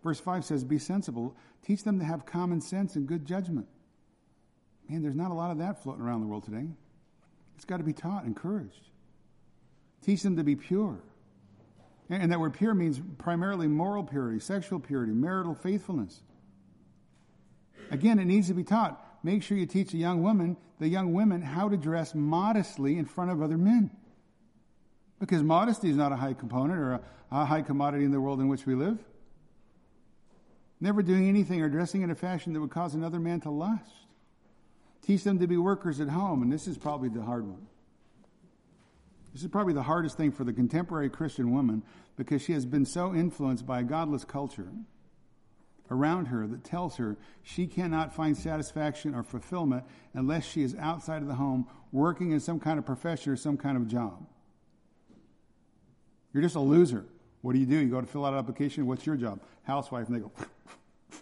Verse 0.03 0.19
5 0.19 0.43
says, 0.43 0.63
Be 0.63 0.77
sensible. 0.77 1.35
Teach 1.65 1.83
them 1.83 1.99
to 1.99 2.05
have 2.05 2.25
common 2.25 2.59
sense 2.59 2.95
and 2.95 3.07
good 3.07 3.25
judgment. 3.25 3.67
Man, 4.89 5.01
there's 5.01 5.15
not 5.15 5.31
a 5.31 5.33
lot 5.33 5.51
of 5.51 5.57
that 5.57 5.83
floating 5.83 6.03
around 6.03 6.21
the 6.21 6.27
world 6.27 6.45
today. 6.45 6.67
It's 7.55 7.65
got 7.65 7.77
to 7.77 7.83
be 7.83 7.93
taught, 7.93 8.25
encouraged. 8.25 8.89
Teach 10.05 10.21
them 10.21 10.37
to 10.37 10.43
be 10.43 10.55
pure. 10.55 10.99
And 12.09 12.31
that 12.31 12.39
word 12.39 12.53
pure 12.53 12.73
means 12.73 13.01
primarily 13.17 13.67
moral 13.67 14.03
purity, 14.03 14.39
sexual 14.39 14.79
purity, 14.79 15.11
marital 15.11 15.55
faithfulness. 15.55 16.21
Again, 17.91 18.19
it 18.19 18.25
needs 18.25 18.47
to 18.47 18.53
be 18.53 18.63
taught. 18.63 19.03
Make 19.23 19.43
sure 19.43 19.57
you 19.57 19.65
teach 19.65 19.91
the 19.91 19.97
young 19.97 20.21
woman, 20.21 20.55
the 20.79 20.87
young 20.87 21.13
women, 21.13 21.41
how 21.41 21.67
to 21.67 21.75
dress 21.75 22.15
modestly 22.15 22.97
in 22.97 23.05
front 23.05 23.31
of 23.31 23.41
other 23.41 23.57
men. 23.57 23.91
Because 25.19 25.43
modesty 25.43 25.89
is 25.89 25.97
not 25.97 26.11
a 26.11 26.15
high 26.15 26.33
component 26.33 26.79
or 26.79 26.93
a, 26.93 27.01
a 27.31 27.45
high 27.45 27.61
commodity 27.61 28.05
in 28.05 28.11
the 28.11 28.21
world 28.21 28.39
in 28.39 28.47
which 28.47 28.65
we 28.65 28.75
live. 28.75 28.99
Never 30.79 31.01
doing 31.01 31.27
anything 31.27 31.61
or 31.61 31.69
dressing 31.69 32.03
in 32.03 32.11
a 32.11 32.15
fashion 32.15 32.53
that 32.53 32.61
would 32.61 32.69
cause 32.69 32.93
another 32.93 33.19
man 33.19 33.41
to 33.41 33.49
lust. 33.49 33.91
Teach 35.07 35.23
them 35.23 35.39
to 35.39 35.47
be 35.47 35.55
workers 35.55 36.01
at 36.01 36.09
home, 36.09 36.43
and 36.43 36.51
this 36.51 36.67
is 36.67 36.77
probably 36.77 37.07
the 37.07 37.21
hard 37.21 37.47
one. 37.47 37.65
This 39.31 39.41
is 39.41 39.47
probably 39.47 39.73
the 39.73 39.83
hardest 39.83 40.17
thing 40.17 40.33
for 40.33 40.43
the 40.43 40.51
contemporary 40.51 41.09
Christian 41.09 41.53
woman 41.53 41.81
because 42.17 42.41
she 42.41 42.51
has 42.51 42.65
been 42.65 42.85
so 42.85 43.15
influenced 43.15 43.65
by 43.65 43.79
a 43.79 43.83
godless 43.83 44.25
culture 44.25 44.67
around 45.89 46.25
her 46.25 46.45
that 46.47 46.65
tells 46.65 46.97
her 46.97 47.15
she 47.41 47.67
cannot 47.67 48.13
find 48.13 48.35
satisfaction 48.35 49.15
or 49.15 49.23
fulfillment 49.23 49.85
unless 50.13 50.43
she 50.43 50.61
is 50.61 50.75
outside 50.75 51.21
of 51.21 51.29
the 51.29 51.35
home 51.35 51.65
working 51.93 52.31
in 52.31 52.41
some 52.41 52.59
kind 52.59 52.77
of 52.77 52.85
profession 52.85 53.31
or 53.31 53.37
some 53.37 53.55
kind 53.55 53.77
of 53.77 53.87
job. 53.87 54.27
You're 56.33 56.43
just 56.43 56.55
a 56.55 56.59
loser. 56.59 57.05
What 57.43 57.53
do 57.53 57.59
you 57.59 57.65
do? 57.65 57.77
You 57.77 57.87
go 57.87 58.01
to 58.01 58.07
fill 58.07 58.25
out 58.25 58.33
an 58.33 58.39
application. 58.39 58.85
What's 58.85 59.05
your 59.05 59.15
job? 59.15 59.39
Housewife. 59.63 60.07
And 60.07 60.17
they 60.17 60.19
go, 60.19 60.33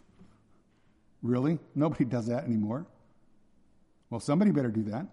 Really? 1.22 1.60
Nobody 1.76 2.06
does 2.06 2.26
that 2.28 2.46
anymore. 2.46 2.88
Well, 4.10 4.20
somebody 4.20 4.52
better 4.52 4.72
do 4.72 4.84
that. 4.84 5.08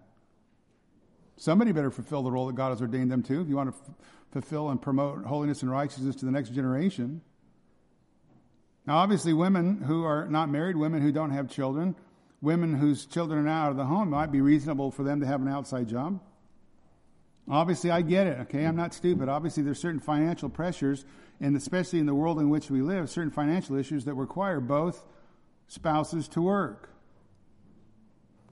Somebody 1.37 1.71
better 1.71 1.91
fulfill 1.91 2.21
the 2.21 2.31
role 2.31 2.47
that 2.47 2.55
God 2.55 2.69
has 2.69 2.81
ordained 2.81 3.11
them 3.11 3.23
to 3.23 3.41
if 3.41 3.49
you 3.49 3.55
want 3.55 3.73
to 3.73 3.81
f- 3.81 3.95
fulfill 4.31 4.69
and 4.69 4.81
promote 4.81 5.25
holiness 5.25 5.61
and 5.61 5.71
righteousness 5.71 6.15
to 6.17 6.25
the 6.25 6.31
next 6.31 6.49
generation. 6.49 7.21
Now, 8.85 8.97
obviously, 8.97 9.33
women 9.33 9.81
who 9.81 10.03
are 10.03 10.27
not 10.27 10.49
married, 10.49 10.75
women 10.75 11.01
who 11.01 11.11
don't 11.11 11.31
have 11.31 11.49
children, 11.49 11.95
women 12.41 12.75
whose 12.75 13.05
children 13.05 13.39
are 13.39 13.43
now 13.43 13.65
out 13.65 13.71
of 13.71 13.77
the 13.77 13.85
home, 13.85 14.09
might 14.09 14.31
be 14.31 14.41
reasonable 14.41 14.91
for 14.91 15.03
them 15.03 15.21
to 15.21 15.25
have 15.25 15.41
an 15.41 15.47
outside 15.47 15.87
job. 15.87 16.19
Obviously, 17.49 17.91
I 17.91 18.01
get 18.01 18.27
it, 18.27 18.39
okay? 18.41 18.65
I'm 18.65 18.75
not 18.75 18.93
stupid. 18.93 19.27
Obviously, 19.27 19.63
there's 19.63 19.79
certain 19.79 19.99
financial 19.99 20.49
pressures, 20.49 21.05
and 21.41 21.55
especially 21.55 21.99
in 21.99 22.05
the 22.05 22.15
world 22.15 22.39
in 22.39 22.49
which 22.49 22.69
we 22.69 22.81
live, 22.81 23.09
certain 23.09 23.31
financial 23.31 23.75
issues 23.75 24.05
that 24.05 24.13
require 24.13 24.59
both 24.59 25.05
spouses 25.67 26.27
to 26.29 26.41
work. 26.41 26.89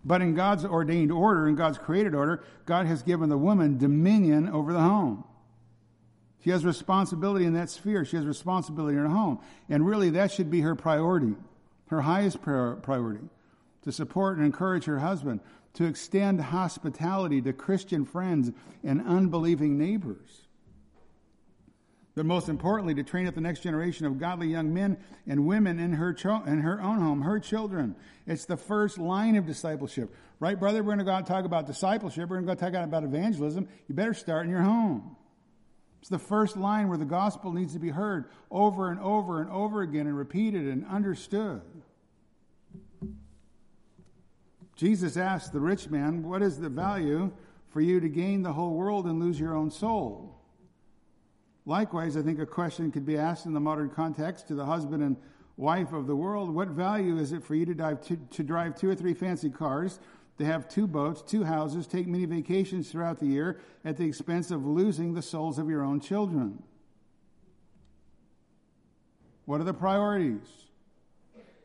But 0.04 0.22
in 0.22 0.34
God's 0.34 0.66
ordained 0.66 1.12
order, 1.12 1.48
in 1.48 1.56
God's 1.56 1.78
created 1.78 2.16
order, 2.16 2.44
God 2.66 2.88
has 2.88 3.04
given 3.04 3.30
the 3.30 3.38
woman 3.38 3.78
dominion 3.78 4.50
over 4.50 4.74
the 4.74 4.80
home. 4.80 5.24
She 6.44 6.50
has 6.50 6.66
responsibility 6.66 7.46
in 7.46 7.54
that 7.54 7.70
sphere. 7.70 8.04
She 8.04 8.18
has 8.18 8.26
responsibility 8.26 8.98
in 8.98 9.04
her 9.04 9.10
home. 9.10 9.40
And 9.70 9.86
really, 9.86 10.10
that 10.12 10.32
should 10.32 10.50
be 10.50 10.62
her 10.62 10.76
priority, 10.76 11.36
her 11.90 12.02
highest 12.02 12.42
priority, 12.42 13.30
to 13.84 13.92
support 13.92 14.38
and 14.38 14.46
encourage 14.46 14.86
her 14.86 15.00
husband, 15.00 15.40
to 15.74 15.86
extend 15.86 16.42
hospitality 16.42 17.42
to 17.44 17.54
Christian 17.54 18.06
friends 18.06 18.52
and 18.84 19.02
unbelieving 19.06 19.78
neighbors. 19.78 20.48
But 22.14 22.26
most 22.26 22.50
importantly, 22.50 22.94
to 22.96 23.04
train 23.04 23.28
up 23.28 23.36
the 23.36 23.42
next 23.42 23.62
generation 23.62 24.06
of 24.06 24.20
godly 24.20 24.48
young 24.48 24.74
men 24.74 24.98
and 25.26 25.46
women 25.46 25.80
in 25.80 25.94
her, 25.94 26.14
cho- 26.14 26.44
in 26.46 26.60
her 26.60 26.82
own 26.82 27.00
home, 27.00 27.22
her 27.22 27.40
children. 27.40 27.96
It's 28.28 28.46
the 28.46 28.58
first 28.58 28.98
line 28.98 29.38
of 29.38 29.46
discipleship. 29.46 30.14
Right, 30.40 30.60
brother? 30.60 30.84
We're 30.84 30.96
going 30.96 31.00
to 31.00 31.06
go 31.06 31.12
out 31.12 31.20
and 31.20 31.28
talk 31.28 31.46
about 31.46 31.68
discipleship. 31.68 32.30
We're 32.30 32.42
going 32.42 32.48
to 32.48 32.56
go 32.56 32.72
talk 32.72 32.84
about 32.84 33.04
evangelism. 33.04 33.70
You 33.88 33.96
better 33.96 34.14
start 34.14 34.46
in 34.46 34.52
your 34.52 34.62
home. 34.62 35.16
It's 36.02 36.10
the 36.10 36.20
first 36.20 36.58
line 36.58 36.90
where 36.90 36.98
the 36.98 37.06
gospel 37.06 37.54
needs 37.54 37.74
to 37.74 37.80
be 37.80 37.90
heard 37.90 38.26
over 38.50 38.90
and 38.90 39.00
over 39.00 39.40
and 39.40 39.50
over 39.52 39.82
again 39.82 40.08
and 40.08 40.18
repeated 40.18 40.68
and 40.68 40.86
understood. 40.88 41.62
Jesus 44.76 45.16
asked 45.16 45.54
the 45.54 45.60
rich 45.60 45.90
man, 45.90 46.24
What 46.24 46.42
is 46.42 46.60
the 46.60 46.70
value 46.70 47.32
for 47.70 47.82
you 47.82 48.00
to 48.00 48.10
gain 48.10 48.42
the 48.42 48.54
whole 48.54 48.74
world 48.74 49.06
and 49.06 49.20
lose 49.20 49.40
your 49.40 49.56
own 49.56 49.70
soul? 49.70 50.31
Likewise, 51.66 52.18
I 52.18 52.22
think 52.22 52.40
a 52.40 52.46
question 52.46 52.92
could 52.92 53.06
be 53.06 53.18
asked 53.18 53.46
in 53.46 53.54
the 53.54 53.60
modern 53.60 53.90
context 53.90 54.48
to 54.48 54.56
the 54.56 54.66
husband 54.66 55.04
and 55.04 55.16
wife 55.58 55.94
of 55.94 56.08
the 56.08 56.16
world 56.16 56.50
What 56.50 56.70
value 56.70 57.18
is 57.18 57.32
it 57.34 57.44
for 57.44 57.56
you 57.56 57.66
to 57.66 57.74
drive, 57.74 58.02
to, 58.08 58.18
to 58.18 58.44
drive 58.44 58.76
two 58.76 58.90
or 58.90 58.96
three 58.96 59.14
fancy 59.14 59.50
cars, 59.50 60.00
to 60.40 60.46
have 60.46 60.68
two 60.68 60.88
boats, 60.88 61.22
two 61.22 61.44
houses, 61.44 61.86
take 61.86 62.08
many 62.08 62.26
vacations 62.26 62.92
throughout 62.92 63.20
the 63.20 63.28
year 63.28 63.60
at 63.86 63.98
the 63.98 64.06
expense 64.06 64.50
of 64.50 64.66
losing 64.66 65.14
the 65.14 65.22
souls 65.22 65.60
of 65.60 65.70
your 65.70 65.84
own 65.84 66.00
children? 66.00 66.64
What 69.46 69.62
are 69.62 69.66
the 69.66 69.74
priorities? 69.74 70.48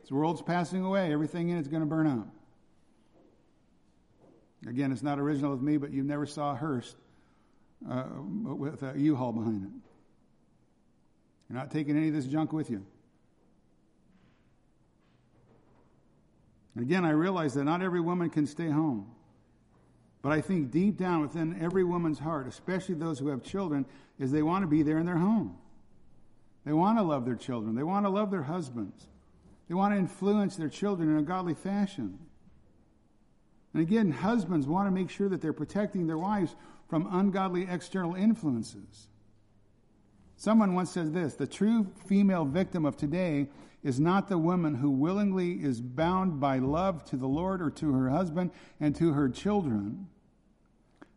The 0.07 0.15
world's 0.15 0.41
passing 0.41 0.85
away, 0.85 1.11
everything 1.11 1.49
in 1.49 1.57
it's 1.57 1.67
going 1.67 1.81
to 1.81 1.87
burn 1.87 2.07
out. 2.07 2.27
Again, 4.65 4.91
it's 4.91 5.03
not 5.03 5.19
original 5.19 5.51
with 5.51 5.61
me, 5.61 5.77
but 5.77 5.91
you 5.91 6.03
never 6.03 6.25
saw 6.25 6.51
a 6.51 6.55
hearse 6.55 6.95
uh, 7.89 8.05
with 8.21 8.83
a 8.83 8.93
U-Haul 8.97 9.33
behind 9.33 9.63
it. 9.63 9.86
You're 11.49 11.57
not 11.57 11.71
taking 11.71 11.97
any 11.97 12.09
of 12.09 12.13
this 12.13 12.25
junk 12.25 12.51
with 12.51 12.69
you. 12.69 12.85
And 16.75 16.83
again, 16.83 17.05
I 17.05 17.11
realize 17.11 17.53
that 17.55 17.63
not 17.63 17.81
every 17.81 18.01
woman 18.01 18.29
can 18.29 18.45
stay 18.45 18.69
home. 18.69 19.09
But 20.21 20.31
I 20.31 20.41
think 20.41 20.71
deep 20.71 20.97
down 20.97 21.21
within 21.21 21.57
every 21.61 21.83
woman's 21.83 22.19
heart, 22.19 22.47
especially 22.47 22.95
those 22.95 23.17
who 23.17 23.29
have 23.29 23.43
children, 23.43 23.85
is 24.19 24.31
they 24.31 24.43
want 24.43 24.63
to 24.63 24.67
be 24.67 24.83
there 24.83 24.97
in 24.97 25.05
their 25.05 25.17
home. 25.17 25.57
They 26.65 26.73
want 26.73 26.97
to 26.97 27.03
love 27.03 27.25
their 27.25 27.35
children. 27.35 27.75
They 27.75 27.83
want 27.83 28.05
to 28.05 28.09
love 28.09 28.29
their 28.29 28.43
husbands. 28.43 29.07
They 29.69 29.75
want 29.75 29.93
to 29.93 29.97
influence 29.97 30.55
their 30.55 30.69
children 30.69 31.09
in 31.09 31.17
a 31.17 31.23
godly 31.23 31.53
fashion. 31.53 32.19
And 33.73 33.81
again, 33.81 34.11
husbands 34.11 34.67
want 34.67 34.87
to 34.87 34.91
make 34.91 35.09
sure 35.09 35.29
that 35.29 35.41
they're 35.41 35.53
protecting 35.53 36.07
their 36.07 36.17
wives 36.17 36.55
from 36.89 37.07
ungodly 37.11 37.67
external 37.69 38.15
influences. 38.15 39.07
Someone 40.37 40.75
once 40.75 40.91
said 40.91 41.13
this 41.13 41.33
the 41.33 41.47
true 41.47 41.87
female 42.05 42.45
victim 42.45 42.85
of 42.85 42.95
today 42.95 43.49
is 43.83 43.99
not 43.99 44.29
the 44.29 44.37
woman 44.37 44.75
who 44.75 44.91
willingly 44.91 45.53
is 45.53 45.81
bound 45.81 46.39
by 46.39 46.59
love 46.59 47.03
to 47.05 47.17
the 47.17 47.27
Lord 47.27 47.61
or 47.61 47.71
to 47.71 47.91
her 47.93 48.09
husband 48.09 48.51
and 48.79 48.95
to 48.95 49.13
her 49.13 49.29
children. 49.29 50.07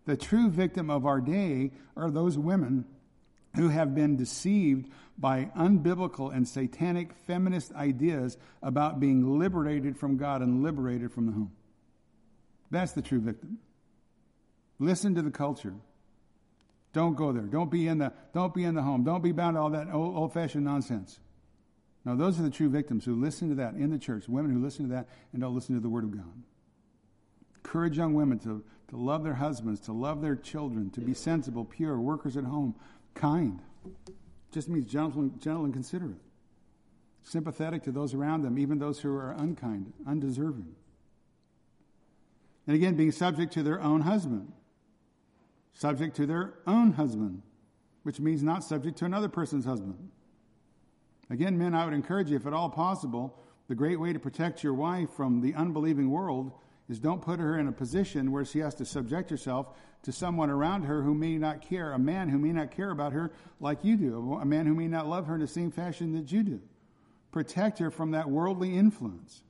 The 0.07 0.17
true 0.17 0.49
victim 0.49 0.89
of 0.89 1.05
our 1.05 1.21
day 1.21 1.73
are 1.97 2.11
those 2.11 2.39
women 2.39 2.87
who 3.57 3.69
have 3.69 3.95
been 3.95 4.17
deceived 4.17 4.91
by 5.19 5.51
unbiblical 5.57 6.35
and 6.35 6.49
satanic 6.49 7.13
feminist 7.27 7.75
ideas 7.75 8.39
about 8.63 9.01
being 9.01 9.39
liberated 9.39 9.99
from 9.99 10.17
God 10.17 10.41
and 10.41 10.63
liberated 10.63 11.13
from 11.13 11.27
the 11.27 11.33
home. 11.33 11.53
That's 12.71 12.93
the 12.93 13.03
true 13.03 13.21
victim. 13.21 13.59
Listen 14.79 15.15
to 15.17 15.23
the 15.23 15.31
culture. 15.31 15.75
Don't 16.93 17.17
go 17.17 17.33
there. 17.33 17.45
Don't 17.45 17.71
be 17.71 17.87
in 17.87 17.99
the, 17.99 18.13
don't 18.35 18.53
be 18.53 18.65
in 18.65 18.75
the 18.75 18.83
home. 18.83 19.05
Don't 19.05 19.23
be 19.23 19.33
bound 19.33 19.57
to 19.57 19.61
all 19.61 19.71
that 19.71 19.89
old, 19.93 20.17
old-fashioned 20.17 20.65
nonsense. 20.65 21.21
Now, 22.05 22.15
those 22.15 22.41
are 22.41 22.43
the 22.43 22.51
true 22.51 22.69
victims 22.69 23.05
who 23.05 23.15
listen 23.15 23.51
to 23.51 23.55
that 23.57 23.75
in 23.75 23.91
the 23.91 23.99
church, 23.99 24.29
women 24.29 24.53
who 24.53 24.63
listen 24.63 24.89
to 24.89 24.95
that 24.95 25.09
and 25.33 25.43
don't 25.43 25.55
listen 25.55 25.75
to 25.75 25.81
the 25.81 25.89
Word 25.89 26.05
of 26.05 26.11
God. 26.11 26.43
Encourage 27.57 27.97
young 27.97 28.15
women 28.15 28.39
to, 28.41 28.65
to 28.89 28.97
love 28.97 29.23
their 29.23 29.35
husbands, 29.35 29.81
to 29.81 29.93
love 29.93 30.23
their 30.23 30.35
children, 30.35 30.91
to 30.91 31.01
be 31.01 31.15
sensible, 31.15 31.65
pure, 31.65 32.01
workers 32.01 32.37
at 32.37 32.45
home, 32.45 32.75
kind. 33.15 33.61
Just 34.51 34.69
means 34.69 34.91
gentle, 34.91 35.31
gentle 35.39 35.65
and 35.65 35.73
considerate. 35.73 36.17
Sympathetic 37.23 37.83
to 37.85 37.93
those 37.93 38.15
around 38.15 38.43
them, 38.43 38.59
even 38.59 38.79
those 38.79 38.99
who 38.99 39.15
are 39.15 39.33
unkind, 39.33 39.93
undeserving. 40.07 40.75
And 42.67 42.75
again, 42.75 42.95
being 42.95 43.13
subject 43.13 43.53
to 43.53 43.63
their 43.63 43.81
own 43.81 44.01
husband. 44.01 44.53
Subject 45.73 46.17
to 46.17 46.27
their 46.27 46.55
own 46.67 46.93
husband, 46.93 47.43
which 48.03 48.21
means 48.21 48.43
not 48.43 48.65
subject 48.65 48.99
to 48.99 49.05
another 49.05 49.29
person's 49.29 49.65
husband. 49.65 50.11
Again, 51.31 51.59
men, 51.59 51.75
I 51.75 51.85
would 51.85 51.95
encourage 51.95 52.31
you, 52.31 52.37
if 52.37 52.47
at 52.47 52.53
all 52.53 52.69
possible, 52.69 53.39
the 53.69 53.75
great 53.75 54.01
way 54.01 54.13
to 54.13 54.19
protect 54.19 54.65
your 54.65 54.75
wife 54.75 55.11
from 55.11 55.41
the 55.41 55.55
unbelieving 55.55 56.11
world 56.11 56.53
is 56.89 56.99
don't 56.99 57.23
put 57.23 57.39
her 57.39 57.57
in 57.57 57.69
a 57.69 57.73
position 57.73 58.33
where 58.33 58.45
she 58.45 58.59
has 58.59 58.75
to 58.75 58.85
subject 58.85 59.31
herself 59.31 59.69
to 60.03 60.13
someone 60.13 60.51
around 60.51 60.83
her 60.83 61.03
who 61.03 61.15
may 61.15 61.39
not 61.39 61.63
care, 61.63 61.93
a 61.93 61.99
man 61.99 62.29
who 62.29 62.39
may 62.39 62.53
not 62.53 62.73
care 62.73 62.91
about 62.91 63.13
her 63.13 63.31
like 63.61 63.85
you 63.85 63.97
do, 63.97 64.39
a 64.41 64.45
man 64.45 64.67
who 64.67 64.75
may 64.75 64.89
not 64.89 65.09
love 65.09 65.27
her 65.27 65.35
in 65.35 65.41
the 65.41 65.47
same 65.47 65.71
fashion 65.71 66.15
that 66.15 66.33
you 66.33 66.43
do. 66.43 66.61
Protect 67.31 67.79
her 67.79 67.91
from 67.91 68.11
that 68.11 68.29
worldly 68.29 68.77
influence. 68.77 69.45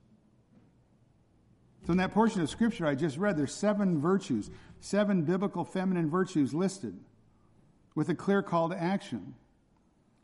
So, 1.85 1.91
in 1.91 1.97
that 1.97 2.13
portion 2.13 2.41
of 2.41 2.49
scripture 2.49 2.85
I 2.85 2.95
just 2.95 3.17
read, 3.17 3.37
there's 3.37 3.53
seven 3.53 3.99
virtues, 3.99 4.49
seven 4.79 5.23
biblical 5.23 5.65
feminine 5.65 6.09
virtues 6.09 6.53
listed 6.53 6.97
with 7.95 8.09
a 8.09 8.15
clear 8.15 8.41
call 8.41 8.69
to 8.69 8.81
action. 8.81 9.35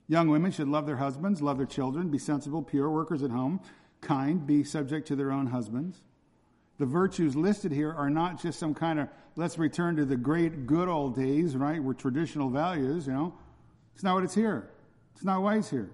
Young 0.07 0.29
women 0.29 0.51
should 0.51 0.67
love 0.67 0.85
their 0.85 0.97
husbands, 0.97 1.41
love 1.41 1.57
their 1.57 1.65
children, 1.65 2.09
be 2.09 2.17
sensible, 2.17 2.61
pure, 2.61 2.89
workers 2.89 3.23
at 3.23 3.31
home, 3.31 3.59
kind, 4.01 4.45
be 4.45 4.63
subject 4.63 5.07
to 5.07 5.15
their 5.15 5.31
own 5.31 5.47
husbands. 5.47 6.01
The 6.77 6.85
virtues 6.85 7.35
listed 7.35 7.71
here 7.71 7.91
are 7.91 8.09
not 8.09 8.41
just 8.41 8.59
some 8.59 8.73
kind 8.73 8.99
of 8.99 9.09
let's 9.35 9.57
return 9.57 9.95
to 9.97 10.05
the 10.05 10.15
great 10.15 10.67
good 10.67 10.87
old 10.87 11.15
days, 11.15 11.55
right? 11.55 11.81
Where 11.81 11.93
traditional 11.93 12.49
values, 12.49 13.07
you 13.07 13.13
know. 13.13 13.33
It's 13.95 14.03
not 14.03 14.13
what 14.13 14.23
it's 14.23 14.35
here. 14.35 14.69
It's 15.15 15.25
not 15.25 15.41
why 15.41 15.57
it's 15.57 15.71
here. 15.71 15.89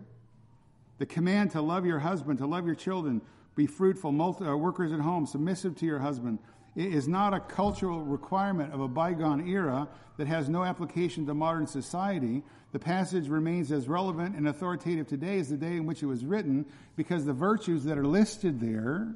The 0.98 1.06
command 1.06 1.52
to 1.52 1.62
love 1.62 1.86
your 1.86 2.00
husband, 2.00 2.40
to 2.40 2.46
love 2.46 2.66
your 2.66 2.76
children, 2.76 3.22
be 3.56 3.68
fruitful, 3.68 4.12
multi, 4.12 4.46
uh, 4.46 4.56
workers 4.56 4.92
at 4.92 5.00
home, 5.00 5.26
submissive 5.26 5.76
to 5.78 5.86
your 5.86 6.00
husband, 6.00 6.40
is 6.76 7.08
not 7.08 7.34
a 7.34 7.40
cultural 7.40 8.02
requirement 8.02 8.74
of 8.74 8.82
a 8.82 8.88
bygone 8.88 9.48
era 9.48 9.88
that 10.18 10.28
has 10.28 10.50
no 10.50 10.64
application 10.64 11.26
to 11.28 11.34
modern 11.34 11.68
society. 11.68 12.42
The 12.72 12.80
passage 12.80 13.28
remains 13.28 13.72
as 13.72 13.88
relevant 13.88 14.36
and 14.36 14.48
authoritative 14.48 15.08
today 15.08 15.38
as 15.38 15.50
the 15.50 15.58
day 15.58 15.74
in 15.74 15.86
which 15.86 16.02
it 16.02 16.08
was 16.08 16.26
written 16.26 16.66
because 16.96 17.26
the 17.26 17.34
virtues 17.34 17.84
that 17.84 17.98
are 17.98 18.08
listed 18.08 18.60
there 18.60 19.16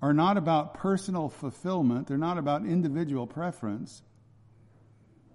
are 0.00 0.14
not 0.14 0.36
about 0.36 0.74
personal 0.74 1.28
fulfillment, 1.28 2.06
they're 2.06 2.16
not 2.16 2.38
about 2.38 2.64
individual 2.64 3.26
preference. 3.26 4.02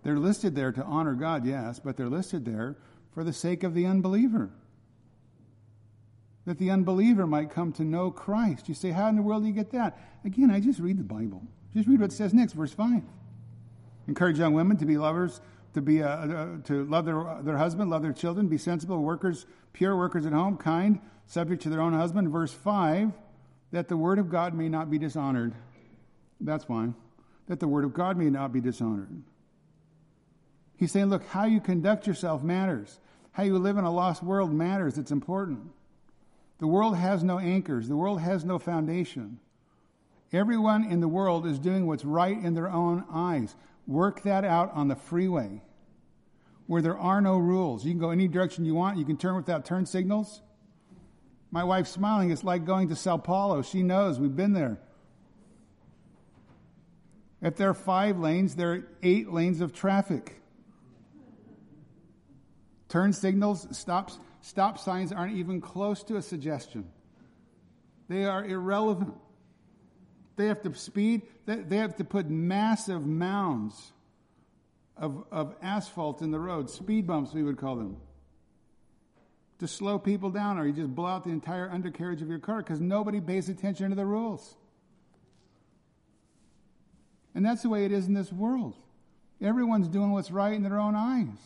They're 0.04 0.18
listed 0.18 0.56
there 0.56 0.72
to 0.72 0.84
honor 0.84 1.14
God, 1.14 1.46
yes, 1.46 1.80
but 1.80 1.96
they're 1.96 2.10
listed 2.10 2.44
there 2.44 2.76
for 3.14 3.24
the 3.24 3.34
sake 3.34 3.64
of 3.64 3.74
the 3.74 3.86
unbeliever 3.86 4.52
that 6.48 6.58
the 6.58 6.72
unbeliever 6.72 7.28
might 7.28 7.52
come 7.52 7.74
to 7.74 7.84
know 7.84 8.10
Christ. 8.10 8.70
You 8.70 8.74
say, 8.74 8.92
How 8.92 9.10
in 9.10 9.18
the 9.18 9.22
world 9.22 9.44
do 9.44 9.48
you 9.48 9.54
get 9.54 9.72
that? 9.72 10.00
Again, 10.24 10.50
I 10.50 10.62
just 10.62 10.80
read 10.80 10.98
the 10.98 11.04
Bible. 11.04 11.44
Just 11.74 11.90
read 11.90 12.00
what 12.00 12.12
it 12.12 12.16
says 12.16 12.34
next, 12.34 12.54
verse 12.54 12.72
5. 12.72 13.04
Encourage 14.08 14.40
young 14.40 14.54
women 14.54 14.78
to 14.78 14.86
be 14.86 14.98
lovers, 14.98 15.42
to, 15.74 15.82
be, 15.82 16.02
uh, 16.02 16.08
uh, 16.08 16.48
to 16.64 16.86
love 16.86 17.04
their, 17.04 17.22
their 17.42 17.58
husband, 17.58 17.90
love 17.90 18.02
their 18.02 18.14
children, 18.14 18.48
be 18.48 18.58
sensible, 18.58 19.04
workers, 19.04 19.46
pure 19.74 19.98
workers 19.98 20.26
at 20.26 20.32
home, 20.32 20.56
kind, 20.56 21.02
subject 21.26 21.62
to 21.64 21.70
their 21.70 21.82
own 21.82 21.92
husband. 21.94 22.30
Verse 22.30 22.54
5 22.54 23.12
that 23.74 23.90
the 23.90 23.98
word 23.98 24.18
of 24.18 24.30
God 24.30 24.54
may 24.54 24.70
not 24.70 24.90
be 24.90 24.98
dishonored. 24.98 25.54
That's 26.40 26.64
fine. 26.64 26.96
That 27.48 27.60
the 27.60 27.68
word 27.68 27.84
of 27.84 27.94
God 27.94 28.16
may 28.16 28.30
not 28.30 28.54
be 28.54 28.62
dishonored. 28.62 29.22
He's 30.78 30.94
saying, 30.94 31.08
look, 31.08 31.26
how 31.28 31.44
you 31.44 31.60
conduct 31.60 32.08
yourself 32.08 32.42
matters. 32.42 33.00
How 33.34 33.44
you 33.44 33.58
live 33.58 33.78
in 33.78 33.84
a 33.84 33.92
lost 33.92 34.24
world 34.24 34.54
matters. 34.54 34.98
It's 34.98 35.12
important. 35.12 35.72
The 36.60 36.68
world 36.68 36.98
has 36.98 37.24
no 37.24 37.40
anchors, 37.40 37.88
the 37.88 37.96
world 37.96 38.22
has 38.22 38.44
no 38.44 38.60
foundation. 38.60 39.40
Everyone 40.34 40.84
in 40.84 41.00
the 41.00 41.08
world 41.08 41.46
is 41.48 41.60
doing 41.60 41.88
what's 41.88 42.04
right 42.04 42.38
in 42.38 42.54
their 42.54 42.70
own 42.70 43.06
eyes. 43.12 43.56
Work 43.86 44.24
that 44.24 44.44
out 44.44 44.74
on 44.74 44.90
the 44.90 44.96
freeway 44.96 45.62
where 46.68 46.82
there 46.82 46.98
are 46.98 47.22
no 47.22 47.38
rules. 47.38 47.86
You 47.86 47.92
can 47.92 48.00
go 48.00 48.12
any 48.12 48.28
direction 48.28 48.66
you 48.66 48.76
want, 48.76 48.98
you 48.98 49.06
can 49.06 49.18
turn 49.18 49.36
without 49.36 49.66
turn 49.66 49.86
signals. 49.86 50.42
My 51.50 51.64
wife's 51.64 51.92
smiling. 51.92 52.30
It's 52.30 52.44
like 52.44 52.66
going 52.66 52.90
to 52.90 52.96
Sao 52.96 53.16
Paulo. 53.16 53.62
She 53.62 53.82
knows. 53.82 54.20
We've 54.20 54.36
been 54.36 54.52
there. 54.52 54.80
If 57.42 57.56
there 57.56 57.70
are 57.70 57.74
five 57.74 58.20
lanes, 58.20 58.56
there 58.56 58.74
are 58.74 58.88
eight 59.02 59.32
lanes 59.32 59.62
of 59.62 59.74
traffic. 59.74 60.42
Turn 62.90 63.14
signals, 63.14 63.66
stops, 63.78 64.20
Stop 64.48 64.80
signs 64.80 65.12
aren't 65.12 65.36
even 65.36 65.60
close 65.60 66.04
to 66.04 66.16
a 66.16 66.22
suggestion. 66.22 66.88
They 68.08 68.24
are 68.24 68.46
irrelevant. 68.46 69.14
They 70.38 70.46
have 70.46 70.62
to 70.62 70.74
speed, 70.74 71.24
they 71.46 71.76
have 71.76 71.98
to 71.98 72.06
put 72.06 72.30
massive 72.30 73.06
mounds 73.06 73.92
of, 74.96 75.26
of 75.34 75.54
asphalt 75.62 76.22
in 76.22 76.32
the 76.32 76.40
road, 76.40 76.70
speed 76.70 77.06
bumps, 77.06 77.34
we 77.34 77.44
would 77.44 77.58
call 77.58 77.76
them, 77.76 77.98
to 79.60 79.68
slow 79.68 80.00
people 80.00 80.30
down, 80.30 80.58
or 80.58 80.66
you 80.66 80.72
just 80.72 80.96
blow 80.96 81.08
out 81.08 81.26
the 81.26 81.32
entire 81.32 81.70
undercarriage 81.70 82.22
of 82.22 82.30
your 82.30 82.40
car 82.40 82.60
because 82.60 82.80
nobody 82.80 83.20
pays 83.20 83.50
attention 83.50 83.90
to 83.90 83.98
the 83.98 84.06
rules. 84.06 84.56
And 87.36 87.46
that's 87.46 87.64
the 87.64 87.70
way 87.70 87.84
it 87.84 87.92
is 87.92 88.08
in 88.08 88.14
this 88.14 88.32
world. 88.32 88.78
Everyone's 89.42 89.90
doing 89.90 90.12
what's 90.12 90.32
right 90.32 90.54
in 90.54 90.64
their 90.64 90.80
own 90.80 90.96
eyes. 90.96 91.38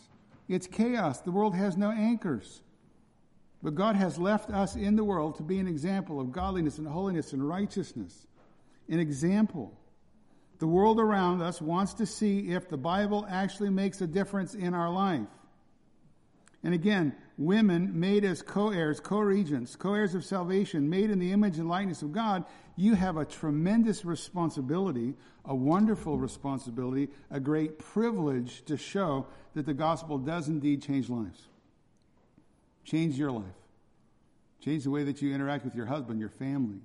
It's 0.47 0.67
chaos. 0.67 1.21
The 1.21 1.31
world 1.31 1.55
has 1.55 1.77
no 1.77 1.89
anchors. 1.89 2.61
But 3.63 3.75
God 3.75 3.95
has 3.95 4.17
left 4.17 4.49
us 4.49 4.75
in 4.75 4.95
the 4.95 5.03
world 5.03 5.35
to 5.35 5.43
be 5.43 5.59
an 5.59 5.67
example 5.67 6.19
of 6.19 6.31
godliness 6.31 6.77
and 6.77 6.87
holiness 6.87 7.33
and 7.33 7.47
righteousness. 7.47 8.25
An 8.89 8.99
example. 8.99 9.77
The 10.59 10.67
world 10.67 10.99
around 10.99 11.41
us 11.41 11.61
wants 11.61 11.93
to 11.95 12.05
see 12.05 12.51
if 12.51 12.69
the 12.69 12.77
Bible 12.77 13.25
actually 13.29 13.69
makes 13.69 14.01
a 14.01 14.07
difference 14.07 14.53
in 14.55 14.73
our 14.73 14.89
life. 14.89 15.27
And 16.63 16.73
again, 16.73 17.15
women 17.37 17.99
made 17.99 18.23
as 18.23 18.41
co 18.41 18.69
heirs, 18.69 18.99
co 18.99 19.19
regents, 19.19 19.75
co 19.75 19.93
heirs 19.93 20.13
of 20.13 20.23
salvation, 20.23 20.89
made 20.89 21.09
in 21.09 21.19
the 21.19 21.31
image 21.31 21.57
and 21.57 21.67
likeness 21.67 22.03
of 22.03 22.11
God, 22.11 22.45
you 22.75 22.93
have 22.93 23.17
a 23.17 23.25
tremendous 23.25 24.05
responsibility, 24.05 25.15
a 25.45 25.55
wonderful 25.55 26.17
responsibility, 26.17 27.09
a 27.31 27.39
great 27.39 27.79
privilege 27.79 28.63
to 28.65 28.77
show 28.77 29.25
that 29.55 29.65
the 29.65 29.73
gospel 29.73 30.17
does 30.19 30.47
indeed 30.47 30.83
change 30.83 31.09
lives. 31.09 31.47
Change 32.83 33.17
your 33.17 33.31
life. 33.31 33.45
Change 34.63 34.83
the 34.83 34.91
way 34.91 35.03
that 35.03 35.21
you 35.21 35.33
interact 35.33 35.65
with 35.65 35.75
your 35.75 35.87
husband, 35.87 36.19
your 36.19 36.29
family, 36.29 36.79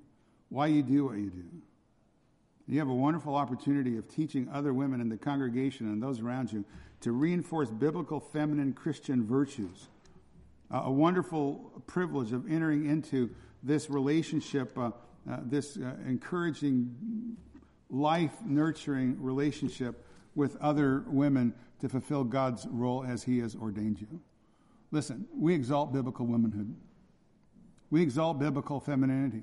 why 0.48 0.66
you 0.66 0.82
do 0.82 1.06
what 1.06 1.16
you 1.16 1.30
do. 1.30 1.44
You 2.68 2.78
have 2.80 2.88
a 2.88 2.94
wonderful 2.94 3.34
opportunity 3.34 3.96
of 3.96 4.08
teaching 4.08 4.48
other 4.52 4.72
women 4.72 5.00
in 5.00 5.08
the 5.08 5.16
congregation 5.16 5.86
and 5.86 6.02
those 6.02 6.20
around 6.20 6.52
you 6.52 6.64
to 7.02 7.12
reinforce 7.12 7.70
biblical 7.70 8.18
feminine 8.18 8.72
Christian 8.72 9.24
virtues. 9.24 9.88
Uh, 10.70 10.82
a 10.86 10.90
wonderful 10.90 11.82
privilege 11.86 12.32
of 12.32 12.50
entering 12.50 12.86
into 12.86 13.30
this 13.62 13.88
relationship, 13.88 14.76
uh, 14.76 14.90
uh, 15.30 15.38
this 15.44 15.76
uh, 15.76 15.94
encouraging, 16.06 17.36
life 17.88 18.32
nurturing 18.44 19.22
relationship 19.22 20.04
with 20.34 20.56
other 20.60 21.04
women 21.06 21.54
to 21.80 21.88
fulfill 21.88 22.24
God's 22.24 22.66
role 22.66 23.04
as 23.04 23.22
He 23.22 23.38
has 23.40 23.54
ordained 23.54 24.00
you. 24.00 24.20
Listen, 24.96 25.26
we 25.36 25.54
exalt 25.54 25.92
biblical 25.92 26.24
womanhood. 26.24 26.74
We 27.90 28.00
exalt 28.00 28.38
biblical 28.38 28.80
femininity. 28.80 29.42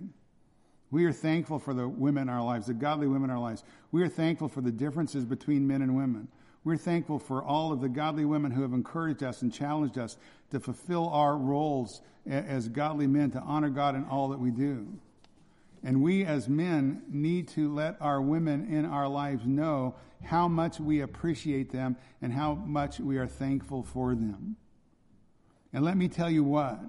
We 0.89 1.05
are 1.05 1.11
thankful 1.11 1.59
for 1.59 1.75
the 1.75 1.87
women 1.87 2.23
in 2.23 2.29
our 2.29 2.43
lives, 2.43 2.65
the 2.65 2.73
godly 2.73 3.05
women 3.05 3.29
in 3.29 3.35
our 3.35 3.41
lives. 3.41 3.63
We 3.91 4.01
are 4.01 4.09
thankful 4.09 4.47
for 4.47 4.61
the 4.61 4.71
differences 4.71 5.25
between 5.25 5.67
men 5.67 5.83
and 5.83 5.95
women. 5.95 6.27
We're 6.63 6.77
thankful 6.77 7.19
for 7.19 7.43
all 7.43 7.71
of 7.71 7.81
the 7.81 7.87
godly 7.87 8.25
women 8.25 8.49
who 8.49 8.63
have 8.63 8.73
encouraged 8.73 9.21
us 9.21 9.43
and 9.43 9.53
challenged 9.53 9.99
us 9.99 10.17
to 10.49 10.59
fulfill 10.59 11.07
our 11.09 11.37
roles 11.37 12.01
as 12.25 12.67
godly 12.67 13.05
men, 13.05 13.29
to 13.29 13.39
honor 13.41 13.69
God 13.69 13.93
in 13.93 14.05
all 14.05 14.29
that 14.29 14.39
we 14.39 14.49
do. 14.49 14.87
And 15.83 16.01
we 16.01 16.25
as 16.25 16.49
men 16.49 17.03
need 17.09 17.47
to 17.49 17.71
let 17.71 17.95
our 18.01 18.23
women 18.23 18.73
in 18.73 18.85
our 18.85 19.07
lives 19.07 19.45
know 19.45 19.93
how 20.23 20.47
much 20.47 20.79
we 20.79 21.01
appreciate 21.01 21.71
them 21.71 21.95
and 22.23 22.33
how 22.33 22.55
much 22.55 22.99
we 22.99 23.17
are 23.17 23.27
thankful 23.27 23.83
for 23.83 24.15
them. 24.15 24.55
And 25.73 25.83
let 25.83 25.97
me 25.97 26.07
tell 26.07 26.29
you 26.29 26.43
what, 26.43 26.79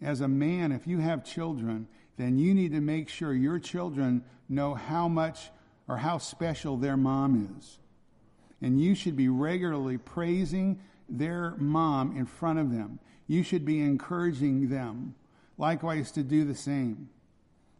as 0.00 0.22
a 0.22 0.28
man, 0.28 0.72
if 0.72 0.86
you 0.86 0.98
have 0.98 1.22
children, 1.24 1.86
then 2.16 2.38
you 2.38 2.54
need 2.54 2.72
to 2.72 2.80
make 2.80 3.08
sure 3.08 3.34
your 3.34 3.58
children 3.58 4.24
know 4.48 4.74
how 4.74 5.06
much 5.06 5.50
or 5.86 5.98
how 5.98 6.18
special 6.18 6.76
their 6.76 6.96
mom 6.96 7.54
is. 7.58 7.78
And 8.62 8.80
you 8.80 8.94
should 8.94 9.16
be 9.16 9.28
regularly 9.28 9.98
praising 9.98 10.80
their 11.08 11.54
mom 11.58 12.16
in 12.16 12.26
front 12.26 12.58
of 12.58 12.70
them. 12.70 12.98
You 13.26 13.42
should 13.42 13.64
be 13.64 13.80
encouraging 13.80 14.68
them, 14.68 15.14
likewise, 15.58 16.10
to 16.12 16.22
do 16.22 16.44
the 16.44 16.54
same. 16.54 17.10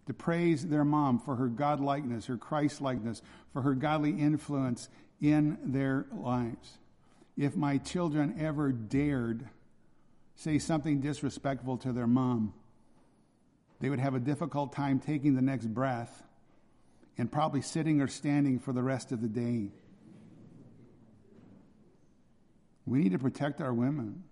To 0.06 0.14
praise 0.14 0.66
their 0.66 0.84
mom 0.84 1.18
for 1.18 1.36
her 1.36 1.48
godlikeness, 1.48 2.26
her 2.26 2.36
Christlikeness, 2.36 3.22
for 3.52 3.62
her 3.62 3.74
godly 3.74 4.10
influence 4.10 4.88
in 5.20 5.59
their 5.62 6.06
lives. 6.12 6.78
If 7.36 7.56
my 7.56 7.78
children 7.78 8.34
ever 8.38 8.72
dared 8.72 9.48
say 10.40 10.58
something 10.58 11.00
disrespectful 11.00 11.76
to 11.76 11.92
their 11.92 12.06
mom, 12.06 12.54
they 13.78 13.90
would 13.90 13.98
have 13.98 14.14
a 14.14 14.18
difficult 14.18 14.72
time 14.72 14.98
taking 14.98 15.34
the 15.34 15.42
next 15.42 15.66
breath 15.66 16.22
and 17.18 17.30
probably 17.30 17.60
sitting 17.60 18.00
or 18.00 18.08
standing 18.08 18.58
for 18.58 18.72
the 18.72 18.82
rest 18.82 19.12
of 19.12 19.20
the 19.20 19.28
day. 19.28 19.68
We 22.86 23.00
need 23.00 23.12
to 23.12 23.18
protect 23.18 23.60
our 23.60 23.74
women. 23.74 24.24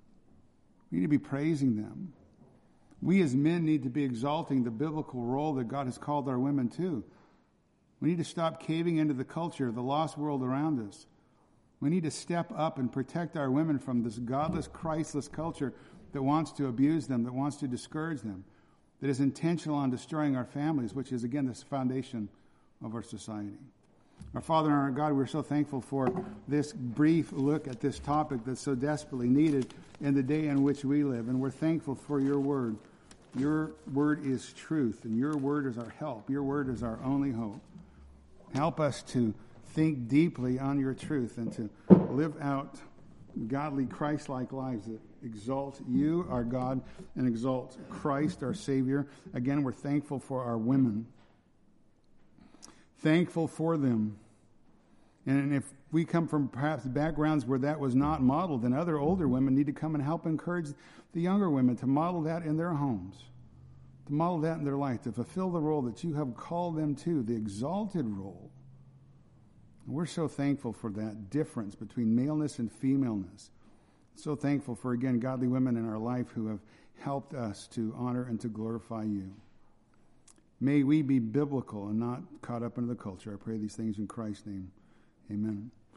We 0.90 0.98
need 0.98 1.05
to 1.05 1.09
be 1.09 1.18
praising 1.18 1.76
them. 1.76 2.14
We 3.02 3.20
as 3.20 3.35
men 3.35 3.66
need 3.66 3.82
to 3.82 3.90
be 3.90 4.02
exalting 4.02 4.64
the 4.64 4.70
biblical 4.70 5.20
role 5.20 5.52
that 5.55 5.68
God 5.68 5.86
has 5.86 5.98
called 5.98 6.26
our 6.26 6.39
women 6.39 6.68
to. 6.70 7.05
We 8.01 8.09
need 8.09 8.18
to 8.18 8.24
stop 8.24 8.62
caving 8.62 8.97
into 8.97 9.12
the 9.12 9.24
culture, 9.24 9.70
the 9.70 9.82
lost 9.82 10.16
world 10.16 10.43
around 10.43 10.89
us. 10.89 11.06
We 11.80 11.90
need 11.90 12.05
to 12.05 12.10
step 12.10 12.51
up 12.56 12.78
and 12.78 12.90
protect 12.90 13.36
our 13.36 13.51
women 13.51 13.78
from 13.78 14.02
this 14.02 14.18
godless, 14.18 14.66
Christless 14.66 15.28
culture 15.28 15.74
that 16.12 16.22
wants 16.22 16.52
to 16.52 16.66
abuse 16.66 17.06
them, 17.06 17.24
that 17.24 17.35
wants 17.35 17.56
to 17.59 17.68
discourage 17.68 18.22
them, 18.22 18.44
that 19.01 19.09
is 19.09 19.20
intentional 19.20 19.76
on 19.76 19.90
destroying 19.90 20.36
our 20.36 20.44
families, 20.44 20.94
which 20.94 21.12
is, 21.12 21.24
again, 21.24 21.47
the 21.47 21.55
foundation 21.55 22.28
of 22.85 22.94
our 22.94 23.02
society. 23.02 23.59
Our 24.35 24.40
Father 24.40 24.70
and 24.70 24.78
our 24.78 24.90
God, 24.90 25.12
we're 25.12 25.26
so 25.26 25.43
thankful 25.43 25.80
for 25.80 26.24
this 26.48 26.72
brief 26.72 27.32
look 27.32 27.66
at 27.68 27.80
this 27.80 27.98
topic 27.98 28.40
that's 28.44 28.60
so 28.60 28.74
desperately 28.74 29.28
needed 29.28 29.72
in 30.01 30.14
the 30.14 30.22
day 30.22 30.48
in 30.48 30.62
which 30.62 30.85
we 30.85 31.05
live. 31.05 31.28
And 31.28 31.40
we're 31.40 31.51
thankful 31.51 31.94
for 31.94 32.20
your 32.20 32.39
word. 32.39 32.76
Your 33.36 33.72
word 33.93 34.24
is 34.26 34.52
truth, 34.55 35.05
and 35.05 35.16
your 35.16 35.36
word 35.36 35.66
is 35.66 35.78
our 35.78 35.93
help. 35.98 36.28
Your 36.28 36.43
word 36.43 36.68
is 36.68 36.82
our 36.82 36.98
only 37.05 37.30
hope. 37.30 37.60
Help 38.55 38.80
us 38.80 39.02
to 39.05 39.35
think 39.74 40.09
deeply 40.09 40.59
on 40.59 40.80
your 40.80 40.94
truth 40.94 41.39
and 41.39 41.52
to 41.52 41.70
live 42.10 42.35
out 42.40 42.76
godly, 43.47 43.86
Christ 43.86 44.28
like 44.28 44.52
lives 44.52 44.86
that 44.86 45.01
exalt 45.24 45.81
you, 45.89 46.27
our 46.31 46.45
God, 46.45 46.81
and 47.16 47.27
exalt 47.27 47.77
Christ, 47.89 48.43
our 48.43 48.55
Savior. 48.55 49.07
Again, 49.35 49.62
we're 49.62 49.73
thankful 49.73 50.19
for 50.19 50.43
our 50.43 50.59
women 50.59 51.07
thankful 52.99 53.47
for 53.47 53.77
them. 53.77 54.19
And 55.27 55.55
if 55.55 55.65
we 55.93 56.05
come 56.05 56.27
from 56.27 56.49
perhaps 56.49 56.85
backgrounds 56.85 57.45
where 57.45 57.59
that 57.59 57.78
was 57.78 57.95
not 57.95 58.23
modeled, 58.23 58.62
then 58.62 58.73
other 58.73 58.99
older 58.99 59.28
women 59.28 59.55
need 59.55 59.66
to 59.66 59.73
come 59.73 59.95
and 59.95 60.03
help 60.03 60.27
encourage 60.27 60.69
the 61.12 61.20
younger 61.20 61.51
women 61.51 61.77
to 61.77 61.86
model 61.86 62.23
that 62.23 62.43
in 62.43 62.57
their 62.57 62.73
homes, 62.73 63.24
to 64.07 64.12
model 64.12 64.39
that 64.40 64.59
in 64.59 64.65
their 64.65 64.77
life, 64.77 65.03
to 65.03 65.12
fulfill 65.12 65.51
the 65.51 65.61
role 65.61 65.82
that 65.82 66.03
you 66.03 66.15
have 66.15 66.36
called 66.36 66.77
them 66.77 66.95
to, 66.95 67.23
the 67.23 67.35
exalted 67.35 68.07
role. 68.07 68.51
We're 69.86 70.07
so 70.07 70.28
thankful 70.28 70.73
for 70.73 70.90
that 70.93 71.31
difference 71.31 71.74
between 71.74 72.15
maleness 72.15 72.59
and 72.59 72.70
femaleness. 72.70 73.51
So 74.19 74.35
thankful 74.35 74.74
for, 74.74 74.95
again, 74.95 75.20
godly 75.20 75.47
women 75.47 75.77
in 75.77 75.89
our 75.89 75.97
life 75.99 76.27
who 76.35 76.49
have 76.49 76.59
helped 76.99 77.35
us 77.35 77.69
to 77.69 77.95
honor 77.97 78.24
and 78.24 78.40
to 78.40 78.49
glorify 78.49 79.05
you. 79.05 79.32
May 80.61 80.82
we 80.82 81.03
be 81.03 81.20
biblical 81.20 81.86
and 81.86 82.01
not 82.01 82.23
caught 82.43 82.65
up 82.65 82.78
into 82.78 82.89
the 82.89 83.01
culture. 83.01 83.32
I 83.32 83.36
pray 83.36 83.59
these 83.59 83.77
things 83.77 83.99
in 83.99 84.09
Christ's 84.09 84.47
name. 84.47 84.73
Amen. 85.31 85.70